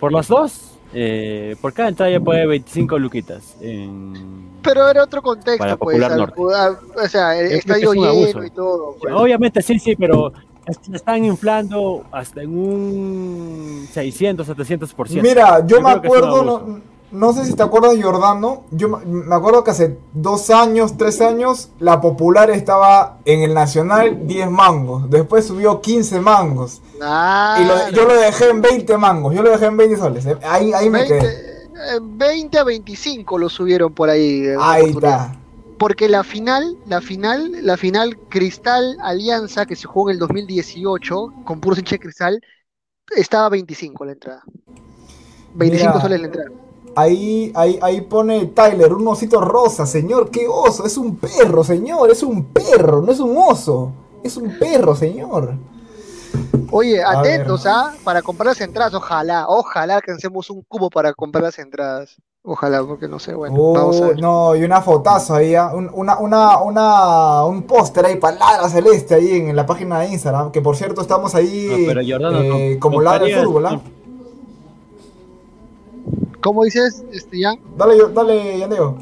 por 0.00 0.12
las 0.12 0.28
dos, 0.28 0.72
eh, 0.94 1.56
por 1.60 1.72
cada 1.72 1.88
entrada 1.88 2.10
ya 2.12 2.20
puede 2.20 2.46
25 2.46 2.98
luquitas. 2.98 3.56
En... 3.60 4.50
Pero 4.62 4.88
era 4.88 5.02
otro 5.04 5.22
contexto, 5.22 5.58
Para 5.58 5.76
pues. 5.76 5.96
Popular 5.98 6.12
al- 6.12 6.78
o 7.04 7.08
sea, 7.08 7.38
el 7.38 7.52
estadio 7.52 7.92
es 7.92 7.98
lleno 7.98 8.08
abuso. 8.08 8.44
y 8.44 8.50
todo. 8.50 8.96
pues. 9.00 9.14
Obviamente 9.14 9.62
sí, 9.62 9.78
sí, 9.78 9.96
pero 9.96 10.32
están 10.66 11.24
inflando 11.24 12.04
hasta 12.12 12.42
en 12.42 12.56
un 12.56 13.88
600, 13.92 14.46
700%. 14.48 15.22
Mira, 15.22 15.64
yo, 15.66 15.80
me 15.80 15.90
acuerdo, 15.90 16.42
no, 16.44 16.80
no 17.10 17.32
sé 17.32 17.44
si 17.44 17.54
te 17.54 17.62
acuerdas, 17.62 17.94
Jordano. 18.00 18.64
Yo 18.70 18.88
me- 18.88 19.04
me 19.04 19.34
acuerdo 19.34 19.62
que 19.64 19.72
hace 19.72 19.98
dos 20.14 20.48
años, 20.50 20.96
tres 20.96 21.20
años, 21.20 21.70
la 21.78 22.00
popular 22.00 22.50
estaba 22.50 23.18
en 23.24 23.42
el 23.42 23.52
Nacional 23.54 24.26
10 24.26 24.50
mangos. 24.50 25.10
Después 25.10 25.44
subió 25.46 25.80
15 25.80 26.20
mangos. 26.20 26.80
Ah, 27.02 27.58
Y 27.60 27.64
lo- 27.66 27.90
yo 27.90 28.06
lo 28.06 28.14
dejé 28.14 28.48
en 28.50 28.62
20 28.62 28.96
mangos. 28.96 29.34
Yo 29.34 29.42
lo 29.42 29.50
dejé 29.50 29.66
en 29.66 29.76
20 29.76 29.96
soles. 29.98 30.24
eh. 30.26 30.36
Ahí, 30.42 30.72
ahí 30.72 30.88
me 30.88 31.00
20, 31.00 31.18
quedé. 31.18 31.62
eh, 31.96 32.00
20 32.00 32.58
a 32.58 32.64
25 32.64 33.36
lo 33.38 33.48
subieron 33.48 33.92
por 33.92 34.08
ahí. 34.08 34.46
una 34.46 34.72
Ahí 34.72 34.90
está. 34.90 35.36
Porque 35.82 36.08
la 36.08 36.22
final, 36.22 36.78
la 36.86 37.00
final, 37.00 37.50
la 37.60 37.76
final 37.76 38.16
Cristal 38.28 38.96
Alianza 39.02 39.66
que 39.66 39.74
se 39.74 39.88
jugó 39.88 40.10
en 40.10 40.14
el 40.14 40.20
2018 40.20 41.32
con 41.44 41.60
puros 41.60 41.80
hinchas 41.80 41.98
de 41.98 41.98
Cristal 41.98 42.40
estaba 43.16 43.46
a 43.46 43.48
25 43.48 44.04
la 44.04 44.12
entrada. 44.12 44.44
25 45.54 45.90
Mira. 45.90 46.00
soles 46.00 46.20
la 46.20 46.26
entrada. 46.26 46.50
Ahí, 46.94 47.50
ahí, 47.56 47.80
ahí 47.82 48.00
pone 48.02 48.46
Tyler, 48.46 48.92
un 48.92 49.08
osito 49.08 49.40
rosa, 49.40 49.84
señor, 49.84 50.30
qué 50.30 50.46
oso, 50.48 50.86
es 50.86 50.96
un 50.96 51.16
perro, 51.16 51.64
señor, 51.64 52.12
es 52.12 52.22
un 52.22 52.44
perro, 52.52 53.02
no 53.02 53.10
es 53.10 53.18
un 53.18 53.36
oso, 53.36 53.92
es 54.22 54.36
un 54.36 54.56
perro, 54.60 54.94
señor. 54.94 55.56
Oye, 56.70 57.02
atentos, 57.02 57.66
¿ah? 57.66 57.92
Para 58.04 58.22
comprar 58.22 58.46
las 58.46 58.60
entradas, 58.60 58.94
ojalá, 58.94 59.46
ojalá 59.48 59.96
alcancemos 59.96 60.48
un 60.48 60.62
cubo 60.62 60.88
para 60.90 61.12
comprar 61.12 61.42
las 61.42 61.58
entradas. 61.58 62.22
Ojalá, 62.44 62.82
porque 62.82 63.06
no 63.06 63.20
sé, 63.20 63.34
bueno, 63.34 63.54
Oh, 63.56 63.72
vamos 63.72 64.00
a 64.02 64.06
ver. 64.08 64.20
no, 64.20 64.56
y 64.56 64.64
una 64.64 64.82
fotazo 64.82 65.36
ahí, 65.36 65.54
ah, 65.54 65.70
un, 65.72 65.88
una, 65.94 66.18
una, 66.18 66.58
una, 66.60 67.44
un 67.44 67.62
póster 67.62 68.04
ahí, 68.04 68.16
palabra 68.16 68.68
celeste 68.68 69.14
ahí 69.14 69.30
en, 69.36 69.54
la 69.54 69.64
página 69.64 70.00
de 70.00 70.08
Instagram, 70.08 70.50
que 70.50 70.60
por 70.60 70.74
cierto 70.74 71.02
estamos 71.02 71.36
ahí 71.36 71.68
No, 71.70 71.76
pero 71.86 72.00
Jordano, 72.04 72.40
eh, 72.42 72.78
com- 72.80 72.90
como 72.90 73.02
la 73.02 73.18
del 73.20 73.44
fútbol, 73.44 73.66
¿ah? 73.66 73.80
¿Cómo 76.42 76.64
dices, 76.64 77.04
este, 77.12 77.40
Jan? 77.42 77.60
Dale, 77.76 77.96
yo- 77.96 78.08
dale, 78.08 78.58
Yandeo. 78.58 78.96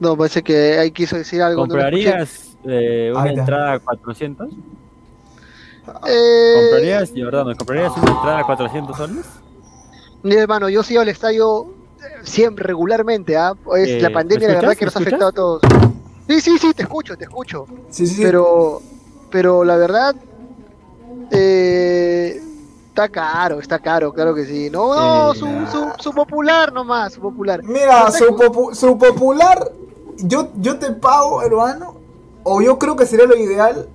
No, 0.00 0.16
parece 0.16 0.42
que 0.42 0.76
ahí 0.80 0.90
quiso 0.90 1.14
decir 1.16 1.40
algo. 1.40 1.60
¿Comprarías 1.62 2.56
eh, 2.64 3.12
una 3.14 3.22
Ahí 3.22 3.34
entrada 3.38 3.74
a 3.74 3.78
400? 3.78 4.48
Eh, 6.08 6.54
¿Comprarías, 6.56 7.12
Jordano, 7.16 7.54
comprarías 7.56 7.92
una 7.96 8.10
entrada 8.10 8.38
a 8.40 8.44
400 8.44 8.96
soles? 8.96 9.24
Mira, 10.22 10.42
hermano, 10.42 10.68
yo 10.68 10.82
sigo 10.82 11.00
al 11.00 11.08
estadio 11.08 11.66
eh, 12.00 12.20
siempre, 12.24 12.64
regularmente, 12.64 13.36
¿ah? 13.36 13.52
Es 13.76 13.90
Eh, 13.90 14.00
la 14.00 14.10
pandemia, 14.10 14.48
¿me 14.48 14.54
la 14.54 14.60
verdad 14.60 14.76
que 14.76 14.84
nos 14.84 14.96
ha 14.96 15.00
¿Me 15.00 15.06
afectado 15.06 15.28
a 15.28 15.32
todos. 15.32 15.62
Sí, 16.28 16.40
sí, 16.40 16.58
sí, 16.58 16.72
te 16.74 16.82
escucho, 16.82 17.16
te 17.16 17.24
escucho. 17.24 17.66
Sí, 17.90 18.06
sí, 18.06 18.14
sí. 18.14 18.22
Pero, 18.22 18.80
pero 19.30 19.64
la 19.64 19.76
verdad, 19.76 20.14
eh, 21.30 22.40
está 22.88 23.08
caro, 23.08 23.58
está 23.58 23.78
caro, 23.78 24.12
claro 24.12 24.34
que 24.34 24.44
sí. 24.46 24.70
No, 24.70 24.94
no, 25.28 25.34
su, 25.34 25.66
su, 25.70 25.92
su 25.98 26.12
popular 26.12 26.72
nomás, 26.72 27.14
su 27.14 27.20
popular. 27.20 27.62
Mira, 27.64 28.04
No 28.04 28.10
sé, 28.12 28.18
su, 28.18 28.36
popu- 28.36 28.74
su 28.74 28.98
popular, 28.98 29.72
yo, 30.18 30.50
yo 30.56 30.78
te 30.78 30.92
pago, 30.92 31.42
hermano, 31.42 31.96
o 32.44 32.60
yo 32.62 32.78
creo 32.78 32.96
que 32.96 33.06
sería 33.06 33.26
lo 33.26 33.36
ideal, 33.36 33.88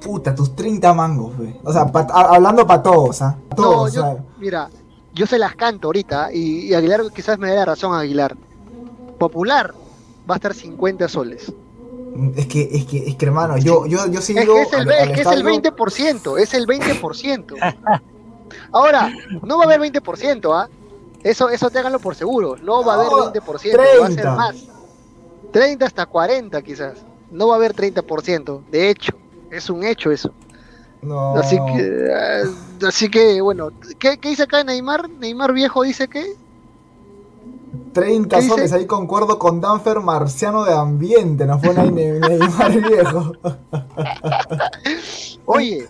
puta, 0.00 0.34
tus 0.34 0.54
30 0.56 0.92
mangos, 0.94 1.36
güey. 1.36 1.54
O 1.64 1.72
sea, 1.72 1.86
pa- 1.86 2.06
a- 2.10 2.34
hablando 2.34 2.66
para 2.66 2.82
todos, 2.82 3.20
¿ah? 3.22 3.36
No, 3.50 3.56
Todos, 3.56 3.92
yo, 3.92 4.00
o 4.00 4.04
sea. 4.14 4.24
mira, 4.38 4.70
yo 5.14 5.26
se 5.26 5.38
las 5.38 5.54
canto 5.56 5.88
ahorita 5.88 6.32
y, 6.32 6.66
y 6.68 6.74
Aguilar 6.74 7.02
quizás 7.14 7.38
me 7.38 7.48
dé 7.50 7.56
la 7.56 7.64
razón, 7.66 7.94
Aguilar. 7.94 8.36
Popular 9.18 9.74
va 10.28 10.34
a 10.34 10.36
estar 10.36 10.54
50 10.54 11.08
soles. 11.08 11.52
Es 12.36 12.46
que, 12.46 12.68
es 12.72 12.86
que, 12.86 13.08
es 13.08 13.14
que 13.16 13.26
hermano, 13.26 13.56
yo, 13.58 13.86
yo, 13.86 14.06
yo 14.08 14.20
sí 14.20 14.32
Es 14.36 14.40
digo 14.40 14.54
que 14.54 14.62
es 14.62 14.72
el, 14.72 14.80
al- 14.80 14.88
al 14.90 14.94
es 15.10 15.14
que 15.14 15.20
es 15.20 15.26
el 15.28 15.46
estadio- 15.46 15.62
20%, 15.76 16.38
es 16.38 16.54
el 16.54 16.66
20%. 16.66 17.74
Ahora, 18.72 19.12
no 19.42 19.58
va 19.58 19.64
a 19.64 19.66
haber 19.66 19.80
20%, 19.92 20.52
¿ah? 20.54 20.68
Eso, 21.22 21.50
eso 21.50 21.70
ténganlo 21.70 21.98
por 21.98 22.14
seguro. 22.14 22.56
No 22.62 22.82
va 22.84 22.94
a 22.94 22.96
haber 22.96 23.08
No, 23.10 23.32
20%, 23.32 23.76
va 23.78 24.04
a 24.06 24.06
ser 24.08 24.14
30. 24.16 24.34
más. 24.34 24.56
30 25.52 25.86
hasta 25.86 26.06
40 26.06 26.62
quizás. 26.62 26.94
No 27.30 27.48
va 27.48 27.54
a 27.54 27.56
haber 27.58 27.74
30%. 27.74 28.60
De 28.70 28.88
hecho, 28.90 29.12
es 29.50 29.68
un 29.70 29.84
hecho 29.84 30.10
eso. 30.10 30.32
No. 31.02 31.34
Así 31.36 31.56
que, 31.56 31.82
eh, 31.82 32.42
así 32.86 33.08
que 33.10 33.40
bueno, 33.40 33.70
¿qué, 33.98 34.18
qué 34.18 34.28
dice 34.30 34.42
acá 34.42 34.62
Neymar? 34.64 35.08
Neymar 35.08 35.52
viejo 35.52 35.82
dice 35.82 36.08
que 36.08 36.34
30 37.92 38.36
¿Qué 38.36 38.42
dice? 38.42 38.54
soles, 38.54 38.72
ahí 38.72 38.86
concuerdo 38.86 39.38
con 39.38 39.60
Danfer 39.60 40.00
Marciano 40.00 40.64
de 40.64 40.74
Ambiente, 40.74 41.46
nos 41.46 41.60
pone 41.62 41.80
ahí 41.80 41.90
Ne- 41.90 42.18
Neymar 42.20 42.72
viejo. 42.88 43.32
Oye, 45.46 45.88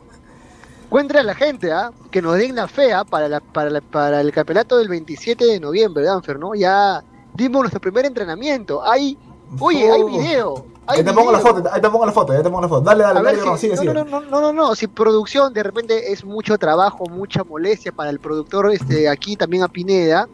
encuentra 0.87 1.21
a 1.21 1.25
la 1.25 1.35
gente, 1.35 1.73
¿ah? 1.73 1.91
Que 2.11 2.23
nos 2.23 2.37
den 2.37 2.55
la 2.55 2.69
fe, 2.69 2.93
¿ah? 2.93 3.05
Para, 3.05 3.29
la- 3.29 3.41
para, 3.41 3.71
la- 3.71 3.81
para 3.81 4.21
el 4.21 4.33
campeonato 4.33 4.79
del 4.79 4.89
27 4.89 5.45
de 5.45 5.61
noviembre, 5.61 6.05
Danfer, 6.05 6.39
¿no? 6.39 6.55
Ya 6.55 7.03
dimos 7.35 7.63
nuestro 7.63 7.81
primer 7.81 8.07
entrenamiento. 8.07 8.83
Hay, 8.83 9.19
oye, 9.59 9.91
hay 9.91 10.03
video. 10.05 10.67
Ahí 10.87 11.05
te 11.05 11.13
pongo 11.13 11.31
la 11.31 11.39
foto, 11.39 11.69
ahí 11.73 11.81
te 11.81 11.89
pongo 11.91 12.07
la 12.07 12.13
foto, 12.13 12.33
ahí 12.33 12.39
te 12.43 12.45
pongo 12.51 12.61
la 12.63 12.69
foto. 12.69 12.81
Dale, 12.81 13.05
dale, 13.05 13.23
dale, 13.23 13.39
no, 13.39 13.45
no, 13.53 13.57
sigue. 13.57 13.77
no, 13.95 14.05
no, 14.05 14.21
no, 14.23 14.41
no, 14.41 14.53
no, 14.53 14.75
si 14.75 14.87
producción 14.89 15.53
de 15.53 15.63
repente 15.63 16.13
es 16.13 16.25
mucho 16.25 16.59
trabajo, 16.59 17.05
mucha 17.09 17.45
molestia 17.45 17.93
para 17.93 18.11
el 18.11 18.19
productor 18.19 18.73
este, 18.73 19.09
aquí 19.09 19.37
también 19.37 19.63
a 19.63 19.69
Pineda. 19.69 20.29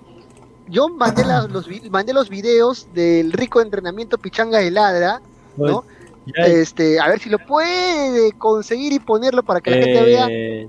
Yo 0.69 0.89
mandé, 0.89 1.25
los, 1.25 1.67
mandé 1.91 2.13
los 2.13 2.29
videos 2.29 2.89
del 2.95 3.33
rico 3.33 3.61
entrenamiento 3.61 4.19
Pichanga 4.19 4.59
de 4.59 4.71
Ladra, 4.71 5.21
¿no? 5.57 5.85
Ya, 6.27 6.47
Este, 6.47 6.99
a 6.99 7.07
ver 7.09 7.21
si 7.21 7.29
lo 7.31 7.39
puede 7.39 8.33
conseguir 8.33 8.93
y 8.93 8.99
ponerlo 8.99 9.43
para 9.45 9.61
que 9.61 9.71
la 9.71 9.77
gente 9.77 10.03
vea 10.03 10.27
eh, 10.29 10.69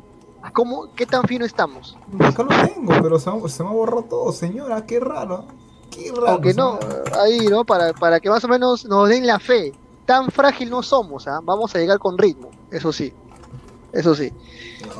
cómo, 0.54 0.94
qué 0.96 1.06
tan 1.08 1.24
fino 1.24 1.46
estamos. 1.46 1.98
Acá 2.20 2.44
lo 2.44 2.50
tengo, 2.50 2.94
pero 3.02 3.18
se, 3.20 3.32
me- 3.32 3.50
se 3.50 3.64
me 3.64 3.70
borró 3.72 4.04
todo, 4.04 4.32
señora, 4.34 4.86
qué 4.86 5.00
raro. 5.00 5.46
Qué 5.98 6.12
raro. 6.12 6.28
Aunque 6.28 6.54
no, 6.54 6.80
ahí, 7.20 7.48
¿no? 7.48 7.66
Para, 7.66 7.94
para 7.94 8.20
que 8.20 8.30
más 8.30 8.44
o 8.44 8.48
menos 8.48 8.86
nos 8.86 9.10
den 9.10 9.26
la 9.26 9.40
fe. 9.40 9.74
Tan 10.06 10.30
frágil 10.32 10.70
no 10.70 10.82
somos, 10.84 11.28
¿ah? 11.28 11.40
Vamos 11.44 11.76
a 11.76 11.80
llegar 11.80 12.00
con 12.00 12.18
ritmo, 12.18 12.52
eso 12.72 12.94
sí. 12.94 13.12
Eso 13.92 14.16
sí. 14.16 14.32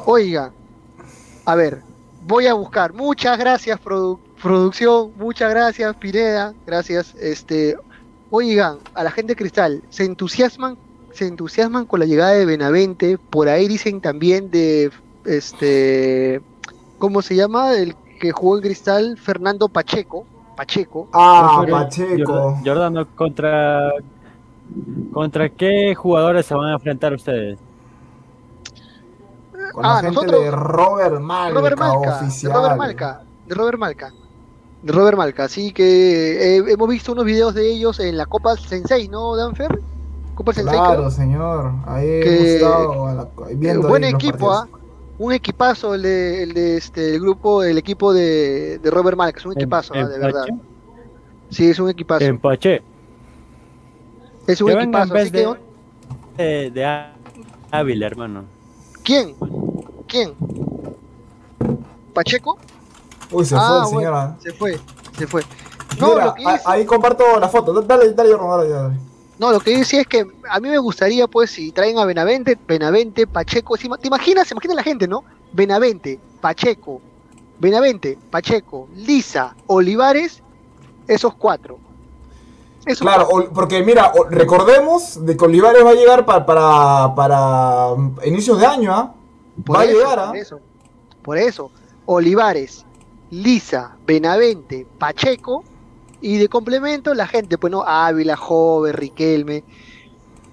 Oiga, 0.06 0.52
a 1.46 1.56
ver, 1.56 1.82
voy 2.26 2.48
a 2.48 2.54
buscar. 2.54 2.94
Muchas 2.94 3.38
gracias, 3.38 3.80
produ- 3.82 4.20
producción. 4.42 5.12
Muchas 5.18 5.50
gracias, 5.50 5.96
Pineda. 5.98 6.54
Gracias. 6.66 7.14
Este, 7.16 7.78
oigan, 8.32 8.80
a 8.94 9.04
la 9.04 9.12
gente 9.12 9.32
de 9.32 9.38
Cristal, 9.38 9.82
se 9.90 10.04
entusiasman, 10.04 10.78
se 11.14 11.28
entusiasman 11.28 11.86
con 11.86 12.00
la 12.02 12.06
llegada 12.06 12.32
de 12.32 12.46
Benavente. 12.46 13.18
Por 13.18 13.48
ahí 13.48 13.68
dicen 13.68 14.02
también 14.02 14.52
de 14.52 14.92
este, 15.26 16.42
¿cómo 16.98 17.22
se 17.22 17.36
llama? 17.36 17.74
El 17.76 17.96
que 18.20 18.32
jugó 18.32 18.58
en 18.58 18.64
Cristal, 18.64 19.18
Fernando 19.18 19.70
Pacheco. 19.70 20.26
Pacheco. 20.58 21.08
Ah, 21.14 21.64
Pacheco. 21.70 22.34
Jordan- 22.34 22.64
Jordano, 22.66 23.08
¿contra, 23.16 23.92
¿contra 25.14 25.50
qué 25.50 25.94
jugadores 25.96 26.46
se 26.46 26.56
van 26.56 26.70
a 26.72 26.74
enfrentar 26.74 27.14
ustedes? 27.14 27.60
Con 29.74 29.86
Ah, 29.86 29.90
la 29.90 30.02
gente 30.02 30.16
nosotros- 30.16 30.42
de 30.44 30.52
Robert 30.52 31.20
Malca, 31.20 31.54
Robert 31.60 31.78
Malca, 31.78 32.10
de 32.20 32.26
oficial. 32.26 32.54
Robert 32.54 32.78
Malca, 32.78 33.22
de 33.46 33.56
Robert 33.56 33.78
Malca. 33.80 34.14
de 34.82 34.94
Robert 34.94 35.18
Malca. 35.18 35.44
Así 35.46 35.72
que 35.74 36.58
eh, 36.58 36.64
hemos 36.68 36.88
visto 36.88 37.12
unos 37.12 37.26
videos 37.26 37.54
de 37.56 37.70
ellos 37.72 38.00
en 38.00 38.16
la 38.18 38.26
Copa 38.26 38.56
Sensei, 38.56 39.08
¿no, 39.10 39.36
Danfer? 39.36 39.80
Copa 40.36 40.54
Sensei. 40.54 40.78
Claro, 40.78 40.96
creo. 40.98 41.12
señor. 41.12 41.72
Ahí 41.86 42.06
Que- 42.06 42.36
hemos 42.36 42.48
estado 42.48 43.08
a 43.08 43.14
la- 43.14 43.28
viendo 43.56 43.88
Eh, 43.88 43.90
buen 43.90 44.04
ahí 44.04 44.12
equipo. 44.14 44.52
¿ah? 44.52 44.68
Un 45.20 45.34
equipazo 45.34 45.96
el 45.96 46.04
de, 46.04 46.44
el 46.44 46.54
de 46.54 46.78
este 46.78 47.16
el 47.16 47.22
grupo, 47.22 47.64
el 47.64 47.78
equipo 47.78 48.14
de, 48.14 48.78
de 48.80 48.92
Robert 48.92 49.18
es 49.36 49.46
un 49.46 49.54
equipazo, 49.54 49.94
¿ah? 49.96 50.08
de 50.08 50.20
verdad. 50.20 50.48
Empache. 50.48 50.68
Sí, 51.50 51.70
es 51.70 51.80
un 51.80 51.90
equipazo. 51.90 52.24
Empache. 52.26 52.82
Es 54.46 54.62
un 54.62 54.72
equipazo, 54.72 55.16
así 55.16 55.30
de, 55.32 55.56
que 56.38 56.72
de, 56.72 57.06
Ávila, 57.72 58.06
hermano. 58.06 58.46
¿quién? 59.04 59.36
¿Quién? 60.08 60.34
¿Pacheco? 62.14 62.58
Uy, 63.32 63.44
se 63.46 63.56
Ah, 63.58 63.60
fue, 63.60 63.94
bueno, 63.96 64.00
señora. 64.00 64.38
se 64.40 64.54
fue, 64.54 64.80
se 65.18 65.28
fue. 65.28 65.44
No, 66.00 66.10
Mira, 66.14 66.26
lo 66.26 66.34
que 66.36 66.46
a- 66.46 66.56
es- 66.56 66.68
ahí 66.68 66.86
comparto 66.86 67.40
la 67.40 67.50
foto. 67.50 67.74
Dale, 67.82 68.14
dale, 68.14 68.34
Jordan, 68.34 68.50
dale, 68.60 68.70
dale. 68.70 68.96
No, 69.40 69.52
lo 69.52 69.60
que 69.60 69.72
yo 69.74 69.80
decía 69.80 70.02
es 70.02 70.08
que 70.08 70.26
a 70.50 70.60
mí 70.60 70.70
me 70.70 70.78
gustaría, 70.80 71.28
pues, 71.28 71.52
si 71.52 71.72
traen 71.72 72.00
a 72.00 72.06
Benavente, 72.06 72.58
Benavente, 72.68 73.28
Pacheco, 73.28 73.78
¿te 73.78 74.08
imaginas? 74.08 74.48
Se 74.48 74.54
imagina 74.56 74.74
la 74.74 74.84
gente, 74.84 75.08
¿no? 75.08 75.24
Benavente, 75.54 76.20
Pacheco, 76.42 77.02
Benavente, 77.60 78.18
Pacheco, 78.32 78.88
Lisa, 78.96 79.56
Olivares, 79.68 80.42
esos 81.08 81.36
cuatro. 81.36 81.78
Esos 82.86 83.02
Claro, 83.02 83.28
cuatro. 83.30 83.52
porque 83.54 83.84
mira, 83.84 84.12
recordemos 84.30 85.24
de 85.26 85.36
que 85.38 85.46
Olivares 85.46 85.86
va 85.86 85.92
a 85.92 85.94
llegar 85.94 86.26
pa- 86.26 86.46
para, 86.46 87.14
para 87.16 87.94
mm, 87.96 88.16
inicios 88.26 88.60
de 88.60 88.66
año, 88.66 88.94
¿ah? 88.94 89.14
Va 89.70 89.82
a 89.82 89.86
llegar, 89.86 90.20
¿ah? 90.20 90.28
por 90.30 90.38
eso, 90.38 90.60
por 91.22 91.38
eso, 91.38 91.72
Olivares, 92.06 92.86
Lisa, 93.30 93.98
Benavente, 94.06 94.88
Pacheco, 94.98 95.64
y 96.22 96.38
de 96.38 96.48
complemento 96.50 97.14
la 97.14 97.28
gente, 97.28 97.58
pues, 97.58 97.72
¿no? 97.72 97.84
Ávila, 97.84 98.36
Jove, 98.36 98.92
Riquelme, 98.92 99.64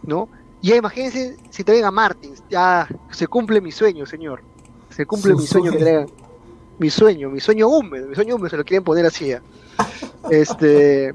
¿no? 0.03 0.29
Y 0.61 0.73
imagínense 0.73 1.37
si 1.51 1.65
traen 1.65 1.85
a 1.85 1.91
Martins, 1.91 2.43
ya 2.49 2.89
se 3.11 3.27
cumple 3.27 3.61
mi 3.61 3.71
sueño, 3.71 4.07
señor. 4.07 4.43
Se 4.91 5.05
cumple 5.07 5.35
mi 5.35 5.47
sueño 5.47 5.73
que 5.73 5.79
traigan. 5.79 6.07
Mi 6.79 6.91
sueño, 6.91 7.31
mi 7.31 7.41
sueño 7.41 7.69
húmedo, 7.69 8.09
mi 8.09 8.15
sueño 8.15 8.35
húmedo, 8.35 8.51
se 8.51 8.57
lo 8.57 8.65
quieren 8.65 8.83
poner 8.83 9.07
así. 9.07 9.29
ya. 9.29 9.43
Este. 10.31 11.13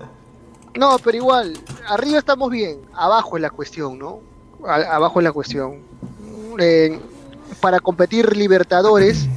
No, 0.77 0.97
pero 1.03 1.17
igual, 1.17 1.57
arriba 1.87 2.19
estamos 2.19 2.49
bien, 2.51 2.79
abajo 2.93 3.37
es 3.37 3.41
la 3.41 3.49
cuestión, 3.49 3.97
¿no? 3.97 4.19
Abajo 4.63 5.19
es 5.19 5.23
la 5.23 5.31
cuestión. 5.31 5.79
Eh, 6.59 6.99
para 7.59 7.79
competir 7.79 8.35
Libertadores 8.35 9.27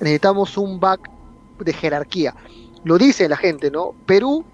necesitamos 0.00 0.56
un 0.56 0.78
back 0.78 1.10
de 1.58 1.72
jerarquía. 1.72 2.34
Lo 2.84 2.98
dice 2.98 3.28
la 3.28 3.36
gente, 3.36 3.70
¿no? 3.70 3.94
Perú, 4.06 4.44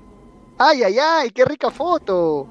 ay, 0.57 0.83
ay, 0.85 0.99
ay, 0.99 1.31
qué 1.31 1.45
rica 1.45 1.71
foto. 1.71 2.47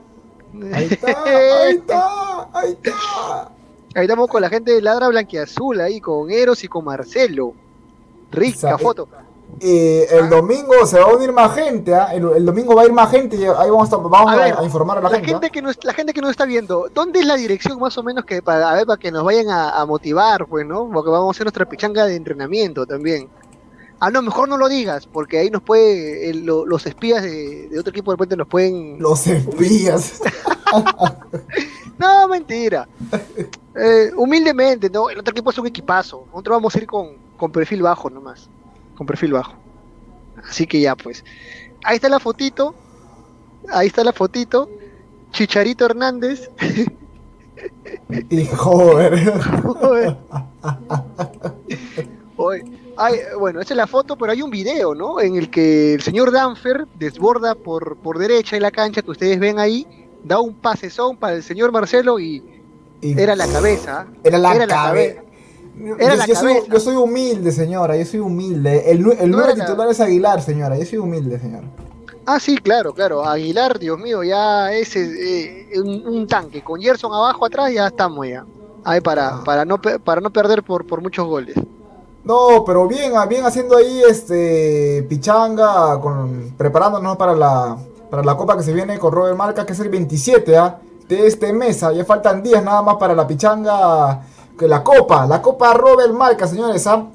Ahí 0.74 0.88
está, 0.92 1.24
ahí 1.64 1.76
está, 1.76 2.50
ahí 2.54 2.72
está. 2.72 3.52
Ahí 3.96 4.04
estamos 4.04 4.28
con 4.30 4.42
la 4.42 4.50
gente 4.50 4.72
de 4.74 4.82
Ladra 4.82 5.08
Blanquiazul, 5.08 5.82
ahí 5.82 6.00
con 6.00 6.30
Eros 6.30 6.64
y 6.64 6.68
con 6.68 6.86
Marcelo. 6.86 7.54
Rica 8.32 8.78
foto. 8.78 9.08
Y 9.60 10.04
el 10.12 10.30
domingo 10.30 10.86
se 10.86 11.00
va 11.00 11.06
a 11.06 11.16
unir 11.16 11.34
más 11.34 11.56
gente, 11.56 11.94
¿ah? 11.96 12.14
el, 12.14 12.24
el 12.36 12.46
domingo 12.46 12.76
va 12.76 12.84
a 12.84 12.86
ir 12.86 12.94
más 12.94 13.10
gente 13.10 13.36
y 13.36 13.46
ahí 13.46 13.70
vamos 13.70 13.92
a, 13.92 13.98
vamos 13.98 14.32
A 14.32 14.34
a, 14.34 14.36
ver, 14.36 14.56
a 14.58 14.64
informar 14.64 15.00
a 15.00 15.02
la, 15.02 15.10
La 15.10 15.20
gente. 15.20 15.48
¿ah? 15.48 15.50
que 15.50 15.62
nos, 15.62 15.84
la 15.84 15.94
gente 15.94 16.14
que 16.14 16.22
nos 16.22 16.30
está 16.30 16.46
viendo, 16.46 16.88
¿dónde 16.94 17.20
es 17.20 17.26
la 17.26 17.36
dirección 17.36 17.80
más 17.80 17.98
o 17.98 18.04
menos 18.04 18.26
que 18.26 18.44
para, 18.44 18.70
a 18.70 18.76
ver, 18.76 18.86
para 18.86 19.00
que 19.00 19.12
nos 19.12 19.24
vayan 19.24 19.50
a, 19.50 19.72
a 19.72 19.86
motivar, 19.88 20.46
pues, 20.46 20.68
¿no? 20.68 20.88
Porque 20.94 21.10
vamos 21.10 21.30
a 21.30 21.32
hacer 21.32 21.46
nuestra 21.46 21.68
pichanga 21.68 22.06
de 22.06 22.16
entrenamiento 22.16 22.86
también. 22.86 23.28
Ah, 24.02 24.10
no, 24.10 24.22
mejor 24.22 24.48
no 24.48 24.58
lo 24.58 24.70
digas, 24.70 25.06
porque 25.08 25.40
ahí 25.40 25.50
nos 25.50 25.62
puede, 25.62 26.30
el- 26.30 26.46
lo- 26.46 26.66
los 26.66 26.86
espías 26.86 27.22
de, 27.22 27.68
de 27.70 27.80
otro 27.80 27.92
equipo 27.92 28.12
de 28.12 28.16
repente 28.16 28.38
nos 28.38 28.48
pueden... 28.48 28.98
Los 29.00 29.28
espías. 29.28 30.22
No, 31.98 32.28
mentira. 32.30 32.88
Eh, 33.76 34.12
humildemente, 34.16 34.90
¿no? 34.90 35.10
El 35.10 35.20
otro 35.20 35.32
equipo 35.34 35.50
es 35.50 35.58
un 35.58 35.68
equipazo. 35.68 36.26
Nosotros 36.28 36.56
vamos 36.58 36.74
a 36.76 36.78
ir 36.80 36.86
con, 36.88 37.10
con 37.36 37.52
perfil 37.52 37.82
bajo 37.82 38.10
nomás. 38.10 38.48
Con 38.96 39.06
perfil 39.06 39.34
bajo. 39.34 39.54
Así 40.50 40.66
que 40.66 40.80
ya, 40.80 40.96
pues. 40.96 41.26
Ahí 41.84 41.96
está 41.96 42.08
la 42.08 42.20
fotito. 42.22 42.74
Ahí 43.70 43.88
está 43.88 44.04
la 44.06 44.14
fotito. 44.14 44.70
Chicharito 45.32 45.86
Hernández. 45.86 46.50
Y 48.30 48.46
joder. 48.46 49.34
Joder. 49.64 50.16
Oye, 52.38 52.64
bueno, 53.40 53.62
esa 53.62 53.74
es 53.74 53.78
la 53.78 53.88
foto, 53.88 54.16
pero 54.18 54.32
hay 54.32 54.42
un 54.42 54.50
video, 54.50 54.94
¿no? 54.96 55.20
En 55.22 55.36
el 55.36 55.50
que 55.50 55.94
el 55.94 56.02
señor 56.02 56.32
Danfer 56.32 56.86
desborda 56.98 57.56
por, 57.56 57.98
por 57.98 58.18
derecha 58.18 58.56
en 58.56 58.62
la 58.64 58.72
cancha 58.72 59.02
que 59.02 59.12
ustedes 59.12 59.40
ven 59.40 59.60
ahí, 59.60 59.88
da 60.24 60.40
un 60.40 60.54
pasezón 60.56 61.16
para 61.18 61.36
el 61.36 61.44
señor 61.44 61.72
Marcelo 61.72 62.20
y, 62.20 62.44
Y 63.02 63.20
era 63.20 63.36
la 63.36 63.48
cabeza. 63.48 64.02
¿ah? 64.02 64.14
Era 64.24 64.38
la 64.38 64.56
Era 64.56 64.66
la 64.66 64.76
cabeza. 64.76 65.22
Era 65.98 66.14
yo, 66.14 66.16
la 66.18 66.26
yo 66.28 66.36
soy, 66.36 66.54
yo 66.70 66.80
soy 66.80 66.96
humilde, 66.98 67.52
señora, 67.54 67.96
yo 67.96 68.06
soy 68.06 68.20
humilde. 68.20 68.92
El, 68.92 69.02
No 69.02 69.40
la- 69.40 69.54
titular 69.56 69.88
es 69.90 70.02
Aguilar, 70.02 70.42
señora, 70.42 70.78
yo 70.78 70.86
soy 70.86 70.98
humilde, 70.98 71.40
señora. 71.40 71.68
Ah, 72.26 72.40
sí, 72.40 72.58
claro, 72.58 72.94
claro. 72.94 73.24
Aguilar, 73.26 73.80
Dios 73.80 73.98
mío, 73.98 74.22
ya 74.24 74.74
es 74.74 74.94
eh, 74.98 75.70
un, 75.78 76.06
un 76.06 76.28
tanque. 76.28 76.62
Con 76.62 76.82
Gerson 76.82 77.14
abajo 77.14 77.46
atrás 77.46 77.72
ya 77.74 77.88
estamos 77.88 78.28
ya. 78.28 78.46
Ahí 78.84 79.00
para, 79.02 79.38
Ah. 79.38 79.44
para, 79.44 79.64
no, 79.66 79.82
para 79.82 80.20
no 80.22 80.30
perder 80.32 80.62
por, 80.64 80.86
por 80.86 81.02
muchos 81.02 81.26
goles. 81.26 81.56
No, 82.24 82.64
pero 82.66 82.88
bien, 82.88 83.14
ah, 83.16 83.26
bien 83.26 83.46
haciendo 83.46 83.78
ahí 83.78 84.02
este 84.08 85.06
pichanga, 85.10 86.00
con, 86.00 86.54
preparándonos 86.58 87.18
para 87.18 87.34
la, 87.34 87.78
para 88.10 88.24
la 88.24 88.36
copa 88.38 88.58
que 88.58 88.64
se 88.64 88.74
viene 88.74 89.00
con 89.00 89.12
Robert 89.14 89.38
Marca, 89.38 89.66
que 89.66 89.74
es 89.74 89.80
el 89.80 89.90
27 89.90 90.58
¿ah? 90.58 90.80
de 91.08 91.28
este 91.28 91.54
mes. 91.54 91.82
ah, 91.84 91.94
Ya 91.94 92.06
faltan 92.06 92.44
días 92.44 92.64
nada 92.64 92.82
más 92.82 92.98
para 92.98 93.16
la 93.16 93.26
pichanga, 93.26 94.22
que 94.58 94.68
la 94.68 94.84
copa, 94.84 95.26
la 95.26 95.42
copa 95.42 95.74
Robert 95.74 96.14
Marca, 96.14 96.46
señores. 96.46 96.86
¿ah? 96.88 97.06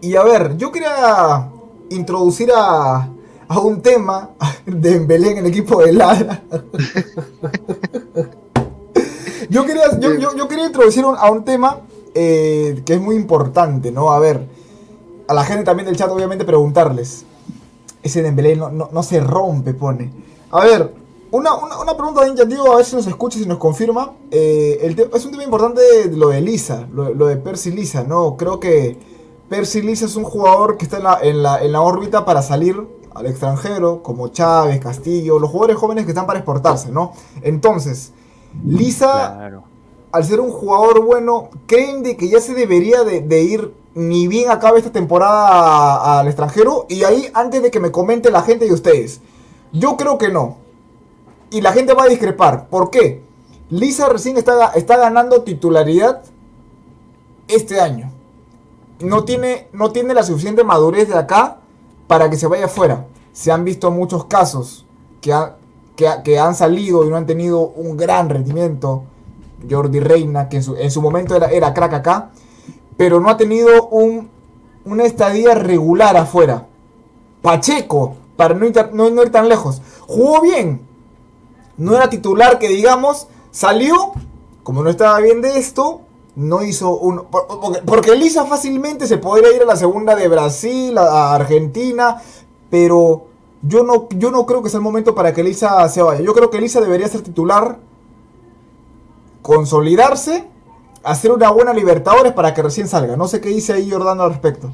Y 0.00 0.16
a 0.16 0.22
ver, 0.24 0.56
yo 0.56 0.72
quería 0.72 1.48
introducir 1.90 2.50
a, 2.56 3.08
a 3.48 3.58
un 3.60 3.82
tema 3.82 4.30
de 4.66 4.98
Belén 5.00 5.38
el 5.38 5.46
equipo 5.46 5.80
de 5.82 5.92
Ladra. 5.92 6.42
yo, 9.50 9.64
quería, 9.66 9.98
yo, 9.98 10.14
yo- 10.14 10.34
yo 10.34 10.48
quería 10.48 10.66
introducir 10.66 11.04
a 11.04 11.30
un 11.30 11.44
tema 11.44 11.76
eh, 12.14 12.82
que 12.84 12.94
es 12.94 13.00
muy 13.00 13.16
importante, 13.16 13.90
¿no? 13.92 14.10
A 14.10 14.18
ver, 14.18 14.46
a 15.28 15.34
la 15.34 15.44
gente 15.44 15.64
también 15.64 15.86
del 15.86 15.96
chat, 15.96 16.10
obviamente, 16.10 16.44
preguntarles. 16.44 17.24
Ese 18.02 18.22
Dembélé 18.22 18.56
no, 18.56 18.70
no, 18.70 18.88
no 18.92 19.02
se 19.02 19.20
rompe, 19.20 19.74
pone. 19.74 20.10
A 20.50 20.64
ver, 20.64 20.92
una, 21.32 21.54
una, 21.54 21.78
una 21.78 21.96
pregunta 21.96 22.24
de 22.24 22.46
Diego, 22.46 22.72
a 22.72 22.76
ver 22.76 22.84
si 22.84 22.96
nos 22.96 23.06
escucha, 23.06 23.38
si 23.38 23.46
nos 23.46 23.58
confirma. 23.58 24.14
Eh, 24.30 24.78
el 24.82 24.98
es 25.14 25.24
un 25.24 25.30
tema 25.30 25.44
importante 25.44 25.80
lo 26.10 26.30
de 26.30 26.40
Lisa, 26.40 26.88
lo, 26.92 27.26
de 27.26 27.36
Percy 27.36 27.70
Lisa, 27.70 28.02
¿no? 28.02 28.36
Creo 28.36 28.58
que 28.58 28.98
Percy 29.48 29.82
Lisa 29.82 30.06
es 30.06 30.16
un 30.16 30.24
jugador 30.24 30.76
que 30.76 30.84
está 30.84 30.96
en 30.96 31.04
la, 31.04 31.18
en 31.22 31.42
la, 31.42 31.62
en 31.62 31.72
la 31.72 31.82
órbita 31.82 32.24
para 32.24 32.42
salir 32.42 32.84
al 33.14 33.26
extranjero, 33.26 34.02
como 34.02 34.28
Chávez, 34.28 34.80
Castillo, 34.80 35.38
los 35.38 35.50
jugadores 35.50 35.76
jóvenes 35.76 36.04
que 36.04 36.10
están 36.10 36.26
para 36.26 36.40
exportarse, 36.40 36.90
¿no? 36.90 37.12
Entonces, 37.42 38.12
Lisa. 38.64 39.62
Al 40.12 40.24
ser 40.24 40.40
un 40.40 40.50
jugador 40.50 41.04
bueno, 41.04 41.50
¿creen 41.66 42.02
de 42.02 42.16
que 42.16 42.28
ya 42.28 42.40
se 42.40 42.54
debería 42.54 43.04
de, 43.04 43.42
ir 43.42 43.74
ni 43.94 44.28
bien 44.28 44.50
acabe 44.50 44.78
esta 44.78 44.92
temporada 44.92 46.20
al 46.20 46.26
extranjero? 46.26 46.86
Y 46.88 47.04
ahí, 47.04 47.28
antes 47.34 47.62
de 47.62 47.70
que 47.70 47.80
me 47.80 47.90
comente 47.92 48.30
la 48.30 48.42
gente 48.42 48.66
y 48.66 48.72
ustedes, 48.72 49.20
yo 49.72 49.96
creo 49.96 50.18
que 50.18 50.28
no. 50.30 50.56
Y 51.50 51.60
la 51.60 51.72
gente 51.72 51.94
va 51.94 52.04
a 52.04 52.08
discrepar. 52.08 52.68
¿Por 52.68 52.90
qué? 52.90 53.22
Lisa 53.70 54.08
recién 54.08 54.36
está, 54.36 54.68
está 54.74 54.96
ganando 54.96 55.42
titularidad 55.42 56.22
este 57.48 57.80
año. 57.80 58.12
No 59.00 59.24
tiene, 59.24 59.68
no 59.72 59.92
tiene 59.92 60.14
la 60.14 60.22
suficiente 60.22 60.64
madurez 60.64 61.08
de 61.08 61.14
acá 61.16 61.58
para 62.06 62.28
que 62.28 62.36
se 62.36 62.46
vaya 62.46 62.66
afuera. 62.66 63.06
Se 63.32 63.50
han 63.52 63.64
visto 63.64 63.90
muchos 63.90 64.24
casos 64.26 64.86
que, 65.20 65.32
ha- 65.32 65.56
que 65.96 66.38
han 66.38 66.54
salido 66.54 67.04
y 67.04 67.08
no 67.08 67.16
han 67.16 67.26
tenido 67.26 67.60
un 67.60 67.96
gran 67.96 68.28
rendimiento. 68.28 69.04
Jordi 69.68 70.00
Reina, 70.00 70.48
que 70.48 70.56
en 70.58 70.62
su, 70.62 70.76
en 70.76 70.90
su 70.90 71.02
momento 71.02 71.34
era, 71.36 71.48
era 71.48 71.74
crack 71.74 71.92
acá, 71.94 72.30
pero 72.96 73.20
no 73.20 73.28
ha 73.30 73.36
tenido 73.36 73.88
un, 73.88 74.28
una 74.84 75.04
estadía 75.04 75.54
regular 75.54 76.16
afuera. 76.16 76.66
Pacheco, 77.42 78.14
para 78.36 78.54
no 78.54 78.66
ir, 78.66 78.74
no- 78.92 79.08
ir 79.22 79.30
tan 79.30 79.48
lejos, 79.48 79.80
jugó 80.06 80.40
bien. 80.40 80.82
No 81.76 81.96
era 81.96 82.10
titular 82.10 82.58
que 82.58 82.68
digamos, 82.68 83.28
salió, 83.50 84.12
como 84.62 84.82
no 84.82 84.90
estaba 84.90 85.18
bien 85.20 85.40
de 85.40 85.58
esto, 85.58 86.02
no 86.36 86.62
hizo 86.62 86.96
un... 86.98 87.24
por- 87.26 87.46
Porque, 87.86 88.14
Lisa 88.14 88.44
fácilmente 88.44 89.06
se 89.06 89.18
podría 89.18 89.54
ir 89.54 89.62
a 89.62 89.66
la 89.66 89.76
segunda 89.76 90.14
de 90.14 90.28
Brasil, 90.28 90.96
a, 90.98 91.02
a 91.30 91.34
Argentina, 91.34 92.20
pero 92.70 93.26
yo 93.62 93.82
no, 93.84 94.08
yo 94.10 94.30
no 94.30 94.46
creo 94.46 94.62
que 94.62 94.68
sea 94.70 94.78
el 94.78 94.84
momento 94.84 95.14
para 95.14 95.32
que 95.32 95.42
Lisa 95.42 95.88
se 95.88 96.02
vaya. 96.02 96.20
Yo 96.22 96.32
creo 96.34 96.50
que 96.50 96.60
Lisa 96.60 96.80
debería 96.80 97.08
ser 97.08 97.22
titular 97.22 97.78
consolidarse, 99.42 100.48
hacer 101.02 101.32
una 101.32 101.50
buena 101.50 101.72
Libertadores 101.72 102.32
para 102.32 102.54
que 102.54 102.62
recién 102.62 102.88
salga. 102.88 103.16
No 103.16 103.28
sé 103.28 103.40
qué 103.40 103.48
dice 103.48 103.72
ahí 103.72 103.90
Jordano 103.90 104.22
al 104.22 104.30
respecto. 104.30 104.70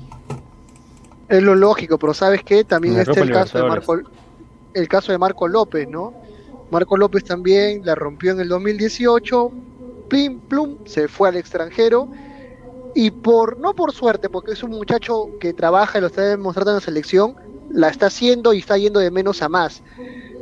Es 1.29 1.43
lo 1.43 1.55
lógico, 1.55 1.99
pero 1.99 2.15
¿sabes 2.15 2.43
qué? 2.45 2.65
También 2.65 2.95
la 2.95 3.03
está 3.03 3.21
el 3.21 3.33
caso 3.33 3.59
de. 3.59 3.65
Marco 3.69 3.97
el 4.75 4.89
caso 4.89 5.11
de 5.11 5.19
Marco 5.19 5.49
López, 5.49 5.89
¿no? 5.89 6.13
Marco 6.71 6.97
López 6.99 7.25
también 7.25 7.81
la 7.85 7.95
rompió 7.95 8.33
en 8.33 8.41
el 8.41 8.49
2018, 8.49 9.51
plim 10.09 10.41
plum, 10.41 10.77
se 10.85 11.09
fue 11.09 11.31
al 11.31 11.37
extranjero 11.37 12.09
y 12.95 13.11
por 13.11 13.59
no 13.59 13.75
por 13.75 13.93
suerte, 13.93 14.29
porque 14.29 14.53
es 14.53 14.63
un 14.63 14.71
muchacho 14.73 15.31
que 15.41 15.53
trabaja 15.53 15.99
y 15.99 16.01
lo 16.01 16.09
está 16.09 16.23
demostrando 16.23 16.73
en 16.73 16.77
la 16.77 16.81
selección, 16.81 17.37
la 17.71 17.89
está 17.89 18.07
haciendo 18.07 18.53
y 18.53 18.59
está 18.59 18.77
yendo 18.77 19.01
de 19.01 19.11
menos 19.11 19.43
a 19.43 19.49
más. 19.49 19.83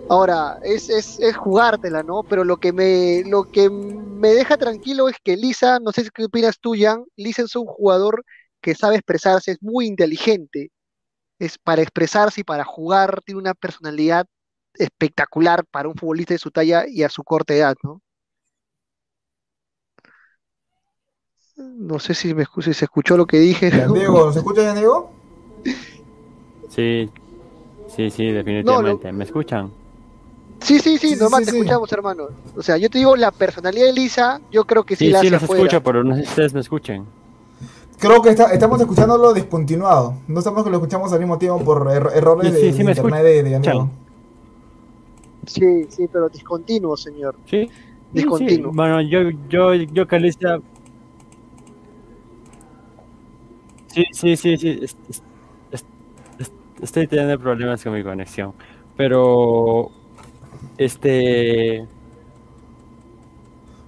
Ahora, 0.09 0.59
es, 0.63 0.91
es, 0.91 1.19
es 1.19 1.37
jugártela, 1.37 2.03
¿no? 2.03 2.23
Pero 2.29 2.45
lo 2.45 2.59
que 2.59 2.73
me 2.73 3.23
lo 3.27 3.45
que 3.45 3.71
me 3.71 4.35
deja 4.35 4.57
tranquilo 4.57 5.09
es 5.09 5.17
que 5.23 5.37
Lisa, 5.37 5.79
no 5.81 5.93
sé 5.93 6.09
qué 6.15 6.25
opinas 6.25 6.59
tú, 6.61 6.75
Jan, 6.79 7.05
Lisa 7.17 7.43
es 7.43 7.57
un 7.57 7.67
jugador 7.67 8.25
que 8.61 8.75
sabe 8.75 8.97
expresarse, 8.97 9.53
es 9.53 9.63
muy 9.63 9.87
inteligente, 9.87 10.71
es 11.39 11.59
para 11.59 11.83
expresarse 11.83 12.41
y 12.41 12.45
para 12.45 12.65
jugar, 12.65 13.21
tiene 13.25 13.41
una 13.41 13.55
personalidad 13.55 14.27
espectacular 14.75 15.65
para 15.71 15.89
un 15.89 15.95
futbolista 15.95 16.35
de 16.35 16.39
su 16.39 16.51
talla 16.51 16.85
y 16.89 17.03
a 17.03 17.09
su 17.09 17.23
corta 17.23 17.55
edad, 17.55 17.77
¿no? 17.83 18.01
No 21.57 21.99
sé 21.99 22.15
si, 22.15 22.35
me, 22.35 22.45
si 22.61 22.75
se 22.75 22.85
escuchó 22.85 23.17
lo 23.17 23.27
que 23.27 23.39
dije. 23.39 23.71
Diego, 23.71 24.33
¿se 24.33 24.41
escucha 24.41 24.75
Diego? 24.75 25.13
Sí, 26.69 27.09
sí, 27.95 28.11
sí, 28.11 28.33
definitivamente. 28.33 29.13
¿Me 29.13 29.25
escuchan? 29.25 29.84
Sí, 30.61 30.79
sí, 30.79 30.97
sí, 30.99 31.11
Sí, 31.15 31.17
normal, 31.21 31.41
sí, 31.43 31.47
te 31.47 31.51
sí. 31.53 31.59
escuchamos, 31.59 31.93
hermano. 31.93 32.25
O 32.57 32.63
sea, 32.63 32.77
yo 32.79 32.89
te 32.89 32.99
digo, 32.99 33.17
la 33.17 33.31
personalidad 33.31 33.87
de 33.87 33.93
Lisa, 33.93 34.41
yo 34.51 34.65
creo 34.65 34.85
que 34.85 34.97
sí, 34.97 35.07
Sí, 35.07 35.11
la 35.13 35.21
sí, 35.21 35.27
hace 35.27 35.33
los 35.35 35.43
afuera. 35.43 35.63
escucho, 35.65 35.83
pero 35.83 36.05
no 36.05 36.15
sé 36.17 36.23
si 36.23 36.29
ustedes 36.29 36.55
me 36.55 36.61
escuchen. 36.61 37.05
Creo 37.99 38.23
que 38.23 38.31
está- 38.31 38.53
estamos 38.53 38.81
escuchándolo 38.81 39.33
descontinuado. 39.35 40.15
No 40.27 40.39
estamos 40.39 40.65
que 40.65 40.71
lo 40.71 40.77
escuchamos 40.77 41.13
al 41.13 41.21
mismo 41.21 41.39
tiempo 41.39 41.63
por 41.65 41.87
er- 41.87 42.13
errores 42.15 42.53
Sí, 42.55 42.61
sí, 42.61 42.67
de, 42.67 42.73
sí 42.73 42.83
de 42.83 42.91
internet 42.91 43.23
de, 43.23 43.43
de 43.43 43.51
Yan 43.51 43.63
Diego. 43.63 43.91
Sí, 45.47 45.85
sí, 45.91 46.09
pero 46.11 46.29
discontinuo, 46.29 46.97
señor. 46.97 47.37
Sí. 47.45 47.67
Sí, 47.67 47.71
sí. 47.71 47.73
Discontinuo. 48.13 48.73
Bueno, 48.73 49.01
yo, 49.03 49.31
yo, 49.49 49.75
yo 49.75 50.07
Calista. 50.09 50.59
Sí, 53.89 54.05
sí, 54.13 54.37
sí, 54.37 54.57
sí. 54.57 54.81
es- 54.83 54.97
Estoy 56.83 57.07
teniendo 57.07 57.39
problemas 57.39 57.83
con 57.83 57.95
mi 57.95 58.03
conexión. 58.03 58.53
Pero. 58.97 59.91
Este. 60.79 61.87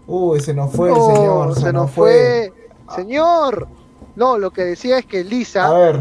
Uy, 0.07 0.41
se 0.41 0.55
nos 0.55 0.73
fue 0.73 0.91
No, 0.91 1.15
señor. 1.15 1.55
se 1.59 1.73
nos 1.73 1.91
fue. 1.91 2.53
Señor. 2.95 3.69
No, 4.15 4.39
lo 4.39 4.51
que 4.51 4.65
decía 4.65 4.99
es 4.99 5.07
que 5.07 5.25
Lisa. 5.25 5.67
A 5.67 5.73
ver, 5.73 6.01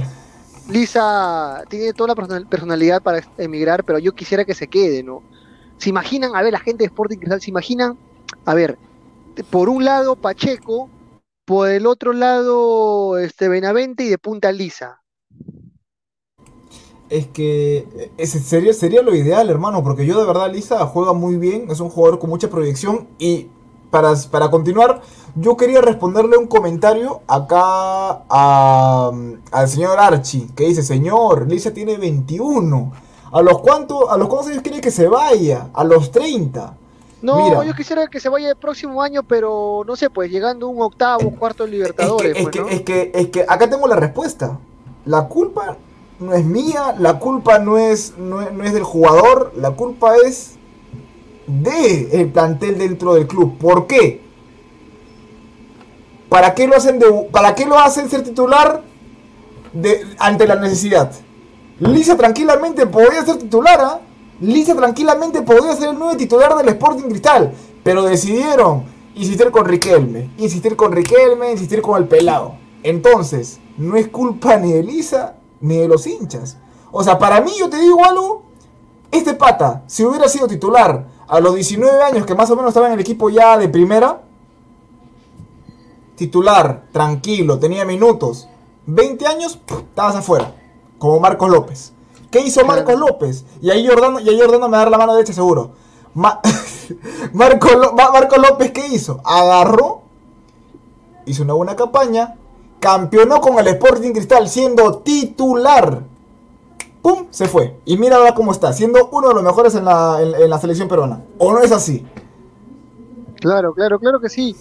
Lisa 0.69 1.63
tiene 1.69 1.93
toda 1.93 2.09
la 2.09 2.15
personal- 2.15 2.47
personalidad 2.47 3.01
para 3.01 3.21
emigrar, 3.37 3.83
pero 3.83 3.99
yo 3.99 4.13
quisiera 4.13 4.45
que 4.45 4.53
se 4.53 4.67
quede, 4.67 5.03
¿no? 5.03 5.21
¿Se 5.77 5.89
imaginan, 5.89 6.35
a 6.35 6.41
ver, 6.41 6.53
la 6.53 6.59
gente 6.59 6.83
de 6.83 6.87
Sporting 6.87 7.17
Cristal, 7.17 7.41
se 7.41 7.49
imaginan, 7.49 7.97
a 8.45 8.53
ver, 8.53 8.77
por 9.49 9.67
un 9.69 9.83
lado 9.83 10.15
Pacheco, 10.15 10.89
por 11.43 11.69
el 11.69 11.85
otro 11.85 12.13
lado 12.13 13.17
este 13.17 13.49
Benavente 13.49 14.03
y 14.03 14.09
de 14.09 14.17
punta 14.17 14.51
Lisa? 14.51 15.01
Es 17.09 17.27
que 17.27 18.11
ese 18.17 18.39
sería, 18.39 18.73
sería 18.73 19.01
lo 19.01 19.13
ideal, 19.15 19.49
hermano, 19.49 19.83
porque 19.83 20.05
yo 20.05 20.19
de 20.19 20.25
verdad, 20.25 20.51
Lisa 20.51 20.85
juega 20.87 21.13
muy 21.13 21.37
bien, 21.37 21.67
es 21.69 21.79
un 21.79 21.89
jugador 21.89 22.19
con 22.19 22.29
mucha 22.29 22.49
proyección 22.49 23.07
y 23.19 23.47
para, 23.91 24.13
para 24.31 24.49
continuar, 24.49 25.01
yo 25.35 25.55
quería 25.55 25.81
responderle 25.81 26.37
un 26.37 26.47
comentario 26.47 27.21
acá 27.27 28.23
a- 28.29 29.11
al 29.51 29.67
señor 29.69 29.99
Archie, 29.99 30.47
que 30.55 30.65
dice, 30.65 30.83
señor, 30.83 31.47
Lisa 31.49 31.73
tiene 31.73 31.97
21. 31.97 32.91
¿A 33.31 33.41
los 33.41 33.59
cuántos, 33.59 34.09
a 34.09 34.17
los 34.17 34.27
cuántos 34.27 34.51
años 34.51 34.61
quiere 34.63 34.79
que 34.81 34.91
se 34.91 35.07
vaya? 35.07 35.67
A 35.73 35.83
los 35.83 36.11
30. 36.11 36.73
No, 37.21 37.43
Mira. 37.43 37.63
yo 37.65 37.73
quisiera 37.73 38.07
que 38.07 38.19
se 38.19 38.29
vaya 38.29 38.49
el 38.49 38.55
próximo 38.55 39.01
año, 39.01 39.23
pero 39.23 39.83
no 39.85 39.95
sé, 39.95 40.09
pues 40.09 40.29
llegando 40.31 40.67
a 40.67 40.69
un 40.69 40.81
octavo, 40.81 41.31
cuarto 41.31 41.63
de 41.65 41.69
Es 41.69 41.71
que, 41.71 41.77
Libertadores, 41.77 42.35
es, 42.37 42.43
pues, 42.43 42.53
que, 42.53 42.61
¿no? 42.61 42.67
es, 42.69 42.81
que, 42.81 43.11
es 43.13 43.27
que 43.29 43.41
acá 43.47 43.69
tengo 43.69 43.87
la 43.87 43.95
respuesta. 43.95 44.57
La 45.05 45.27
culpa 45.27 45.75
no 46.19 46.33
es 46.33 46.45
mía, 46.45 46.95
la 46.97 47.19
culpa 47.19 47.59
no 47.59 47.77
es, 47.77 48.13
no 48.17 48.49
no 48.51 48.63
es 48.63 48.73
del 48.73 48.83
jugador, 48.83 49.51
la 49.57 49.71
culpa 49.71 50.15
es 50.25 50.55
de 51.47 52.09
el 52.21 52.31
plantel 52.31 52.77
dentro 52.77 53.13
del 53.13 53.27
club. 53.27 53.57
¿Por 53.57 53.87
qué? 53.87 54.21
¿Para 56.29 56.53
qué 56.53 56.67
lo 56.67 56.75
hacen, 56.75 56.99
para 57.31 57.55
qué 57.55 57.65
lo 57.65 57.77
hacen 57.77 58.09
ser 58.09 58.23
titular 58.23 58.81
de, 59.73 60.05
ante 60.19 60.47
la 60.47 60.55
necesidad? 60.55 61.11
Lisa 61.79 62.17
tranquilamente 62.17 62.87
podría 62.87 63.23
ser 63.25 63.37
titular, 63.37 63.79
¿ah? 63.81 64.01
Lisa 64.41 64.75
tranquilamente 64.75 65.41
podría 65.41 65.75
ser 65.75 65.89
el 65.89 65.99
nuevo 65.99 66.17
titular 66.17 66.55
del 66.57 66.69
Sporting 66.69 67.09
Cristal, 67.09 67.53
pero 67.83 68.03
decidieron 68.03 68.83
insistir 69.15 69.49
con 69.51 69.65
Riquelme, 69.65 70.29
insistir 70.37 70.75
con 70.75 70.91
Riquelme, 70.91 71.51
insistir 71.51 71.81
con 71.81 72.01
el 72.01 72.07
pelado. 72.07 72.55
Entonces, 72.83 73.59
no 73.77 73.95
es 73.95 74.07
culpa 74.09 74.57
ni 74.57 74.73
de 74.73 74.83
Lisa 74.83 75.35
ni 75.65 75.77
de 75.77 75.87
los 75.87 76.05
hinchas. 76.07 76.57
O 76.91 77.03
sea, 77.03 77.17
para 77.17 77.41
mí 77.41 77.51
yo 77.57 77.69
te 77.69 77.77
digo 77.77 78.05
algo, 78.05 78.43
este 79.11 79.33
pata, 79.33 79.83
si 79.87 80.03
hubiera 80.05 80.27
sido 80.29 80.47
titular 80.47 81.07
a 81.27 81.39
los 81.39 81.55
19 81.55 82.01
años 82.03 82.25
que 82.25 82.35
más 82.35 82.49
o 82.51 82.55
menos 82.55 82.69
estaba 82.69 82.87
en 82.87 82.93
el 82.93 82.99
equipo 82.99 83.29
ya 83.29 83.57
de 83.57 83.67
primera, 83.67 84.21
titular, 86.15 86.85
tranquilo, 86.91 87.59
tenía 87.59 87.83
minutos, 87.85 88.47
20 88.85 89.27
años, 89.27 89.59
estabas 89.67 90.15
afuera, 90.15 90.53
como 90.97 91.19
Marcos 91.19 91.49
López. 91.49 91.93
¿Qué 92.31 92.39
hizo 92.41 92.65
Marcos 92.65 92.97
López? 92.99 93.45
Y 93.61 93.69
ahí 93.69 93.87
Jordano, 93.87 94.19
y 94.19 94.29
ahí 94.29 94.39
Jordano 94.39 94.67
me 94.67 94.73
va 94.73 94.77
a 94.77 94.85
dar 94.85 94.91
la 94.91 94.97
mano 94.97 95.13
derecha 95.13 95.33
seguro. 95.33 95.71
Ma- 96.13 96.39
Marco, 97.33 97.69
Lo- 97.75 97.93
Marco 97.93 98.37
López, 98.37 98.71
¿qué 98.71 98.87
hizo? 98.87 99.19
Agarró, 99.23 100.01
hizo 101.25 101.43
una 101.43 101.53
buena 101.53 101.75
campaña, 101.75 102.35
campeonó 102.85 103.41
con 103.41 103.57
el 103.57 103.67
Sporting 103.69 104.11
Cristal 104.11 104.47
siendo 104.47 104.99
titular. 104.99 106.03
¡Pum! 107.01 107.25
Se 107.31 107.47
fue. 107.47 107.79
Y 107.83 107.97
mira 107.97 108.17
ahora 108.17 108.35
cómo 108.35 108.51
está, 108.51 108.73
siendo 108.73 109.09
uno 109.11 109.29
de 109.29 109.33
los 109.33 109.43
mejores 109.43 109.73
en 109.73 109.85
la, 109.85 110.19
en- 110.21 110.47
la 110.47 110.59
selección 110.59 110.87
peruana. 110.87 111.23
¿O 111.39 111.51
no 111.51 111.61
es 111.63 111.71
así? 111.71 112.05
Claro, 113.39 113.73
claro, 113.73 113.97
claro 113.99 114.19
que 114.19 114.29
sí. 114.29 114.55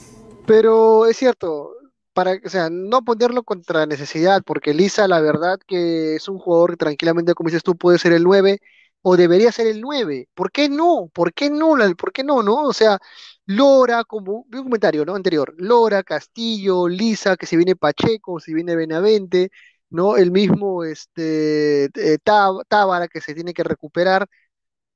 Pero 0.47 1.05
es 1.05 1.19
cierto, 1.19 1.73
para, 2.15 2.39
o 2.43 2.49
sea, 2.49 2.71
no 2.71 3.03
ponerlo 3.03 3.43
contra 3.43 3.85
necesidad, 3.85 4.43
porque 4.45 4.73
Lisa, 4.73 5.07
la 5.07 5.21
verdad 5.21 5.59
que 5.67 6.17
es 6.17 6.27
un 6.27 6.39
jugador 6.39 6.71
que 6.71 6.77
tranquilamente, 6.79 7.35
como 7.35 7.49
dices 7.49 7.63
tú, 7.63 7.77
puede 7.77 7.99
ser 7.99 8.13
el 8.15 8.25
9 8.25 8.59
o 9.03 9.19
debería 9.19 9.53
ser 9.53 9.67
el 9.67 9.83
9. 9.83 10.29
¿Por 10.35 10.51
qué 10.51 10.71
no? 10.71 11.11
¿Por 11.13 11.35
qué 11.35 11.51
no? 11.51 11.77
¿Por 11.99 12.11
qué 12.13 12.25
no, 12.25 12.43
no? 12.43 12.63
O 12.63 12.73
sea, 12.73 12.99
Lora, 13.47 14.05
como 14.05 14.45
vi 14.49 14.59
un 14.59 14.65
comentario, 14.65 15.05
¿no? 15.05 15.15
Anterior, 15.15 15.55
Lora, 15.59 16.03
Castillo, 16.03 16.89
Lisa, 16.89 17.37
que 17.37 17.47
si 17.47 17.57
viene 17.57 17.77
Pacheco, 17.77 18.41
si 18.41 18.55
viene 18.55 18.75
Benavente, 18.77 19.51
¿no? 19.91 20.17
El 20.17 20.31
mismo 20.31 20.83
este 20.85 21.85
eh, 21.95 22.19
Tá- 22.23 22.51
Tábara 22.69 23.07
que 23.09 23.21
se 23.21 23.35
tiene 23.35 23.53
que 23.55 23.63
recuperar 23.65 24.27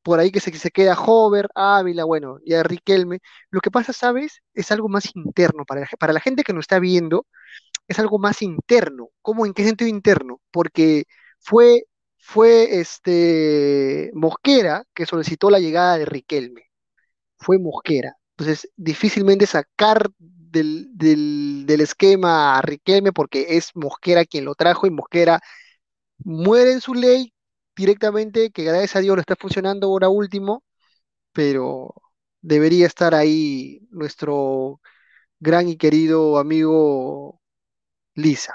por 0.03 0.21
ahí 0.21 0.31
que 0.33 0.41
se, 0.41 0.53
que 0.53 0.59
se 0.59 0.71
queda 0.71 0.97
Hover, 1.01 1.49
Ávila, 1.55 2.05
bueno, 2.05 2.39
ya 2.47 2.63
Riquelme. 2.65 3.21
Lo 3.51 3.61
que 3.61 3.71
pasa, 3.71 3.93
¿sabes? 3.93 4.43
Es 4.55 4.73
algo 4.73 4.89
más 4.89 5.15
interno. 5.17 5.65
Para 5.67 5.83
la, 5.83 5.89
para 5.99 6.13
la 6.15 6.21
gente 6.21 6.45
que 6.45 6.53
nos 6.55 6.63
está 6.65 6.79
viendo, 6.81 7.27
es 7.89 7.99
algo 8.01 8.19
más 8.19 8.43
interno. 8.43 9.11
¿Cómo? 9.23 9.47
¿En 9.47 9.55
qué 9.55 9.65
sentido 9.65 9.89
interno? 9.91 10.41
Porque 10.53 11.05
fue, 11.41 11.85
fue 12.19 12.81
este 12.81 14.11
Mosquera 14.15 14.85
que 14.95 15.07
solicitó 15.07 15.51
la 15.51 15.61
llegada 15.61 15.99
de 15.99 16.07
Riquelme. 16.07 16.65
Fue 17.39 17.59
Mosquera. 17.61 18.18
Entonces, 18.39 18.71
difícilmente 18.77 19.47
sacar 19.47 20.11
del, 20.19 20.89
del, 20.97 21.65
del 21.67 21.81
esquema 21.81 22.59
a 22.59 22.63
Riquelme 22.63 23.13
porque 23.13 23.47
es 23.59 23.71
Mosquera 23.75 24.25
quien 24.25 24.45
lo 24.45 24.55
trajo 24.55 24.87
y 24.87 24.91
Mosquera 24.91 25.41
muere 26.19 26.73
en 26.73 26.81
su 26.81 26.95
ley 26.95 27.33
directamente, 27.77 28.51
que 28.51 28.65
gracias 28.65 28.97
a 28.97 29.01
Dios 29.01 29.17
lo 29.17 29.21
está 29.21 29.37
funcionando 29.37 29.89
ahora 29.89 30.09
último, 30.09 30.65
pero 31.33 31.95
debería 32.43 32.87
estar 32.87 33.15
ahí 33.15 33.81
nuestro 33.91 34.81
gran 35.41 35.69
y 35.69 35.77
querido 35.79 36.39
amigo 36.39 37.41
Lisa. 38.15 38.55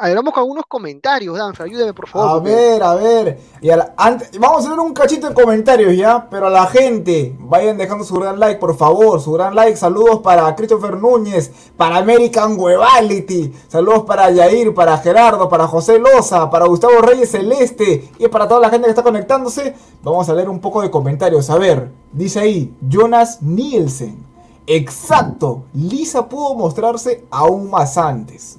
A 0.00 0.06
ver, 0.06 0.14
vamos 0.14 0.32
con 0.32 0.42
algunos 0.42 0.64
comentarios, 0.68 1.36
Danfer, 1.36 1.66
ayúdame 1.66 1.92
por 1.92 2.06
favor. 2.08 2.28
A 2.28 2.32
porque- 2.34 2.50
ver, 2.54 2.82
a 2.84 2.94
ver. 2.94 3.40
Y 3.60 3.68
a 3.70 3.76
la- 3.78 3.94
ante- 3.96 4.38
vamos 4.38 4.64
a 4.64 4.70
ver 4.70 4.78
un 4.78 4.92
cachito 4.94 5.28
de 5.28 5.34
comentarios 5.34 5.96
ya. 5.96 6.28
Pero 6.30 6.46
a 6.46 6.50
la 6.50 6.66
gente, 6.66 7.34
vayan 7.40 7.76
dejando 7.76 8.04
su 8.04 8.14
gran 8.14 8.38
like, 8.38 8.60
por 8.60 8.76
favor. 8.76 9.20
Su 9.20 9.32
gran 9.32 9.56
like. 9.56 9.76
Saludos 9.76 10.20
para 10.20 10.54
Christopher 10.54 10.96
Núñez, 10.96 11.50
para 11.76 11.96
American 11.96 12.54
Webality. 12.56 13.52
Saludos 13.66 14.04
para 14.04 14.30
Yair, 14.30 14.72
para 14.72 14.96
Gerardo, 14.98 15.48
para 15.48 15.66
José 15.66 15.98
Loza, 15.98 16.48
para 16.48 16.66
Gustavo 16.66 17.00
Reyes 17.00 17.32
Celeste. 17.32 18.08
Y 18.20 18.28
para 18.28 18.46
toda 18.46 18.60
la 18.60 18.70
gente 18.70 18.84
que 18.84 18.90
está 18.90 19.02
conectándose. 19.02 19.74
Vamos 20.04 20.28
a 20.28 20.34
leer 20.34 20.48
un 20.48 20.60
poco 20.60 20.80
de 20.80 20.92
comentarios. 20.92 21.50
A 21.50 21.58
ver, 21.58 21.90
dice 22.12 22.38
ahí 22.38 22.72
Jonas 22.88 23.42
Nielsen. 23.42 24.24
Exacto, 24.68 25.64
Lisa 25.74 26.28
pudo 26.28 26.54
mostrarse 26.54 27.24
aún 27.32 27.68
más 27.68 27.98
antes. 27.98 28.58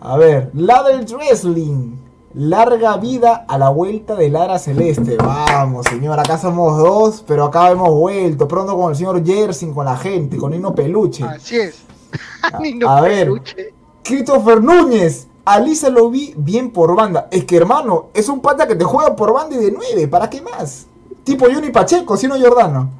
A 0.00 0.16
ver, 0.16 0.50
Ladder 0.54 1.04
Wrestling. 1.04 1.96
Larga 2.34 2.98
vida 2.98 3.46
a 3.48 3.58
la 3.58 3.70
vuelta 3.70 4.14
de 4.14 4.28
Lara 4.28 4.58
Celeste. 4.58 5.16
Vamos, 5.16 5.86
señor, 5.86 6.20
acá 6.20 6.38
somos 6.38 6.76
dos, 6.76 7.24
pero 7.26 7.44
acá 7.46 7.70
hemos 7.70 7.90
vuelto. 7.90 8.46
Pronto 8.46 8.76
con 8.76 8.90
el 8.90 8.96
señor 8.96 9.24
Jersin, 9.24 9.74
con 9.74 9.86
la 9.86 9.96
gente, 9.96 10.36
con 10.36 10.52
Nino 10.52 10.74
Peluche. 10.74 11.24
Así 11.24 11.56
es. 11.56 11.82
Nino 12.60 12.88
a 12.88 13.00
ver, 13.00 13.26
Peluche. 13.26 13.74
Christopher 14.04 14.62
Núñez. 14.62 15.26
A 15.46 15.58
Lisa 15.58 15.88
lo 15.88 16.10
vi 16.10 16.34
bien 16.36 16.70
por 16.70 16.94
banda. 16.94 17.26
Es 17.30 17.44
que, 17.44 17.56
hermano, 17.56 18.10
es 18.12 18.28
un 18.28 18.40
pata 18.40 18.68
que 18.68 18.76
te 18.76 18.84
juega 18.84 19.16
por 19.16 19.32
banda 19.32 19.56
y 19.56 19.58
de 19.58 19.72
nueve. 19.72 20.06
¿Para 20.06 20.28
qué 20.28 20.42
más? 20.42 20.86
Tipo 21.24 21.46
Juni 21.46 21.70
Pacheco, 21.70 22.18
si 22.18 22.28
no 22.28 22.38
Jordano. 22.38 22.90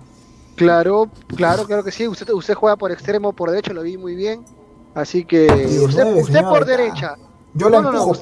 Claro, 0.57 1.09
claro, 1.37 1.65
claro 1.67 1.85
que 1.85 1.93
sí. 1.93 2.09
Usted, 2.09 2.33
usted 2.33 2.55
juega 2.55 2.77
por 2.77 2.91
extremo, 2.91 3.35
por 3.35 3.51
derecho, 3.51 3.75
lo 3.75 3.83
vi 3.83 3.99
muy 3.99 4.17
bien. 4.17 4.43
Así 4.99 5.25
que 5.25 5.47
usted, 5.81 6.43
por 6.43 6.65
derecha. 6.65 7.15
Yo 7.55 7.69
la 7.71 7.81
No, 7.81 7.93
no, 7.93 7.93
no, 7.93 8.03
empujo. 8.03 8.21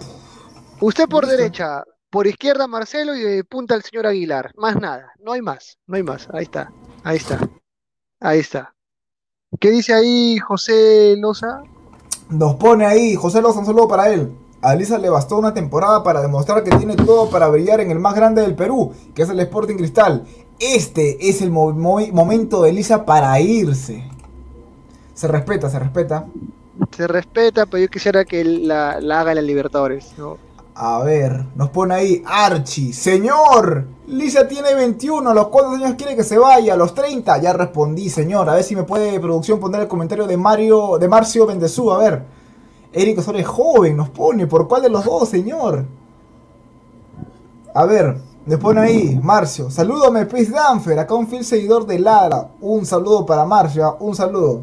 Usted 0.83 1.09
por 1.09 1.25
Listo. 1.25 1.39
derecha, 1.39 1.83
por 2.11 2.27
izquierda 2.27 2.67
Marcelo 2.67 3.17
y 3.17 3.23
de 3.23 3.45
punta 3.45 3.75
el 3.75 3.83
señor 3.83 4.07
Aguilar. 4.07 4.53
Más 4.57 4.77
nada, 4.77 5.11
no 5.25 5.33
hay 5.33 5.41
más, 5.41 5.79
no 5.87 5.97
hay 5.97 6.03
más. 6.03 6.29
Ahí 6.35 6.43
está, 6.43 6.71
ahí 7.03 7.17
está, 7.17 7.39
ahí 8.21 8.41
está. 8.41 8.75
¿Qué 9.59 9.71
dice 9.71 9.95
ahí 9.95 10.37
José 10.39 11.15
Loza? 11.19 11.63
Nos 12.29 12.57
pone 12.57 12.85
ahí, 12.85 13.15
José 13.15 13.41
Loza, 13.41 13.61
un 13.61 13.67
saludo 13.67 13.89
para 13.89 14.11
él. 14.11 14.37
A 14.61 14.75
Lisa 14.75 14.99
le 14.99 15.09
bastó 15.09 15.39
una 15.39 15.55
temporada 15.55 16.03
para 16.03 16.21
demostrar 16.21 16.63
que 16.63 16.73
tiene 16.77 16.95
todo 16.97 17.31
para 17.31 17.49
brillar 17.49 17.81
en 17.81 17.91
el 17.91 17.99
más 18.01 18.15
grande 18.15 18.43
del 18.43 18.55
Perú, 18.55 18.93
que 19.15 19.23
es 19.23 19.31
el 19.31 19.41
Sporting 19.41 19.77
Cristal. 19.77 20.27
Este 20.59 21.27
es 21.31 21.41
el 21.41 21.51
mo- 21.51 21.73
mo- 21.73 22.07
momento 22.13 22.63
de 22.63 22.73
Lisa 22.75 23.07
para 23.07 23.41
irse. 23.41 24.05
Se 25.15 25.27
respeta, 25.27 25.71
se 25.71 25.79
respeta. 25.79 26.27
Se 26.97 27.07
respeta, 27.07 27.67
pero 27.67 27.83
yo 27.85 27.89
quisiera 27.89 28.25
que 28.25 28.45
la, 28.45 29.01
la 29.01 29.21
haga 29.21 29.35
la 29.35 29.43
Libertadores. 29.43 30.15
A 30.75 31.03
ver, 31.03 31.47
nos 31.55 31.71
pone 31.71 31.95
ahí 31.95 32.23
Archie. 32.27 32.93
Señor, 32.93 33.87
Lisa 34.07 34.47
tiene 34.47 34.75
21. 34.75 35.31
¿A 35.31 35.35
los 35.35 35.49
cuántos 35.49 35.75
años 35.77 35.95
quiere 35.97 36.15
que 36.15 36.23
se 36.25 36.37
vaya? 36.39 36.75
¿A 36.75 36.77
los 36.77 36.95
30? 36.95 37.39
Ya 37.39 37.53
respondí, 37.55 38.11
señor. 38.11 38.49
A 38.51 38.55
ver 38.55 38.63
si 38.65 38.77
me 38.77 38.83
puede 38.83 39.19
producción 39.21 39.59
poner 39.59 39.81
el 39.83 39.89
comentario 39.89 40.27
de 40.27 40.37
Mario, 40.37 40.99
de 40.99 41.09
Marcio 41.09 41.47
Bendezú. 41.47 41.91
A 41.93 41.99
ver. 41.99 42.25
Eric 42.93 43.19
Osorio 43.19 43.41
es 43.41 43.47
joven, 43.47 43.97
nos 43.97 44.11
pone. 44.11 44.47
¿Por 44.47 44.69
cuál 44.69 44.83
de 44.83 44.91
los 44.91 45.05
dos, 45.05 45.29
señor? 45.29 45.85
A 47.75 47.85
ver, 47.85 48.17
nos 48.47 48.61
pone 48.61 48.81
ahí, 48.81 49.19
Marcio. 49.23 49.71
Salúdame, 49.71 50.27
Chris 50.29 50.51
Danfer. 50.51 50.99
Acá 50.99 51.15
un 51.15 51.27
fiel 51.27 51.45
seguidor 51.45 51.87
de 51.87 51.99
Lara. 51.99 52.49
Un 52.61 52.87
saludo 52.87 53.25
para 53.27 53.45
Marcio. 53.45 53.85
ah, 53.85 53.97
Un 54.01 54.15
saludo. 54.15 54.63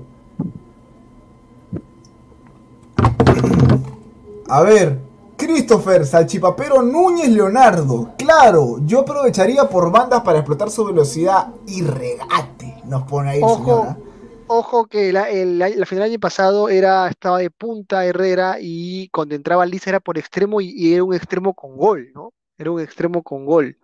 A 4.58 4.62
ver, 4.62 5.00
Christopher, 5.38 6.06
Salchipapero 6.06 6.82
Núñez 6.82 7.30
Leonardo. 7.30 8.14
Claro, 8.18 8.78
yo 8.86 9.00
aprovecharía 9.02 9.68
por 9.68 9.92
bandas 9.92 10.22
para 10.22 10.40
explotar 10.40 10.70
su 10.70 10.86
velocidad 10.86 11.48
y 11.68 11.82
regate. 11.82 12.82
Nos 12.86 13.04
pone 13.04 13.32
ahí, 13.32 13.40
Ojo, 13.40 13.50
señora. 13.50 13.98
ojo 14.46 14.88
que 14.88 15.12
la, 15.12 15.30
el, 15.30 15.60
la 15.60 15.68
final 15.86 16.04
del 16.06 16.12
año 16.14 16.20
pasado 16.20 16.70
era, 16.70 17.08
estaba 17.10 17.40
de 17.40 17.52
punta 17.52 18.06
Herrera 18.06 18.58
y 18.60 19.10
cuando 19.10 19.36
entraba 19.36 19.66
Lisa 19.66 19.90
era 19.90 20.00
por 20.00 20.18
extremo 20.18 20.62
y, 20.62 20.70
y 20.72 20.94
era 20.94 21.04
un 21.04 21.14
extremo 21.14 21.54
con 21.54 21.76
gol, 21.78 22.12
¿no? 22.14 22.34
Era 22.58 22.72
un 22.72 22.82
extremo 22.82 23.22
con 23.24 23.46
gol. 23.46 23.78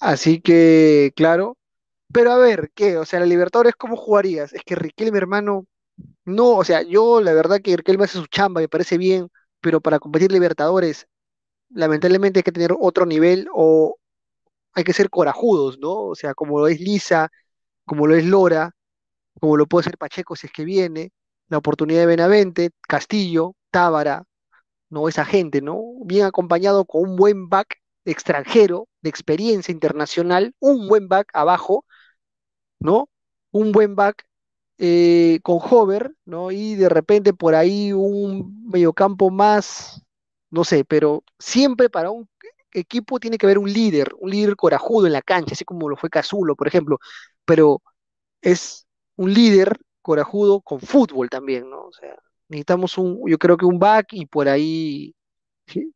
Así 0.00 0.40
que, 0.42 1.12
claro. 1.16 1.58
Pero 2.12 2.32
a 2.32 2.38
ver, 2.38 2.72
¿qué? 2.74 2.98
O 2.98 3.06
sea, 3.06 3.20
la 3.20 3.26
Libertadores, 3.26 3.74
¿cómo 3.76 3.96
jugarías? 3.96 4.52
Es 4.54 4.62
que 4.64 4.76
Riquelme, 4.76 5.18
hermano, 5.18 5.66
no, 6.24 6.56
o 6.58 6.64
sea, 6.64 6.82
yo 6.82 7.20
la 7.22 7.32
verdad 7.34 7.60
que 7.62 7.76
Riquelme 7.76 8.04
hace 8.04 8.18
su 8.18 8.26
chamba, 8.28 8.60
me 8.62 8.68
parece 8.68 8.98
bien, 8.98 9.28
pero 9.62 9.80
para 9.80 10.00
competir 10.00 10.32
Libertadores, 10.32 11.08
lamentablemente 11.70 12.40
hay 12.40 12.44
que 12.44 12.52
tener 12.52 12.74
otro 12.80 13.06
nivel 13.06 13.48
o 13.54 13.96
hay 14.74 14.84
que 14.84 14.92
ser 14.92 15.10
corajudos, 15.10 15.78
¿no? 15.78 15.92
O 15.92 16.14
sea, 16.14 16.34
como 16.34 16.60
lo 16.60 16.68
es 16.68 16.80
Lisa, 16.80 17.30
como 17.86 18.06
lo 18.06 18.16
es 18.16 18.26
Lora, 18.26 18.72
como 19.40 19.56
lo 19.56 19.66
puede 19.66 19.84
ser 19.84 19.98
Pacheco 19.98 20.36
si 20.36 20.48
es 20.48 20.52
que 20.52 20.64
viene, 20.64 21.12
la 21.48 21.58
oportunidad 21.58 22.00
de 22.00 22.06
Benavente, 22.06 22.70
Castillo, 22.88 23.54
Tábara, 23.70 24.24
¿no? 24.90 25.08
Esa 25.08 25.24
gente, 25.24 25.62
¿no? 25.62 25.80
Bien 26.04 26.26
acompañado 26.26 26.84
con 26.86 27.10
un 27.10 27.16
buen 27.16 27.48
back 27.48 27.76
extranjero, 28.04 28.88
de 29.02 29.10
experiencia 29.10 29.72
internacional, 29.72 30.54
un 30.60 30.88
buen 30.88 31.08
back 31.08 31.28
abajo, 31.34 31.84
¿no? 32.80 33.08
Un 33.52 33.72
buen 33.72 33.94
back 33.96 34.24
eh, 34.84 35.38
con 35.44 35.58
Hover, 35.60 36.12
¿no? 36.24 36.50
Y 36.50 36.74
de 36.74 36.88
repente 36.88 37.32
por 37.32 37.54
ahí 37.54 37.92
un 37.92 38.68
mediocampo 38.68 39.30
más, 39.30 40.02
no 40.50 40.64
sé, 40.64 40.84
pero 40.84 41.22
siempre 41.38 41.88
para 41.88 42.10
un 42.10 42.28
equipo 42.72 43.20
tiene 43.20 43.38
que 43.38 43.46
haber 43.46 43.58
un 43.58 43.72
líder, 43.72 44.12
un 44.18 44.30
líder 44.30 44.56
corajudo 44.56 45.06
en 45.06 45.12
la 45.12 45.22
cancha, 45.22 45.52
así 45.54 45.64
como 45.64 45.88
lo 45.88 45.96
fue 45.96 46.10
Cazulo, 46.10 46.56
por 46.56 46.66
ejemplo, 46.66 46.98
pero 47.44 47.80
es 48.42 48.86
un 49.16 49.34
líder 49.34 49.78
corajudo 50.02 50.60
con 50.62 50.80
fútbol 50.80 51.30
también, 51.30 51.70
¿no? 51.70 51.82
O 51.86 51.92
sea, 51.92 52.16
necesitamos 52.48 52.98
un, 52.98 53.22
yo 53.28 53.38
creo 53.38 53.56
que 53.56 53.66
un 53.66 53.78
back 53.78 54.08
y 54.12 54.26
por 54.26 54.48
ahí, 54.48 55.14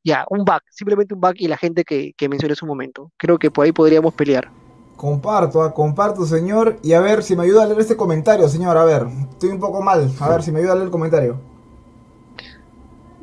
ya, 0.04 0.26
un 0.30 0.44
back, 0.44 0.64
simplemente 0.70 1.14
un 1.14 1.20
back 1.20 1.36
y 1.40 1.48
la 1.48 1.56
gente 1.58 1.84
que, 1.84 2.12
que 2.14 2.28
mencioné 2.28 2.52
en 2.52 2.56
su 2.56 2.66
momento. 2.66 3.12
Creo 3.16 3.38
que 3.38 3.50
por 3.50 3.64
ahí 3.66 3.72
podríamos 3.72 4.14
pelear. 4.14 4.50
Comparto, 4.96 5.62
ah, 5.62 5.74
comparto, 5.74 6.24
señor. 6.26 6.78
Y 6.82 6.92
a 6.94 7.00
ver 7.00 7.22
si 7.22 7.36
me 7.36 7.42
ayuda 7.44 7.64
a 7.64 7.66
leer 7.66 7.80
este 7.80 7.96
comentario, 7.96 8.48
señor. 8.48 8.76
A 8.78 8.84
ver, 8.84 9.06
estoy 9.30 9.50
un 9.50 9.60
poco 9.60 9.82
mal. 9.82 10.10
A 10.20 10.28
ver 10.28 10.42
si 10.42 10.50
me 10.52 10.60
ayuda 10.60 10.72
a 10.72 10.74
leer 10.76 10.86
el 10.86 10.90
comentario. 10.92 11.36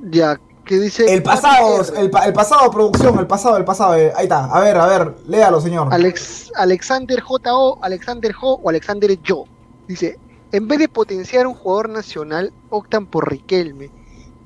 Ya, 0.09 0.39
¿qué 0.65 0.79
dice? 0.79 1.11
El 1.13 1.23
pasado, 1.23 1.81
el, 1.97 2.09
pa- 2.11 2.25
el 2.25 2.33
pasado, 2.33 2.69
producción, 2.69 3.17
el 3.19 3.27
pasado, 3.27 3.57
el 3.57 3.65
pasado. 3.65 3.95
eh, 3.95 4.11
ahí 4.15 4.23
está. 4.25 4.45
A 4.45 4.59
ver, 4.59 4.77
a 4.77 4.85
ver, 4.85 5.15
léalo, 5.27 5.61
señor. 5.61 5.87
Alex, 5.93 6.51
Alexander 6.55 7.21
JO, 7.21 7.79
Alexander 7.81 8.33
Jo 8.33 8.59
o 8.61 8.69
Alexander 8.69 9.19
Yo. 9.21 9.45
Dice, 9.87 10.19
en 10.51 10.67
vez 10.67 10.79
de 10.79 10.89
potenciar 10.89 11.47
un 11.47 11.53
jugador 11.55 11.89
nacional, 11.89 12.53
optan 12.69 13.05
por 13.07 13.29
Riquelme. 13.29 13.89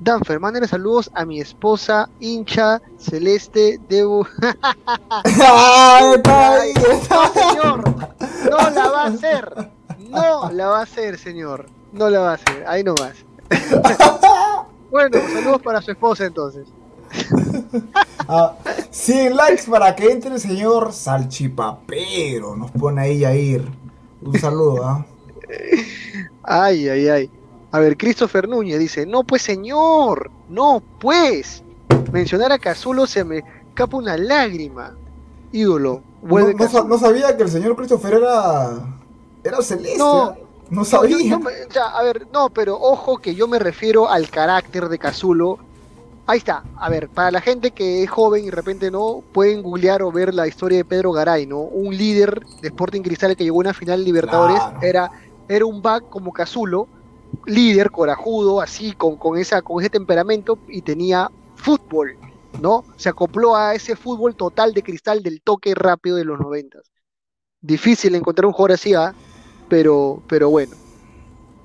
Danfer, 0.00 0.38
mándale 0.38 0.68
saludos 0.68 1.10
a 1.14 1.24
mi 1.24 1.40
esposa, 1.40 2.08
hincha, 2.20 2.80
celeste, 2.98 3.80
debo... 3.88 4.26
Está 5.24 6.52
ahí, 6.52 6.72
No, 6.74 7.32
señor, 7.32 7.84
no 8.50 8.70
la 8.70 8.88
va 8.90 9.02
a 9.02 9.06
hacer. 9.06 9.70
No 9.98 10.50
la 10.52 10.66
va 10.68 10.78
a 10.78 10.82
hacer, 10.82 11.18
señor. 11.18 11.66
No 11.92 12.08
la 12.10 12.20
va 12.20 12.30
a 12.30 12.34
hacer, 12.34 12.64
ahí 12.66 12.84
nomás. 12.84 13.14
Bueno, 14.90 15.18
saludos 15.34 15.60
para 15.60 15.82
su 15.82 15.90
esposa 15.90 16.24
entonces. 16.24 16.66
Ah, 18.30 18.54
100 18.90 19.36
likes 19.36 19.62
para 19.70 19.96
que 19.96 20.10
entre 20.10 20.34
el 20.34 20.40
señor 20.40 20.92
Salchipapero. 20.92 22.54
Nos 22.56 22.70
pone 22.72 23.00
ahí 23.00 23.24
a 23.24 23.34
ir. 23.34 23.66
Un 24.20 24.38
saludo, 24.38 24.84
¿ah? 24.84 25.06
Ay, 26.42 26.88
ay, 26.90 27.08
ay. 27.08 27.30
A 27.70 27.78
ver, 27.80 27.96
Christopher 27.96 28.48
Núñez 28.48 28.78
dice, 28.78 29.04
no 29.06 29.24
pues 29.24 29.42
señor, 29.42 30.30
no 30.48 30.82
pues. 30.98 31.62
Mencionar 32.12 32.52
a 32.52 32.58
Cazulo 32.58 33.06
se 33.06 33.24
me 33.24 33.42
escapa 33.68 33.96
una 33.96 34.16
lágrima. 34.16 34.94
Ídolo, 35.52 36.02
No, 36.22 36.38
no 36.52 36.84
no 36.84 36.98
sabía 36.98 37.36
que 37.36 37.42
el 37.42 37.48
señor 37.50 37.76
Christopher 37.76 38.14
era. 38.14 38.78
Era 39.44 39.62
celeste. 39.62 39.98
No. 39.98 40.36
No 40.70 40.84
sabía. 40.84 41.38
A 41.94 42.02
ver, 42.02 42.26
no, 42.32 42.50
pero 42.50 42.78
ojo 42.78 43.18
que 43.18 43.34
yo 43.34 43.48
me 43.48 43.58
refiero 43.58 44.08
al 44.10 44.28
carácter 44.28 44.88
de 44.88 44.98
Cazulo. 44.98 45.58
Ahí 46.26 46.38
está, 46.38 46.62
a 46.76 46.90
ver, 46.90 47.08
para 47.08 47.30
la 47.30 47.40
gente 47.40 47.70
que 47.70 48.02
es 48.02 48.10
joven 48.10 48.42
y 48.44 48.46
de 48.46 48.52
repente 48.56 48.90
no, 48.90 49.22
pueden 49.32 49.62
googlear 49.62 50.02
o 50.02 50.12
ver 50.12 50.34
la 50.34 50.46
historia 50.46 50.76
de 50.76 50.84
Pedro 50.84 51.10
Garay, 51.12 51.46
¿no? 51.46 51.60
Un 51.60 51.96
líder 51.96 52.44
de 52.60 52.68
Sporting 52.68 53.00
Cristal 53.00 53.34
que 53.34 53.44
llegó 53.44 53.56
a 53.56 53.60
una 53.60 53.72
final 53.72 54.00
de 54.00 54.04
Libertadores, 54.04 54.58
Claro. 54.58 54.78
era, 54.82 55.10
era 55.48 55.64
un 55.64 55.80
back 55.80 56.10
como 56.10 56.30
Cazulo, 56.34 56.86
líder, 57.46 57.90
corajudo, 57.90 58.60
así, 58.60 58.92
con, 58.94 59.16
con, 59.16 59.38
esa, 59.38 59.62
con 59.62 59.80
ese 59.80 59.90
temperamento 59.90 60.58
y 60.68 60.82
tenía 60.82 61.30
fútbol, 61.56 62.18
¿no? 62.60 62.84
Se 62.96 63.08
acopló 63.08 63.56
a 63.56 63.74
ese 63.74 63.96
fútbol 63.96 64.36
total 64.36 64.74
de 64.74 64.82
Cristal 64.82 65.22
del 65.22 65.42
toque 65.42 65.74
rápido 65.74 66.16
de 66.16 66.24
los 66.24 66.38
noventas. 66.40 66.90
Difícil 67.60 68.14
encontrar 68.14 68.46
un 68.46 68.52
jugador 68.52 68.72
así, 68.72 68.94
¿ah? 68.94 69.16
pero, 69.68 70.22
pero 70.28 70.50
bueno. 70.50 70.76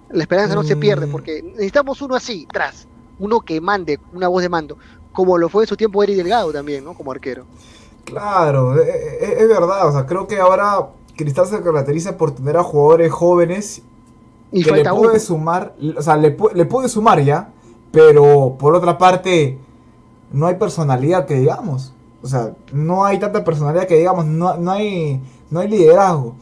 La 0.10 0.24
esperanza 0.24 0.56
no 0.56 0.64
se 0.64 0.78
pierde 0.78 1.08
Mm. 1.08 1.12
porque 1.12 1.42
necesitamos 1.44 2.02
uno 2.02 2.16
así, 2.16 2.48
tras. 2.52 2.88
Uno 3.18 3.42
que 3.42 3.62
mande, 3.62 4.00
una 4.14 4.28
voz 4.28 4.42
de 4.44 4.50
mando. 4.50 4.78
Como 5.12 5.38
lo 5.38 5.50
fue 5.50 5.64
en 5.64 5.68
su 5.68 5.78
tiempo 5.78 6.04
Eri 6.04 6.16
Delgado 6.16 6.52
también, 6.54 6.84
¿no? 6.84 6.96
Como 6.96 7.12
arquero. 7.12 7.48
Claro, 8.04 8.78
e- 8.82 8.82
e- 8.90 9.42
es, 9.44 9.48
verdad. 9.48 9.88
O 9.88 9.92
sea, 9.92 10.06
creo 10.06 10.28
que 10.28 10.40
ahora 10.40 10.94
Cristal 11.16 11.48
se 11.48 11.62
caracteriza 11.62 12.18
por 12.18 12.36
tener 12.36 12.58
a 12.58 12.64
jugadores 12.64 13.12
jóvenes 13.12 13.84
Y 14.54 14.64
que 14.64 14.72
le 14.72 14.92
uno. 14.92 15.20
sumar. 15.20 15.74
O 15.98 16.02
sea, 16.02 16.16
le, 16.16 16.38
le 16.54 16.66
puede 16.66 16.88
sumar 16.88 17.22
ya. 17.22 17.52
Pero 17.92 18.56
por 18.58 18.76
otra 18.76 18.98
parte, 18.98 19.58
no 20.32 20.48
hay 20.48 20.56
personalidad 20.56 21.26
que 21.26 21.36
digamos. 21.36 21.94
O 22.22 22.28
sea, 22.28 22.54
no 22.72 23.04
hay 23.04 23.20
tanta 23.20 23.44
personalidad 23.44 23.86
que 23.88 23.98
digamos. 23.98 24.26
No, 24.26 24.56
no 24.58 24.72
hay, 24.72 25.22
no 25.50 25.60
hay 25.60 25.68
liderazgo. 25.68 26.36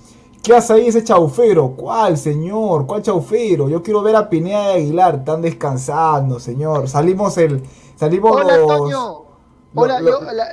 ¿Qué 0.44 0.56
hace 0.56 0.74
ahí 0.74 0.88
ese 0.88 1.04
chaufero? 1.04 1.70
¿Cuál, 1.78 2.18
señor? 2.18 2.88
¿Cuál 2.88 3.02
chaufero? 3.02 3.70
Yo 3.70 3.84
quiero 3.84 4.02
ver 4.02 4.16
a 4.16 4.30
Pineda 4.30 4.78
y 4.78 4.82
Aguilar, 4.84 5.16
están 5.16 5.42
descansando, 5.42 6.40
señor. 6.40 6.88
Salimos 6.90 7.38
el. 7.38 7.64
Salimos 7.96 8.32
Hola, 8.36 8.58
los- 8.58 8.72
Antonio. 8.72 9.26
Hola, 9.76 10.02
yo- 10.02 10.22
la, 10.34 10.48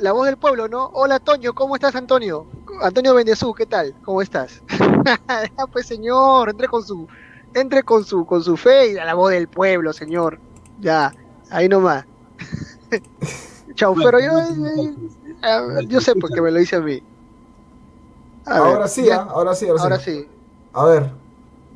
la 0.00 0.12
voz 0.12 0.26
del 0.26 0.36
pueblo, 0.36 0.68
¿no? 0.68 0.90
Hola, 0.94 1.16
Antonio, 1.16 1.54
¿cómo 1.54 1.74
estás, 1.74 1.94
Antonio? 1.96 2.46
Antonio 2.80 3.14
Bendezú, 3.14 3.52
¿qué 3.54 3.66
tal? 3.66 3.94
¿Cómo 4.04 4.22
estás? 4.22 4.62
Ya, 5.04 5.20
pues, 5.72 5.86
señor, 5.86 6.50
entre 6.50 6.68
con 6.68 6.82
su, 6.84 7.06
entre 7.54 7.82
con 7.82 8.04
su, 8.04 8.24
con 8.24 8.42
su 8.42 8.56
fe 8.56 8.92
y 8.92 8.98
a 8.98 9.04
la 9.04 9.14
voz 9.14 9.30
del 9.32 9.48
pueblo, 9.48 9.92
señor. 9.92 10.40
Ya, 10.78 11.12
ahí 11.50 11.68
nomás. 11.68 12.06
Chau, 13.74 13.94
pero 14.02 14.20
yo, 14.20 14.38
eh, 14.38 14.96
eh, 15.42 15.86
yo 15.88 16.00
sé 16.00 16.14
por 16.16 16.32
qué 16.32 16.40
me 16.40 16.50
lo 16.50 16.58
dice 16.58 16.76
a 16.76 16.80
mí. 16.80 17.02
A 18.44 18.60
ver, 18.60 18.74
Ahora 18.74 18.88
sí, 18.88 19.08
¿ah? 19.10 19.26
ahora 19.30 19.54
sí, 19.54 19.68
ahora, 19.68 19.82
ahora 19.82 19.98
sí. 19.98 20.22
sí. 20.22 20.28
A 20.72 20.84
ver, 20.84 21.10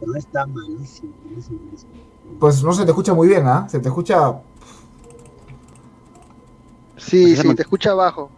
No 0.01 0.14
está 0.16 0.47
malísimo, 0.47 1.12
malísimo, 1.24 1.60
malísimo. 1.64 1.93
pues 2.39 2.62
no 2.62 2.73
se 2.73 2.85
te 2.85 2.90
escucha 2.90 3.14
muy 3.14 3.28
bien, 3.28 3.47
¿ah? 3.47 3.66
Se 3.68 3.78
te 3.81 3.89
escucha. 3.89 4.43
Sí, 6.97 7.36
sí, 7.36 7.55
te 7.55 7.62
escucha 7.62 7.90
abajo. 7.90 8.31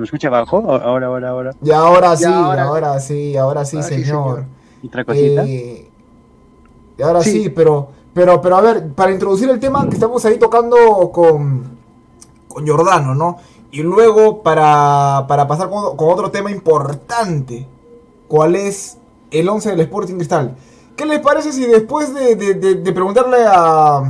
¿Me 0.00 0.04
escucha 0.06 0.28
abajo? 0.28 0.56
Ahora, 0.66 1.08
ahora, 1.08 1.28
ahora. 1.28 1.54
Y 1.62 1.70
ahora 1.72 2.16
sí, 2.16 2.22
Ya, 2.22 2.38
ahora- 2.38 2.62
ahora, 2.64 3.00
sí, 3.00 3.36
ahora 3.36 3.64
sí, 3.66 3.76
ahora 3.76 3.88
sí, 3.88 4.02
señor. 4.04 4.44
¿Otra 4.86 5.04
cosita? 5.04 5.44
Eh, 5.44 5.90
y 6.96 7.02
ahora 7.02 7.22
sí. 7.22 7.42
Sí. 7.44 7.48
pero, 7.50 7.88
pero, 8.14 8.40
pero 8.40 8.56
a 8.56 8.60
ver, 8.62 8.88
para 8.94 9.12
introducir 9.12 9.50
el 9.50 9.60
tema 9.60 9.86
que 9.90 9.94
estamos 9.96 10.24
ahí 10.24 10.38
tocando 10.38 11.10
con, 11.12 11.76
con 12.48 12.64
Giordano, 12.64 13.14
¿no? 13.14 13.36
Y 13.72 13.82
luego 13.82 14.42
para, 14.42 15.26
para 15.28 15.46
pasar 15.46 15.68
con, 15.68 15.96
con 15.98 16.08
otro 16.08 16.30
tema 16.30 16.50
importante, 16.50 17.66
¿cuál 18.26 18.56
es 18.56 18.96
el 19.30 19.50
11 19.50 19.68
del 19.72 19.80
Sporting 19.80 20.14
Cristal? 20.14 20.56
¿Qué 20.96 21.04
les 21.04 21.18
parece 21.20 21.52
si 21.52 21.66
después 21.66 22.14
de, 22.14 22.36
de- 22.36 22.54
de- 22.54 22.74
de 22.76 22.92
preguntarle 22.94 23.44
a, 23.46 24.00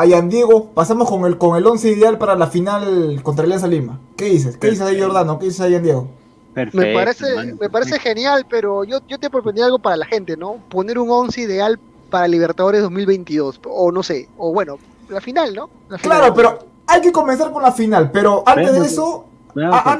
a 0.00 0.06
Yan 0.06 0.28
Diego, 0.28 0.66
pasamos 0.74 1.08
con 1.08 1.24
el, 1.26 1.36
con 1.38 1.56
el 1.56 1.66
11 1.66 1.90
ideal 1.90 2.18
para 2.18 2.34
la 2.36 2.46
final 2.46 3.20
contra 3.22 3.44
Alianza 3.44 3.66
Lima? 3.66 4.00
¿Qué 4.16 4.26
dices? 4.26 4.56
¿Qué 4.56 4.70
dices 4.70 4.86
ahí, 4.86 4.96
Giordano? 4.96 5.38
¿Qué 5.38 5.46
dices 5.46 5.60
ahí, 5.60 5.72
Yan 5.72 5.82
Diego? 5.82 6.08
Perfecto. 6.54 6.78
Me 6.86 6.94
parece, 6.94 7.54
me 7.60 7.70
parece 7.70 7.98
genial, 7.98 8.46
pero 8.48 8.84
yo, 8.84 8.98
yo 9.08 9.18
te 9.18 9.30
propondría 9.30 9.66
algo 9.66 9.78
para 9.78 9.96
la 9.96 10.06
gente, 10.06 10.36
¿no? 10.36 10.56
Poner 10.68 10.98
un 10.98 11.10
11 11.10 11.40
ideal 11.42 11.78
para 12.10 12.26
Libertadores 12.28 12.82
2022, 12.82 13.60
o 13.66 13.92
no 13.92 14.02
sé, 14.02 14.28
o 14.36 14.52
bueno, 14.52 14.78
la 15.08 15.20
final, 15.20 15.54
¿no? 15.54 15.70
La 15.88 15.96
final. 15.98 16.18
Claro, 16.18 16.34
pero 16.34 16.58
hay 16.86 17.00
que 17.00 17.12
comenzar 17.12 17.52
con 17.52 17.62
la 17.62 17.70
final, 17.70 18.10
pero 18.10 18.42
antes 18.46 18.72
de 18.72 18.86
eso, 18.86 19.26
a- 19.72 19.92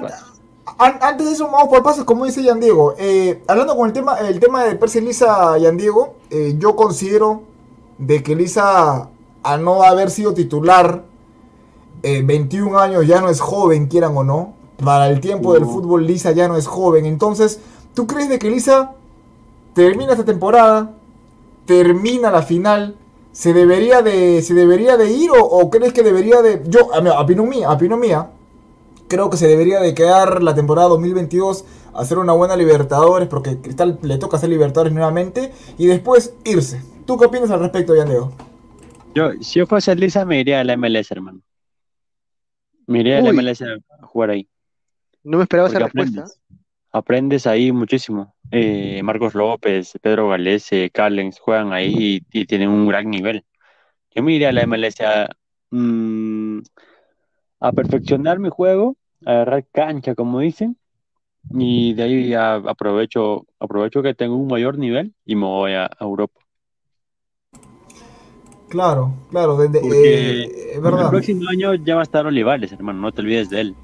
an- 0.79 0.99
antes 1.01 1.27
de 1.27 1.33
eso 1.35 1.45
vamos 1.51 1.69
por 1.69 1.83
pasos, 1.83 2.05
como 2.05 2.25
dice 2.25 2.43
Yan 2.43 2.59
Diego. 2.59 2.95
Eh, 2.99 3.43
hablando 3.47 3.77
con 3.77 3.87
el 3.87 3.93
tema, 3.93 4.17
el 4.19 4.41
tema 4.41 4.65
de 4.65 4.75
Percy 4.75 5.01
Lisa 5.01 5.57
Yan 5.59 5.77
Diego, 5.77 6.15
eh, 6.31 6.55
yo 6.59 6.75
considero 6.75 7.43
de 7.99 8.23
que 8.23 8.35
Lisa, 8.35 9.09
a 9.43 9.57
no 9.57 9.83
haber 9.83 10.11
sido 10.11 10.35
titular, 10.35 11.05
eh, 12.03 12.23
21 12.25 12.79
años 12.79 13.07
ya 13.07 13.21
no 13.21 13.29
es 13.29 13.41
joven, 13.41 13.87
quieran 13.87 14.17
o 14.17 14.25
no. 14.25 14.55
Para 14.85 15.09
el 15.09 15.21
tiempo 15.21 15.53
del 15.53 15.67
fútbol, 15.67 16.07
Lisa 16.07 16.33
ya 16.33 16.49
no 16.49 16.57
es 16.57 16.67
joven. 16.67 17.05
Entonces, 17.05 17.61
¿tú 17.95 18.07
crees 18.07 18.29
de 18.29 18.39
que 18.39 18.51
Lisa 18.51 18.93
termina 19.75 20.13
esta 20.13 20.25
temporada, 20.25 20.93
termina 21.67 22.31
la 22.31 22.43
final, 22.43 22.97
se 23.33 23.53
debería 23.53 24.03
de, 24.03 24.43
se 24.43 24.55
debería 24.55 24.97
de 24.97 25.13
ir 25.13 25.31
o, 25.31 25.45
o 25.45 25.71
crees 25.71 25.93
que 25.93 26.03
debería 26.03 26.43
de, 26.43 26.63
yo, 26.67 26.89
a 26.93 27.21
opinión 27.21 27.49
mía, 27.49 27.69
a 27.69 27.75
opinión 27.75 28.01
mía, 28.01 28.31
creo 29.11 29.29
que 29.29 29.37
se 29.37 29.49
debería 29.49 29.81
de 29.81 29.93
quedar 29.95 30.43
la 30.43 30.55
temporada 30.55 30.89
2022, 30.89 31.65
hacer 31.95 32.19
una 32.19 32.33
buena 32.33 32.57
Libertadores, 32.57 33.29
porque 33.29 33.59
Cristal 33.61 33.99
le 34.03 34.17
toca 34.19 34.37
hacer 34.37 34.49
Libertadores 34.49 34.93
nuevamente, 34.93 35.53
y 35.77 35.87
después 35.87 36.33
irse. 36.45 36.83
¿Tú 37.05 37.19
qué 37.19 37.27
opinas 37.27 37.51
al 37.51 37.61
respecto, 37.61 37.95
Yandeo? 37.95 38.31
Yo, 39.15 39.33
si 39.41 39.59
yo 39.59 39.67
fuese 39.67 39.95
Lisa, 39.97 40.25
me 40.25 40.41
iría 40.41 40.61
a 40.61 40.65
la 40.65 40.75
MLS, 40.75 41.13
hermano. 41.13 41.41
Me 42.87 43.01
iría 43.01 43.19
a 43.19 43.21
la 43.21 43.31
Uy. 43.31 43.37
MLS 43.39 43.63
a 43.63 44.07
jugar 44.07 44.31
ahí. 44.31 44.49
no 45.25 45.39
me 45.39 45.45
esperaba 45.45 45.69
esa 45.69 45.79
Porque 45.79 45.85
respuesta. 45.85 46.21
aprendes. 46.23 46.41
Aprendes 46.93 47.47
ahí 47.47 47.71
muchísimo. 47.73 48.35
Eh, 48.51 49.01
Marcos 49.05 49.35
López, 49.35 49.93
Pedro 50.03 50.29
Galese, 50.29 50.91
Callens 50.91 51.39
juegan 51.39 51.73
ahí 51.73 52.21
y, 52.33 52.41
y 52.41 52.47
tienen 52.47 52.69
un 52.69 52.89
gran 52.89 53.09
nivel. 53.09 53.45
Yo 54.13 54.23
me 54.25 54.33
iría 54.33 54.49
a 54.49 54.53
la 54.53 54.63
MLS 54.63 55.01
a, 55.05 55.29
mm, 55.71 56.59
a 57.61 57.73
perfeccionar 57.73 58.41
mi 58.41 58.49
juego, 58.49 58.97
a 59.25 59.31
agarrar 59.31 59.67
cancha, 59.71 60.17
como 60.17 60.41
dicen, 60.41 60.77
y 61.53 61.95
de 61.95 62.03
ahí 62.03 62.35
aprovecho, 62.35 63.47
aprovecho 63.59 64.03
que 64.03 64.15
tengo 64.15 64.37
un 64.37 64.49
mayor 64.49 64.79
nivel 64.79 65.15
y 65.25 65.37
me 65.37 65.47
voy 65.47 65.73
a, 65.75 65.87
a 65.87 65.97
Europa. 66.05 66.41
Claro, 68.71 69.13
claro, 69.31 69.57
de- 69.59 69.69
de- 69.69 69.81
Porque 69.81 70.43
eh, 70.43 70.71
es 70.71 70.77
El 70.77 70.81
verdad. 70.81 71.11
próximo 71.11 71.43
año 71.51 71.75
ya 71.75 71.97
va 71.97 72.01
a 72.01 72.05
estar 72.05 72.25
Olivares, 72.25 72.73
hermano, 72.73 73.01
no 73.01 73.13
te 73.13 73.21
olvides 73.21 73.51
de 73.51 73.61
él. 73.61 73.77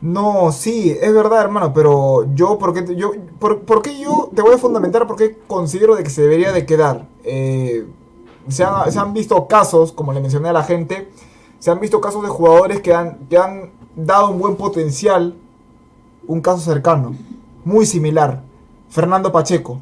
No, 0.00 0.52
sí, 0.52 0.90
es 1.00 1.14
verdad, 1.14 1.42
hermano, 1.42 1.72
pero 1.72 2.26
yo, 2.34 2.58
porque 2.58 2.84
yo, 2.96 3.12
por, 3.38 3.60
por 3.60 3.80
qué 3.80 3.98
yo 3.98 4.30
te 4.34 4.42
voy 4.42 4.54
a 4.54 4.58
fundamentar 4.58 5.06
por 5.06 5.16
qué 5.16 5.38
considero 5.46 5.96
de 5.96 6.02
que 6.02 6.10
se 6.10 6.22
debería 6.22 6.52
de 6.52 6.66
quedar. 6.66 7.06
Eh, 7.24 7.86
se, 8.48 8.64
han, 8.64 8.90
se 8.92 8.98
han 8.98 9.14
visto 9.14 9.46
casos, 9.46 9.92
como 9.92 10.12
le 10.12 10.20
mencioné 10.20 10.48
a 10.50 10.52
la 10.52 10.62
gente, 10.62 11.08
se 11.58 11.70
han 11.70 11.80
visto 11.80 12.00
casos 12.02 12.22
de 12.22 12.28
jugadores 12.28 12.80
que 12.82 12.92
han, 12.92 13.18
que 13.30 13.38
han 13.38 13.70
dado 13.96 14.30
un 14.30 14.38
buen 14.38 14.56
potencial, 14.56 15.34
un 16.26 16.40
caso 16.42 16.58
cercano, 16.58 17.14
muy 17.64 17.86
similar, 17.86 18.42
Fernando 18.90 19.32
Pacheco. 19.32 19.80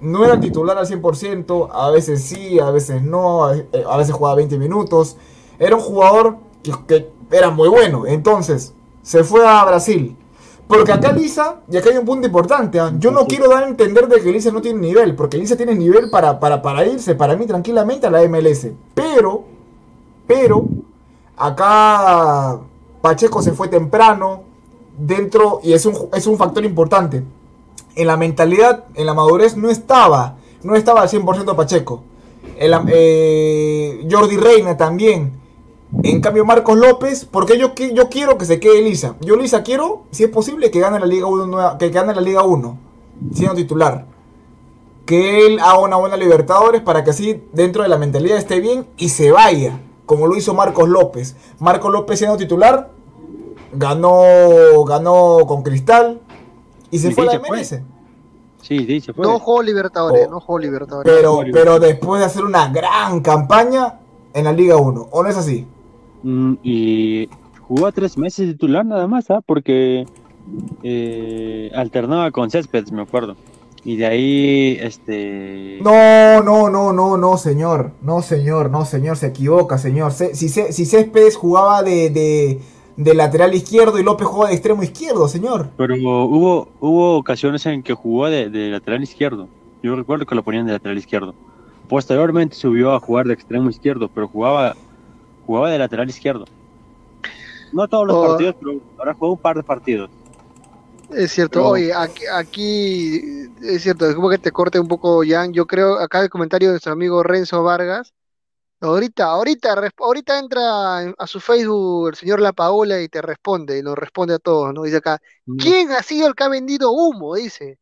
No 0.00 0.24
era 0.24 0.38
titular 0.38 0.78
al 0.78 0.86
100%, 0.86 1.68
a 1.72 1.90
veces 1.90 2.22
sí, 2.22 2.58
a 2.60 2.70
veces 2.70 3.02
no, 3.02 3.46
a, 3.46 3.56
eh, 3.56 3.66
veces 3.96 4.14
jugaba 4.14 4.36
20 4.36 4.58
minutos. 4.58 5.16
Era 5.58 5.76
un 5.76 5.82
jugador 5.82 6.36
que, 6.62 6.72
que 6.86 7.10
era 7.30 7.50
muy 7.50 7.68
bueno, 7.68 8.06
entonces 8.06 8.74
se 9.02 9.24
fue 9.24 9.46
a 9.46 9.64
Brasil. 9.64 10.16
Porque 10.68 10.92
acá 10.92 11.12
Lisa, 11.12 11.62
y 11.70 11.78
acá 11.78 11.88
hay 11.88 11.96
un 11.96 12.04
punto 12.04 12.26
importante, 12.26 12.78
¿ah? 12.78 12.92
yo 12.98 13.10
no 13.10 13.26
quiero 13.26 13.48
dar 13.48 13.64
a 13.64 13.68
entender 13.68 14.06
de 14.06 14.20
que 14.20 14.30
Lisa 14.30 14.50
no 14.52 14.60
tiene 14.60 14.80
nivel, 14.80 15.16
porque 15.16 15.38
Lisa 15.38 15.56
tiene 15.56 15.74
nivel 15.74 16.10
para, 16.10 16.38
para, 16.38 16.60
para 16.60 16.84
irse, 16.84 17.14
para 17.14 17.34
mí 17.36 17.46
tranquilamente 17.46 18.06
a 18.06 18.10
la 18.10 18.22
MLS. 18.28 18.68
Pero, 18.94 19.44
pero, 20.26 20.66
acá 21.38 22.60
Pacheco 23.00 23.40
se 23.40 23.52
fue 23.52 23.68
temprano, 23.68 24.42
dentro, 24.98 25.60
y 25.62 25.72
es 25.72 25.86
un, 25.86 25.94
es 26.12 26.26
un 26.26 26.36
factor 26.36 26.62
importante. 26.62 27.24
En 27.98 28.06
la 28.06 28.16
mentalidad, 28.16 28.84
en 28.94 29.06
la 29.06 29.12
madurez, 29.14 29.56
no 29.56 29.68
estaba, 29.70 30.36
no 30.62 30.74
estaba 30.76 31.02
al 31.02 31.08
100% 31.08 31.54
Pacheco. 31.56 32.02
Eh, 32.58 34.06
Jordi 34.10 34.36
Reina 34.36 34.76
también. 34.76 35.32
En 36.02 36.20
cambio, 36.20 36.44
Marcos 36.44 36.76
López, 36.76 37.24
porque 37.24 37.58
yo, 37.58 37.74
yo 37.74 38.08
quiero 38.10 38.36
que 38.36 38.44
se 38.44 38.60
quede 38.60 38.82
Lisa. 38.82 39.16
Yo, 39.20 39.36
Lisa, 39.36 39.62
quiero, 39.62 40.02
si 40.10 40.24
es 40.24 40.30
posible, 40.30 40.70
que 40.70 40.80
gane 40.80 41.00
la 41.00 41.06
Liga 41.06 41.26
1, 41.26 41.46
nueva- 41.46 41.78
que 41.78 41.88
gane 41.88 42.14
la 42.14 42.20
Liga 42.20 42.42
1, 42.42 42.78
siendo 43.32 43.54
titular. 43.54 44.06
Que 45.06 45.46
él 45.46 45.58
haga 45.60 45.78
una 45.78 45.96
buena 45.96 46.16
Libertadores 46.18 46.82
para 46.82 47.02
que 47.04 47.10
así, 47.10 47.42
dentro 47.52 47.82
de 47.82 47.88
la 47.88 47.96
mentalidad, 47.96 48.36
esté 48.36 48.60
bien 48.60 48.86
y 48.98 49.08
se 49.08 49.30
vaya, 49.32 49.80
como 50.04 50.26
lo 50.26 50.36
hizo 50.36 50.52
Marcos 50.52 50.88
López. 50.90 51.36
Marcos 51.58 51.90
López, 51.90 52.18
siendo 52.18 52.36
titular, 52.36 52.90
ganó, 53.72 54.84
ganó 54.86 55.38
con 55.46 55.62
Cristal 55.62 56.20
y 56.90 56.98
se 56.98 57.08
Y 57.08 57.12
fue 57.14 57.24
a 57.24 57.26
la 57.26 57.32
se 57.32 57.38
fue. 57.40 57.48
MLS. 57.58 57.82
Sí, 58.62 58.84
sí, 58.86 59.00
se 59.00 59.12
fue. 59.12 59.24
No 59.24 59.38
jugó 59.38 59.62
Libertadores, 59.62 60.26
Oh. 60.26 60.30
no 60.30 60.40
jugó 60.40 60.58
Libertadores. 60.58 61.12
Pero, 61.12 61.40
pero 61.52 61.78
después 61.78 62.20
de 62.20 62.26
hacer 62.26 62.44
una 62.44 62.68
gran 62.68 63.20
campaña 63.20 64.00
en 64.34 64.44
la 64.44 64.52
Liga 64.52 64.76
1, 64.76 65.08
¿o 65.10 65.22
no 65.22 65.28
es 65.28 65.36
así? 65.36 65.66
Mm, 66.22 66.54
y 66.62 67.28
jugó 67.66 67.90
tres 67.92 68.18
meses 68.18 68.46
de 68.48 68.52
titular 68.54 68.84
nada 68.84 69.06
más, 69.06 69.30
¿ah? 69.30 69.40
Porque 69.46 70.06
eh, 70.82 71.70
alternaba 71.74 72.30
con 72.30 72.50
Céspedes, 72.50 72.92
me 72.92 73.02
acuerdo. 73.02 73.36
Y 73.84 73.96
de 73.96 74.06
ahí, 74.06 74.78
este... 74.82 75.78
No, 75.82 76.42
no, 76.42 76.68
no, 76.68 76.92
no, 76.92 77.16
no, 77.16 77.36
señor. 77.38 77.92
No, 78.02 78.22
señor, 78.22 78.70
no, 78.70 78.84
señor, 78.84 79.16
se 79.16 79.28
equivoca, 79.28 79.78
señor. 79.78 80.12
Si, 80.12 80.48
Ce- 80.48 80.72
si 80.72 80.84
Céspedes 80.84 81.36
jugaba 81.36 81.82
de, 81.82 82.10
de, 82.10 82.60
de 82.98 83.14
lateral 83.14 83.54
izquierdo 83.54 83.98
y 83.98 84.02
López 84.02 84.26
jugaba 84.26 84.48
de 84.48 84.54
extremo 84.56 84.82
izquierdo, 84.82 85.28
señor. 85.28 85.68
Pero 85.76 85.94
hubo, 85.94 86.68
hubo 86.80 87.16
ocasiones 87.16 87.64
en 87.66 87.82
que 87.84 87.94
jugó 87.94 88.26
de, 88.28 88.50
de 88.50 88.70
lateral 88.70 89.02
izquierdo. 89.02 89.48
Yo 89.82 89.94
recuerdo 89.94 90.26
que 90.26 90.34
lo 90.34 90.42
ponían 90.42 90.66
de 90.66 90.72
lateral 90.72 90.98
izquierdo. 90.98 91.32
Posteriormente 91.88 92.56
subió 92.56 92.92
a 92.92 93.00
jugar 93.00 93.26
de 93.26 93.34
extremo 93.34 93.70
izquierdo, 93.70 94.08
pero 94.08 94.26
jugaba, 94.28 94.74
jugaba 95.46 95.70
de 95.70 95.78
lateral 95.78 96.08
izquierdo. 96.10 96.44
No 97.72 97.86
todos 97.86 98.06
los 98.08 98.16
Oh. 98.16 98.26
partidos, 98.28 98.56
pero 98.58 98.80
ahora 98.98 99.14
jugó 99.14 99.32
un 99.32 99.38
par 99.38 99.56
de 99.56 99.62
partidos. 99.62 100.10
Es 101.14 101.30
cierto, 101.32 101.60
Pero- 101.60 101.68
oye, 101.70 101.94
aquí, 101.94 102.22
aquí 102.34 103.14
es 103.62 103.82
cierto, 103.82 104.06
es 104.08 104.14
como 104.14 104.28
que 104.28 104.38
te 104.38 104.50
corte 104.52 104.78
un 104.80 104.88
poco, 104.88 105.22
Jan. 105.26 105.52
Yo 105.52 105.66
creo, 105.66 105.98
acá 105.98 106.20
el 106.20 106.28
comentario 106.28 106.68
de 106.68 106.72
nuestro 106.74 106.92
amigo 106.92 107.22
Renzo 107.22 107.62
Vargas. 107.62 108.12
Ahorita, 108.80 109.24
ahorita, 109.24 109.74
ahorita 109.98 110.38
entra 110.38 110.98
a 111.18 111.26
su 111.26 111.40
Facebook 111.40 112.10
el 112.10 112.14
señor 112.14 112.40
La 112.40 112.52
Paola 112.52 113.00
y 113.02 113.08
te 113.08 113.20
responde, 113.20 113.78
y 113.78 113.82
nos 113.82 113.96
responde 113.98 114.34
a 114.34 114.38
todos, 114.38 114.72
¿no? 114.72 114.84
Dice 114.84 114.98
acá, 114.98 115.18
¿quién 115.58 115.90
ha 115.90 116.02
sido 116.02 116.28
el 116.28 116.34
que 116.34 116.44
ha 116.44 116.48
vendido 116.48 116.92
humo? 116.92 117.34
Dice. 117.34 117.78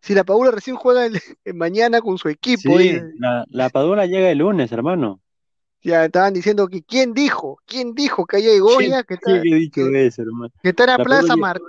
Si 0.00 0.14
la 0.14 0.22
Padula 0.22 0.52
recién 0.52 0.76
juega 0.76 1.06
el- 1.06 1.20
mañana 1.54 2.00
con 2.00 2.18
su 2.18 2.28
equipo, 2.28 2.78
Sí, 2.78 3.00
la, 3.18 3.44
la 3.48 3.68
Padula 3.68 4.06
llega 4.06 4.30
el 4.30 4.38
lunes, 4.38 4.70
hermano. 4.70 5.20
ya 5.82 6.04
estaban 6.04 6.32
diciendo 6.32 6.68
que 6.68 6.82
quién 6.84 7.12
dijo, 7.14 7.58
quién 7.66 7.94
dijo 7.94 8.24
que 8.24 8.36
allá 8.36 8.50
llegó 8.50 8.76
¿Quién, 8.78 8.90
ya, 8.92 9.02
que 9.02 9.14
está, 9.14 9.40
dicho 9.40 9.88
eso, 9.88 10.22
hermano? 10.22 10.52
que 10.62 10.68
está 10.68 10.84
en 10.84 10.90
la 10.90 10.98
La 10.98 11.04
Plaza 11.04 11.20
Padula 11.28 11.36
Mar- 11.36 11.60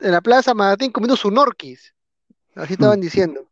en 0.00 0.12
la 0.12 0.20
Plaza 0.20 0.52
Martín 0.54 0.90
comiendo 0.92 1.16
su 1.16 1.30
norquis. 1.30 1.94
Así 2.54 2.74
estaban 2.74 3.00
diciendo. 3.00 3.48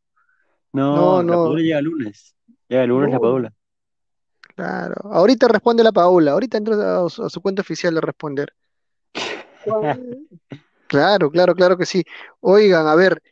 No, 0.73 0.97
No, 0.97 1.16
la 1.19 1.23
no. 1.23 1.33
Padula 1.45 1.62
llega 1.62 1.79
el 1.79 1.85
lunes. 1.87 2.35
Llega 2.69 2.83
el 2.83 2.89
lunes 2.91 3.11
la 3.11 3.19
No. 3.19 3.23
Claro. 4.63 4.95
Ahorita 5.13 5.49
responde 5.49 5.83
la 5.83 5.91
Paola, 5.91 6.33
ahorita 6.33 6.57
entra 6.59 7.05
a 7.05 7.09
su, 7.09 7.25
a 7.25 7.29
su 7.31 7.41
cuenta 7.41 7.63
oficial 7.63 7.97
a 7.99 8.01
responder. 8.01 8.53
Claro, 10.87 11.31
claro, 11.31 11.55
claro 11.55 11.79
que 11.79 11.87
sí. 11.87 12.05
Oigan, 12.41 12.87
a 12.87 12.95
ver, 12.95 13.23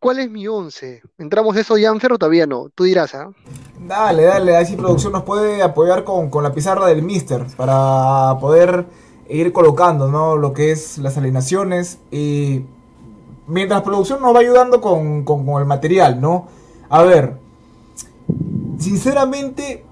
¿cuál 0.00 0.18
es 0.18 0.28
mi 0.28 0.48
once? 0.48 1.00
¿Entramos 1.16 1.56
eso, 1.56 1.76
Janfer, 1.80 2.12
o 2.12 2.18
todavía 2.18 2.44
no? 2.44 2.70
Tú 2.74 2.82
dirás, 2.82 3.14
¿ah? 3.14 3.30
Dale, 3.78 4.24
dale, 4.24 4.56
así 4.56 4.74
producción 4.76 5.12
nos 5.12 5.22
puede 5.22 5.62
apoyar 5.62 6.02
con, 6.02 6.28
con 6.28 6.42
la 6.42 6.52
pizarra 6.52 6.86
del 6.86 7.02
Mister 7.02 7.46
para 7.56 8.36
poder 8.40 8.86
ir 9.28 9.52
colocando, 9.52 10.08
¿no? 10.08 10.36
Lo 10.36 10.52
que 10.52 10.72
es 10.72 10.98
las 10.98 11.16
alineaciones 11.16 11.98
y 12.10 12.64
mientras 13.46 13.82
producción 13.82 14.20
nos 14.20 14.34
va 14.34 14.40
ayudando 14.40 14.80
con, 14.80 15.22
con- 15.24 15.46
con 15.46 15.62
el 15.62 15.68
material, 15.68 16.20
¿no? 16.20 16.48
A 16.88 17.02
ver, 17.04 17.36
sinceramente 18.78 19.84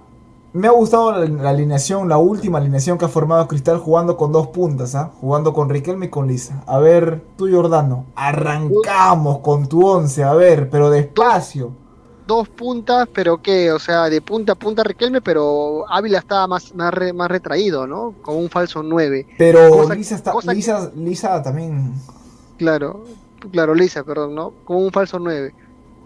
me 0.53 0.67
ha 0.69 0.73
gustado 0.73 1.13
la, 1.13 1.27
la 1.27 1.51
alineación, 1.51 2.09
la 2.09 2.19
última 2.19 2.59
alineación 2.59 2.99
que 2.99 3.05
ha 3.05 3.09
formado 3.09 3.47
Cristal 3.49 3.79
jugando 3.79 4.17
con 4.17 4.33
dos 4.33 4.49
puntas, 4.49 4.95
¿ah? 4.95 5.11
Jugando 5.21 5.53
con 5.53 5.69
Riquelme 5.69 6.07
y 6.07 6.11
con 6.11 6.27
Lisa. 6.27 6.63
A 6.67 6.79
ver, 6.79 7.23
tú 7.37 7.49
Jordano, 7.51 8.07
arrancamos 8.17 9.39
con 9.39 9.69
tu 9.69 9.87
once, 9.87 10.23
a 10.25 10.35
ver, 10.35 10.69
pero 10.71 10.91
despacio. 10.91 11.73
Dos 12.27 12.49
puntas, 12.49 13.09
pero 13.13 13.43
qué, 13.43 13.73
o 13.73 13.79
sea, 13.81 14.09
de 14.09 14.21
punta 14.21 14.53
a 14.53 14.55
punta 14.55 14.85
Riquelme, 14.85 15.21
pero 15.21 15.85
Ávila 15.89 16.19
estaba 16.19 16.47
más, 16.47 16.75
más, 16.75 16.93
re- 16.95 17.13
más 17.13 17.29
retraído, 17.29 17.87
¿no? 17.87 18.15
Con 18.23 18.37
un 18.37 18.49
falso 18.49 18.83
9. 18.83 19.27
Pero 19.37 19.71
Cosa- 19.71 19.95
Lisa, 19.95 20.15
está, 20.15 20.33
que- 20.41 20.55
Lisa, 20.55 20.91
Lisa 20.95 21.43
también. 21.43 21.93
Claro, 22.57 23.05
claro, 23.51 23.75
Lisa, 23.75 24.05
perdón, 24.05 24.35
¿no? 24.35 24.53
Con 24.65 24.77
un 24.77 24.93
falso 24.93 25.19
9. 25.19 25.55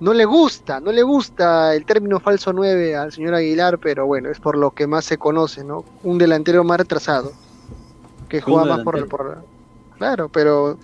No 0.00 0.12
le 0.12 0.24
gusta, 0.24 0.80
no 0.80 0.92
le 0.92 1.02
gusta 1.02 1.74
el 1.74 1.84
término 1.86 2.20
falso 2.20 2.52
9 2.52 2.96
al 2.96 3.12
señor 3.12 3.34
Aguilar, 3.34 3.78
pero 3.78 4.06
bueno, 4.06 4.30
es 4.30 4.40
por 4.40 4.56
lo 4.58 4.72
que 4.72 4.86
más 4.86 5.04
se 5.04 5.18
conoce, 5.18 5.64
¿no? 5.64 5.84
Un 6.02 6.18
delantero 6.18 6.64
más 6.64 6.78
retrasado, 6.78 7.32
que 8.28 8.40
juega 8.40 8.64
más 8.76 8.84
por. 8.84 8.94
Claro, 9.96 10.28
pero 10.28 10.78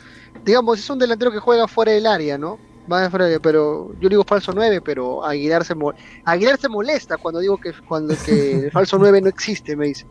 digamos, 0.44 0.78
es 0.78 0.88
un 0.88 0.98
delantero 0.98 1.30
que 1.32 1.38
juega 1.40 1.66
fuera 1.68 1.92
del 1.92 2.06
área, 2.06 2.38
¿no? 2.38 2.58
Más 2.86 3.10
fuera 3.10 3.26
del- 3.26 3.40
pero 3.40 3.92
yo 4.00 4.08
digo 4.08 4.24
falso 4.26 4.52
9, 4.54 4.80
pero 4.80 5.24
Aguilar 5.24 5.64
se, 5.64 5.74
mo- 5.74 5.92
Aguilar 6.24 6.58
se 6.58 6.68
molesta 6.68 7.18
cuando 7.18 7.40
digo 7.40 7.58
que, 7.58 7.72
cuando, 7.86 8.14
que 8.24 8.64
el 8.66 8.70
falso 8.70 8.96
9 8.98 9.20
no 9.20 9.28
existe, 9.28 9.76
me 9.76 9.86
dice. 9.86 10.06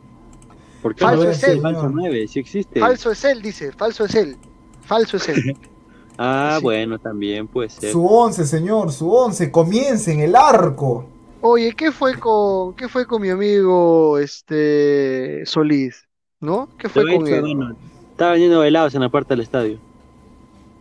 ¿Por 0.82 0.94
qué 0.96 1.04
Falso 1.04 1.24
no 1.24 1.30
es 1.32 1.38
es 1.44 1.50
él. 1.50 1.62
falso 1.62 1.90
9? 1.90 2.28
Sí 2.28 2.40
existe. 2.40 2.80
Falso 2.80 3.12
es 3.12 3.24
él, 3.26 3.42
dice, 3.42 3.72
falso 3.72 4.06
es 4.06 4.16
él, 4.16 4.38
falso 4.82 5.18
es 5.18 5.30
él. 5.30 5.58
Ah, 6.22 6.58
Sí. 6.58 6.64
bueno, 6.64 7.00
también 7.00 7.48
puede 7.48 7.70
ser. 7.70 7.92
Su 7.94 8.06
once, 8.06 8.46
señor, 8.46 8.92
su 8.92 9.10
once. 9.12 9.50
Comience 9.52 10.12
en 10.12 10.20
el 10.20 10.36
arco. 10.36 11.06
Oye, 11.42 11.74
¿qué 11.76 11.92
fue 11.94 12.20
con, 12.20 12.76
qué 12.76 12.90
fue 12.90 13.06
con 13.08 13.22
mi 13.22 13.30
amigo 13.30 14.18
este 14.18 15.46
Solís? 15.46 16.04
¿No? 16.42 16.70
¿Qué 16.78 16.90
fue 16.90 17.04
con 17.16 17.28
él? 17.28 17.34
hermano, 17.36 17.76
Estaba 18.12 18.32
vendiendo 18.32 18.64
helados 18.64 18.94
en 18.96 19.02
la 19.02 19.10
puerta 19.10 19.30
del 19.34 19.42
estadio. 19.42 19.80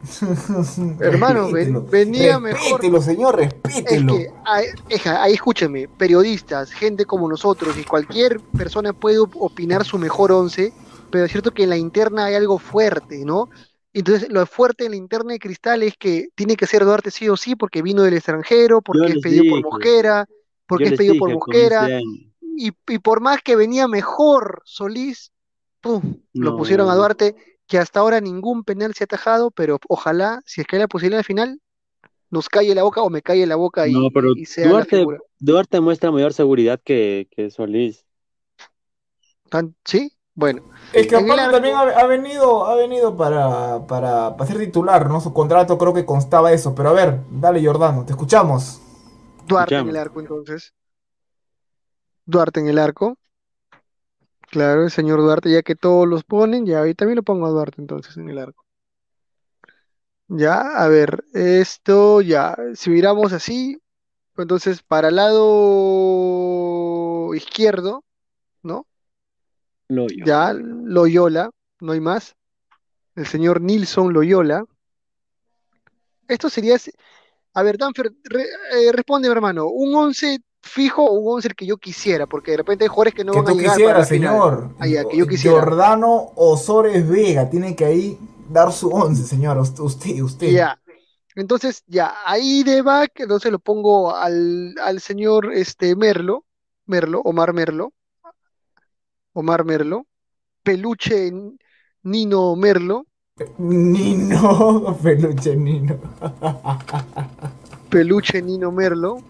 Hermano, 1.01 1.51
ven- 1.52 1.74
Respételo. 1.74 1.82
venía 1.82 2.39
mejor. 2.39 2.60
Respételo, 2.60 3.02
señor, 3.02 3.40
Es 3.40 3.51
respételo. 3.65 4.16
que, 4.16 4.31
ahí, 4.44 4.66
ahí 5.06 5.32
escúchame, 5.35 5.89
periodistas, 5.89 6.70
gente 6.73 7.05
como 7.05 7.28
nosotros 7.28 7.77
y 7.78 7.85
cualquier 7.85 8.40
persona 8.56 8.93
puede 8.93 9.19
op- 9.19 9.36
opinar 9.36 9.85
su 9.85 9.98
mejor 9.98 10.32
once, 10.32 10.73
pero 11.10 11.24
es 11.24 11.32
cierto 11.32 11.52
que 11.52 11.65
en 11.65 11.70
la 11.70 11.77
interna 11.77 12.27
hay 12.27 12.35
algo 12.35 12.59
fuerte, 12.59 13.24
¿no? 13.24 13.48
Entonces, 13.93 14.28
lo 14.31 14.44
fuerte 14.47 14.85
en 14.85 14.93
la 14.93 14.97
interna 14.97 15.32
de 15.32 15.39
Cristal 15.39 15.82
es 15.82 15.97
que 15.97 16.28
tiene 16.35 16.56
que 16.56 16.66
ser 16.66 16.85
Duarte 16.85 17.10
sí 17.10 17.28
o 17.28 17.36
sí 17.36 17.56
porque 17.56 17.82
vino 17.82 18.02
del 18.02 18.15
extranjero, 18.15 18.82
porque 18.82 19.06
es 19.06 19.19
pedido 19.19 19.44
por 19.48 19.62
Mosquera, 19.62 20.27
porque 20.66 20.85
es 20.85 20.93
pedido 20.93 21.15
dije 21.15 21.19
por 21.19 21.32
Mosquera, 21.32 21.89
y, 22.56 22.73
y 22.86 22.98
por 22.98 23.20
más 23.20 23.43
que 23.43 23.56
venía 23.56 23.89
mejor 23.89 24.62
Solís, 24.65 25.32
¡pum! 25.81 26.20
lo 26.35 26.56
pusieron 26.56 26.90
a 26.90 26.94
Duarte, 26.94 27.35
que 27.66 27.78
hasta 27.78 28.01
ahora 28.01 28.20
ningún 28.20 28.65
penal 28.65 28.94
se 28.94 29.05
ha 29.05 29.06
atajado, 29.06 29.51
pero 29.51 29.78
ojalá, 29.89 30.43
si 30.44 30.60
es 30.60 30.66
que 30.66 30.77
hay 30.77 30.82
la 30.82 30.89
posibilidad 30.89 31.19
al 31.19 31.24
final, 31.24 31.60
nos 32.31 32.48
calle 32.48 32.74
la 32.74 32.82
boca 32.82 33.02
o 33.02 33.10
me 33.10 33.23
calle 33.23 33.47
la 33.47 33.56
boca 33.56 33.89
y, 33.89 33.93
No, 33.93 34.10
pero 34.12 34.32
y 34.36 34.44
sea 34.44 34.86
Duarte, 35.40 35.81
muestra 35.81 36.10
mayor 36.10 36.32
seguridad 36.32 36.81
que, 36.82 37.28
que 37.31 37.51
Solís. 37.51 38.05
¿Sí? 39.85 40.12
Bueno. 40.39 40.62
Es 40.93 41.09
que 41.09 41.16
el 41.16 41.27
también 41.27 41.74
ha, 41.74 41.81
ha 41.81 42.06
venido, 42.06 42.65
ha 42.65 42.77
venido 42.77 43.16
para, 43.16 43.85
para, 43.89 44.36
para 44.36 44.47
ser 44.47 44.56
titular, 44.59 45.09
¿no? 45.10 45.20
Su 45.20 45.32
contrato 45.32 45.77
creo 45.77 45.93
que 45.93 46.05
constaba 46.05 46.52
eso. 46.52 46.77
Pero 46.77 46.90
a 46.90 46.93
ver, 46.93 47.23
dale 47.28 47.60
Jordano, 47.65 48.05
te 48.06 48.12
escuchamos. 48.12 48.81
Duarte 49.48 49.74
en 49.74 49.89
el 49.89 49.97
arco, 49.97 50.20
entonces. 50.20 50.73
Duarte 52.24 52.60
en 52.60 52.69
el 52.69 52.78
arco. 52.78 53.16
Claro, 54.43 54.85
el 54.85 54.93
señor 54.93 55.19
Duarte, 55.19 55.51
ya 55.51 55.62
que 55.62 55.74
todos 55.74 56.06
los 56.06 56.23
ponen, 56.23 56.66
ya 56.66 56.82
ahí 56.82 56.94
también 56.94 57.16
lo 57.16 57.24
pongo 57.24 57.47
a 57.47 57.51
Duarte 57.51 57.82
entonces 57.82 58.16
en 58.16 58.31
el 58.31 58.39
arco. 58.39 58.65
Ya, 60.28 60.60
a 60.60 60.86
ver, 60.86 61.24
esto 61.32 62.20
ya, 62.20 62.56
si 62.74 62.90
miramos 62.90 63.32
así, 63.32 63.82
entonces 64.36 64.85
para 64.85 65.09
el 65.09 65.16
lado 65.16 65.35
izquierdo, 67.35 68.05
¿no? 68.62 68.86
Loyo. 69.89 70.24
Ya, 70.24 70.52
Loyola, 70.52 71.51
no 71.81 71.93
hay 71.93 72.01
más. 72.01 72.35
El 73.15 73.27
señor 73.27 73.60
Nilson 73.60 74.12
Loyola. 74.12 74.65
Esto 76.28 76.51
sería, 76.51 76.77
a 77.55 77.62
ver, 77.62 77.78
Danfer, 77.78 78.12
re- 78.24 78.43
eh, 78.73 78.93
responde, 78.93 79.28
hermano, 79.28 79.66
un 79.69 79.94
11 79.94 80.39
fijo 80.62 81.02
o 81.05 81.12
un 81.15 81.36
11 81.36 81.48
el 81.48 81.55
que 81.55 81.66
yo 81.66 81.78
quisiera, 81.78 82.27
porque 82.27 82.51
de 82.51 82.59
repente 82.59 82.85
hay 82.85 82.89
jugadores 82.89 83.15
que 83.15 83.24
no 83.24 83.32
que 83.32 83.40
van 83.40 83.48
a 83.48 83.55
llegar 83.55 83.81
para 83.81 83.98
la 84.01 84.06
final. 84.06 84.31
señor. 84.35 84.70
Ah, 84.78 84.86
ya, 84.86 85.05
que 85.05 85.16
yo 85.16 85.27
quisiera. 85.27 85.60
Jordano 85.60 86.32
Osores 86.36 87.09
Vega, 87.09 87.48
tiene 87.48 87.74
que 87.74 87.85
ahí 87.85 88.19
dar 88.51 88.73
su 88.73 88.90
once, 88.90 89.24
señor. 89.24 89.56
Usted, 89.59 89.82
usted. 89.82 90.20
usted. 90.20 90.52
Ya. 90.52 90.78
Entonces, 91.35 91.85
ya, 91.86 92.15
ahí 92.27 92.65
de 92.65 92.82
back, 92.82 93.20
entonces 93.20 93.52
lo 93.52 93.60
pongo 93.60 94.15
al, 94.15 94.74
al 94.82 95.01
señor 95.01 95.52
este 95.55 95.94
Merlo, 95.94 96.44
Merlo, 96.86 97.20
Omar 97.20 97.52
Merlo, 97.52 97.93
Omar 99.39 99.65
Merlo, 99.65 100.06
Peluche 100.65 101.32
Nino 102.02 102.56
Merlo, 102.56 103.06
Nino, 103.59 104.98
peluche 105.02 105.55
Nino. 105.55 105.97
Peluche 107.89 108.43
Nino 108.43 108.73
Merlo, 108.73 109.23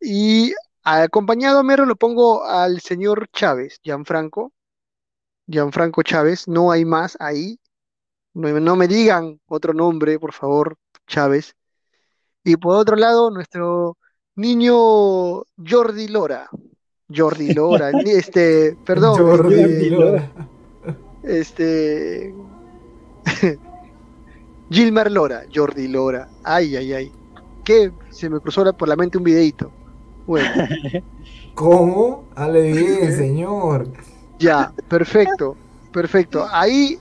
y 0.00 0.54
acompañado 0.82 1.58
a 1.58 1.62
Merlo 1.62 1.84
lo 1.84 1.96
pongo 1.96 2.42
al 2.42 2.80
señor 2.80 3.28
Chávez, 3.34 3.80
Gianfranco, 3.82 4.54
Gianfranco 5.46 6.02
Chávez, 6.02 6.48
no 6.48 6.70
hay 6.70 6.86
más 6.86 7.18
ahí, 7.20 7.60
no, 8.32 8.48
no 8.60 8.76
me 8.76 8.88
digan 8.88 9.42
otro 9.46 9.74
nombre, 9.74 10.18
por 10.18 10.32
favor, 10.32 10.78
Chávez. 11.06 11.54
Y 12.44 12.56
por 12.56 12.76
otro 12.76 12.96
lado, 12.96 13.30
nuestro 13.30 13.98
niño 14.36 15.42
Jordi 15.58 16.08
Lora. 16.08 16.48
Jordi 17.14 17.52
Lora, 17.54 17.90
este, 18.04 18.76
perdón, 18.84 19.18
Jordi 19.18 19.54
este, 19.60 19.90
Lora. 19.90 20.30
este, 21.22 22.34
Gilmar 24.70 25.10
Lora, 25.10 25.42
Jordi 25.52 25.88
Lora. 25.88 26.28
Ay, 26.44 26.76
ay, 26.76 26.92
ay. 26.92 27.12
Que 27.64 27.92
se 28.10 28.28
me 28.30 28.40
cruzó 28.40 28.64
por 28.74 28.88
la 28.88 28.96
mente 28.96 29.18
un 29.18 29.24
videito. 29.24 29.70
Bueno, 30.26 30.48
¿Cómo? 31.54 32.28
Hable 32.36 32.72
bien, 32.72 33.12
señor. 33.16 33.88
ya, 34.38 34.72
perfecto, 34.88 35.56
perfecto. 35.92 36.46
Ahí, 36.50 36.98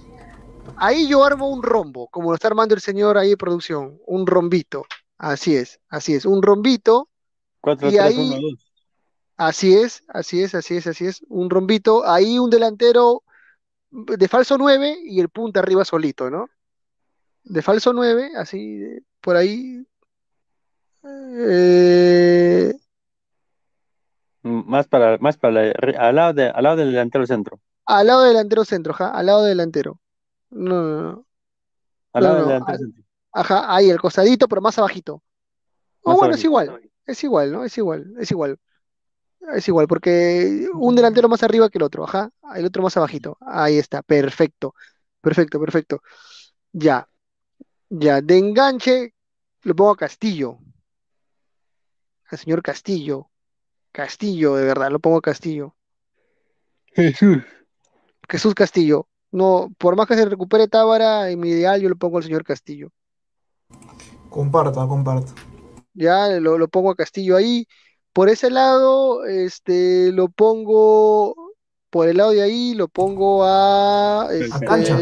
ahí 0.77 1.07
yo 1.07 1.23
armo 1.23 1.47
un 1.49 1.61
rombo, 1.61 2.07
como 2.07 2.29
lo 2.29 2.35
está 2.35 2.47
armando 2.47 2.73
el 2.75 2.81
señor 2.81 3.17
ahí 3.17 3.29
de 3.29 3.37
producción, 3.37 3.99
un 4.07 4.25
rombito. 4.25 4.85
Así 5.17 5.55
es, 5.55 5.79
así 5.89 6.13
es, 6.15 6.25
un 6.25 6.41
rombito. 6.41 7.07
4 7.61 7.87
Y 7.89 7.91
3 7.91 8.01
ahí- 8.03 8.29
1 8.31 8.41
2. 8.41 8.68
Así 9.39 9.73
es, 9.75 10.03
así 10.09 10.43
es, 10.43 10.53
así 10.53 10.77
es, 10.77 10.85
así 10.87 11.05
es. 11.07 11.21
Un 11.29 11.49
rombito, 11.49 12.05
ahí 12.07 12.37
un 12.39 12.49
delantero 12.49 13.23
de 13.91 14.27
falso 14.27 14.57
9 14.57 14.97
y 15.03 15.19
el 15.21 15.29
punta 15.29 15.61
arriba 15.61 15.85
solito, 15.85 16.29
¿no? 16.29 16.49
De 17.43 17.61
falso 17.61 17.93
9, 17.93 18.31
así, 18.37 18.77
de- 18.77 19.03
por 19.21 19.35
ahí. 19.37 19.85
Eh, 21.03 22.73
Más 24.43 24.87
para, 24.87 25.17
más 25.19 25.37
para 25.37 25.71
al 25.97 26.15
lado 26.15 26.33
de, 26.33 26.49
al 26.49 26.63
lado 26.63 26.75
del 26.77 26.91
delantero 26.91 27.25
centro. 27.25 27.59
al 27.85 28.07
lado 28.07 28.23
del 28.23 28.33
delantero 28.33 28.65
centro, 28.65 28.93
ajá, 28.93 29.11
al 29.11 29.25
lado 29.25 29.41
del 29.43 29.57
delantero. 29.57 29.99
No, 30.51 30.81
no, 30.81 31.01
no. 31.01 31.25
Al 32.13 32.23
lado 32.23 32.35
no, 32.35 32.39
del 32.41 32.47
delantero 32.49 32.77
centro. 32.77 33.03
Ajá, 33.31 33.75
ahí, 33.75 33.89
el 33.89 33.99
costadito, 33.99 34.47
pero 34.47 34.61
más 34.61 34.77
abajito. 34.77 35.23
Oh, 36.03 36.15
bueno, 36.15 36.35
es 36.35 36.43
igual, 36.43 36.91
es 37.05 37.23
igual, 37.23 37.51
¿no? 37.51 37.63
Es 37.65 37.77
igual, 37.77 38.13
es 38.19 38.31
igual. 38.31 38.57
Es 39.55 39.67
igual, 39.67 39.87
porque 39.87 40.67
un 40.73 40.95
delantero 40.95 41.29
más 41.29 41.43
arriba 41.43 41.69
que 41.69 41.77
el 41.77 41.83
otro, 41.83 42.03
ajá, 42.03 42.29
el 42.55 42.65
otro 42.65 42.83
más 42.83 42.95
abajito. 42.97 43.37
Ahí 43.41 43.77
está, 43.77 44.01
perfecto, 44.03 44.75
perfecto, 45.21 45.59
perfecto. 45.59 46.01
Ya, 46.71 47.07
ya, 47.89 48.21
de 48.21 48.37
enganche 48.37 49.13
lo 49.63 49.75
pongo 49.75 49.91
a 49.91 49.97
Castillo, 49.97 50.59
al 52.29 52.37
señor 52.37 52.61
Castillo. 52.61 53.29
Castillo, 53.91 54.55
de 54.55 54.65
verdad, 54.65 54.91
lo 54.91 54.99
pongo 54.99 55.17
a 55.17 55.21
Castillo. 55.21 55.75
Jesús. 56.93 57.43
Jesús 58.29 58.53
Castillo. 58.53 59.07
No, 59.31 59.73
por 59.77 59.95
más 59.95 60.07
que 60.07 60.15
se 60.15 60.25
recupere 60.25 60.67
Tábara, 60.67 61.29
en 61.29 61.39
mi 61.39 61.49
ideal 61.49 61.81
yo 61.81 61.89
lo 61.89 61.95
pongo 61.95 62.17
al 62.17 62.23
señor 62.23 62.43
Castillo. 62.43 62.91
Comparto, 64.29 64.87
comparto. 64.87 65.33
Ya 65.93 66.27
lo, 66.39 66.57
lo 66.57 66.67
pongo 66.67 66.91
a 66.91 66.95
Castillo 66.95 67.35
ahí. 67.35 67.67
Por 68.13 68.29
ese 68.29 68.49
lado, 68.49 69.25
este, 69.25 70.11
lo 70.11 70.29
pongo, 70.29 71.35
por 71.89 72.07
el 72.07 72.17
lado 72.17 72.31
de 72.31 72.41
ahí, 72.41 72.73
lo 72.73 72.87
pongo 72.87 73.43
a, 73.45 74.27
este, 74.31 74.65
Cancha. 74.65 74.97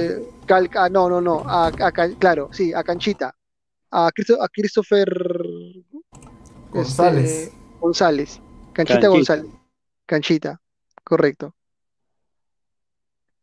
Cal- 0.45 0.69
ah, 0.75 0.89
no, 0.89 1.09
no, 1.09 1.19
no, 1.21 1.43
a, 1.45 1.71
claro, 2.19 2.49
sí, 2.51 2.73
a 2.73 2.83
Canchita, 2.83 3.35
a, 3.91 4.09
Cristo- 4.13 4.41
a 4.41 4.47
Christopher 4.49 5.09
González. 6.71 7.25
este, 7.47 7.57
González, 7.79 8.41
Canchita 8.73 8.99
Canchita. 9.01 9.07
González, 9.09 9.51
Canchita, 10.05 10.61
correcto, 11.03 11.55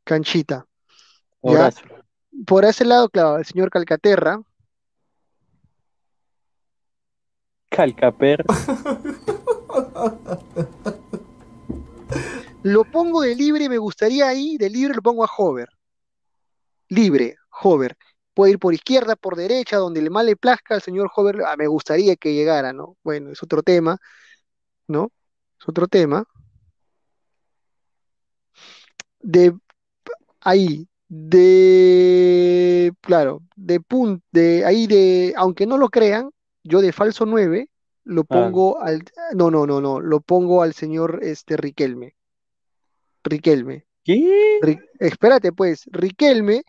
Canchita. 0.04 0.66
Ya. 1.42 1.70
Por 2.46 2.64
ese 2.64 2.84
lado, 2.84 3.08
claro, 3.08 3.36
el 3.38 3.44
señor 3.44 3.70
Calcaterra, 3.70 4.40
Calcaper. 7.70 8.44
Lo 12.62 12.84
pongo 12.84 13.22
de 13.22 13.34
libre, 13.34 13.68
me 13.68 13.78
gustaría 13.78 14.28
ahí, 14.28 14.56
de 14.56 14.70
libre 14.70 14.94
lo 14.94 15.02
pongo 15.02 15.24
a 15.24 15.30
Hover. 15.36 15.68
Libre, 16.88 17.36
Hover. 17.62 17.96
Puede 18.34 18.52
ir 18.52 18.58
por 18.58 18.74
izquierda, 18.74 19.16
por 19.16 19.36
derecha, 19.36 19.76
donde 19.76 20.02
le 20.02 20.10
mal 20.10 20.26
le 20.26 20.36
plazca 20.36 20.74
al 20.74 20.82
señor 20.82 21.10
Hover. 21.14 21.42
Ah, 21.46 21.56
me 21.56 21.66
gustaría 21.66 22.16
que 22.16 22.34
llegara, 22.34 22.72
¿no? 22.72 22.96
Bueno, 23.04 23.30
es 23.30 23.42
otro 23.42 23.62
tema, 23.62 23.98
¿no? 24.88 25.12
Es 25.60 25.68
otro 25.68 25.88
tema. 25.88 26.24
De 29.20 29.52
ahí, 30.40 30.88
de, 31.08 32.92
claro, 33.00 33.42
de 33.56 33.80
pun, 33.80 34.22
de 34.32 34.64
ahí 34.64 34.86
de, 34.86 35.34
aunque 35.36 35.66
no 35.66 35.78
lo 35.78 35.88
crean, 35.88 36.30
yo 36.62 36.80
de 36.80 36.92
falso 36.92 37.26
9 37.26 37.68
lo 38.04 38.22
Ah. 38.22 38.24
pongo 38.24 38.80
al, 38.80 39.02
no, 39.34 39.50
no, 39.50 39.66
no, 39.66 39.80
no, 39.80 40.00
lo 40.00 40.20
pongo 40.20 40.62
al 40.62 40.74
señor 40.74 41.20
este 41.22 41.56
Riquelme. 41.56 42.14
Riquelme. 43.22 43.86
¿Qué? 44.04 44.58
Ri- 44.60 44.80
espérate, 44.98 45.52
pues, 45.52 45.84
Riquelme, 45.86 46.62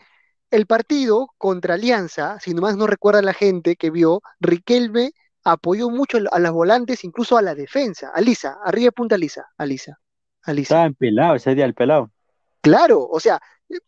el 0.51 0.65
partido 0.67 1.27
contra 1.37 1.73
Alianza, 1.73 2.39
si 2.39 2.53
nomás 2.53 2.77
no 2.77 2.87
recuerda 2.87 3.21
la 3.21 3.33
gente 3.33 3.75
que 3.75 3.89
vio, 3.91 4.21
Riquelme 4.39 5.11
apoyó 5.43 5.89
mucho 5.89 6.17
a 6.31 6.39
las 6.39 6.51
volantes, 6.51 7.03
incluso 7.03 7.37
a 7.37 7.41
la 7.41 7.53
defensa, 7.55 8.11
a 8.13 8.21
Lisa, 8.21 8.57
arriba 8.63 8.91
punta 8.91 9.17
Lisa, 9.17 9.47
a 9.57 9.65
Lisa, 9.65 9.99
a 10.43 10.53
Lisa. 10.53 10.75
Estaba 10.75 10.93
pelado 10.97 11.35
ese 11.35 11.53
día 11.55 11.65
el 11.65 11.73
pelado. 11.73 12.09
Claro, 12.61 13.05
o 13.05 13.19
sea, 13.19 13.39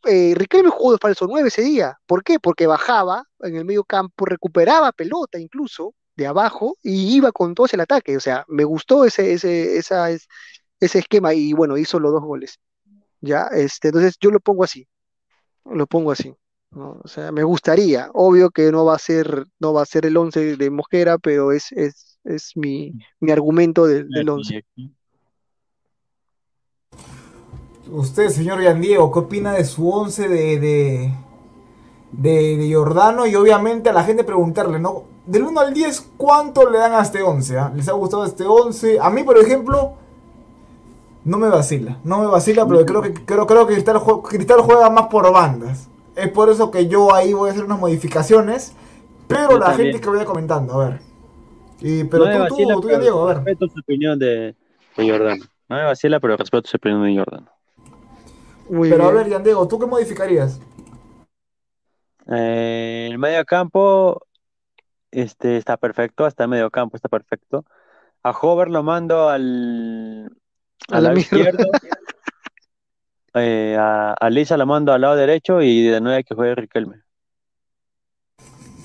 eh, 0.05 0.33
Riquelme 0.35 0.69
jugó 0.69 0.91
de 0.91 0.97
falso 0.99 1.25
9 1.27 1.47
ese 1.47 1.61
día. 1.63 1.97
¿Por 2.05 2.23
qué? 2.23 2.39
Porque 2.39 2.67
bajaba 2.67 3.23
en 3.39 3.55
el 3.55 3.65
medio 3.65 3.83
campo, 3.85 4.25
recuperaba 4.25 4.91
pelota 4.91 5.39
incluso 5.39 5.93
de 6.17 6.27
abajo 6.27 6.77
y 6.83 7.15
iba 7.15 7.31
con 7.31 7.53
todo 7.53 7.67
el 7.71 7.79
ataque. 7.79 8.17
O 8.17 8.19
sea, 8.19 8.43
me 8.49 8.63
gustó 8.63 9.05
ese, 9.05 9.33
ese, 9.33 9.77
esa, 9.77 10.09
ese 10.09 10.99
esquema 10.99 11.33
y 11.33 11.53
bueno, 11.53 11.77
hizo 11.77 11.99
los 11.99 12.11
dos 12.11 12.23
goles. 12.23 12.59
Ya, 13.21 13.47
este, 13.53 13.89
entonces 13.89 14.17
yo 14.19 14.31
lo 14.31 14.39
pongo 14.39 14.63
así, 14.63 14.87
lo 15.65 15.87
pongo 15.87 16.11
así. 16.11 16.33
¿no? 16.71 16.99
O 17.03 17.07
sea, 17.07 17.31
me 17.31 17.43
gustaría, 17.43 18.09
obvio 18.13 18.49
que 18.49 18.71
no 18.71 18.83
va 18.83 18.95
a 18.95 18.99
ser, 18.99 19.45
no 19.59 19.73
va 19.73 19.83
a 19.83 19.85
ser 19.85 20.05
el 20.05 20.17
11 20.17 20.57
de 20.57 20.69
Mosquera, 20.69 21.17
pero 21.17 21.51
es, 21.51 21.71
es, 21.71 22.19
es 22.23 22.51
mi, 22.55 22.93
mi 23.19 23.31
argumento 23.31 23.85
del, 23.85 24.09
del 24.09 24.29
11. 24.29 24.65
Usted, 27.89 28.29
señor 28.29 28.59
Diego, 28.79 29.11
¿qué 29.11 29.19
opina 29.19 29.53
de 29.53 29.63
su 29.63 29.89
11 29.89 30.27
de, 30.27 30.59
de, 30.59 31.13
de, 32.11 32.57
de 32.57 32.67
Giordano? 32.67 33.25
Y 33.25 33.35
obviamente 33.35 33.89
a 33.89 33.93
la 33.93 34.03
gente 34.03 34.25
preguntarle, 34.25 34.77
¿no? 34.77 35.16
Del 35.27 35.43
1 35.43 35.59
al 35.59 35.73
10, 35.73 36.09
¿cuánto 36.17 36.69
le 36.69 36.79
dan 36.79 36.93
a 36.93 37.01
este 37.01 37.21
11? 37.21 37.57
ah? 37.59 37.71
¿Les 37.75 37.87
ha 37.89 37.91
gustado 37.93 38.25
este 38.25 38.45
11? 38.45 38.97
A 38.99 39.09
mí, 39.09 39.23
por 39.23 39.37
ejemplo, 39.37 39.93
no 41.25 41.37
me 41.37 41.49
vacila. 41.49 41.99
No 42.03 42.19
me 42.19 42.27
vacila, 42.27 42.65
pero 42.65 42.85
creo 42.85 43.01
que, 43.01 43.13
creo, 43.13 43.45
creo 43.45 43.67
que 43.67 43.73
Cristal, 43.73 43.97
jue- 43.97 44.21
Cristal 44.27 44.61
juega 44.61 44.89
más 44.89 45.07
por 45.07 45.31
bandas. 45.31 45.89
Es 46.15 46.29
por 46.31 46.49
eso 46.49 46.71
que 46.71 46.87
yo 46.87 47.13
ahí 47.13 47.33
voy 47.33 47.49
a 47.49 47.51
hacer 47.51 47.65
unas 47.65 47.79
modificaciones. 47.79 48.73
Pero 49.27 49.51
Yo 49.51 49.59
la 49.59 49.67
también. 49.67 49.91
gente 49.91 50.01
que 50.01 50.09
vaya 50.09 50.25
comentando, 50.25 50.73
a 50.81 50.89
ver. 50.89 51.01
Y, 51.81 52.05
pero 52.05 52.25
no 52.25 52.31
me 52.31 52.37
tú, 52.47 52.55
vacila, 52.55 52.73
tú, 52.75 52.81
tú, 52.81 52.87
pero 52.87 52.99
Diego, 53.01 53.23
a 53.23 53.25
ver. 53.27 53.35
respeto 53.43 53.67
su 53.67 53.79
opinión 53.81 54.17
de, 54.17 54.55
de 54.95 55.09
Jordano. 55.09 55.43
No 55.69 55.75
me 55.75 55.83
vacila, 55.83 56.19
pero 56.21 56.37
respeto 56.37 56.67
su 56.69 56.77
opinión 56.77 57.03
de 57.03 57.17
Jordano. 57.17 57.51
Muy 58.69 58.89
Pero 58.89 59.03
a 59.03 59.11
bien. 59.11 59.15
ver, 59.23 59.29
Yandiego, 59.29 59.67
¿tú 59.67 59.77
qué 59.77 59.85
modificarías? 59.85 60.59
Eh, 62.29 63.07
el 63.11 63.17
medio 63.17 63.45
campo 63.45 64.26
este, 65.21 65.57
está 65.57 65.77
perfecto, 65.77 66.25
hasta 66.25 66.43
el 66.43 66.49
medio 66.49 66.69
campo 66.69 66.95
está 66.95 67.09
perfecto. 67.09 67.65
A 68.23 68.31
Hover 68.31 68.69
lo 68.69 68.83
mando 68.83 69.29
al, 69.29 70.29
A 70.91 70.97
al 70.97 71.03
la 71.03 71.09
lado 71.09 71.19
izquierdo. 71.19 71.65
Eh, 73.39 73.75
a, 73.77 74.13
a 74.13 74.29
Lisa 74.31 74.57
lo 74.57 74.65
mando 74.65 74.93
al 74.93 75.01
lado 75.01 75.15
derecho 75.15 75.61
y 75.61 75.83
de 75.83 76.01
nueve 76.01 76.23
que 76.23 76.33
juegue 76.33 76.55
Riquelme. 76.55 77.03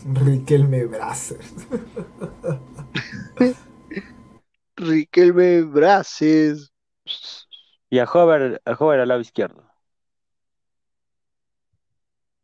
Riquelme 0.05 0.85
Brasser. 0.85 1.41
Riquelme 4.77 5.63
Braces. 5.63 6.71
Y 7.89 7.99
a 7.99 8.05
Hover, 8.05 8.61
a 8.67 8.73
Hover 8.73 9.01
al 9.01 9.09
lado 9.09 9.21
izquierdo. 9.21 9.73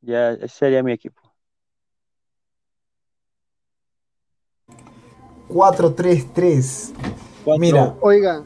Ya, 0.00 0.32
ese 0.32 0.48
sería 0.48 0.82
mi 0.82 0.92
equipo. 0.92 1.27
4-3-3. 5.48 6.90
Mira, 7.58 7.94
Oigan, 8.00 8.44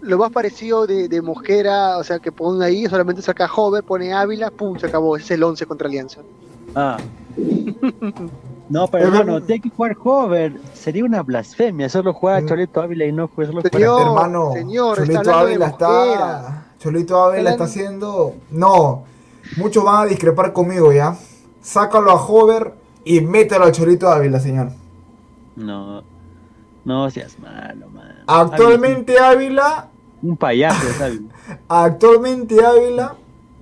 lo 0.00 0.18
más 0.18 0.30
parecido 0.32 0.86
de, 0.86 1.08
de 1.08 1.20
Mosquera, 1.22 1.98
o 1.98 2.04
sea, 2.04 2.18
que 2.18 2.32
pone 2.32 2.64
ahí, 2.64 2.86
solamente 2.86 3.20
saca 3.22 3.50
Hover, 3.54 3.84
pone 3.84 4.12
Ávila, 4.14 4.50
pum, 4.50 4.78
se 4.78 4.86
acabó. 4.86 5.16
Ese 5.16 5.24
es 5.26 5.30
el 5.32 5.42
11 5.44 5.66
contra 5.66 5.88
Alianza. 5.88 6.20
Ah. 6.74 6.96
No, 8.70 8.86
pero 8.86 9.06
hermano, 9.08 9.42
tiene 9.42 9.62
que 9.62 9.68
jugar 9.70 9.96
Hover. 10.00 10.60
Sería 10.74 11.04
una 11.04 11.24
blasfemia 11.24 11.88
solo 11.88 12.14
jugar 12.14 12.46
Cholito 12.46 12.80
Ávila 12.80 13.04
y 13.04 13.10
no 13.10 13.26
jugar 13.26 13.48
solo 13.48 13.62
jugar- 13.62 13.72
Señor, 13.72 14.00
hermano, 14.02 14.52
señor, 14.52 14.96
Cholito 14.96 15.34
Ávila 15.34 15.66
está. 15.66 16.66
Cholito 16.78 17.20
Ávila 17.20 17.50
Está 17.50 17.50
está 17.50 17.64
haciendo. 17.64 18.34
No, 18.52 19.02
muchos 19.56 19.82
van 19.82 20.02
a 20.02 20.06
discrepar 20.06 20.52
conmigo 20.52 20.92
ya. 20.92 21.16
Sácalo 21.60 22.12
a 22.12 22.14
Hover 22.14 22.74
y 23.04 23.20
mételo 23.22 23.64
a 23.64 23.72
Cholito 23.72 24.08
Ávila, 24.08 24.38
señor. 24.38 24.68
No, 25.56 26.04
no 26.84 27.10
seas 27.10 27.38
malo, 27.38 27.88
man. 27.90 28.16
Actualmente 28.26 29.18
Ávila, 29.18 29.88
Un 30.22 30.36
payaso, 30.36 30.86
¿sabes? 30.98 31.20
actualmente 31.68 32.64
Ávila 32.64 33.16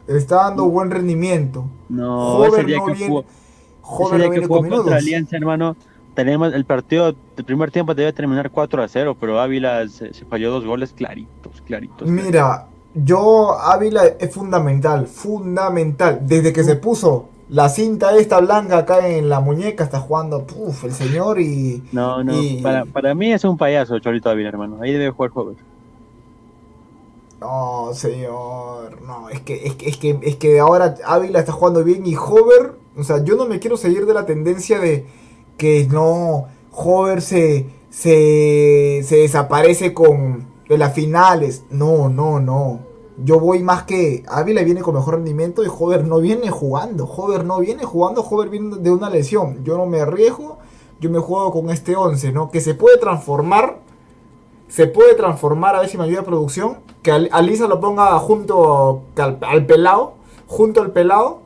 está 0.06 0.36
dando 0.44 0.64
buen 0.66 0.90
rendimiento. 0.90 1.64
No, 1.88 2.36
Hover 2.38 2.60
ese 2.60 2.64
día 2.64 2.76
no 2.78 2.86
que 2.86 2.92
viene- 2.92 3.08
jugó, 3.08 4.06
ese 4.06 4.16
día 4.16 4.26
no 4.26 4.32
que 4.32 4.46
jugó 4.46 4.60
con 4.60 4.68
contra. 4.68 4.96
Alianza, 4.96 5.36
hermano, 5.36 5.76
tenemos 6.14 6.52
el 6.52 6.64
partido, 6.64 7.14
el 7.36 7.44
primer 7.44 7.70
tiempo 7.70 7.94
debe 7.94 8.12
terminar 8.12 8.50
4 8.50 8.82
a 8.82 8.88
0, 8.88 9.16
pero 9.20 9.40
Ávila 9.40 9.86
se, 9.88 10.12
se 10.12 10.24
falló 10.24 10.50
dos 10.50 10.64
goles 10.64 10.92
claritos, 10.92 11.60
claritos. 11.66 12.08
Mira, 12.08 12.66
yo 12.94 13.52
Ávila 13.58 14.02
es 14.18 14.34
fundamental, 14.34 15.06
fundamental. 15.06 16.20
Desde 16.22 16.52
que 16.52 16.64
se 16.64 16.74
puso 16.76 17.28
la 17.50 17.68
cinta 17.68 18.16
esta 18.16 18.40
blanca 18.40 18.78
acá 18.78 19.08
en 19.08 19.28
la 19.28 19.40
muñeca, 19.40 19.84
está 19.84 20.00
jugando 20.00 20.44
puf, 20.46 20.84
el 20.84 20.92
señor 20.92 21.40
y. 21.40 21.82
No, 21.90 22.22
no, 22.24 22.42
y- 22.42 22.60
para, 22.60 22.84
para 22.86 23.14
mí 23.14 23.32
es 23.32 23.44
un 23.44 23.56
payaso 23.56 23.98
Cholito 23.98 24.28
Ávila, 24.30 24.48
hermano. 24.50 24.80
Ahí 24.82 24.92
debe 24.92 25.10
jugar 25.10 25.30
Hover. 25.34 25.56
No, 27.40 27.90
señor, 27.94 29.00
no, 29.02 29.28
es 29.28 29.40
que, 29.42 29.64
es 29.66 29.76
que, 29.76 29.88
es 29.88 29.96
que, 29.96 30.18
es 30.22 30.36
que 30.36 30.58
ahora 30.58 30.96
Ávila 31.06 31.38
está 31.38 31.52
jugando 31.52 31.84
bien 31.84 32.04
y 32.04 32.16
Hover, 32.16 32.74
o 32.96 33.04
sea, 33.04 33.22
yo 33.22 33.36
no 33.36 33.46
me 33.46 33.60
quiero 33.60 33.76
seguir 33.76 34.06
de 34.06 34.14
la 34.14 34.26
tendencia 34.26 34.80
de 34.80 35.06
que 35.56 35.86
no, 35.88 36.46
Hover 36.72 37.22
se, 37.22 37.66
se, 37.90 39.02
se 39.04 39.16
desaparece 39.18 39.94
con 39.94 40.46
de 40.68 40.78
las 40.78 40.94
finales. 40.94 41.64
No, 41.70 42.08
no, 42.08 42.40
no. 42.40 42.80
Yo 43.24 43.40
voy 43.40 43.62
más 43.62 43.82
que 43.82 44.24
Ávila 44.28 44.62
viene 44.62 44.80
con 44.80 44.94
mejor 44.94 45.14
rendimiento 45.14 45.64
y 45.64 45.68
Hover 45.68 46.06
no 46.06 46.20
viene 46.20 46.50
jugando. 46.50 47.04
Hover 47.04 47.44
no 47.44 47.58
viene 47.58 47.84
jugando, 47.84 48.22
Hover 48.22 48.48
viene 48.48 48.76
de 48.76 48.90
una 48.90 49.10
lesión. 49.10 49.64
Yo 49.64 49.76
no 49.76 49.86
me 49.86 50.00
arriesgo 50.00 50.58
yo 51.00 51.10
me 51.10 51.18
juego 51.18 51.52
con 51.52 51.70
este 51.70 51.96
11, 51.96 52.32
¿no? 52.32 52.50
Que 52.50 52.60
se 52.60 52.74
puede 52.74 52.98
transformar, 52.98 53.78
se 54.68 54.86
puede 54.86 55.14
transformar, 55.14 55.76
a 55.76 55.80
ver 55.80 55.88
si 55.88 55.96
me 55.96 56.04
ayuda 56.04 56.22
producción, 56.22 56.78
que 57.02 57.12
a, 57.12 57.14
a 57.14 57.42
Lisa 57.42 57.68
lo 57.68 57.80
ponga 57.80 58.18
junto 58.18 59.04
al, 59.16 59.38
al 59.42 59.66
pelado, 59.66 60.14
junto 60.46 60.82
al 60.82 60.90
pelado. 60.90 61.40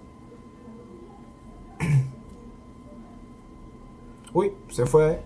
Uy, 4.32 4.53
se 4.70 4.86
fue. 4.86 5.20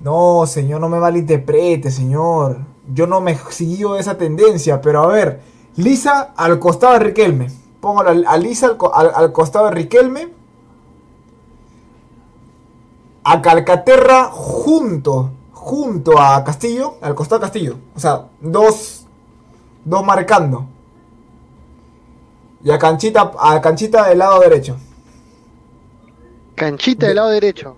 No, 0.00 0.46
señor, 0.46 0.80
no 0.80 0.88
me 0.88 0.98
malinterprete, 0.98 1.90
señor. 1.90 2.58
Yo 2.92 3.06
no 3.06 3.20
me 3.20 3.36
siguió 3.50 3.96
esa 3.96 4.16
tendencia, 4.18 4.80
pero 4.80 5.02
a 5.02 5.06
ver, 5.06 5.40
Lisa 5.76 6.32
al 6.36 6.58
costado 6.58 6.94
de 6.94 6.98
Riquelme. 7.00 7.50
Póngalo 7.80 8.28
a, 8.28 8.36
Lisa 8.36 8.76
al- 8.92 9.12
al 9.14 9.32
costado 9.32 9.66
de 9.66 9.70
Riquelme. 9.72 10.28
A 13.22 13.42
Calcaterra 13.42 14.24
junto, 14.32 15.30
junto 15.52 16.18
a 16.18 16.42
Castillo, 16.42 16.96
al 17.02 17.14
costado 17.14 17.38
de 17.40 17.44
Castillo. 17.44 17.76
O 17.94 18.00
sea, 18.00 18.26
dos, 18.40 19.06
dos 19.84 20.04
marcando. 20.04 20.66
Y 22.64 22.70
a 22.70 22.78
Canchita, 22.78 23.32
a 23.38 23.60
Canchita 23.60 24.08
del 24.08 24.18
lado 24.18 24.40
derecho. 24.40 24.76
Canchita 26.54 27.06
del 27.06 27.16
lado 27.16 27.28
derecho. 27.30 27.76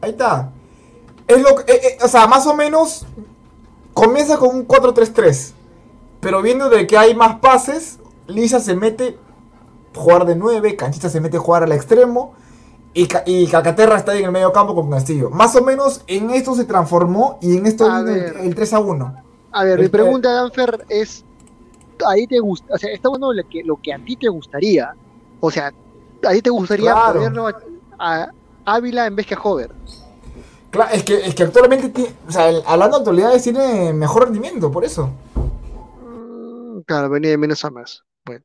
Ahí 0.00 0.10
está. 0.10 0.50
Es 1.26 1.40
lo 1.42 1.56
que- 1.56 1.72
eh, 1.72 1.80
eh, 1.82 1.98
o 2.02 2.08
sea, 2.08 2.26
más 2.26 2.46
o 2.46 2.54
menos 2.54 3.06
comienza 4.00 4.36
con 4.38 4.54
un 4.54 4.66
4-3-3. 4.68 5.52
Pero 6.20 6.42
viendo 6.42 6.68
de 6.68 6.86
que 6.86 6.96
hay 6.98 7.14
más 7.14 7.36
pases, 7.40 7.98
Lisa 8.26 8.60
se 8.60 8.74
mete 8.74 9.18
jugar 9.94 10.24
de 10.26 10.36
9, 10.36 10.76
Canchita 10.76 11.08
se 11.08 11.20
mete 11.20 11.36
a 11.38 11.40
jugar 11.40 11.62
al 11.64 11.72
extremo 11.72 12.34
y, 12.94 13.08
y 13.26 13.46
Calcaterra 13.46 13.96
está 13.96 14.12
ahí 14.12 14.18
en 14.20 14.26
el 14.26 14.30
medio 14.32 14.52
campo 14.52 14.74
con 14.74 14.90
Castillo. 14.90 15.30
Más 15.30 15.54
o 15.56 15.62
menos 15.62 16.02
en 16.06 16.30
esto 16.30 16.54
se 16.54 16.64
transformó 16.64 17.38
y 17.40 17.56
en 17.56 17.66
esto 17.66 17.90
A 17.90 18.00
el, 18.00 18.08
el 18.08 18.54
3 18.54 18.72
a 18.74 18.78
1. 18.80 19.14
A 19.52 19.64
ver, 19.64 19.78
mi 19.78 19.84
Este- 19.86 19.98
pregunta, 19.98 20.32
Danfer, 20.32 20.84
es, 20.88 21.24
¿ahí 22.06 22.26
te 22.26 22.38
gusta? 22.38 22.74
O 22.74 22.78
sea, 22.78 22.92
está 22.92 23.08
bueno 23.08 23.32
lo 23.32 23.42
que, 23.48 23.62
lo 23.64 23.76
que 23.82 23.92
a 23.92 23.98
ti 23.98 24.16
te 24.16 24.28
gustaría. 24.28 24.92
O 25.40 25.50
sea, 25.50 25.72
¿a 26.28 26.32
ti 26.32 26.42
te 26.42 26.50
gustaría 26.50 26.92
Claro. 26.92 27.14
ponerlo 27.14 27.48
a, 27.48 27.54
a 27.98 28.28
Ávila 28.66 29.06
en 29.06 29.16
vez 29.16 29.26
que 29.26 29.34
a 29.34 29.40
Hover? 29.42 29.72
Claro, 30.70 30.90
es 30.94 31.02
que, 31.02 31.14
es 31.26 31.34
que 31.34 31.42
actualmente, 31.42 31.88
tiene- 31.88 32.14
o 32.28 32.30
sea, 32.30 32.48
el- 32.48 32.62
hablando 32.66 32.96
de 32.96 33.00
actualidades, 33.02 33.42
tiene 33.42 33.92
mejor 33.92 34.24
rendimiento, 34.24 34.70
por 34.70 34.84
eso. 34.84 35.10
Mm, 36.00 36.80
Claro, 36.86 37.10
venía 37.10 37.30
de 37.30 37.38
menos 37.38 37.64
a 37.64 37.70
más. 37.70 38.04
Bueno, 38.24 38.44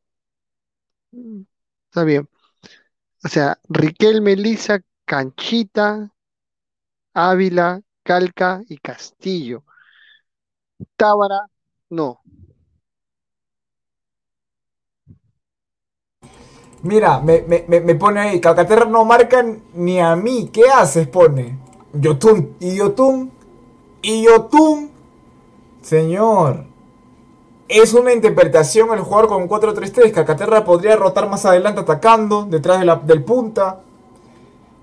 Mm, 1.11 1.41
está 1.89 2.03
bien. 2.03 2.29
O 3.25 3.29
sea, 3.29 3.59
Riquelme, 3.69 4.35
Lisa, 4.37 4.81
Canchita, 5.05 6.11
Ávila, 7.15 7.81
Calca 8.03 8.61
y 8.69 8.77
Castillo. 8.77 9.63
Tábara, 10.97 11.39
no. 11.89 12.19
Mira, 16.83 17.19
me, 17.19 17.41
me, 17.47 17.65
me, 17.67 17.79
me 17.81 17.95
pone 17.95 18.19
ahí, 18.19 18.39
Calcaterra 18.39 18.85
no 18.85 19.03
marca 19.05 19.43
ni 19.73 19.99
a 19.99 20.15
mí. 20.15 20.49
¿Qué 20.53 20.63
haces? 20.69 21.07
Pone. 21.07 21.57
Yotun. 21.99 22.55
Y 22.59 22.75
Yotun. 22.75 23.31
Yotun. 24.03 24.91
Señor. 25.81 26.65
Es 27.67 27.93
una 27.93 28.13
interpretación 28.13 28.93
el 28.93 28.99
jugador 28.99 29.27
con 29.27 29.49
4-3-3. 29.49 30.11
Calcaterra 30.11 30.63
podría 30.63 30.95
rotar 30.95 31.29
más 31.29 31.45
adelante 31.45 31.81
atacando, 31.81 32.45
detrás 32.45 32.85
del 33.05 33.23
punta. 33.23 33.81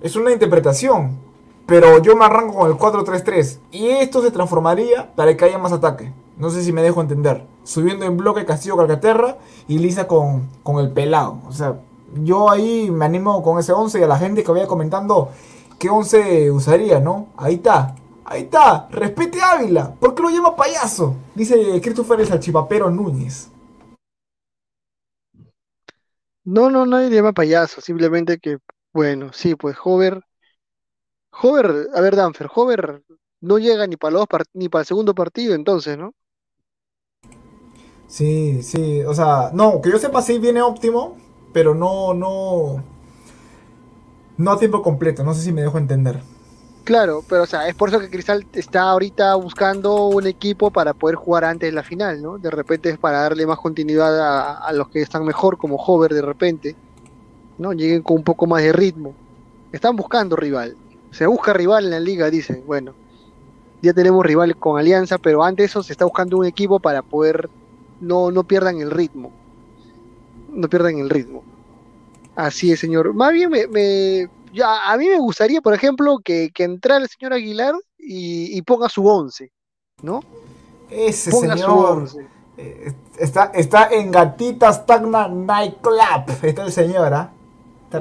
Es 0.01 0.17
una 0.17 0.33
interpretación. 0.33 1.17
Pero 1.67 2.03
yo 2.03 2.17
me 2.17 2.25
arranco 2.25 2.55
con 2.55 2.71
el 2.71 2.77
4-3-3. 2.77 3.59
Y 3.71 3.89
esto 3.89 4.21
se 4.21 4.33
transformaría 4.33 5.15
para 5.15 5.37
que 5.37 5.45
haya 5.45 5.59
más 5.59 5.73
ataque. 5.73 6.13
No 6.37 6.51
sé 6.51 6.65
si 6.65 6.73
me 6.73 6.83
dejo 6.83 7.01
entender. 7.01 7.47
Subiendo 7.63 8.05
en 8.05 8.17
bloque 8.17 8.45
Castillo 8.45 8.77
Calcaterra 8.77 9.39
y 9.69 9.79
Lisa 9.79 10.09
con, 10.09 10.49
con 10.65 10.79
el 10.81 10.91
pelado. 10.91 11.39
O 11.47 11.53
sea, 11.53 11.79
yo 12.25 12.51
ahí 12.51 12.91
me 12.91 13.05
animo 13.05 13.43
con 13.43 13.59
ese 13.59 13.73
11 13.73 14.01
y 14.01 14.03
a 14.03 14.09
la 14.09 14.19
gente 14.19 14.43
que 14.43 14.51
vaya 14.51 14.67
comentando 14.67 15.31
qué 15.83 15.91
11 15.91 16.49
usaría, 16.53 17.01
¿no? 17.01 17.33
Ahí 17.37 17.55
está. 17.55 17.97
Ahí 18.25 18.43
está. 18.43 18.87
Respete 18.93 19.41
a 19.41 19.55
Ávila. 19.55 19.93
¿Por 19.97 20.15
qué 20.15 20.23
lo 20.23 20.31
llama 20.31 20.55
payaso? 20.55 21.17
Dice 21.35 21.81
Christopher 21.81 22.21
el 22.21 22.29
Salchipapero 22.29 22.89
Núñez. 22.89 23.51
No, 26.45 26.71
no, 26.71 26.87
nadie 26.87 27.11
le 27.11 27.17
llama 27.17 27.33
payaso, 27.33 27.81
simplemente 27.81 28.39
que, 28.39 28.59
bueno, 28.93 29.33
sí, 29.33 29.57
pues 29.57 29.77
Hover, 29.83 30.23
Hover, 31.33 31.89
a 31.93 32.01
ver, 32.01 32.15
Danfer, 32.15 32.49
Hover 32.55 33.03
no 33.41 33.59
llega 33.59 33.85
ni 33.89 33.97
para 33.97 34.13
los 34.13 34.27
ni 34.55 34.69
para 34.69 34.83
el 34.83 34.87
segundo 34.87 35.17
partido, 35.17 35.55
entonces, 35.57 35.99
¿no? 35.99 36.15
Sí, 38.07 38.63
sí. 38.63 39.03
O 39.03 39.15
sea, 39.15 39.51
no, 39.53 39.81
que 39.81 39.91
yo 39.91 39.99
sepa 39.99 40.23
sí 40.23 40.39
viene 40.39 40.63
óptimo, 40.63 41.17
pero 41.53 41.75
no, 41.75 42.15
no. 42.15 42.92
No 44.37 44.53
a 44.53 44.59
tiempo 44.59 44.83
completo. 44.83 45.25
No 45.25 45.35
sé 45.35 45.43
si 45.43 45.53
me 45.53 45.63
dejo 45.63 45.79
entender. 45.79 46.21
Claro, 46.85 47.23
pero 47.29 47.45
o 47.45 47.47
sea, 47.47 47.69
es 47.69 47.77
por 47.77 47.91
eso 47.91 48.01
que 48.01 48.11
Cristal 48.11 48.45
está 48.55 48.91
ahorita 48.91 49.37
buscando 49.37 50.07
un 50.07 50.27
equipo 50.27 50.73
para 50.73 50.95
poder 50.95 51.15
jugar 51.15 51.45
antes 51.45 51.69
de 51.69 51.73
la 51.73 51.85
final, 51.85 52.21
¿no? 52.21 52.39
De 52.39 52.51
repente 52.51 52.91
es 52.91 52.99
para 52.99 53.21
darle 53.21 53.47
más 53.47 53.59
continuidad 53.59 54.67
a, 54.67 54.73
los 54.73 54.89
que 54.89 55.01
están 55.01 55.25
mejor, 55.25 55.59
como 55.59 55.77
Hover 55.77 56.13
de 56.13 56.23
repente, 56.23 56.75
¿no? 57.59 57.73
Lleguen 57.73 58.03
con 58.03 58.17
un 58.17 58.25
poco 58.25 58.49
más 58.49 58.63
de 58.63 58.73
ritmo. 58.73 59.15
Están 59.71 59.95
buscando 59.95 60.35
rival. 60.35 60.77
Se 61.13 61.25
busca 61.27 61.53
rival 61.53 61.85
en 61.85 61.91
la 61.93 62.01
liga, 62.01 62.29
dicen. 62.31 62.65
Bueno, 62.67 62.95
ya 63.81 63.93
tenemos 63.93 64.27
rival 64.27 64.57
con 64.57 64.77
Alianza, 64.77 65.19
pero 65.19 65.45
antes 65.45 65.71
eso 65.71 65.85
se 65.85 65.93
está 65.93 66.05
buscando 66.05 66.37
un 66.37 66.47
equipo 66.47 66.81
para 66.81 67.03
poder 67.03 67.49
no, 68.01 68.33
no 68.33 68.43
pierdan 68.43 68.81
el 68.81 68.91
ritmo. 68.91 69.31
No 70.51 70.69
pierdan 70.69 70.99
el 70.99 71.11
ritmo. 71.11 71.45
Así 72.35 72.73
es, 72.73 72.81
señor. 72.81 73.13
Más 73.15 73.33
bien 73.33 73.51
me, 73.51 73.67
me- 73.69 74.29
ya, 74.53 74.91
a 74.91 74.97
mí 74.97 75.09
me 75.09 75.19
gustaría, 75.19 75.61
por 75.61 75.75
ejemplo, 75.75 76.19
que, 76.23 76.51
que 76.55 76.65
entrara 76.65 77.03
el 77.03 77.09
señor 77.09 77.33
Aguilar 77.33 77.75
y, 77.99 78.57
y 78.57 78.63
ponga 78.63 78.89
su 78.89 79.07
once, 79.07 79.51
¿no? 80.03 80.21
Ese 80.91 81.31
Ponga 81.31 81.57
su 81.57 81.63
señor. 81.65 81.99
once. 81.99 82.27
eh, 82.59 82.93
Está, 83.19 83.51
está 83.55 83.89
en 83.91 84.11
Gatitas 84.11 84.85
Tacna 84.85 85.29
Nightclub. 85.29 86.25
Está 86.43 86.65
el 86.65 86.73
señor, 86.73 87.15
¿ah? 87.15 87.31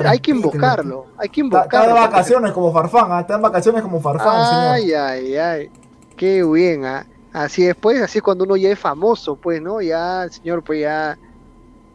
Hay 0.06 0.20
que 0.20 0.32
invocarlo, 0.32 1.06
hay 1.18 1.28
que 1.30 1.42
Está, 1.42 1.64
está 1.64 1.80
de 1.82 1.88
invocarlo. 1.88 2.12
vacaciones 2.12 2.52
como 2.54 2.72
Farfán, 2.74 3.12
¿ah? 3.12 3.20
Está 3.22 3.36
en 3.36 3.42
vacaciones 3.42 3.82
como 3.82 4.00
Farfán, 4.00 4.46
señor. 4.46 4.74
Ay, 4.74 4.94
ay, 4.94 5.36
ay. 5.36 5.70
Qué 6.16 6.44
bien, 6.46 6.86
¿ah? 6.86 7.06
Así 7.34 7.66
es, 7.66 7.76
pues, 7.76 8.02
así 8.02 8.18
es 8.20 8.24
cuando 8.24 8.44
uno 8.46 8.56
ya 8.58 8.70
es 8.70 8.80
famoso, 8.80 9.36
pues, 9.36 9.62
¿no? 9.62 9.82
Ya, 9.82 10.24
el 10.24 10.32
señor, 10.32 10.64
pues 10.64 10.82
ya, 10.82 11.18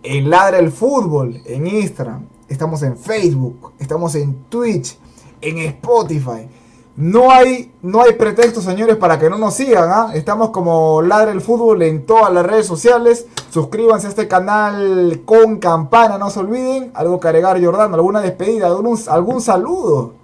en 0.04 0.30
Ladra 0.30 0.60
el 0.60 0.72
Fútbol, 0.72 1.42
en 1.46 1.66
Instagram, 1.66 2.28
estamos 2.50 2.84
en 2.84 2.98
Facebook, 2.98 3.74
estamos 3.80 4.16
en 4.16 4.44
Twitch, 4.50 4.98
en 5.42 5.60
Spotify. 5.60 6.48
No 6.96 7.32
hay, 7.32 7.72
no 7.82 8.04
hay 8.04 8.14
pretexto, 8.14 8.62
señores, 8.62 8.98
para 8.98 9.18
que 9.18 9.28
no 9.28 9.40
nos 9.40 9.56
sigan. 9.56 9.90
¿ah? 9.90 10.12
Estamos 10.14 10.52
como 10.52 11.02
Ladra 11.02 11.32
el 11.32 11.42
Fútbol 11.42 11.82
en 11.82 12.06
todas 12.06 12.32
las 12.32 12.46
redes 12.46 12.68
sociales. 12.68 13.26
Suscríbanse 13.50 14.06
a 14.06 14.10
este 14.12 14.28
canal 14.28 15.24
con 15.26 15.58
campana, 15.58 16.20
no 16.20 16.30
se 16.30 16.42
olviden. 16.42 16.92
Algo 16.94 17.20
que 17.20 17.30
agregar, 17.30 17.64
Jordán, 17.64 17.96
alguna 17.96 18.22
despedida, 18.22 18.68
algún, 18.68 19.00
algún 19.08 19.42
saludo. 19.42 20.23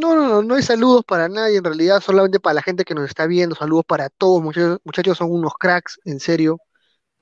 No, 0.00 0.14
no, 0.14 0.28
no, 0.28 0.42
no 0.42 0.54
hay 0.54 0.62
saludos 0.62 1.04
para 1.06 1.28
nadie, 1.28 1.58
en 1.58 1.64
realidad, 1.64 2.00
solamente 2.00 2.40
para 2.40 2.54
la 2.54 2.62
gente 2.62 2.84
que 2.84 2.94
nos 2.94 3.08
está 3.08 3.26
viendo. 3.26 3.54
Saludos 3.54 3.84
para 3.86 4.08
todos, 4.08 4.42
muchachos, 4.42 4.78
muchachos 4.84 5.18
son 5.18 5.30
unos 5.30 5.52
cracks, 5.58 5.98
en 6.04 6.20
serio. 6.20 6.58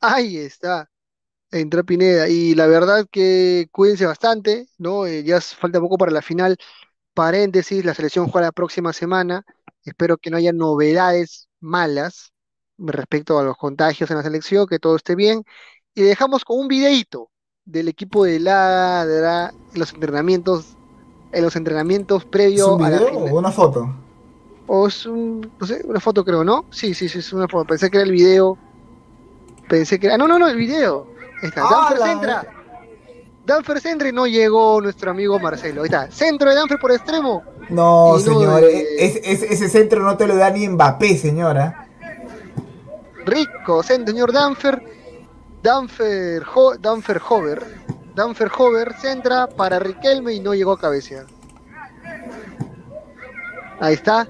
Ahí 0.00 0.38
está, 0.38 0.90
entra 1.50 1.84
Pineda. 1.84 2.28
Y 2.28 2.55
la 2.55 2.66
verdad 2.68 3.06
que 3.10 3.68
cuídense 3.72 4.06
bastante, 4.06 4.68
¿no? 4.78 5.06
Eh, 5.06 5.24
ya 5.24 5.40
falta 5.42 5.80
poco 5.80 5.98
para 5.98 6.12
la 6.12 6.22
final. 6.22 6.59
Paréntesis, 7.14 7.84
la 7.84 7.94
selección 7.94 8.28
juega 8.28 8.48
la 8.48 8.52
próxima 8.52 8.92
semana. 8.94 9.44
Espero 9.84 10.18
que 10.18 10.30
no 10.30 10.38
haya 10.38 10.52
novedades 10.52 11.48
malas, 11.60 12.32
respecto 12.78 13.38
a 13.38 13.44
los 13.44 13.56
contagios 13.59 14.10
en 14.10 14.18
la 14.18 14.24
selección, 14.24 14.66
que 14.68 14.78
todo 14.80 14.96
esté 14.96 15.16
bien. 15.16 15.44
Y 15.94 16.02
dejamos 16.02 16.44
con 16.44 16.60
un 16.60 16.68
videíto 16.68 17.30
del 17.66 17.88
equipo 17.88 18.24
de 18.24 18.40
Ladra 18.40 19.52
los 19.74 19.92
entrenamientos, 19.94 20.77
en 21.32 21.42
los 21.44 21.55
entrenamientos 21.56 22.22
¿Es 22.22 22.28
previos 22.28 22.68
un 22.68 22.84
a 22.84 22.90
la 22.90 22.98
video 22.98 23.18
o 23.18 23.38
una 23.38 23.50
foto? 23.52 23.94
O 24.66 24.86
es 24.86 25.06
un, 25.06 25.50
no 25.59 25.66
sé, 25.66 25.82
una 25.84 26.00
foto 26.00 26.24
creo, 26.24 26.44
¿no? 26.44 26.66
Sí, 26.70 26.92
sí, 26.94 27.09
sí, 27.09 27.18
es 27.20 27.32
una 27.32 27.48
foto. 27.48 27.66
Pensé 27.68 27.90
que 27.90 27.98
era 27.98 28.05
el 28.06 28.12
video. 28.12 28.59
Pensé 29.68 29.98
que 29.98 30.06
era. 30.09 30.18
No, 30.18 30.28
no, 30.28 30.38
no, 30.38 30.46
el 30.48 30.56
video. 30.56 31.06
Ahí 31.42 31.48
está. 31.48 31.62
Danfer 31.62 31.96
¡Hala! 31.96 32.06
centra. 32.06 32.46
Danfer 33.46 33.80
centra 33.80 34.09
y 34.09 34.12
no 34.12 34.26
llegó 34.26 34.80
nuestro 34.82 35.10
amigo 35.10 35.38
Marcelo. 35.38 35.82
Ahí 35.82 35.86
está. 35.86 36.10
Centro 36.10 36.50
de 36.50 36.56
Danfer 36.56 36.78
por 36.78 36.92
extremo. 36.92 37.42
No, 37.70 38.12
no 38.14 38.18
señor, 38.18 38.60
de- 38.60 38.78
e- 38.80 39.06
es- 39.06 39.20
es- 39.24 39.42
ese 39.50 39.68
centro 39.70 40.02
no 40.02 40.16
te 40.18 40.26
lo 40.26 40.36
da 40.36 40.50
ni 40.50 40.68
Mbappé, 40.68 41.16
señora. 41.16 41.86
Rico, 43.24 43.82
señor 43.82 44.32
Danfer. 44.32 44.82
Danfer, 45.62 46.42
Ho- 46.55 46.76
Danfer 46.78 47.20
Hover. 47.28 47.66
Danfer 48.18 48.50
Hover 48.58 48.94
centra 48.94 49.46
para 49.46 49.78
Riquelme 49.78 50.32
y 50.32 50.40
no 50.40 50.52
llegó 50.52 50.72
a 50.72 50.78
cabecear. 50.80 51.26
Ahí 53.78 53.94
está. 53.94 54.26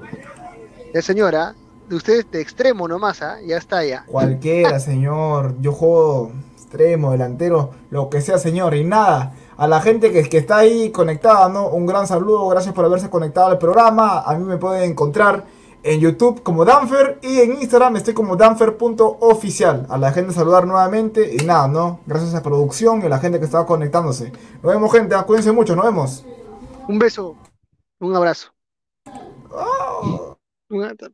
La 0.93 1.01
señora. 1.01 1.55
De 1.89 1.97
ustedes 1.97 2.31
de 2.31 2.43
extremo 2.43 2.87
nomás, 2.87 3.23
¿ah? 3.23 3.39
Ya 3.47 3.57
está 3.57 3.83
ya. 3.83 4.05
Cualquiera, 4.05 4.79
señor. 4.93 5.55
Yo 5.63 5.73
juego 5.73 6.33
extremo, 6.55 7.13
delantero, 7.13 7.71
lo 7.89 8.11
que 8.11 8.21
sea, 8.21 8.37
señor. 8.37 8.75
Y 8.75 8.85
nada, 8.85 9.33
a 9.57 9.67
la 9.67 9.81
gente 9.81 10.13
que, 10.13 10.23
que 10.29 10.37
está 10.37 10.59
ahí 10.59 10.91
conectada, 10.91 11.49
¿no? 11.49 11.69
Un 11.69 11.87
gran 11.87 12.07
saludo, 12.07 12.47
gracias 12.49 12.75
por 12.75 12.85
haberse 12.85 13.09
conectado 13.09 13.47
al 13.47 13.57
programa. 13.57 14.21
A 14.21 14.37
mí 14.37 14.45
me 14.45 14.59
pueden 14.59 14.91
encontrar 14.91 15.47
en 15.89 16.01
YouTube 16.01 16.43
como 16.43 16.65
Danfer 16.65 17.19
y 17.23 17.41
en 17.41 17.61
Instagram 17.63 17.97
estoy 17.97 18.13
como 18.15 18.37
danfer.oficial. 18.37 19.87
A 19.89 19.97
la 19.97 20.13
gente 20.13 20.33
saludar 20.35 20.67
nuevamente 20.67 21.35
y 21.35 21.45
nada, 21.47 21.67
¿no? 21.69 22.01
Gracias 22.07 22.35
a 22.35 22.43
producción 22.43 23.01
y 23.03 23.07
a 23.07 23.09
la 23.09 23.19
gente 23.19 23.39
que 23.39 23.47
estaba 23.47 23.65
conectándose. 23.67 24.33
Nos 24.63 24.73
vemos, 24.73 24.93
gente. 24.93 25.17
Cuídense 25.27 25.53
mucho, 25.53 25.75
nos 25.75 25.87
vemos. 25.87 26.25
Un 26.89 26.99
beso, 26.99 27.37
un 28.01 28.15
abrazo. 28.15 28.49